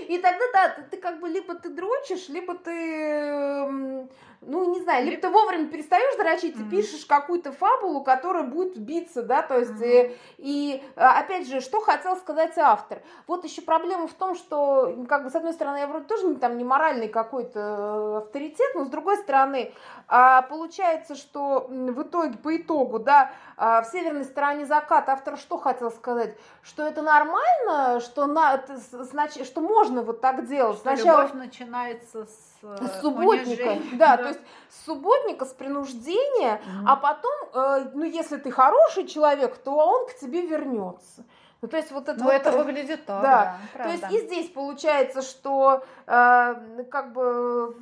И 0.07 0.17
тогда, 0.17 0.45
да, 0.53 0.77
ты 0.89 0.97
как 0.97 1.19
бы 1.19 1.27
либо 1.27 1.55
ты 1.55 1.69
дрочишь, 1.69 2.29
либо 2.29 2.55
ты 2.55 2.71
эм, 2.71 4.09
ну, 4.41 4.73
не 4.73 4.81
знаю, 4.81 5.05
либо 5.05 5.21
ты 5.21 5.29
вовремя 5.29 5.67
перестаешь 5.67 6.17
дрочить 6.17 6.59
и 6.59 6.63
пишешь 6.63 7.05
какую-то 7.05 7.51
фабулу, 7.51 8.03
которая 8.03 8.43
будет 8.43 8.75
биться, 8.75 9.21
да, 9.21 9.43
то 9.43 9.59
есть, 9.59 9.73
mm-hmm. 9.73 10.17
и, 10.39 10.77
и, 10.77 10.83
опять 10.95 11.47
же, 11.47 11.61
что 11.61 11.79
хотел 11.79 12.17
сказать 12.17 12.57
автор. 12.57 13.03
Вот 13.27 13.43
еще 13.45 13.61
проблема 13.61 14.07
в 14.07 14.13
том, 14.13 14.33
что, 14.33 15.05
как 15.07 15.23
бы, 15.23 15.29
с 15.29 15.35
одной 15.35 15.53
стороны, 15.53 15.77
я 15.77 15.87
вроде 15.87 16.05
тоже 16.05 16.25
не, 16.25 16.35
там, 16.37 16.57
не 16.57 16.63
моральный 16.63 17.07
какой-то 17.07 17.59
э, 17.59 18.17
авторитет, 18.17 18.73
но 18.73 18.85
с 18.85 18.89
другой 18.89 19.17
стороны, 19.17 19.73
а, 20.07 20.41
получается, 20.41 21.15
что 21.15 21.67
в 21.69 22.01
итоге, 22.01 22.35
по 22.39 22.57
итогу, 22.57 22.97
да, 22.97 23.31
а, 23.57 23.83
в 23.83 23.85
северной 23.85 24.23
стороне 24.23 24.65
заката 24.65 25.11
автор 25.11 25.37
что 25.37 25.59
хотел 25.59 25.91
сказать? 25.91 26.35
Что 26.63 26.87
это 26.87 27.03
нормально, 27.03 27.99
что, 27.99 28.25
на, 28.25 28.63
значит, 28.91 29.45
что 29.45 29.61
можно 29.61 30.01
вот 30.01 30.19
так 30.19 30.47
делать. 30.47 30.77
Что 30.77 30.95
Сначала... 30.95 31.21
любовь 31.21 31.33
начинается 31.35 32.25
с 32.25 32.51
с 32.61 33.01
субботника, 33.01 33.79
да, 33.93 34.17
да, 34.17 34.23
то 34.23 34.30
есть 34.31 34.41
с 34.69 34.85
субботника, 34.85 35.45
с 35.45 35.53
принуждения, 35.53 36.55
угу. 36.55 36.87
а 36.87 36.95
потом, 36.95 37.31
э, 37.53 37.91
ну, 37.93 38.03
если 38.03 38.37
ты 38.37 38.51
хороший 38.51 39.07
человек, 39.07 39.57
то 39.57 39.71
он 39.71 40.07
к 40.07 40.15
тебе 40.15 40.45
вернется. 40.45 41.23
Ну, 41.61 41.67
то 41.67 41.77
есть 41.77 41.91
вот 41.91 42.09
это, 42.09 42.17
ну, 42.17 42.25
вот, 42.25 42.33
это 42.33 42.51
выглядит 42.51 43.05
так, 43.05 43.21
да. 43.21 43.57
да 43.77 43.83
то 43.83 43.89
есть 43.91 44.11
и 44.11 44.25
здесь 44.25 44.49
получается, 44.49 45.21
что 45.21 45.83
э, 46.07 46.83
как 46.89 47.13
бы 47.13 47.75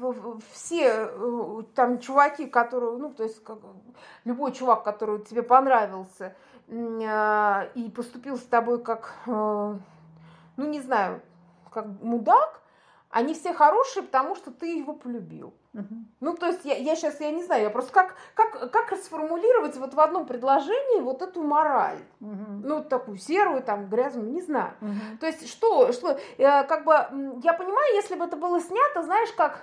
все 0.51 1.09
э, 1.09 1.61
там 1.75 1.99
чуваки, 1.99 2.45
которые, 2.45 2.97
ну, 2.97 3.13
то 3.13 3.23
есть 3.23 3.41
как, 3.41 3.59
любой 4.25 4.51
чувак, 4.51 4.83
который 4.83 5.19
тебе 5.21 5.43
понравился 5.43 6.35
э, 6.67 7.69
и 7.75 7.89
поступил 7.89 8.37
с 8.37 8.43
тобой 8.43 8.83
как, 8.83 9.13
э, 9.27 9.29
ну, 10.57 10.67
не 10.67 10.81
знаю, 10.81 11.21
как 11.71 11.85
мудак, 12.01 12.58
они 13.09 13.33
все 13.33 13.53
хорошие, 13.53 14.03
потому 14.03 14.35
что 14.35 14.51
ты 14.51 14.77
его 14.77 14.93
полюбил. 14.93 15.53
Угу. 15.73 15.95
Ну, 16.19 16.35
то 16.35 16.47
есть 16.47 16.63
я, 16.63 16.75
я 16.75 16.95
сейчас, 16.95 17.19
я 17.19 17.31
не 17.31 17.43
знаю, 17.43 17.63
я 17.63 17.69
просто 17.69 17.91
как, 17.91 18.15
как, 18.35 18.71
как 18.71 18.91
расформулировать 18.91 19.77
вот 19.77 19.93
в 19.93 19.99
одном 19.99 20.25
предложении 20.25 21.01
вот 21.01 21.21
эту 21.21 21.41
мораль? 21.41 21.99
Угу. 22.21 22.45
Ну, 22.63 22.83
такую 22.83 23.17
серую, 23.17 23.63
там, 23.63 23.89
грязную, 23.89 24.31
не 24.31 24.41
знаю. 24.41 24.73
Угу. 24.81 25.17
То 25.19 25.25
есть 25.25 25.49
что, 25.49 25.91
что, 25.91 26.19
э, 26.37 26.63
как 26.63 26.85
бы, 26.85 26.93
я 27.43 27.53
понимаю, 27.53 27.95
если 27.95 28.15
бы 28.15 28.25
это 28.25 28.35
было 28.35 28.59
снято, 28.59 29.01
знаешь, 29.03 29.31
как, 29.33 29.59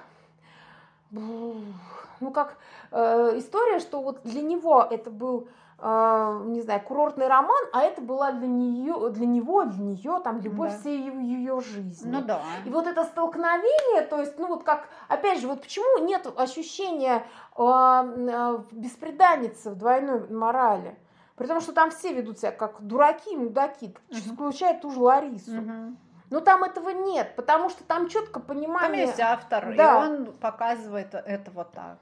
ну, 1.10 2.30
как 2.34 2.56
э, 2.90 3.38
история, 3.38 3.78
что 3.78 4.02
вот 4.02 4.22
для 4.24 4.42
него 4.42 4.86
это 4.90 5.10
был 5.10 5.48
не 5.78 6.62
знаю, 6.62 6.80
курортный 6.80 7.28
роман, 7.28 7.64
а 7.72 7.82
это 7.82 8.00
была 8.00 8.32
для 8.32 8.48
нее, 8.48 9.10
для 9.10 9.26
него, 9.26 9.64
для 9.64 9.84
нее 9.84 10.20
там 10.24 10.40
любовь 10.40 10.72
да. 10.72 10.78
всей 10.78 10.98
ее, 10.98 11.12
ее 11.22 11.60
жизни. 11.60 12.10
Ну 12.10 12.22
да. 12.22 12.40
И 12.64 12.70
вот 12.70 12.86
это 12.86 13.04
столкновение, 13.04 14.00
то 14.02 14.18
есть, 14.18 14.38
ну 14.38 14.46
вот 14.46 14.64
как, 14.64 14.88
опять 15.08 15.38
же, 15.38 15.48
вот 15.48 15.60
почему 15.60 15.98
нет 16.06 16.26
ощущения 16.38 17.26
э, 17.56 17.62
э, 17.62 18.58
беспреданницы 18.72 19.70
в 19.70 19.76
двойной 19.76 20.26
морали? 20.30 20.96
Потому 21.36 21.60
что 21.60 21.74
там 21.74 21.90
все 21.90 22.14
ведут 22.14 22.38
себя 22.38 22.52
как 22.52 22.80
дураки, 22.80 23.36
мудаки, 23.36 23.94
угу. 24.08 24.34
включая 24.34 24.80
ту 24.80 24.90
же 24.90 25.00
Ларису. 25.00 25.58
Угу. 25.58 25.96
Но 26.30 26.40
там 26.40 26.64
этого 26.64 26.88
нет, 26.88 27.36
потому 27.36 27.68
что 27.68 27.84
там 27.84 28.08
четко 28.08 28.40
понимание... 28.40 28.88
Там 28.88 29.08
есть 29.08 29.20
автор, 29.20 29.76
да. 29.76 30.06
и 30.06 30.08
он 30.08 30.32
показывает 30.32 31.14
это 31.14 31.50
вот 31.50 31.72
так. 31.72 31.98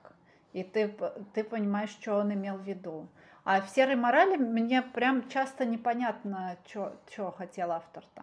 И 0.53 0.62
ты, 0.62 0.95
ты 1.35 1.43
понимаешь, 1.43 1.91
что 1.91 2.18
он 2.18 2.33
имел 2.33 2.57
в 2.57 2.62
виду. 2.62 3.09
А 3.45 3.61
в 3.61 3.69
серой 3.69 3.97
морали 3.97 4.37
мне 4.37 4.81
прям 4.83 5.29
часто 5.29 5.67
непонятно, 5.67 6.57
что 6.67 7.31
хотел 7.37 7.73
автор-то. 7.73 8.23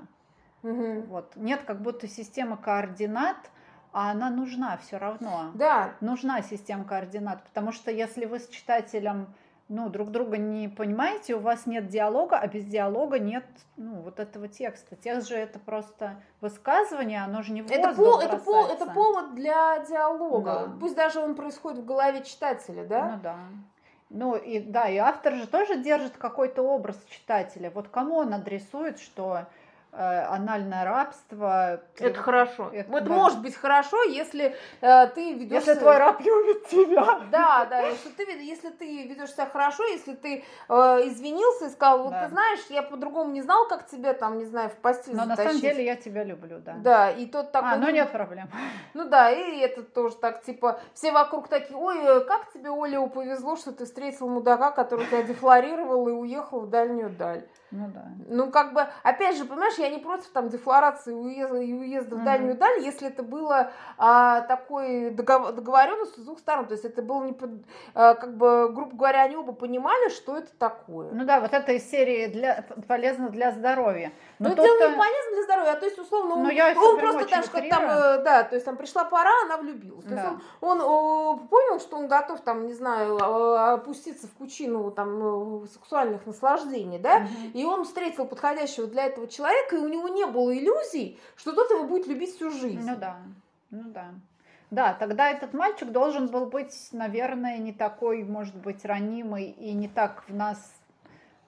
Угу. 0.64 1.02
Вот. 1.08 1.36
Нет 1.36 1.62
как 1.64 1.82
будто 1.82 2.08
системы 2.08 2.58
координат, 2.58 3.38
а 3.94 4.12
она 4.12 4.30
нужна 4.30 4.78
все 4.78 4.98
равно. 4.98 5.52
Да. 5.54 5.94
Нужна 6.02 6.42
система 6.42 6.86
координат, 6.86 7.44
потому 7.44 7.72
что 7.72 7.92
если 7.92 8.26
вы 8.26 8.40
с 8.40 8.48
читателем 8.48 9.28
ну, 9.72 9.88
друг 9.88 10.12
друга 10.12 10.38
не 10.38 10.68
понимаете, 10.68 11.36
у 11.36 11.40
вас 11.40 11.66
нет 11.66 11.88
диалога, 11.88 12.38
а 12.38 12.46
без 12.46 12.66
диалога 12.66 13.20
нет 13.20 13.46
ну, 13.78 14.02
вот 14.02 14.20
этого 14.20 14.50
текста. 14.50 14.98
Текст 14.98 15.30
же 15.30 15.36
это 15.36 15.60
просто 15.60 16.22
высказывание, 16.42 17.24
оно 17.24 17.42
же 17.42 17.54
не 17.54 17.62
в 17.62 17.72
это, 17.72 17.94
по, 17.94 18.22
это, 18.22 18.38
по, 18.38 18.66
это 18.66 18.86
повод 18.88 19.34
для 19.34 19.80
диалога. 19.86 20.68
Да. 20.68 20.74
Пусть 20.78 20.96
даже 20.96 21.22
он 21.22 21.36
происходит 21.36 21.80
в 21.80 21.86
голове 21.86 22.22
читателя, 22.24 22.86
да? 22.86 23.12
Ну 23.16 23.22
да. 23.24 23.38
Ну 24.14 24.36
и 24.36 24.60
да, 24.60 24.90
и 24.90 24.98
автор 24.98 25.36
же 25.36 25.48
тоже 25.48 25.82
держит 25.82 26.18
какой-то 26.18 26.64
образ 26.64 27.02
читателя. 27.10 27.72
Вот 27.72 27.88
кому 27.88 28.18
он 28.18 28.34
адресует, 28.34 29.00
что 29.00 29.46
анальное 29.92 30.86
рабство. 30.86 31.82
Это 31.98 32.20
хорошо. 32.20 32.70
Это, 32.72 32.90
вот 32.90 33.04
да. 33.04 33.14
может 33.14 33.42
быть 33.42 33.56
хорошо, 33.56 34.02
если 34.04 34.56
э, 34.82 35.08
ты 35.08 35.34
ведешь. 35.34 35.52
Если 35.52 35.76
твой 35.76 35.98
раб 35.98 36.22
любит 36.22 36.68
тебя. 36.68 37.20
Да, 37.32 37.66
да. 37.66 37.82
Если 37.82 38.10
ты, 38.10 38.24
если 38.24 38.70
ты 38.70 39.04
ведешь 39.04 39.32
себя 39.32 39.46
хорошо, 39.46 39.84
если 39.84 40.14
ты 40.14 40.44
э, 40.70 40.74
извинился 41.08 41.66
и 41.66 41.70
сказал, 41.70 42.04
вот 42.04 42.12
да. 42.12 42.24
ты 42.24 42.32
знаешь, 42.32 42.60
я 42.70 42.84
по-другому 42.84 43.32
не 43.32 43.42
знал, 43.42 43.68
как 43.68 43.88
тебе 43.88 44.14
там, 44.14 44.38
не 44.38 44.46
знаю, 44.46 44.70
в 44.70 44.76
постель 44.76 45.16
Но 45.16 45.26
затащить. 45.26 45.38
на 45.38 45.50
самом 45.50 45.62
деле 45.62 45.86
я 45.86 45.96
тебя 45.96 46.24
люблю, 46.24 46.60
да. 46.60 46.76
Да, 46.78 47.12
и 47.12 47.26
тот 47.26 47.52
такой. 47.52 47.74
А, 47.74 47.78
ну 47.78 47.90
нет 47.90 48.12
проблем. 48.12 48.50
Ну 48.94 49.06
да, 49.10 49.30
и 49.30 49.60
это 49.60 49.84
тоже 49.84 50.16
так, 50.16 50.44
типа, 50.44 50.80
все 50.94 51.12
вокруг 51.12 51.48
такие, 51.48 51.78
ой, 51.78 51.98
э, 52.02 52.20
как 52.22 52.52
тебе, 52.54 52.70
Оля, 52.70 53.06
повезло, 53.08 53.56
что 53.56 53.72
ты 53.72 53.86
встретил 53.86 54.30
мудака, 54.30 54.72
который 54.72 55.06
тебя 55.08 55.24
дефлорировал 55.24 56.08
и 56.08 56.12
уехал 56.12 56.62
в 56.62 56.70
дальнюю 56.70 57.10
даль. 57.10 57.46
Ну 57.72 57.90
да. 57.94 58.04
Ну, 58.28 58.52
как 58.52 58.74
бы, 58.74 58.86
опять 59.04 59.38
же, 59.38 59.46
понимаешь, 59.46 59.76
я 59.78 59.90
не 59.90 60.00
против 60.00 60.28
там 60.30 60.50
дефлорации 60.50 61.14
уезда 61.14 61.58
и 61.58 61.74
уезда 61.74 62.18
в 62.18 62.24
дальнюю 62.24 62.58
даль, 62.58 62.82
если 62.82 63.08
это 63.08 63.24
было 63.24 63.72
а, 63.98 64.42
такой 64.42 65.12
договор, 65.12 65.54
договоренностью 65.54 66.22
с 66.22 66.26
двух 66.26 66.40
сторон. 66.40 66.66
То 66.66 66.74
есть 66.74 66.84
это 66.84 67.02
было 67.02 67.24
не 67.24 67.32
под, 67.32 67.52
а, 67.94 68.16
как 68.16 68.36
бы, 68.36 68.70
грубо 68.74 68.96
говоря, 68.96 69.24
они 69.24 69.38
оба 69.38 69.54
понимали, 69.54 70.10
что 70.10 70.38
это 70.38 70.54
такое. 70.58 71.12
Ну 71.12 71.24
да, 71.24 71.40
вот 71.40 71.54
эта 71.54 71.72
из 71.72 71.90
серии 71.90 72.28
для, 72.28 72.66
полезно 72.88 73.30
для 73.30 73.52
здоровья. 73.52 74.12
Но 74.40 74.50
ну, 74.50 74.56
дело 74.56 74.90
не 74.90 74.98
полезно 74.98 75.32
для 75.34 75.44
здоровья, 75.44 75.72
а 75.72 75.76
то 75.76 75.86
есть, 75.86 75.98
условно, 75.98 76.36
он, 76.36 76.50
я 76.50 76.74
он 76.78 77.00
просто 77.00 77.26
так, 77.26 77.46
что 77.46 77.62
там, 77.70 77.84
э, 77.84 78.24
да, 78.24 78.44
то 78.44 78.56
есть 78.56 78.66
там 78.66 78.76
пришла 78.76 79.06
пора, 79.06 79.32
она 79.46 79.58
влюбилась. 79.58 80.04
То 80.04 80.10
да. 80.10 80.16
есть 80.16 80.34
он, 80.60 80.82
он 80.82 80.82
о, 80.82 81.38
понял, 81.38 81.80
что 81.80 81.96
он 81.96 82.08
готов, 82.10 82.42
там, 82.42 82.68
не 82.68 82.74
знаю, 82.74 83.18
опуститься 83.74 84.28
в 84.28 84.32
пучину 84.32 84.92
там 84.92 85.66
сексуальных 85.68 86.26
наслаждений, 86.26 87.00
да, 87.00 87.18
угу. 87.18 87.61
И 87.62 87.64
он 87.64 87.84
встретил 87.84 88.26
подходящего 88.26 88.88
для 88.88 89.06
этого 89.06 89.28
человека, 89.28 89.76
и 89.76 89.80
у 89.80 89.88
него 89.88 90.08
не 90.08 90.26
было 90.26 90.58
иллюзий, 90.58 91.20
что 91.36 91.54
тот 91.54 91.70
его 91.70 91.84
будет 91.84 92.08
любить 92.08 92.36
всю 92.36 92.50
жизнь. 92.50 92.84
Ну 92.84 92.96
да, 92.98 93.18
ну 93.70 93.84
да. 93.86 94.14
Да, 94.72 94.94
тогда 94.94 95.30
этот 95.30 95.54
мальчик 95.54 95.92
должен 95.92 96.28
был 96.28 96.46
быть, 96.48 96.90
наверное, 96.92 97.58
не 97.58 97.74
такой, 97.74 98.24
может 98.24 98.56
быть, 98.56 98.84
ранимый 98.86 99.46
и 99.46 99.74
не 99.74 99.88
так 99.88 100.24
в 100.28 100.34
нас 100.34 100.58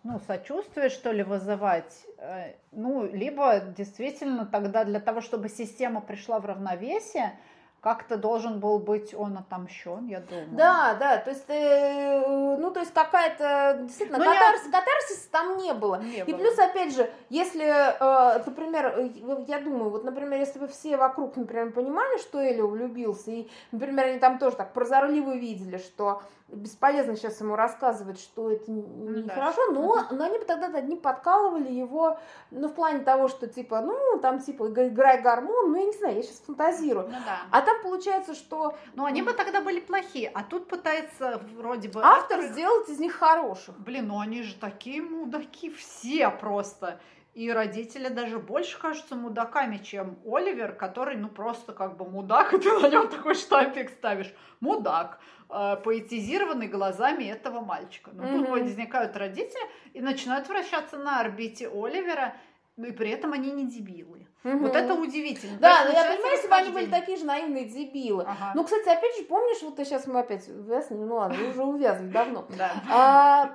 ну, 0.03 0.20
сочувствие, 0.28 0.89
что 0.89 1.11
ли, 1.11 1.24
вызывать. 1.24 2.05
Э, 2.18 2.53
ну, 2.72 3.05
либо 3.05 3.61
действительно 3.76 4.45
тогда 4.45 4.84
для 4.84 4.99
того, 4.99 5.22
чтобы 5.22 5.49
система 5.49 6.01
пришла 6.01 6.39
в 6.39 6.45
равновесие, 6.45 7.39
как-то 7.84 8.16
должен 8.16 8.60
был 8.62 8.80
быть 8.80 9.14
он 9.14 9.38
отомщен, 9.38 10.08
я 10.08 10.22
думаю. 10.22 10.48
Да, 10.52 10.96
да, 10.98 11.18
то 11.18 11.32
есть, 11.32 11.44
э, 11.50 12.58
ну, 12.58 12.72
то 12.72 12.80
есть 12.80 12.94
какая-то, 12.94 13.80
действительно, 13.82 14.20
ну, 14.20 14.24
катарс, 14.24 14.66
не... 14.66 14.72
катарсиса 14.72 15.30
там 15.30 15.58
не 15.58 15.74
было. 15.74 16.02
Не 16.02 16.20
и 16.20 16.24
было. 16.24 16.38
плюс, 16.38 16.58
опять 16.58 16.96
же, 16.96 17.12
если, 17.30 17.66
э, 17.66 18.44
например, 18.46 18.94
э, 18.98 19.10
я 19.48 19.60
думаю, 19.60 19.90
вот, 19.90 20.06
например, 20.06 20.40
если 20.40 20.60
бы 20.60 20.68
все 20.70 20.96
вокруг, 20.96 21.36
например, 21.36 21.72
понимали, 21.72 22.20
что 22.20 22.42
Элио 22.42 22.68
влюбился, 22.68 23.32
и, 23.32 23.50
например, 23.74 24.06
они 24.06 24.20
там 24.20 24.40
тоже 24.40 24.56
так 24.56 24.72
прозорливо 24.72 25.36
видели, 25.36 25.78
что 25.78 26.24
бесполезно 26.54 27.16
сейчас 27.16 27.39
ему 27.39 27.56
рассказывать, 27.56 28.20
что 28.20 28.51
это 28.51 28.72
нехорошо, 28.72 29.72
ну, 29.72 29.95
но, 29.95 30.08
но 30.12 30.24
они 30.26 30.38
бы 30.38 30.45
тогда 30.45 30.68
одни 30.78 30.95
подкалывали 30.95 31.72
его, 31.72 32.20
ну, 32.51 32.68
в 32.68 32.74
плане 32.74 32.99
того, 32.99 33.28
что, 33.28 33.47
типа, 33.47 33.82
ну, 33.82 34.20
там, 34.20 34.39
типа, 34.39 34.70
играй 34.70 35.22
гормон, 35.22 35.72
ну, 35.72 35.78
я 35.78 35.86
не 35.86 35.93
знаю, 35.93 36.18
я 36.18 36.24
сейчас 36.24 36.39
фантазирую. 36.39 37.08
Ну, 37.08 37.18
да. 37.26 37.39
А 37.51 37.62
там 37.62 37.82
получается, 37.82 38.34
что... 38.34 38.76
Ну, 38.95 39.06
они 39.06 39.22
бы 39.22 39.34
тогда 39.34 39.62
были 39.62 39.80
плохие, 39.80 40.32
а 40.34 40.43
тут 40.43 40.68
пытается 40.68 41.41
вроде 41.56 41.89
бы... 41.89 42.01
Автор, 42.04 42.34
автор 42.34 42.51
сделать 42.51 42.89
из 42.89 42.99
них 42.99 43.14
хороших. 43.14 43.78
Блин, 43.80 44.08
ну 44.08 44.20
они 44.20 44.43
же 44.43 44.56
такие 44.56 45.01
мудаки 45.01 45.70
все 45.72 46.30
просто. 46.30 46.99
И 47.34 47.51
родители 47.51 48.10
даже 48.10 48.38
больше 48.38 48.80
кажутся 48.80 49.16
мудаками, 49.16 49.78
чем 49.78 50.20
Оливер, 50.24 50.74
который, 50.74 51.18
ну, 51.18 51.30
просто 51.30 51.74
как 51.74 51.97
бы 51.97 52.06
мудак, 52.06 52.54
и 52.54 52.60
ты 52.60 52.80
на 52.80 52.89
нем 52.89 53.08
такой 53.08 53.34
штампик 53.34 53.89
ставишь. 53.89 54.34
Мудак, 54.60 55.20
э, 55.54 55.78
поэтизированный 55.84 56.68
глазами 56.68 57.26
этого 57.26 57.62
мальчика. 57.62 58.12
Но 58.14 58.24
mm-hmm. 58.24 58.39
тут 58.39 58.49
возникают 58.49 59.16
родители 59.18 59.70
и 59.93 60.01
начинают 60.01 60.49
вращаться 60.49 60.97
на 60.97 61.20
орбите 61.20 61.70
Оливера, 61.70 62.36
ну 62.78 62.88
и 62.88 62.91
при 62.91 63.10
этом 63.10 63.34
они 63.34 63.51
не 63.51 63.70
дебилы. 63.70 64.23
Угу. 64.44 64.58
Вот 64.58 64.76
это 64.76 64.94
удивительно. 64.94 65.58
Да, 65.60 65.86
но 65.86 65.91
я 65.91 66.04
понимаю, 66.04 66.36
если 66.36 66.48
бы 66.48 66.56
они 66.56 66.70
были 66.70 66.86
такие 66.88 67.18
же 67.18 67.26
наивные 67.26 67.66
дебилы. 67.66 68.24
Ага. 68.24 68.52
Ну, 68.56 68.64
кстати, 68.64 68.89
опять 68.89 69.16
же, 69.18 69.24
помнишь, 69.24 69.62
вот 69.62 69.76
сейчас 69.78 70.06
мы 70.06 70.20
опять 70.20 70.48
увязли, 70.50 70.96
ну 70.96 71.16
ладно, 71.16 71.38
мы 71.39 71.50
уже 71.50 71.64
увязли 71.64 72.08
давно. 72.08 72.46
Да. 72.58 72.72
А, 72.89 73.50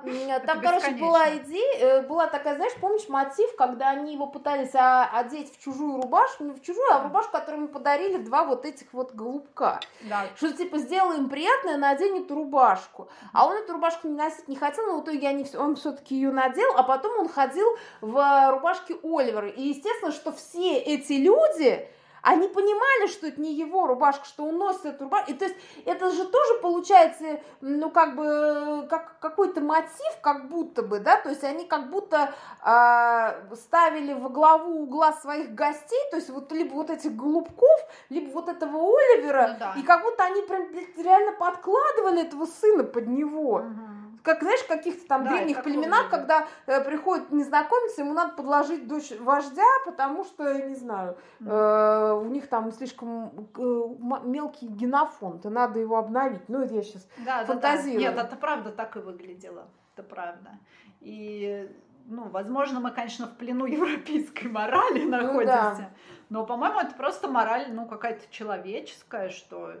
там, 0.45 0.61
короче, 0.61 0.91
была 0.91 1.37
идея, 1.37 1.79
э, 1.79 2.01
была 2.01 2.27
такая, 2.27 2.55
знаешь, 2.55 2.73
помнишь 2.81 3.07
мотив, 3.07 3.55
когда 3.55 3.89
они 3.89 4.13
его 4.13 4.27
пытались 4.27 4.71
одеть 4.73 5.53
в 5.53 5.63
чужую 5.63 6.01
рубашку, 6.01 6.43
не 6.43 6.53
в 6.53 6.61
чужую, 6.61 6.85
а 6.91 6.99
в 6.99 7.03
рубашку, 7.03 7.31
которую 7.31 7.63
ему 7.63 7.67
подарили 7.69 8.17
два 8.17 8.43
вот 8.43 8.65
этих 8.65 8.91
вот 8.91 9.13
голубка. 9.13 9.79
Да. 10.01 10.25
Что 10.35 10.51
типа 10.51 10.79
сделаем 10.79 11.29
приятное, 11.29 11.77
надень 11.77 12.23
эту 12.23 12.35
рубашку. 12.35 13.09
А 13.31 13.47
он 13.47 13.55
эту 13.57 13.73
рубашку 13.73 14.07
не 14.07 14.15
носить 14.15 14.47
не 14.47 14.55
хотел, 14.55 14.85
но 14.87 14.99
в 14.99 15.03
итоге 15.03 15.27
они, 15.27 15.45
он 15.55 15.75
все-таки 15.75 16.15
ее 16.15 16.31
надел, 16.31 16.69
а 16.75 16.83
потом 16.83 17.19
он 17.19 17.29
ходил 17.29 17.67
в 18.01 18.51
рубашке 18.51 18.97
Оливера. 19.03 19.49
И 19.49 19.61
естественно, 19.61 20.11
что 20.11 20.31
все 20.31 20.78
эти 20.79 21.13
люди, 21.13 21.87
они 22.21 22.47
понимали, 22.47 23.07
что 23.07 23.27
это 23.27 23.39
не 23.39 23.53
его 23.53 23.87
рубашка, 23.87 24.25
что 24.25 24.45
он 24.45 24.57
носит 24.57 24.85
эту 24.85 25.05
рубашку. 25.05 25.31
И 25.31 25.33
то 25.33 25.45
есть 25.45 25.55
это 25.85 26.11
же 26.11 26.25
тоже 26.25 26.55
получается, 26.61 27.39
ну, 27.61 27.89
как 27.89 28.15
бы, 28.15 28.87
как 28.89 29.19
какой-то 29.19 29.61
мотив, 29.61 30.19
как 30.21 30.49
будто 30.49 30.81
бы, 30.81 30.99
да, 30.99 31.17
то 31.17 31.29
есть 31.29 31.43
они 31.43 31.65
как 31.65 31.89
будто 31.89 32.33
э, 32.65 33.55
ставили 33.55 34.13
во 34.13 34.29
главу 34.29 34.83
угла 34.83 35.13
своих 35.13 35.53
гостей, 35.53 35.99
то 36.11 36.17
есть 36.17 36.29
вот 36.29 36.51
либо 36.51 36.73
вот 36.73 36.89
этих 36.89 37.15
голубков, 37.15 37.79
либо 38.09 38.31
вот 38.31 38.49
этого 38.49 38.77
Оливера, 38.77 39.49
ну, 39.53 39.59
да. 39.59 39.73
и 39.77 39.83
как 39.83 40.03
будто 40.03 40.23
они 40.23 40.41
прям 40.41 40.67
реально 40.97 41.33
подкладывали 41.33 42.23
этого 42.23 42.45
сына 42.45 42.83
под 42.83 43.07
него. 43.07 43.55
Угу 43.55 43.88
как 44.23 44.41
знаешь, 44.41 44.59
в 44.61 44.67
каких-то 44.67 45.07
там 45.07 45.23
да, 45.23 45.31
древних 45.31 45.63
племенах, 45.63 46.09
когда 46.09 46.47
э, 46.65 46.83
приходит 46.83 47.31
незнакомец, 47.31 47.97
ему 47.97 48.13
надо 48.13 48.33
подложить 48.33 48.87
дочь 48.87 49.11
вождя, 49.19 49.65
потому 49.85 50.23
что, 50.23 50.47
я 50.47 50.65
не 50.65 50.75
знаю, 50.75 51.17
э, 51.45 52.19
у 52.21 52.25
них 52.25 52.47
там 52.47 52.71
слишком 52.71 53.49
э, 53.57 53.83
мелкий 54.23 54.67
генофонд, 54.67 55.45
и 55.45 55.49
надо 55.49 55.79
его 55.79 55.97
обновить. 55.97 56.47
Ну, 56.47 56.61
это 56.61 56.75
я 56.75 56.83
сейчас 56.83 57.07
да, 57.25 57.45
фантазирую. 57.45 58.01
Да, 58.01 58.11
да. 58.11 58.15
Нет, 58.15 58.25
это 58.27 58.35
правда 58.35 58.71
так 58.71 58.95
и 58.95 58.99
выглядело. 58.99 59.67
Это 59.95 60.03
правда. 60.03 60.59
И 61.01 61.69
ну, 62.09 62.27
возможно, 62.29 62.79
мы, 62.79 62.91
конечно, 62.91 63.27
в 63.27 63.35
плену 63.35 63.65
европейской 63.65 64.47
морали 64.47 65.05
находимся, 65.05 65.71
ну, 65.71 65.77
да. 65.77 65.89
но, 66.29 66.45
по-моему, 66.45 66.79
это 66.79 66.95
просто 66.95 67.27
мораль, 67.27 67.67
ну, 67.71 67.85
какая-то 67.85 68.25
человеческая, 68.31 69.29
что 69.29 69.73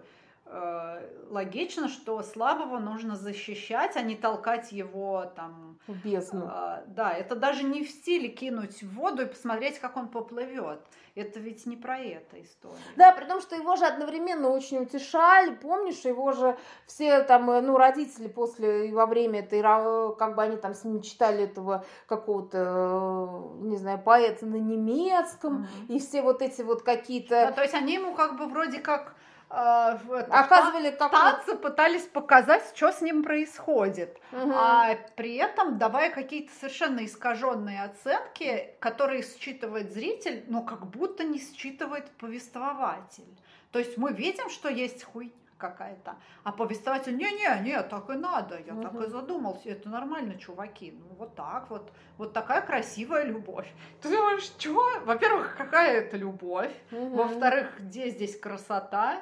логично, 1.29 1.89
что 1.89 2.21
слабого 2.23 2.79
нужно 2.79 3.15
защищать, 3.15 3.95
а 3.95 4.01
не 4.01 4.15
толкать 4.15 4.71
его 4.71 5.31
там 5.35 5.77
в 5.87 6.03
бездну. 6.03 6.49
Э, 6.51 6.83
да, 6.87 7.13
это 7.13 7.35
даже 7.35 7.63
не 7.63 7.83
в 7.83 7.89
стиле 7.89 8.29
кинуть 8.29 8.81
в 8.81 8.95
воду 8.95 9.23
и 9.23 9.25
посмотреть, 9.25 9.79
как 9.79 9.97
он 9.97 10.07
поплывет. 10.07 10.79
Это 11.15 11.39
ведь 11.39 11.65
не 11.65 11.75
про 11.75 11.99
это 11.99 12.41
история. 12.41 12.75
Да, 12.95 13.11
при 13.11 13.25
том, 13.25 13.41
что 13.41 13.55
его 13.55 13.75
же 13.75 13.85
одновременно 13.85 14.49
очень 14.49 14.79
утешали, 14.79 15.53
помнишь, 15.53 15.99
его 16.05 16.31
же 16.31 16.57
все 16.85 17.23
там, 17.23 17.49
э, 17.51 17.61
ну, 17.61 17.77
родители 17.77 18.27
после 18.27 18.89
и 18.89 18.91
во 18.91 19.05
время 19.05 19.39
этой, 19.41 19.61
как 19.61 20.35
бы 20.35 20.43
они 20.43 20.57
там 20.57 20.73
с 20.73 20.83
ним 20.83 21.01
читали 21.01 21.43
этого 21.43 21.85
какого-то, 22.07 23.51
не 23.61 23.77
знаю, 23.77 23.99
поэта 23.99 24.45
на 24.45 24.55
немецком, 24.55 25.63
mm-hmm. 25.63 25.95
и 25.95 25.99
все 25.99 26.21
вот 26.21 26.41
эти 26.41 26.61
вот 26.61 26.81
какие-то... 26.83 27.47
Да, 27.47 27.51
то 27.51 27.61
есть 27.61 27.73
они 27.73 27.93
ему 27.93 28.13
как 28.13 28.37
бы 28.37 28.47
вроде 28.47 28.79
как 28.79 29.15
э, 29.49 30.25
оказывали 30.29 30.91
как 30.91 31.11
танцы, 31.11 31.55
пытались 31.55 32.03
показать, 32.03 32.63
что 32.75 32.91
с 32.91 33.01
ним 33.01 33.23
происходит, 33.23 34.17
угу. 34.31 34.51
а 34.53 34.95
при 35.15 35.35
этом 35.35 35.77
давая 35.77 36.11
какие-то 36.11 36.51
совершенно 36.59 37.05
искаженные 37.05 37.83
оценки, 37.83 38.75
которые 38.79 39.23
считывает 39.23 39.91
зритель, 39.91 40.43
но 40.47 40.61
как 40.61 40.87
будто 40.87 41.23
не 41.23 41.39
считывает 41.39 42.09
повествователь. 42.11 43.37
То 43.71 43.79
есть 43.79 43.97
мы 43.97 44.13
видим, 44.13 44.49
что 44.49 44.69
есть 44.69 45.03
хуй 45.03 45.33
какая-то. 45.59 46.15
А 46.43 46.51
повествователь, 46.51 47.15
не-не, 47.15 47.61
не, 47.63 47.83
так 47.83 48.09
и 48.09 48.13
надо, 48.13 48.59
я 48.65 48.73
угу. 48.73 48.81
так 48.81 48.95
и 48.95 49.09
задумался, 49.09 49.69
это 49.69 49.89
нормально, 49.89 50.39
чуваки, 50.39 50.93
ну 50.97 51.15
вот 51.17 51.35
так 51.35 51.69
вот, 51.69 51.91
вот 52.17 52.33
такая 52.33 52.61
красивая 52.61 53.25
любовь. 53.25 53.67
Ты 54.01 54.09
думаешь, 54.09 54.43
что? 54.43 55.01
Во-первых, 55.05 55.55
какая 55.57 55.99
это 55.99 56.17
любовь? 56.17 56.71
Угу. 56.91 57.17
Во-вторых, 57.17 57.79
где 57.79 58.09
здесь 58.09 58.39
красота? 58.39 59.21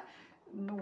Ну... 0.52 0.80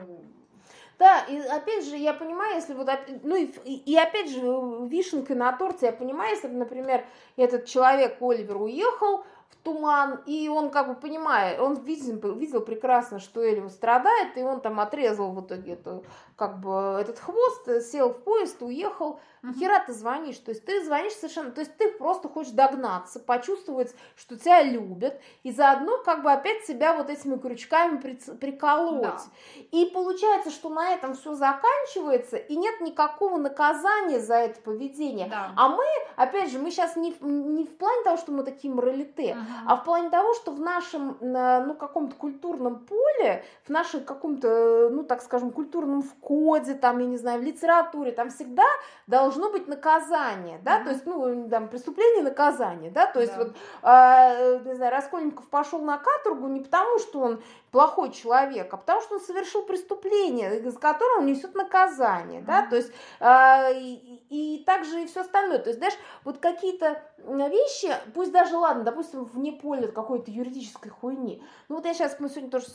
Да, 0.98 1.24
и 1.28 1.38
опять 1.38 1.84
же, 1.84 1.96
я 1.96 2.14
понимаю, 2.14 2.54
если 2.54 2.72
вот, 2.72 2.88
ну 3.22 3.36
и, 3.36 3.44
и 3.44 3.96
опять 3.98 4.30
же, 4.30 4.40
вишенка 4.88 5.34
на 5.34 5.52
торте, 5.52 5.86
я 5.86 5.92
понимаю, 5.92 6.30
если, 6.30 6.48
например, 6.48 7.04
этот 7.36 7.66
человек, 7.66 8.16
Оливер, 8.20 8.56
уехал, 8.56 9.24
в 9.50 9.56
туман, 9.56 10.20
и 10.26 10.48
он 10.48 10.70
как 10.70 10.88
бы 10.88 10.94
понимает, 10.94 11.60
он 11.60 11.74
видел, 11.74 12.34
видел 12.34 12.60
прекрасно, 12.62 13.20
что 13.20 13.48
Элио 13.48 13.68
страдает, 13.68 14.36
и 14.36 14.42
он 14.42 14.60
там 14.60 14.80
отрезал 14.80 15.32
в 15.32 15.44
итоге 15.44 15.74
эту, 15.74 16.04
как 16.36 16.60
бы 16.60 16.98
этот 17.00 17.18
хвост, 17.18 17.68
сел 17.90 18.10
в 18.10 18.22
поезд, 18.22 18.62
уехал. 18.62 19.18
Хера 19.58 19.78
ты 19.86 19.92
звонишь, 19.92 20.38
то 20.38 20.50
есть 20.50 20.64
ты 20.64 20.84
звонишь 20.84 21.12
совершенно, 21.12 21.52
то 21.52 21.60
есть 21.60 21.76
ты 21.76 21.92
просто 21.92 22.28
хочешь 22.28 22.52
догнаться, 22.52 23.20
почувствовать, 23.20 23.94
что 24.16 24.36
тебя 24.36 24.62
любят, 24.62 25.20
и 25.44 25.52
заодно 25.52 25.98
как 25.98 26.24
бы 26.24 26.32
опять 26.32 26.66
себя 26.66 26.94
вот 26.94 27.10
этими 27.10 27.36
крючками 27.36 27.98
приколоть. 28.40 29.02
Да. 29.02 29.20
И 29.70 29.86
получается, 29.94 30.50
что 30.50 30.68
на 30.68 30.90
этом 30.90 31.14
все 31.14 31.34
заканчивается, 31.34 32.36
и 32.36 32.56
нет 32.56 32.80
никакого 32.80 33.36
наказания 33.36 34.18
за 34.18 34.34
это 34.34 34.60
поведение. 34.60 35.28
Да. 35.28 35.52
А 35.56 35.68
мы, 35.68 35.84
опять 36.16 36.50
же, 36.50 36.58
мы 36.58 36.72
сейчас 36.72 36.96
не, 36.96 37.14
не 37.20 37.64
в 37.64 37.76
плане 37.76 38.02
того, 38.02 38.16
что 38.16 38.32
мы 38.32 38.42
такие 38.42 38.74
моралите, 38.74 39.36
а 39.64 39.76
в 39.76 39.84
плане 39.84 40.10
того, 40.10 40.34
что 40.34 40.50
в 40.50 40.58
нашем, 40.58 41.18
ну, 41.20 41.74
каком-то 41.74 42.16
культурном 42.16 42.80
поле, 42.80 43.44
в 43.64 43.70
нашем 43.70 44.02
каком-то, 44.02 44.88
ну, 44.90 45.04
так 45.04 45.22
скажем, 45.22 45.52
культурном 45.52 46.02
вкоде, 46.26 46.74
там, 46.74 46.98
я 46.98 47.06
не 47.06 47.16
знаю, 47.16 47.40
в 47.40 47.44
литературе, 47.44 48.10
там 48.10 48.30
всегда 48.30 48.64
должно 49.06 49.50
быть 49.50 49.68
наказание, 49.68 50.58
да, 50.64 50.80
mm-hmm. 50.80 50.84
то 50.84 50.90
есть, 50.90 51.06
ну, 51.06 51.48
там, 51.48 51.68
преступление, 51.68 52.24
наказание, 52.24 52.90
да, 52.90 53.06
то 53.06 53.20
есть, 53.20 53.32
да. 53.36 53.44
вот, 53.44 53.56
э, 53.82 54.60
не 54.64 54.74
знаю, 54.74 54.90
Раскольников 54.90 55.46
пошел 55.46 55.80
на 55.82 55.98
каторгу 55.98 56.48
не 56.48 56.60
потому, 56.60 56.98
что 56.98 57.20
он 57.20 57.42
плохой 57.76 58.10
человек, 58.10 58.72
а 58.72 58.78
потому 58.78 59.02
что 59.02 59.16
он 59.16 59.20
совершил 59.20 59.62
преступление, 59.62 60.60
из 60.60 60.78
которого 60.78 61.18
он 61.18 61.26
несет 61.26 61.54
наказание, 61.54 62.40
mm-hmm. 62.40 62.46
да, 62.46 62.66
то 62.66 62.76
есть, 62.76 62.90
э, 63.20 63.78
и, 63.78 64.22
и 64.30 64.64
также 64.64 65.02
и 65.02 65.06
все 65.06 65.20
остальное, 65.20 65.58
то 65.58 65.68
есть, 65.68 65.78
знаешь, 65.78 65.98
вот 66.24 66.38
какие-то 66.38 67.02
вещи, 67.26 67.92
пусть 68.14 68.32
даже, 68.32 68.56
ладно, 68.56 68.84
допустим, 68.84 69.24
вне 69.24 69.52
поля 69.52 69.88
какой-то 69.88 70.30
юридической 70.30 70.90
хуйни. 70.90 71.42
Ну 71.68 71.76
вот 71.76 71.84
я 71.84 71.94
сейчас, 71.94 72.20
мы 72.20 72.28
сегодня 72.28 72.50
тоже, 72.50 72.66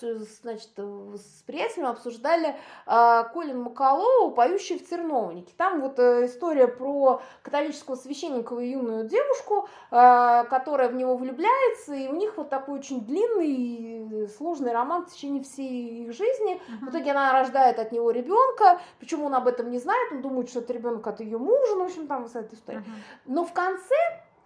значит, 0.41 0.69
с 0.77 1.43
приятелем 1.45 1.87
обсуждали 1.87 2.55
э, 2.85 3.23
Колин 3.33 3.61
Макалову, 3.61 4.31
поющий 4.31 4.77
в 4.77 4.89
терновнике. 4.89 5.53
Там 5.57 5.81
вот 5.81 5.97
э, 5.99 6.25
история 6.25 6.67
про 6.67 7.21
католического 7.43 7.95
священника 7.95 8.57
и 8.59 8.71
юную 8.71 9.07
девушку, 9.07 9.67
э, 9.91 10.43
которая 10.49 10.89
в 10.89 10.95
него 10.95 11.15
влюбляется, 11.15 11.93
и 11.93 12.07
у 12.07 12.15
них 12.15 12.35
вот 12.37 12.49
такой 12.49 12.79
очень 12.79 13.05
длинный, 13.05 14.27
сложный 14.29 14.73
роман 14.73 14.90
роман 14.91 15.05
в 15.05 15.13
течение 15.13 15.43
всей 15.43 16.03
их 16.03 16.13
жизни. 16.13 16.55
Uh-huh. 16.55 16.85
В 16.85 16.89
итоге 16.89 17.11
она 17.11 17.31
рождает 17.33 17.79
от 17.79 17.91
него 17.91 18.11
ребенка, 18.11 18.79
причем 18.99 19.23
он 19.23 19.33
об 19.33 19.47
этом 19.47 19.71
не 19.71 19.79
знает, 19.79 20.11
он 20.11 20.21
думает, 20.21 20.49
что 20.49 20.59
это 20.59 20.73
ребенок 20.73 21.07
от 21.07 21.19
ее 21.19 21.37
мужа, 21.37 21.75
ну, 21.75 21.83
в 21.83 21.87
общем, 21.87 22.07
там 22.07 22.27
вся 22.27 22.41
эта 22.41 22.55
история. 22.55 22.79
Uh-huh. 22.79 23.23
Но 23.25 23.45
в 23.45 23.53
конце 23.53 23.95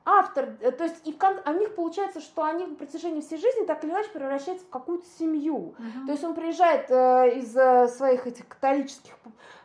автор, 0.06 0.50
э, 0.62 0.72
то 0.72 0.84
есть 0.84 1.08
и 1.08 1.12
в 1.12 1.18
кон... 1.18 1.38
а 1.44 1.52
у 1.52 1.60
них 1.60 1.76
получается, 1.76 2.22
что 2.22 2.44
они 2.44 2.66
в 2.66 2.76
протяжении 2.76 3.22
всей 3.22 3.38
жизни 3.38 3.66
так 3.66 3.84
или 3.84 3.92
иначе 3.92 4.10
превращаются 4.10 4.66
в 4.66 4.70
какую-то 4.70 5.06
семью. 5.20 5.76
Uh-huh. 5.78 6.06
То 6.06 6.12
есть 6.12 6.24
он 6.24 6.36
приезжает 6.36 6.92
э, 6.92 7.40
из 7.40 7.56
э, 7.56 7.88
своих 7.88 8.28
этих 8.28 8.48
католических 8.48 9.14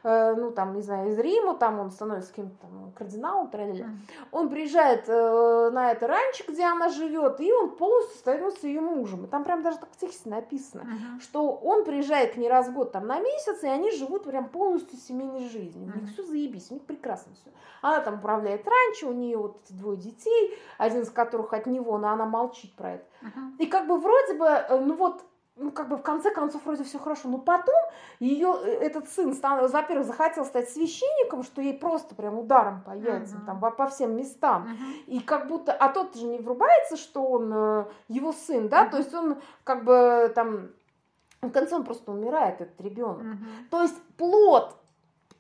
Э, 0.03 0.35
ну, 0.35 0.51
там, 0.51 0.75
не 0.75 0.83
знаю, 0.83 1.11
из 1.11 1.18
Рима, 1.18 1.55
там 1.55 1.79
он 1.79 1.91
становится 1.91 2.31
каким-то 2.31 2.67
кардиналом, 2.97 3.51
тролля. 3.51 3.91
Он 4.31 4.49
приезжает 4.49 5.05
э, 5.09 5.71
на 5.72 5.93
это 5.93 6.07
ранчо, 6.07 6.45
где 6.49 6.64
она 6.64 6.89
живет, 6.89 7.41
и 7.41 7.53
он 7.53 7.77
полностью 7.77 8.18
становится 8.18 8.67
ее 8.67 8.81
мужем. 8.81 9.25
И 9.25 9.29
там 9.29 9.45
прям 9.45 9.63
даже 9.63 9.79
так 9.79 9.91
в 9.93 9.97
тексте 9.97 10.31
написано, 10.31 10.83
mm-hmm. 10.83 11.21
что 11.21 11.53
он 11.53 11.85
приезжает 11.85 12.35
к 12.35 12.37
ней 12.37 12.49
раз 12.49 12.68
в 12.68 12.72
год 12.72 12.93
там 12.93 13.07
на 13.07 13.21
месяц, 13.21 13.63
и 13.63 13.68
они 13.68 13.91
живут 13.91 14.25
прям 14.25 14.49
полностью 14.49 14.99
семейной 14.99 15.49
жизнью. 15.49 15.93
У 15.95 15.99
них 16.01 16.13
все 16.13 16.22
заебись, 16.22 16.71
у 16.71 16.75
них 16.75 16.85
прекрасно 16.85 17.33
все. 17.35 17.51
Она 17.83 18.01
там 18.01 18.14
управляет 18.14 18.67
ранчо, 18.67 19.09
у 19.09 19.13
нее 19.13 19.37
вот 19.37 19.61
эти 19.64 19.72
двое 19.72 19.99
детей, 19.99 20.59
один 20.79 21.03
из 21.03 21.11
которых 21.11 21.53
от 21.53 21.67
него, 21.67 21.97
но 21.99 22.09
она 22.09 22.27
молчит 22.27 22.75
про 22.75 22.95
это. 22.95 23.05
Uh-huh. 23.22 23.57
И 23.59 23.67
как 23.67 23.87
бы 23.87 23.99
вроде 23.99 24.35
бы, 24.35 24.47
э, 24.47 24.81
ну 24.81 24.95
вот 24.95 25.25
ну, 25.57 25.71
как 25.71 25.89
бы 25.89 25.97
в 25.97 26.03
конце 26.03 26.31
концов 26.31 26.64
вроде 26.64 26.85
все 26.85 26.99
хорошо, 26.99 27.29
но 27.29 27.39
потом 27.39 27.77
ее 28.18 28.55
э, 28.63 28.68
этот 28.68 29.09
сын, 29.09 29.33
во-первых, 29.33 30.07
захотел 30.07 30.45
стать 30.45 30.71
священником, 30.71 31.43
что 31.43 31.61
ей 31.61 31.75
просто 31.75 32.14
прям 32.14 32.39
ударом 32.39 32.83
по 32.83 32.93
яйцам, 32.93 33.41
uh-huh. 33.41 33.47
там, 33.47 33.61
по, 33.61 33.71
по 33.71 33.87
всем 33.89 34.17
местам, 34.17 34.68
uh-huh. 34.68 35.05
и 35.07 35.21
как 35.21 35.49
будто, 35.49 35.72
а 35.72 35.89
тот 35.89 36.17
же 36.17 36.27
не 36.27 36.39
врубается, 36.39 36.97
что 36.97 37.25
он 37.25 37.53
э, 37.53 37.85
его 38.09 38.33
сын, 38.33 38.68
да, 38.68 38.87
uh-huh. 38.87 38.91
то 38.91 38.97
есть 38.99 39.14
он 39.14 39.37
как 39.64 39.85
бы 39.85 40.33
там, 40.35 40.71
в 41.43 41.51
конце 41.51 41.75
он 41.75 41.85
просто 41.85 42.11
умирает, 42.13 42.61
этот 42.61 42.81
ребенок. 42.81 43.22
Uh-huh. 43.22 43.68
То 43.71 43.83
есть 43.83 44.01
плод 44.17 44.77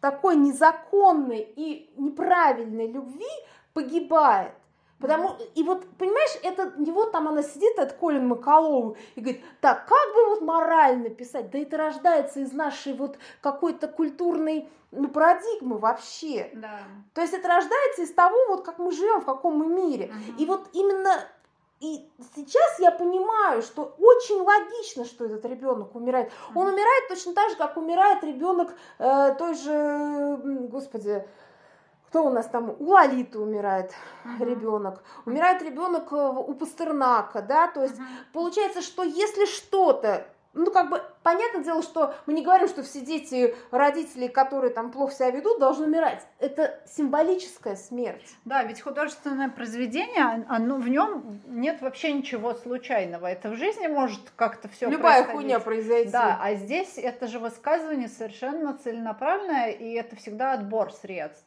такой 0.00 0.36
незаконной 0.36 1.40
и 1.56 1.92
неправильной 1.96 2.90
любви 2.90 3.28
погибает. 3.72 4.52
Потому, 5.00 5.36
и 5.54 5.62
вот, 5.62 5.86
понимаешь, 5.98 6.38
это 6.42 6.74
не 6.76 6.90
вот 6.92 7.12
там 7.12 7.28
она 7.28 7.42
сидит, 7.42 7.78
от 7.78 7.94
Колин 7.94 8.28
Макалоу, 8.28 8.96
и 9.14 9.20
говорит, 9.20 9.42
так, 9.60 9.86
как 9.86 10.14
бы 10.14 10.26
вот 10.26 10.42
морально 10.42 11.08
писать? 11.08 11.50
Да 11.50 11.58
это 11.58 11.76
рождается 11.78 12.40
из 12.40 12.52
нашей 12.52 12.92
вот 12.92 13.18
какой-то 13.40 13.88
культурной 13.88 14.68
ну, 14.90 15.08
парадигмы 15.08 15.78
вообще. 15.78 16.50
Да. 16.54 16.80
То 17.14 17.22
есть 17.22 17.32
это 17.32 17.48
рождается 17.48 18.02
из 18.02 18.12
того, 18.12 18.36
вот 18.48 18.64
как 18.64 18.78
мы 18.78 18.92
живем, 18.92 19.20
в 19.20 19.24
каком 19.24 19.56
мы 19.56 19.66
мире. 19.66 20.06
Угу. 20.06 20.42
И 20.42 20.46
вот 20.46 20.68
именно 20.72 21.24
и 21.80 22.06
сейчас 22.34 22.78
я 22.78 22.90
понимаю, 22.90 23.62
что 23.62 23.94
очень 23.98 24.42
логично, 24.42 25.06
что 25.06 25.24
этот 25.24 25.46
ребенок 25.46 25.94
умирает. 25.94 26.30
Он 26.54 26.66
умирает 26.66 27.08
точно 27.08 27.32
так 27.32 27.48
же, 27.48 27.56
как 27.56 27.78
умирает 27.78 28.22
ребенок 28.22 28.74
э, 28.98 29.34
той 29.38 29.54
же, 29.54 30.38
господи, 30.68 31.26
кто 32.10 32.26
у 32.26 32.30
нас 32.30 32.46
там? 32.46 32.74
У 32.78 32.90
Лолиты 32.90 33.38
умирает 33.38 33.92
uh-huh. 34.24 34.44
ребенок. 34.44 35.02
Умирает 35.26 35.62
ребенок 35.62 36.12
э, 36.12 36.16
у 36.16 36.52
Пастернака, 36.54 37.40
да, 37.40 37.68
то 37.68 37.84
есть 37.84 37.94
uh-huh. 37.94 38.32
получается, 38.32 38.82
что 38.82 39.04
если 39.04 39.46
что-то 39.46 40.26
ну, 40.52 40.72
как 40.72 40.90
бы, 40.90 41.00
понятное 41.22 41.62
дело, 41.62 41.80
что 41.80 42.12
мы 42.26 42.32
не 42.32 42.42
говорим, 42.42 42.66
что 42.66 42.82
все 42.82 43.00
дети 43.02 43.54
родителей, 43.70 44.28
которые 44.28 44.72
там 44.72 44.90
плохо 44.90 45.14
себя 45.14 45.30
ведут, 45.30 45.60
должны 45.60 45.86
умирать. 45.86 46.26
Это 46.40 46.80
символическая 46.86 47.76
смерть. 47.76 48.34
Да, 48.44 48.64
ведь 48.64 48.80
художественное 48.80 49.48
произведение, 49.48 50.44
оно, 50.48 50.78
в 50.78 50.88
нем 50.88 51.40
нет 51.46 51.80
вообще 51.80 52.12
ничего 52.12 52.54
случайного. 52.54 53.28
Это 53.28 53.50
в 53.50 53.54
жизни 53.54 53.86
может 53.86 54.32
как-то 54.34 54.68
все 54.68 54.90
Любая 54.90 55.22
хуйня 55.22 55.60
произойти. 55.60 56.10
Да, 56.10 56.40
а 56.42 56.54
здесь 56.54 56.98
это 56.98 57.28
же 57.28 57.38
высказывание 57.38 58.08
совершенно 58.08 58.76
целенаправленное, 58.76 59.70
и 59.70 59.92
это 59.92 60.16
всегда 60.16 60.54
отбор 60.54 60.92
средств. 60.92 61.46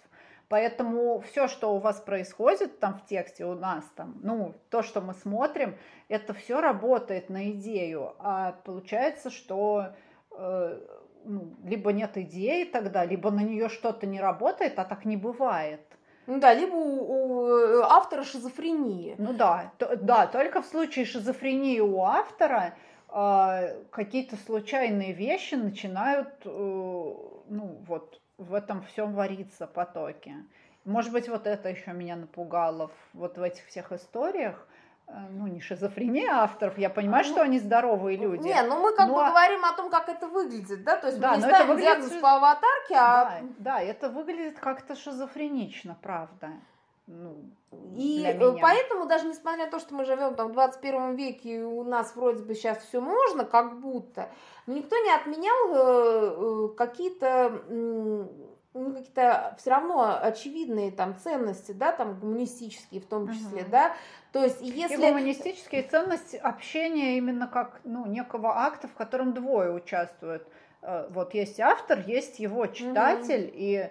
Поэтому 0.54 1.20
все, 1.22 1.48
что 1.48 1.74
у 1.74 1.80
вас 1.80 2.00
происходит 2.00 2.80
там 2.80 3.00
в 3.00 3.08
тексте 3.08 3.44
у 3.44 3.56
нас, 3.56 3.84
там, 3.96 4.20
ну, 4.22 4.54
то, 4.70 4.84
что 4.84 5.02
мы 5.02 5.16
смотрим, 5.16 5.76
это 6.10 6.36
все 6.36 6.62
работает 6.62 7.32
на 7.32 7.50
идею. 7.50 8.14
А 8.20 8.52
получается, 8.64 9.32
что 9.32 9.96
э, 10.30 10.80
ну, 11.26 11.56
либо 11.64 11.92
нет 11.92 12.18
идеи 12.18 12.66
тогда, 12.66 13.04
либо 13.04 13.32
на 13.32 13.40
нее 13.40 13.68
что-то 13.68 14.06
не 14.06 14.22
работает, 14.22 14.78
а 14.78 14.86
так 14.86 15.06
не 15.06 15.18
бывает. 15.18 15.82
Ну 16.28 16.40
да, 16.40 16.54
либо 16.54 16.76
у, 16.76 17.80
у 17.80 17.82
автора 17.82 18.22
шизофрения. 18.22 19.16
Ну 19.18 19.34
да, 19.34 19.74
то, 19.80 19.96
да, 19.96 20.28
только 20.28 20.62
в 20.62 20.68
случае 20.68 21.06
шизофрении 21.06 21.80
у 21.80 22.00
автора 22.04 22.76
э, 23.10 23.84
какие-то 23.90 24.36
случайные 24.36 25.14
вещи 25.14 25.56
начинают, 25.56 26.30
э, 26.46 26.50
ну 26.50 27.78
вот, 27.88 28.20
в 28.38 28.54
этом 28.54 28.82
всем 28.84 29.14
варится 29.14 29.68
потоке. 29.68 30.36
Может 30.86 31.12
быть, 31.12 31.30
вот 31.30 31.48
это 31.48 31.70
еще 31.70 31.94
меня 31.94 32.16
напугало 32.16 32.92
вот 33.14 33.38
в 33.38 33.42
этих 33.42 33.66
всех 33.68 33.92
историях. 33.92 34.68
Э, 35.08 35.14
ну, 35.30 35.48
не 35.48 35.62
шизофрения 35.62 36.30
авторов, 36.30 36.78
я 36.78 36.90
понимаю, 36.90 37.22
а, 37.22 37.24
что 37.24 37.42
они 37.42 37.60
здоровые 37.60 38.18
люди. 38.18 38.44
Не, 38.44 38.62
ну 38.64 38.82
мы 38.82 38.96
как 38.96 39.08
но... 39.08 39.16
бы 39.16 39.30
говорим 39.30 39.64
о 39.66 39.74
том, 39.74 39.90
как 39.90 40.10
это 40.10 40.28
выглядит, 40.28 40.84
да, 40.84 40.98
то 40.98 41.08
есть 41.08 41.20
да, 41.20 41.32
мы 41.32 41.38
не 41.38 41.44
ставим 41.44 41.68
выглядит... 41.68 42.00
диагноз 42.00 42.22
по 42.22 42.36
аватарке, 42.36 42.96
а... 42.96 43.26
Да, 43.26 43.42
да, 43.58 43.82
это 43.82 44.10
выглядит 44.10 44.60
как-то 44.60 44.96
шизофренично, 44.96 45.98
правда. 46.02 46.52
Ну, 47.06 47.52
и 47.96 48.38
поэтому 48.62 49.08
даже 49.08 49.28
несмотря 49.28 49.66
на 49.66 49.72
то, 49.72 49.80
что 49.80 49.94
мы 49.94 50.06
живем 50.06 50.36
там 50.36 50.50
в 50.50 50.54
21 50.54 51.16
веке, 51.16 51.58
и 51.58 51.62
у 51.62 51.84
нас 51.84 52.16
вроде 52.16 52.44
бы 52.44 52.56
сейчас 52.56 52.78
все 52.84 53.02
можно, 53.02 53.44
как 53.44 53.82
будто, 53.82 54.30
никто 54.68 54.96
не 54.98 55.12
отменял 55.12 55.74
э, 55.74 56.70
э, 56.72 56.76
какие-то 56.78 57.62
ну, 58.76 58.92
какие-то 58.92 59.56
все 59.60 59.70
равно 59.70 60.18
очевидные 60.20 60.92
там 60.92 61.16
ценности, 61.16 61.74
да, 61.74 61.92
там 61.92 62.20
гуманистические 62.20 63.02
в 63.02 63.06
том 63.06 63.32
числе, 63.32 63.62
uh-huh. 63.62 63.70
да, 63.70 63.94
то 64.32 64.44
есть 64.44 64.62
если... 64.62 64.96
И 64.96 64.98
гуманистические 64.98 65.84
ценности 65.84 66.38
общения 66.38 67.18
именно 67.18 67.48
как, 67.48 67.82
ну, 67.84 68.08
некого 68.08 68.64
акта, 68.66 68.88
в 68.88 68.94
котором 68.94 69.34
двое 69.34 69.72
участвуют. 69.72 70.48
Э, 70.82 71.08
вот 71.12 71.36
есть 71.36 71.60
автор, 71.60 72.00
есть 72.00 72.40
его 72.40 72.66
читатель, 72.66 73.46
uh-huh. 73.46 73.54
и 73.54 73.76
Э, 73.76 73.90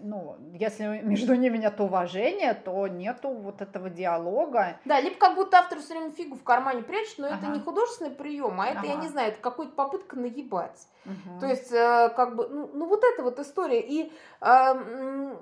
ну, 0.00 0.36
если 0.52 0.84
между 1.02 1.34
ними 1.34 1.58
нет 1.58 1.80
уважения, 1.80 2.54
то 2.54 2.86
нету 2.86 3.30
вот 3.30 3.60
этого 3.60 3.90
диалога. 3.90 4.78
Да, 4.84 5.00
либо 5.00 5.16
как 5.16 5.34
будто 5.34 5.58
автор 5.58 5.78
все 5.80 5.94
время 5.94 6.12
фигу 6.12 6.36
в 6.36 6.42
кармане 6.42 6.82
прячет, 6.82 7.18
но 7.18 7.26
ага. 7.26 7.36
это 7.36 7.46
не 7.48 7.60
художественный 7.60 8.10
прием, 8.10 8.60
а 8.60 8.66
это, 8.66 8.80
ага. 8.80 8.88
я 8.88 8.94
не 8.96 9.08
знаю, 9.08 9.28
это 9.32 9.40
какая-то 9.40 9.72
попытка 9.72 10.16
наебать. 10.16 10.86
Угу. 11.04 11.40
То 11.40 11.46
есть, 11.46 11.72
э, 11.72 12.10
как 12.14 12.36
бы, 12.36 12.48
ну, 12.48 12.70
ну 12.72 12.86
вот 12.86 13.02
эта 13.04 13.22
вот 13.22 13.38
история. 13.38 13.80
И 13.80 14.12
э, 14.40 15.36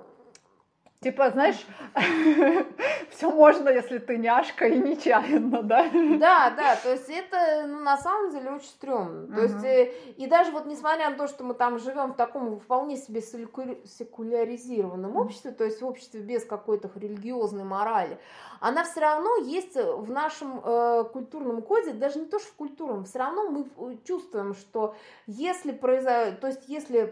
Типа, 1.01 1.31
знаешь, 1.31 1.65
все 3.09 3.31
можно, 3.31 3.69
если 3.69 3.97
ты 3.97 4.19
няшка 4.19 4.67
и 4.67 4.77
нечаянно, 4.77 5.63
да? 5.63 5.89
Да, 6.19 6.51
да, 6.51 6.75
то 6.75 6.91
есть 6.91 7.09
это, 7.09 7.65
ну, 7.65 7.79
на 7.79 7.97
самом 7.97 8.29
деле 8.29 8.51
очень 8.51 8.67
стрёмно. 8.67 9.35
То 9.35 9.41
есть, 9.41 9.63
э, 9.63 9.91
и 10.17 10.27
даже 10.27 10.51
вот 10.51 10.67
несмотря 10.67 11.09
на 11.09 11.15
то, 11.15 11.25
что 11.25 11.43
мы 11.43 11.55
там 11.55 11.79
живем 11.79 12.13
в 12.13 12.17
таком 12.17 12.59
вполне 12.59 12.97
себе 12.97 13.21
секуляризированном 13.21 15.15
обществе, 15.17 15.49
то 15.49 15.63
есть 15.63 15.81
в 15.81 15.87
обществе 15.87 16.21
без 16.21 16.45
какой-то 16.45 16.91
религиозной 16.93 17.63
морали, 17.63 18.19
она 18.61 18.83
все 18.83 18.99
равно 18.99 19.37
есть 19.37 19.75
в 19.75 20.11
нашем 20.11 20.61
э, 20.63 21.03
культурном 21.11 21.63
коде, 21.63 21.93
даже 21.93 22.19
не 22.19 22.27
то, 22.27 22.37
что 22.37 22.47
в 22.49 22.53
культурном, 22.53 23.05
все 23.05 23.17
равно 23.17 23.49
мы 23.49 23.99
чувствуем, 24.05 24.53
что 24.53 24.95
если 25.25 25.71
произойдет, 25.71 26.39
то 26.39 26.47
есть 26.47 26.69
если 26.69 27.07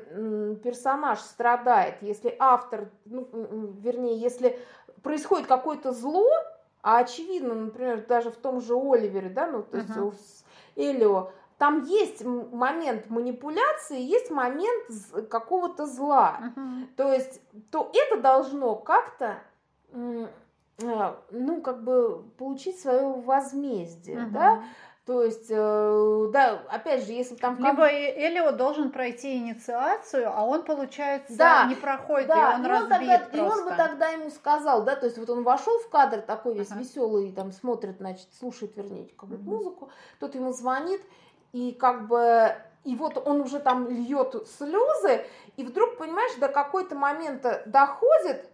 персонаж 0.64 1.20
страдает, 1.20 1.96
если 2.02 2.36
автор, 2.38 2.92
ну, 3.06 3.28
вернее, 3.80 4.16
если 4.20 4.60
происходит 5.02 5.48
какое-то 5.48 5.92
зло, 5.92 6.30
а 6.84 7.00
очевидно, 7.00 7.56
например, 7.56 8.06
даже 8.06 8.30
в 8.30 8.36
том 8.36 8.62
же 8.62 8.76
Оливере, 8.76 9.30
да, 9.30 9.48
ну, 9.48 9.64
то 9.64 9.78
есть 9.78 9.90
uh-huh. 9.90 10.14
с 10.14 10.46
Элио, 10.76 11.32
там 11.58 11.84
есть 11.84 12.24
момент 12.24 13.10
манипуляции, 13.10 14.00
есть 14.00 14.30
момент 14.30 14.86
какого-то 15.30 15.88
зла. 15.88 16.54
Uh-huh. 16.56 16.88
То 16.96 17.12
есть, 17.12 17.42
то 17.72 17.92
это 17.92 18.22
должно 18.22 18.76
как-то 18.76 19.40
ну, 20.80 21.62
как 21.62 21.84
бы 21.84 22.24
получить 22.38 22.80
свое 22.80 23.08
возмездие, 23.22 24.18
uh-huh. 24.18 24.32
да, 24.32 24.64
то 25.10 25.24
есть, 25.24 25.48
э, 25.50 26.28
да, 26.32 26.62
опять 26.70 27.04
же, 27.08 27.14
если 27.14 27.34
там... 27.34 27.58
Либо 27.58 27.88
Элио 27.88 28.52
должен 28.52 28.92
пройти 28.92 29.38
инициацию, 29.38 30.32
а 30.32 30.46
он, 30.46 30.64
получается, 30.64 31.36
да, 31.36 31.66
не 31.66 31.74
проходит, 31.74 32.28
да, 32.28 32.52
и 32.52 32.56
он 32.60 32.66
и 32.66 32.70
разбит 32.70 32.90
тогда, 32.90 33.18
просто. 33.18 33.38
И 33.38 33.40
он 33.40 33.64
бы 33.66 33.76
тогда 33.76 34.10
ему 34.10 34.30
сказал, 34.30 34.84
да, 34.84 34.96
то 34.96 35.08
есть 35.08 35.18
вот 35.18 35.32
он 35.32 35.42
вошел 35.42 35.80
в 35.80 35.90
кадр 35.90 36.22
такой 36.22 36.54
весь 36.54 36.70
ага. 36.70 36.82
веселый, 36.82 37.32
там 37.32 37.52
смотрит, 37.52 37.98
значит, 37.98 38.28
слушает, 38.40 38.78
вернее, 38.78 39.08
какую-то 39.18 39.44
угу. 39.44 39.52
музыку, 39.52 39.90
тот 40.20 40.36
ему 40.36 40.54
звонит, 40.54 41.02
и 41.54 41.72
как 41.72 42.08
бы 42.08 42.56
и 42.84 42.96
вот 42.96 43.18
он 43.26 43.42
уже 43.42 43.60
там 43.60 43.90
льет 43.90 44.36
слезы, 44.60 45.26
и 45.58 45.64
вдруг, 45.64 45.98
понимаешь, 45.98 46.40
до 46.40 46.50
какой-то 46.50 46.94
момента 46.94 47.64
доходит, 47.66 48.48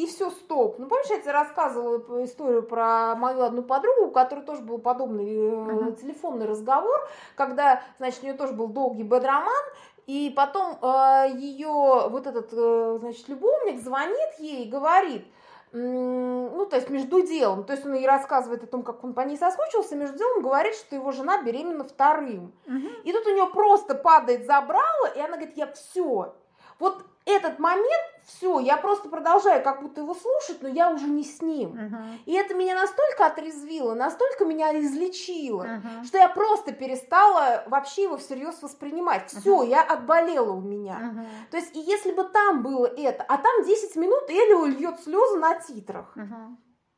и 0.00 0.06
все, 0.06 0.30
стоп. 0.30 0.78
Ну, 0.78 0.86
помнишь, 0.86 1.10
я 1.10 1.20
тебе 1.20 1.32
рассказывала 1.32 2.24
историю 2.24 2.62
про 2.62 3.14
мою 3.16 3.42
одну 3.42 3.62
подругу, 3.62 4.06
у 4.06 4.10
которой 4.10 4.44
тоже 4.46 4.62
был 4.62 4.78
подобный 4.78 5.26
uh-huh. 5.26 6.00
телефонный 6.00 6.46
разговор, 6.46 7.06
когда, 7.34 7.82
значит, 7.98 8.22
у 8.22 8.26
нее 8.26 8.34
тоже 8.34 8.54
был 8.54 8.68
долгий 8.68 9.02
бедроман, 9.02 9.62
и 10.06 10.32
потом 10.34 10.78
э, 10.80 11.32
ее 11.36 12.08
вот 12.08 12.26
этот, 12.26 12.48
э, 12.52 12.96
значит, 13.00 13.28
любовник 13.28 13.82
звонит 13.82 14.38
ей 14.38 14.64
и 14.64 14.70
говорит, 14.70 15.26
ну, 15.72 16.66
то 16.68 16.76
есть 16.76 16.88
между 16.88 17.24
делом, 17.24 17.64
то 17.64 17.74
есть 17.74 17.84
он 17.84 17.92
ей 17.92 18.06
рассказывает 18.06 18.64
о 18.64 18.66
том, 18.66 18.82
как 18.82 19.04
он 19.04 19.12
по 19.12 19.20
ней 19.20 19.36
соскучился, 19.36 19.96
между 19.96 20.16
делом 20.16 20.42
говорит, 20.42 20.74
что 20.74 20.96
его 20.96 21.12
жена 21.12 21.42
беременна 21.42 21.84
вторым. 21.84 22.54
Угу. 22.66 22.88
И 23.04 23.12
тут 23.12 23.26
у 23.26 23.30
нее 23.34 23.46
просто 23.52 23.94
падает 23.94 24.46
забрало, 24.46 25.06
и 25.14 25.20
она 25.20 25.36
говорит, 25.36 25.56
я 25.56 25.70
все. 25.72 26.34
Вот 26.80 27.04
этот 27.24 27.58
момент, 27.58 28.04
все, 28.24 28.60
я 28.60 28.76
просто 28.76 29.08
продолжаю 29.08 29.62
как 29.62 29.82
будто 29.82 30.00
его 30.00 30.14
слушать, 30.14 30.62
но 30.62 30.68
я 30.68 30.90
уже 30.90 31.06
не 31.06 31.24
с 31.24 31.42
ним. 31.42 31.72
Uh-huh. 31.72 32.18
И 32.26 32.32
это 32.32 32.54
меня 32.54 32.74
настолько 32.74 33.26
отрезвило, 33.26 33.94
настолько 33.94 34.44
меня 34.44 34.78
излечило, 34.78 35.64
uh-huh. 35.64 36.04
что 36.04 36.18
я 36.18 36.28
просто 36.28 36.72
перестала 36.72 37.64
вообще 37.66 38.04
его 38.04 38.16
всерьез 38.16 38.62
воспринимать. 38.62 39.30
Все, 39.30 39.62
uh-huh. 39.62 39.68
я 39.68 39.82
отболела 39.82 40.52
у 40.52 40.60
меня. 40.60 41.12
Uh-huh. 41.14 41.50
То 41.50 41.56
есть, 41.56 41.74
и 41.74 41.80
если 41.80 42.12
бы 42.12 42.24
там 42.24 42.62
было 42.62 42.86
это, 42.86 43.22
а 43.24 43.36
там 43.36 43.64
10 43.64 43.96
минут 43.96 44.24
Элио 44.28 44.66
льет 44.66 45.00
слезы 45.00 45.38
на 45.38 45.60
титрах. 45.60 46.16
Uh-huh. 46.16 46.56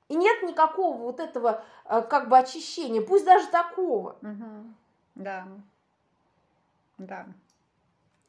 И 0.09 0.15
нет 0.15 0.43
никакого 0.43 0.99
вот 0.99 1.21
этого 1.21 1.65
э, 1.87 2.03
как 2.03 2.29
бы 2.29 2.39
очищения, 2.39 3.01
пусть 3.01 3.25
даже 3.25 3.47
такого. 3.49 4.17
Uh-huh. 4.21 4.73
Да. 5.15 5.47
Да. 6.99 7.27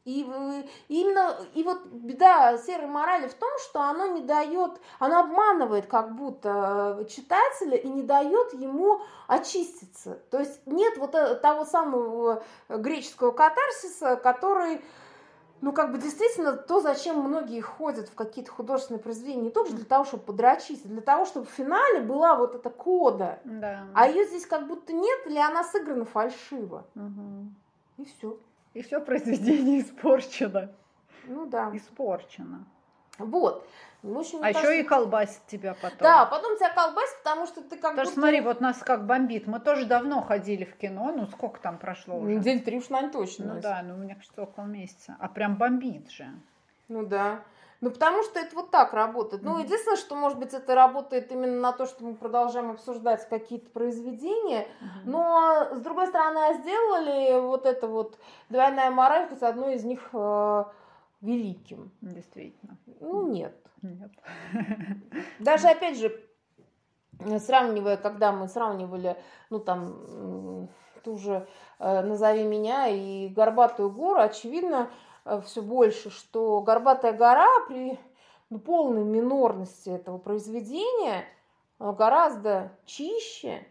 И 0.05 0.19
именно, 0.89 1.37
и 1.53 1.63
вот 1.63 1.85
беда 1.85 2.57
серой 2.57 2.87
морали 2.87 3.29
в 3.29 3.33
том, 3.35 3.49
что 3.59 3.81
оно 3.83 4.07
не 4.07 4.21
дает, 4.21 4.71
оно 4.99 5.21
обманывает 5.21 5.85
как 5.85 6.13
будто 6.13 6.97
э, 6.99 7.05
читателя 7.05 7.77
и 7.77 7.87
не 7.87 8.03
дает 8.03 8.53
ему 8.53 8.99
очиститься. 9.27 10.19
То 10.29 10.39
есть 10.39 10.59
нет 10.65 10.97
вот 10.97 11.15
э, 11.15 11.35
того 11.35 11.63
самого 11.63 12.43
греческого 12.67 13.31
катарсиса, 13.31 14.17
который, 14.17 14.81
ну 15.61 15.71
как 15.71 15.93
бы 15.93 15.97
действительно 15.99 16.51
то, 16.51 16.81
зачем 16.81 17.21
многие 17.21 17.61
ходят 17.61 18.09
в 18.09 18.15
какие-то 18.15 18.51
художественные 18.51 19.01
произведения, 19.01 19.43
не 19.43 19.51
только 19.51 19.71
для 19.71 19.85
того, 19.85 20.03
чтобы 20.03 20.23
подрочиться, 20.23 20.89
для 20.89 21.01
того, 21.01 21.23
чтобы 21.23 21.45
в 21.45 21.51
финале 21.51 22.01
была 22.01 22.35
вот 22.35 22.55
эта 22.55 22.69
кода. 22.69 23.39
Да. 23.45 23.85
А 23.93 24.09
ее 24.09 24.25
здесь 24.25 24.45
как 24.47 24.67
будто 24.67 24.91
нет, 24.91 25.19
или 25.27 25.39
она 25.39 25.63
сыграна 25.63 26.03
фальшиво. 26.03 26.83
Угу. 26.93 28.03
И 28.03 28.05
все. 28.05 28.37
И 28.73 28.81
все 28.81 28.99
произведение 28.99 29.81
испорчено. 29.81 30.71
Ну 31.25 31.45
да. 31.45 31.69
Испорчено. 31.73 32.65
Вот. 33.17 33.67
В 34.01 34.17
общем, 34.17 34.39
а 34.39 34.51
кажется... 34.51 34.67
еще 34.67 34.81
и 34.81 34.83
колбасит 34.83 35.45
тебя 35.47 35.75
потом. 35.75 35.99
Да, 35.99 36.25
потом 36.25 36.57
тебя 36.57 36.73
колбасит, 36.73 37.17
потому 37.23 37.45
что 37.45 37.61
ты 37.61 37.77
как 37.77 37.91
Потому 37.91 38.09
будто... 38.09 38.13
смотри, 38.13 38.41
вот 38.41 38.59
нас 38.59 38.79
как 38.79 39.05
бомбит. 39.05 39.47
Мы 39.47 39.59
тоже 39.61 39.85
давно 39.85 40.21
ходили 40.21 40.65
в 40.65 40.75
кино. 40.75 41.13
Ну, 41.15 41.27
сколько 41.27 41.59
там 41.61 41.77
прошло 41.77 42.17
уже? 42.17 42.35
Недель 42.35 42.61
три 42.61 42.79
уж, 42.79 42.89
наверное, 42.89 43.13
точно. 43.13 43.53
Ну 43.53 43.61
да, 43.61 43.81
ну, 43.81 43.95
мне 43.95 44.15
кажется, 44.15 44.41
около 44.41 44.65
месяца. 44.65 45.15
А 45.19 45.29
прям 45.29 45.55
бомбит 45.55 46.11
же. 46.11 46.27
Ну 46.89 47.05
да. 47.05 47.43
Ну, 47.83 47.91
потому 47.91 48.23
что 48.23 48.39
это 48.39 48.55
вот 48.55 48.71
так 48.71 48.93
работает. 48.93 49.43
Ну, 49.43 49.57
единственное, 49.57 49.97
что, 49.97 50.15
может 50.15 50.39
быть, 50.39 50.53
это 50.53 50.73
работает 50.73 51.29
именно 51.33 51.59
на 51.59 51.73
то, 51.73 51.85
что 51.85 52.05
мы 52.05 52.15
продолжаем 52.15 52.71
обсуждать 52.71 53.27
какие-то 53.27 53.69
произведения. 53.71 54.69
Но, 55.03 55.67
с 55.73 55.81
другой 55.81 56.07
стороны, 56.07 56.53
сделали 56.61 57.41
вот 57.41 57.65
это 57.65 57.87
вот 57.87 58.17
двойная 58.47 58.89
мораль 58.89 59.27
с 59.37 59.43
одной 59.43 59.75
из 59.75 59.83
них 59.83 59.99
э, 60.13 60.63
великим. 61.19 61.91
Действительно. 61.99 62.77
Ну, 63.01 63.27
нет. 63.27 63.53
Нет. 63.81 64.11
Даже, 65.39 65.67
опять 65.67 65.97
же, 65.97 66.17
сравнивая, 67.39 67.97
когда 67.97 68.31
мы 68.31 68.47
сравнивали, 68.47 69.17
ну, 69.49 69.59
там, 69.59 70.69
ту 71.03 71.17
же 71.17 71.45
э, 71.79 72.01
«Назови 72.01 72.45
меня» 72.45 72.87
и 72.87 73.27
«Горбатую 73.27 73.91
гору», 73.91 74.21
очевидно, 74.21 74.89
все 75.45 75.61
больше, 75.61 76.09
что 76.09 76.61
«Горбатая 76.61 77.13
гора» 77.13 77.47
при 77.67 77.99
ну, 78.49 78.59
полной 78.59 79.03
минорности 79.03 79.89
этого 79.89 80.17
произведения 80.17 81.25
э, 81.79 81.91
гораздо 81.91 82.71
чище 82.85 83.65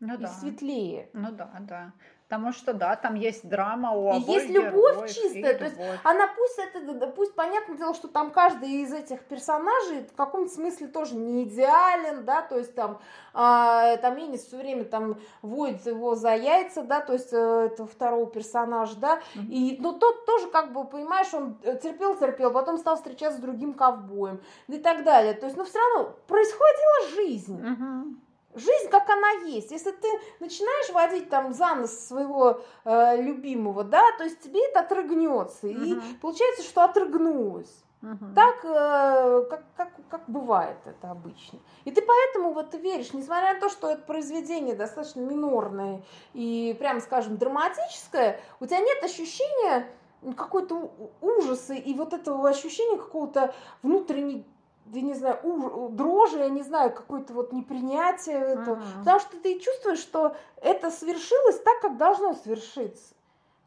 ну, 0.00 0.14
и 0.14 0.18
да. 0.18 0.28
светлее. 0.28 1.10
Ну 1.12 1.32
да, 1.32 1.50
да. 1.60 1.92
Потому 2.26 2.52
что, 2.52 2.72
да, 2.72 2.96
там 2.96 3.16
есть 3.16 3.46
драма 3.46 3.92
у 3.92 4.08
обоих 4.08 4.26
Есть 4.26 4.48
любовь 4.48 4.94
героев, 4.94 5.10
чистая, 5.10 5.58
то 5.58 5.64
есть 5.64 5.76
она 6.04 6.26
пусть 6.34 6.58
это, 6.58 7.06
пусть 7.08 7.34
понятное 7.34 7.76
дело, 7.76 7.92
что 7.92 8.08
там 8.08 8.30
каждый 8.30 8.70
из 8.82 8.94
этих 8.94 9.24
персонажей 9.24 10.06
в 10.06 10.16
каком-то 10.16 10.50
смысле 10.50 10.86
тоже 10.86 11.16
не 11.16 11.44
идеален, 11.44 12.24
да, 12.24 12.40
то 12.40 12.56
есть 12.56 12.74
там, 12.74 12.98
а, 13.34 13.98
там 13.98 14.16
Енис 14.16 14.46
все 14.46 14.56
время 14.56 14.84
там 14.84 15.18
водит 15.42 15.84
его 15.84 16.14
за 16.14 16.34
яйца, 16.34 16.82
да, 16.82 17.02
то 17.02 17.12
есть 17.12 17.32
э, 17.32 17.68
этого 17.70 17.86
второго 17.86 18.26
персонажа, 18.26 18.96
да, 18.96 19.20
mm-hmm. 19.34 19.46
и, 19.50 19.76
но 19.80 19.92
тот 19.92 20.24
тоже 20.24 20.48
как 20.48 20.72
бы, 20.72 20.84
понимаешь, 20.84 21.32
он 21.34 21.58
терпел-терпел, 21.62 22.50
потом 22.52 22.78
стал 22.78 22.96
встречаться 22.96 23.38
с 23.38 23.42
другим 23.42 23.74
ковбоем 23.74 24.40
и 24.68 24.78
так 24.78 25.04
далее, 25.04 25.34
то 25.34 25.44
есть, 25.44 25.58
но 25.58 25.64
все 25.64 25.78
равно 25.78 26.14
происходила 26.26 27.16
жизнь. 27.16 27.60
Mm-hmm 27.60 28.24
жизнь 28.54 28.88
как 28.90 29.08
она 29.10 29.30
есть. 29.46 29.70
Если 29.70 29.90
ты 29.90 30.08
начинаешь 30.40 30.92
водить 30.92 31.28
там 31.28 31.52
за 31.52 31.74
нос 31.74 31.92
своего 31.92 32.60
э, 32.84 33.20
любимого, 33.20 33.84
да, 33.84 34.02
то 34.18 34.24
есть 34.24 34.40
тебе 34.40 34.60
это 34.68 34.80
отрыгнется. 34.80 35.66
Угу. 35.66 35.84
И 35.84 36.00
получается, 36.20 36.62
что 36.62 36.84
отрыгнулось. 36.84 37.84
Угу. 38.02 38.34
Так, 38.34 38.64
э, 38.64 39.46
как, 39.48 39.64
как, 39.76 39.90
как 40.10 40.22
бывает 40.26 40.76
это 40.84 41.10
обычно. 41.10 41.58
И 41.84 41.90
ты 41.90 42.02
поэтому 42.02 42.52
в 42.52 42.58
это 42.58 42.76
веришь, 42.76 43.14
несмотря 43.14 43.54
на 43.54 43.60
то, 43.60 43.70
что 43.70 43.90
это 43.90 44.02
произведение 44.02 44.74
достаточно 44.74 45.20
минорное 45.20 46.02
и, 46.34 46.76
прям 46.78 47.00
скажем, 47.00 47.38
драматическое, 47.38 48.40
у 48.60 48.66
тебя 48.66 48.80
нет 48.80 49.02
ощущения 49.02 49.88
какой-то 50.36 50.92
ужаса 51.20 51.74
и 51.74 51.94
вот 51.94 52.12
этого 52.12 52.48
ощущения 52.48 52.96
какого-то 52.96 53.54
внутренней 53.82 54.46
я 54.92 55.02
не 55.02 55.14
знаю, 55.14 55.38
уж, 55.42 55.92
дрожи, 55.92 56.38
я 56.38 56.48
не 56.48 56.62
знаю, 56.62 56.92
какое-то 56.92 57.32
вот 57.32 57.52
непринятие 57.52 58.36
этого. 58.36 58.76
Uh-huh. 58.76 58.98
Потому 58.98 59.20
что 59.20 59.36
ты 59.38 59.58
чувствуешь, 59.58 59.98
что 59.98 60.36
это 60.60 60.90
свершилось 60.90 61.60
так, 61.60 61.80
как 61.80 61.96
должно 61.96 62.34
свершиться. 62.34 63.14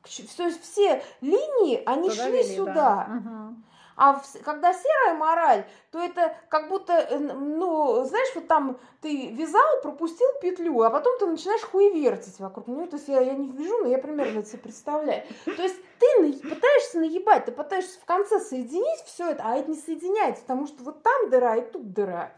Есть 0.05 0.61
все 0.61 1.03
линии, 1.21 1.81
они 1.85 2.09
Туда 2.09 2.23
шли 2.23 2.31
вели, 2.31 2.55
сюда. 2.55 2.73
Да. 2.73 3.07
Uh-huh. 3.09 3.55
А 3.97 4.13
в, 4.13 4.23
когда 4.43 4.73
серая 4.73 5.15
мораль, 5.15 5.65
то 5.91 5.99
это 5.99 6.35
как 6.49 6.69
будто, 6.69 6.93
э, 6.93 7.17
ну, 7.17 8.03
знаешь, 8.05 8.29
вот 8.35 8.47
там 8.47 8.77
ты 9.01 9.31
вязал, 9.31 9.81
пропустил 9.81 10.27
петлю, 10.39 10.83
а 10.83 10.91
потом 10.91 11.17
ты 11.17 11.25
начинаешь 11.25 11.63
хуевертить 11.63 12.39
вокруг 12.39 12.67
нее. 12.67 12.85
То 12.85 12.97
есть 12.97 13.07
я, 13.07 13.21
я 13.21 13.33
не 13.33 13.49
вижу, 13.49 13.75
но 13.79 13.87
я 13.87 13.97
примерно 13.97 14.39
это 14.39 14.49
себе 14.49 14.59
представляю. 14.59 15.23
То 15.45 15.63
есть 15.63 15.77
ты 15.99 16.33
пытаешься 16.47 16.99
наебать, 16.99 17.45
ты 17.45 17.51
пытаешься 17.51 17.99
в 17.99 18.05
конце 18.05 18.39
соединить 18.39 19.03
все 19.05 19.31
это, 19.31 19.43
а 19.43 19.55
это 19.55 19.71
не 19.71 19.77
соединяется, 19.77 20.43
потому 20.43 20.67
что 20.67 20.83
вот 20.83 21.01
там 21.01 21.31
дыра 21.31 21.55
и 21.55 21.61
тут 21.61 21.91
дыра. 21.91 22.31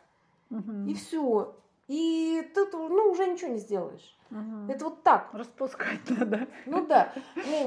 Угу. 0.51 0.87
И 0.87 0.93
все. 0.93 1.55
И 1.89 2.49
тут 2.55 2.71
ну, 2.73 3.11
уже 3.11 3.27
ничего 3.27 3.51
не 3.51 3.59
сделаешь. 3.59 4.17
Угу. 4.31 4.71
Это 4.71 4.85
вот 4.85 5.03
так. 5.03 5.29
Распускать 5.33 6.09
надо. 6.09 6.47
Ну 6.65 6.85
да. 6.85 7.11
Не, 7.35 7.65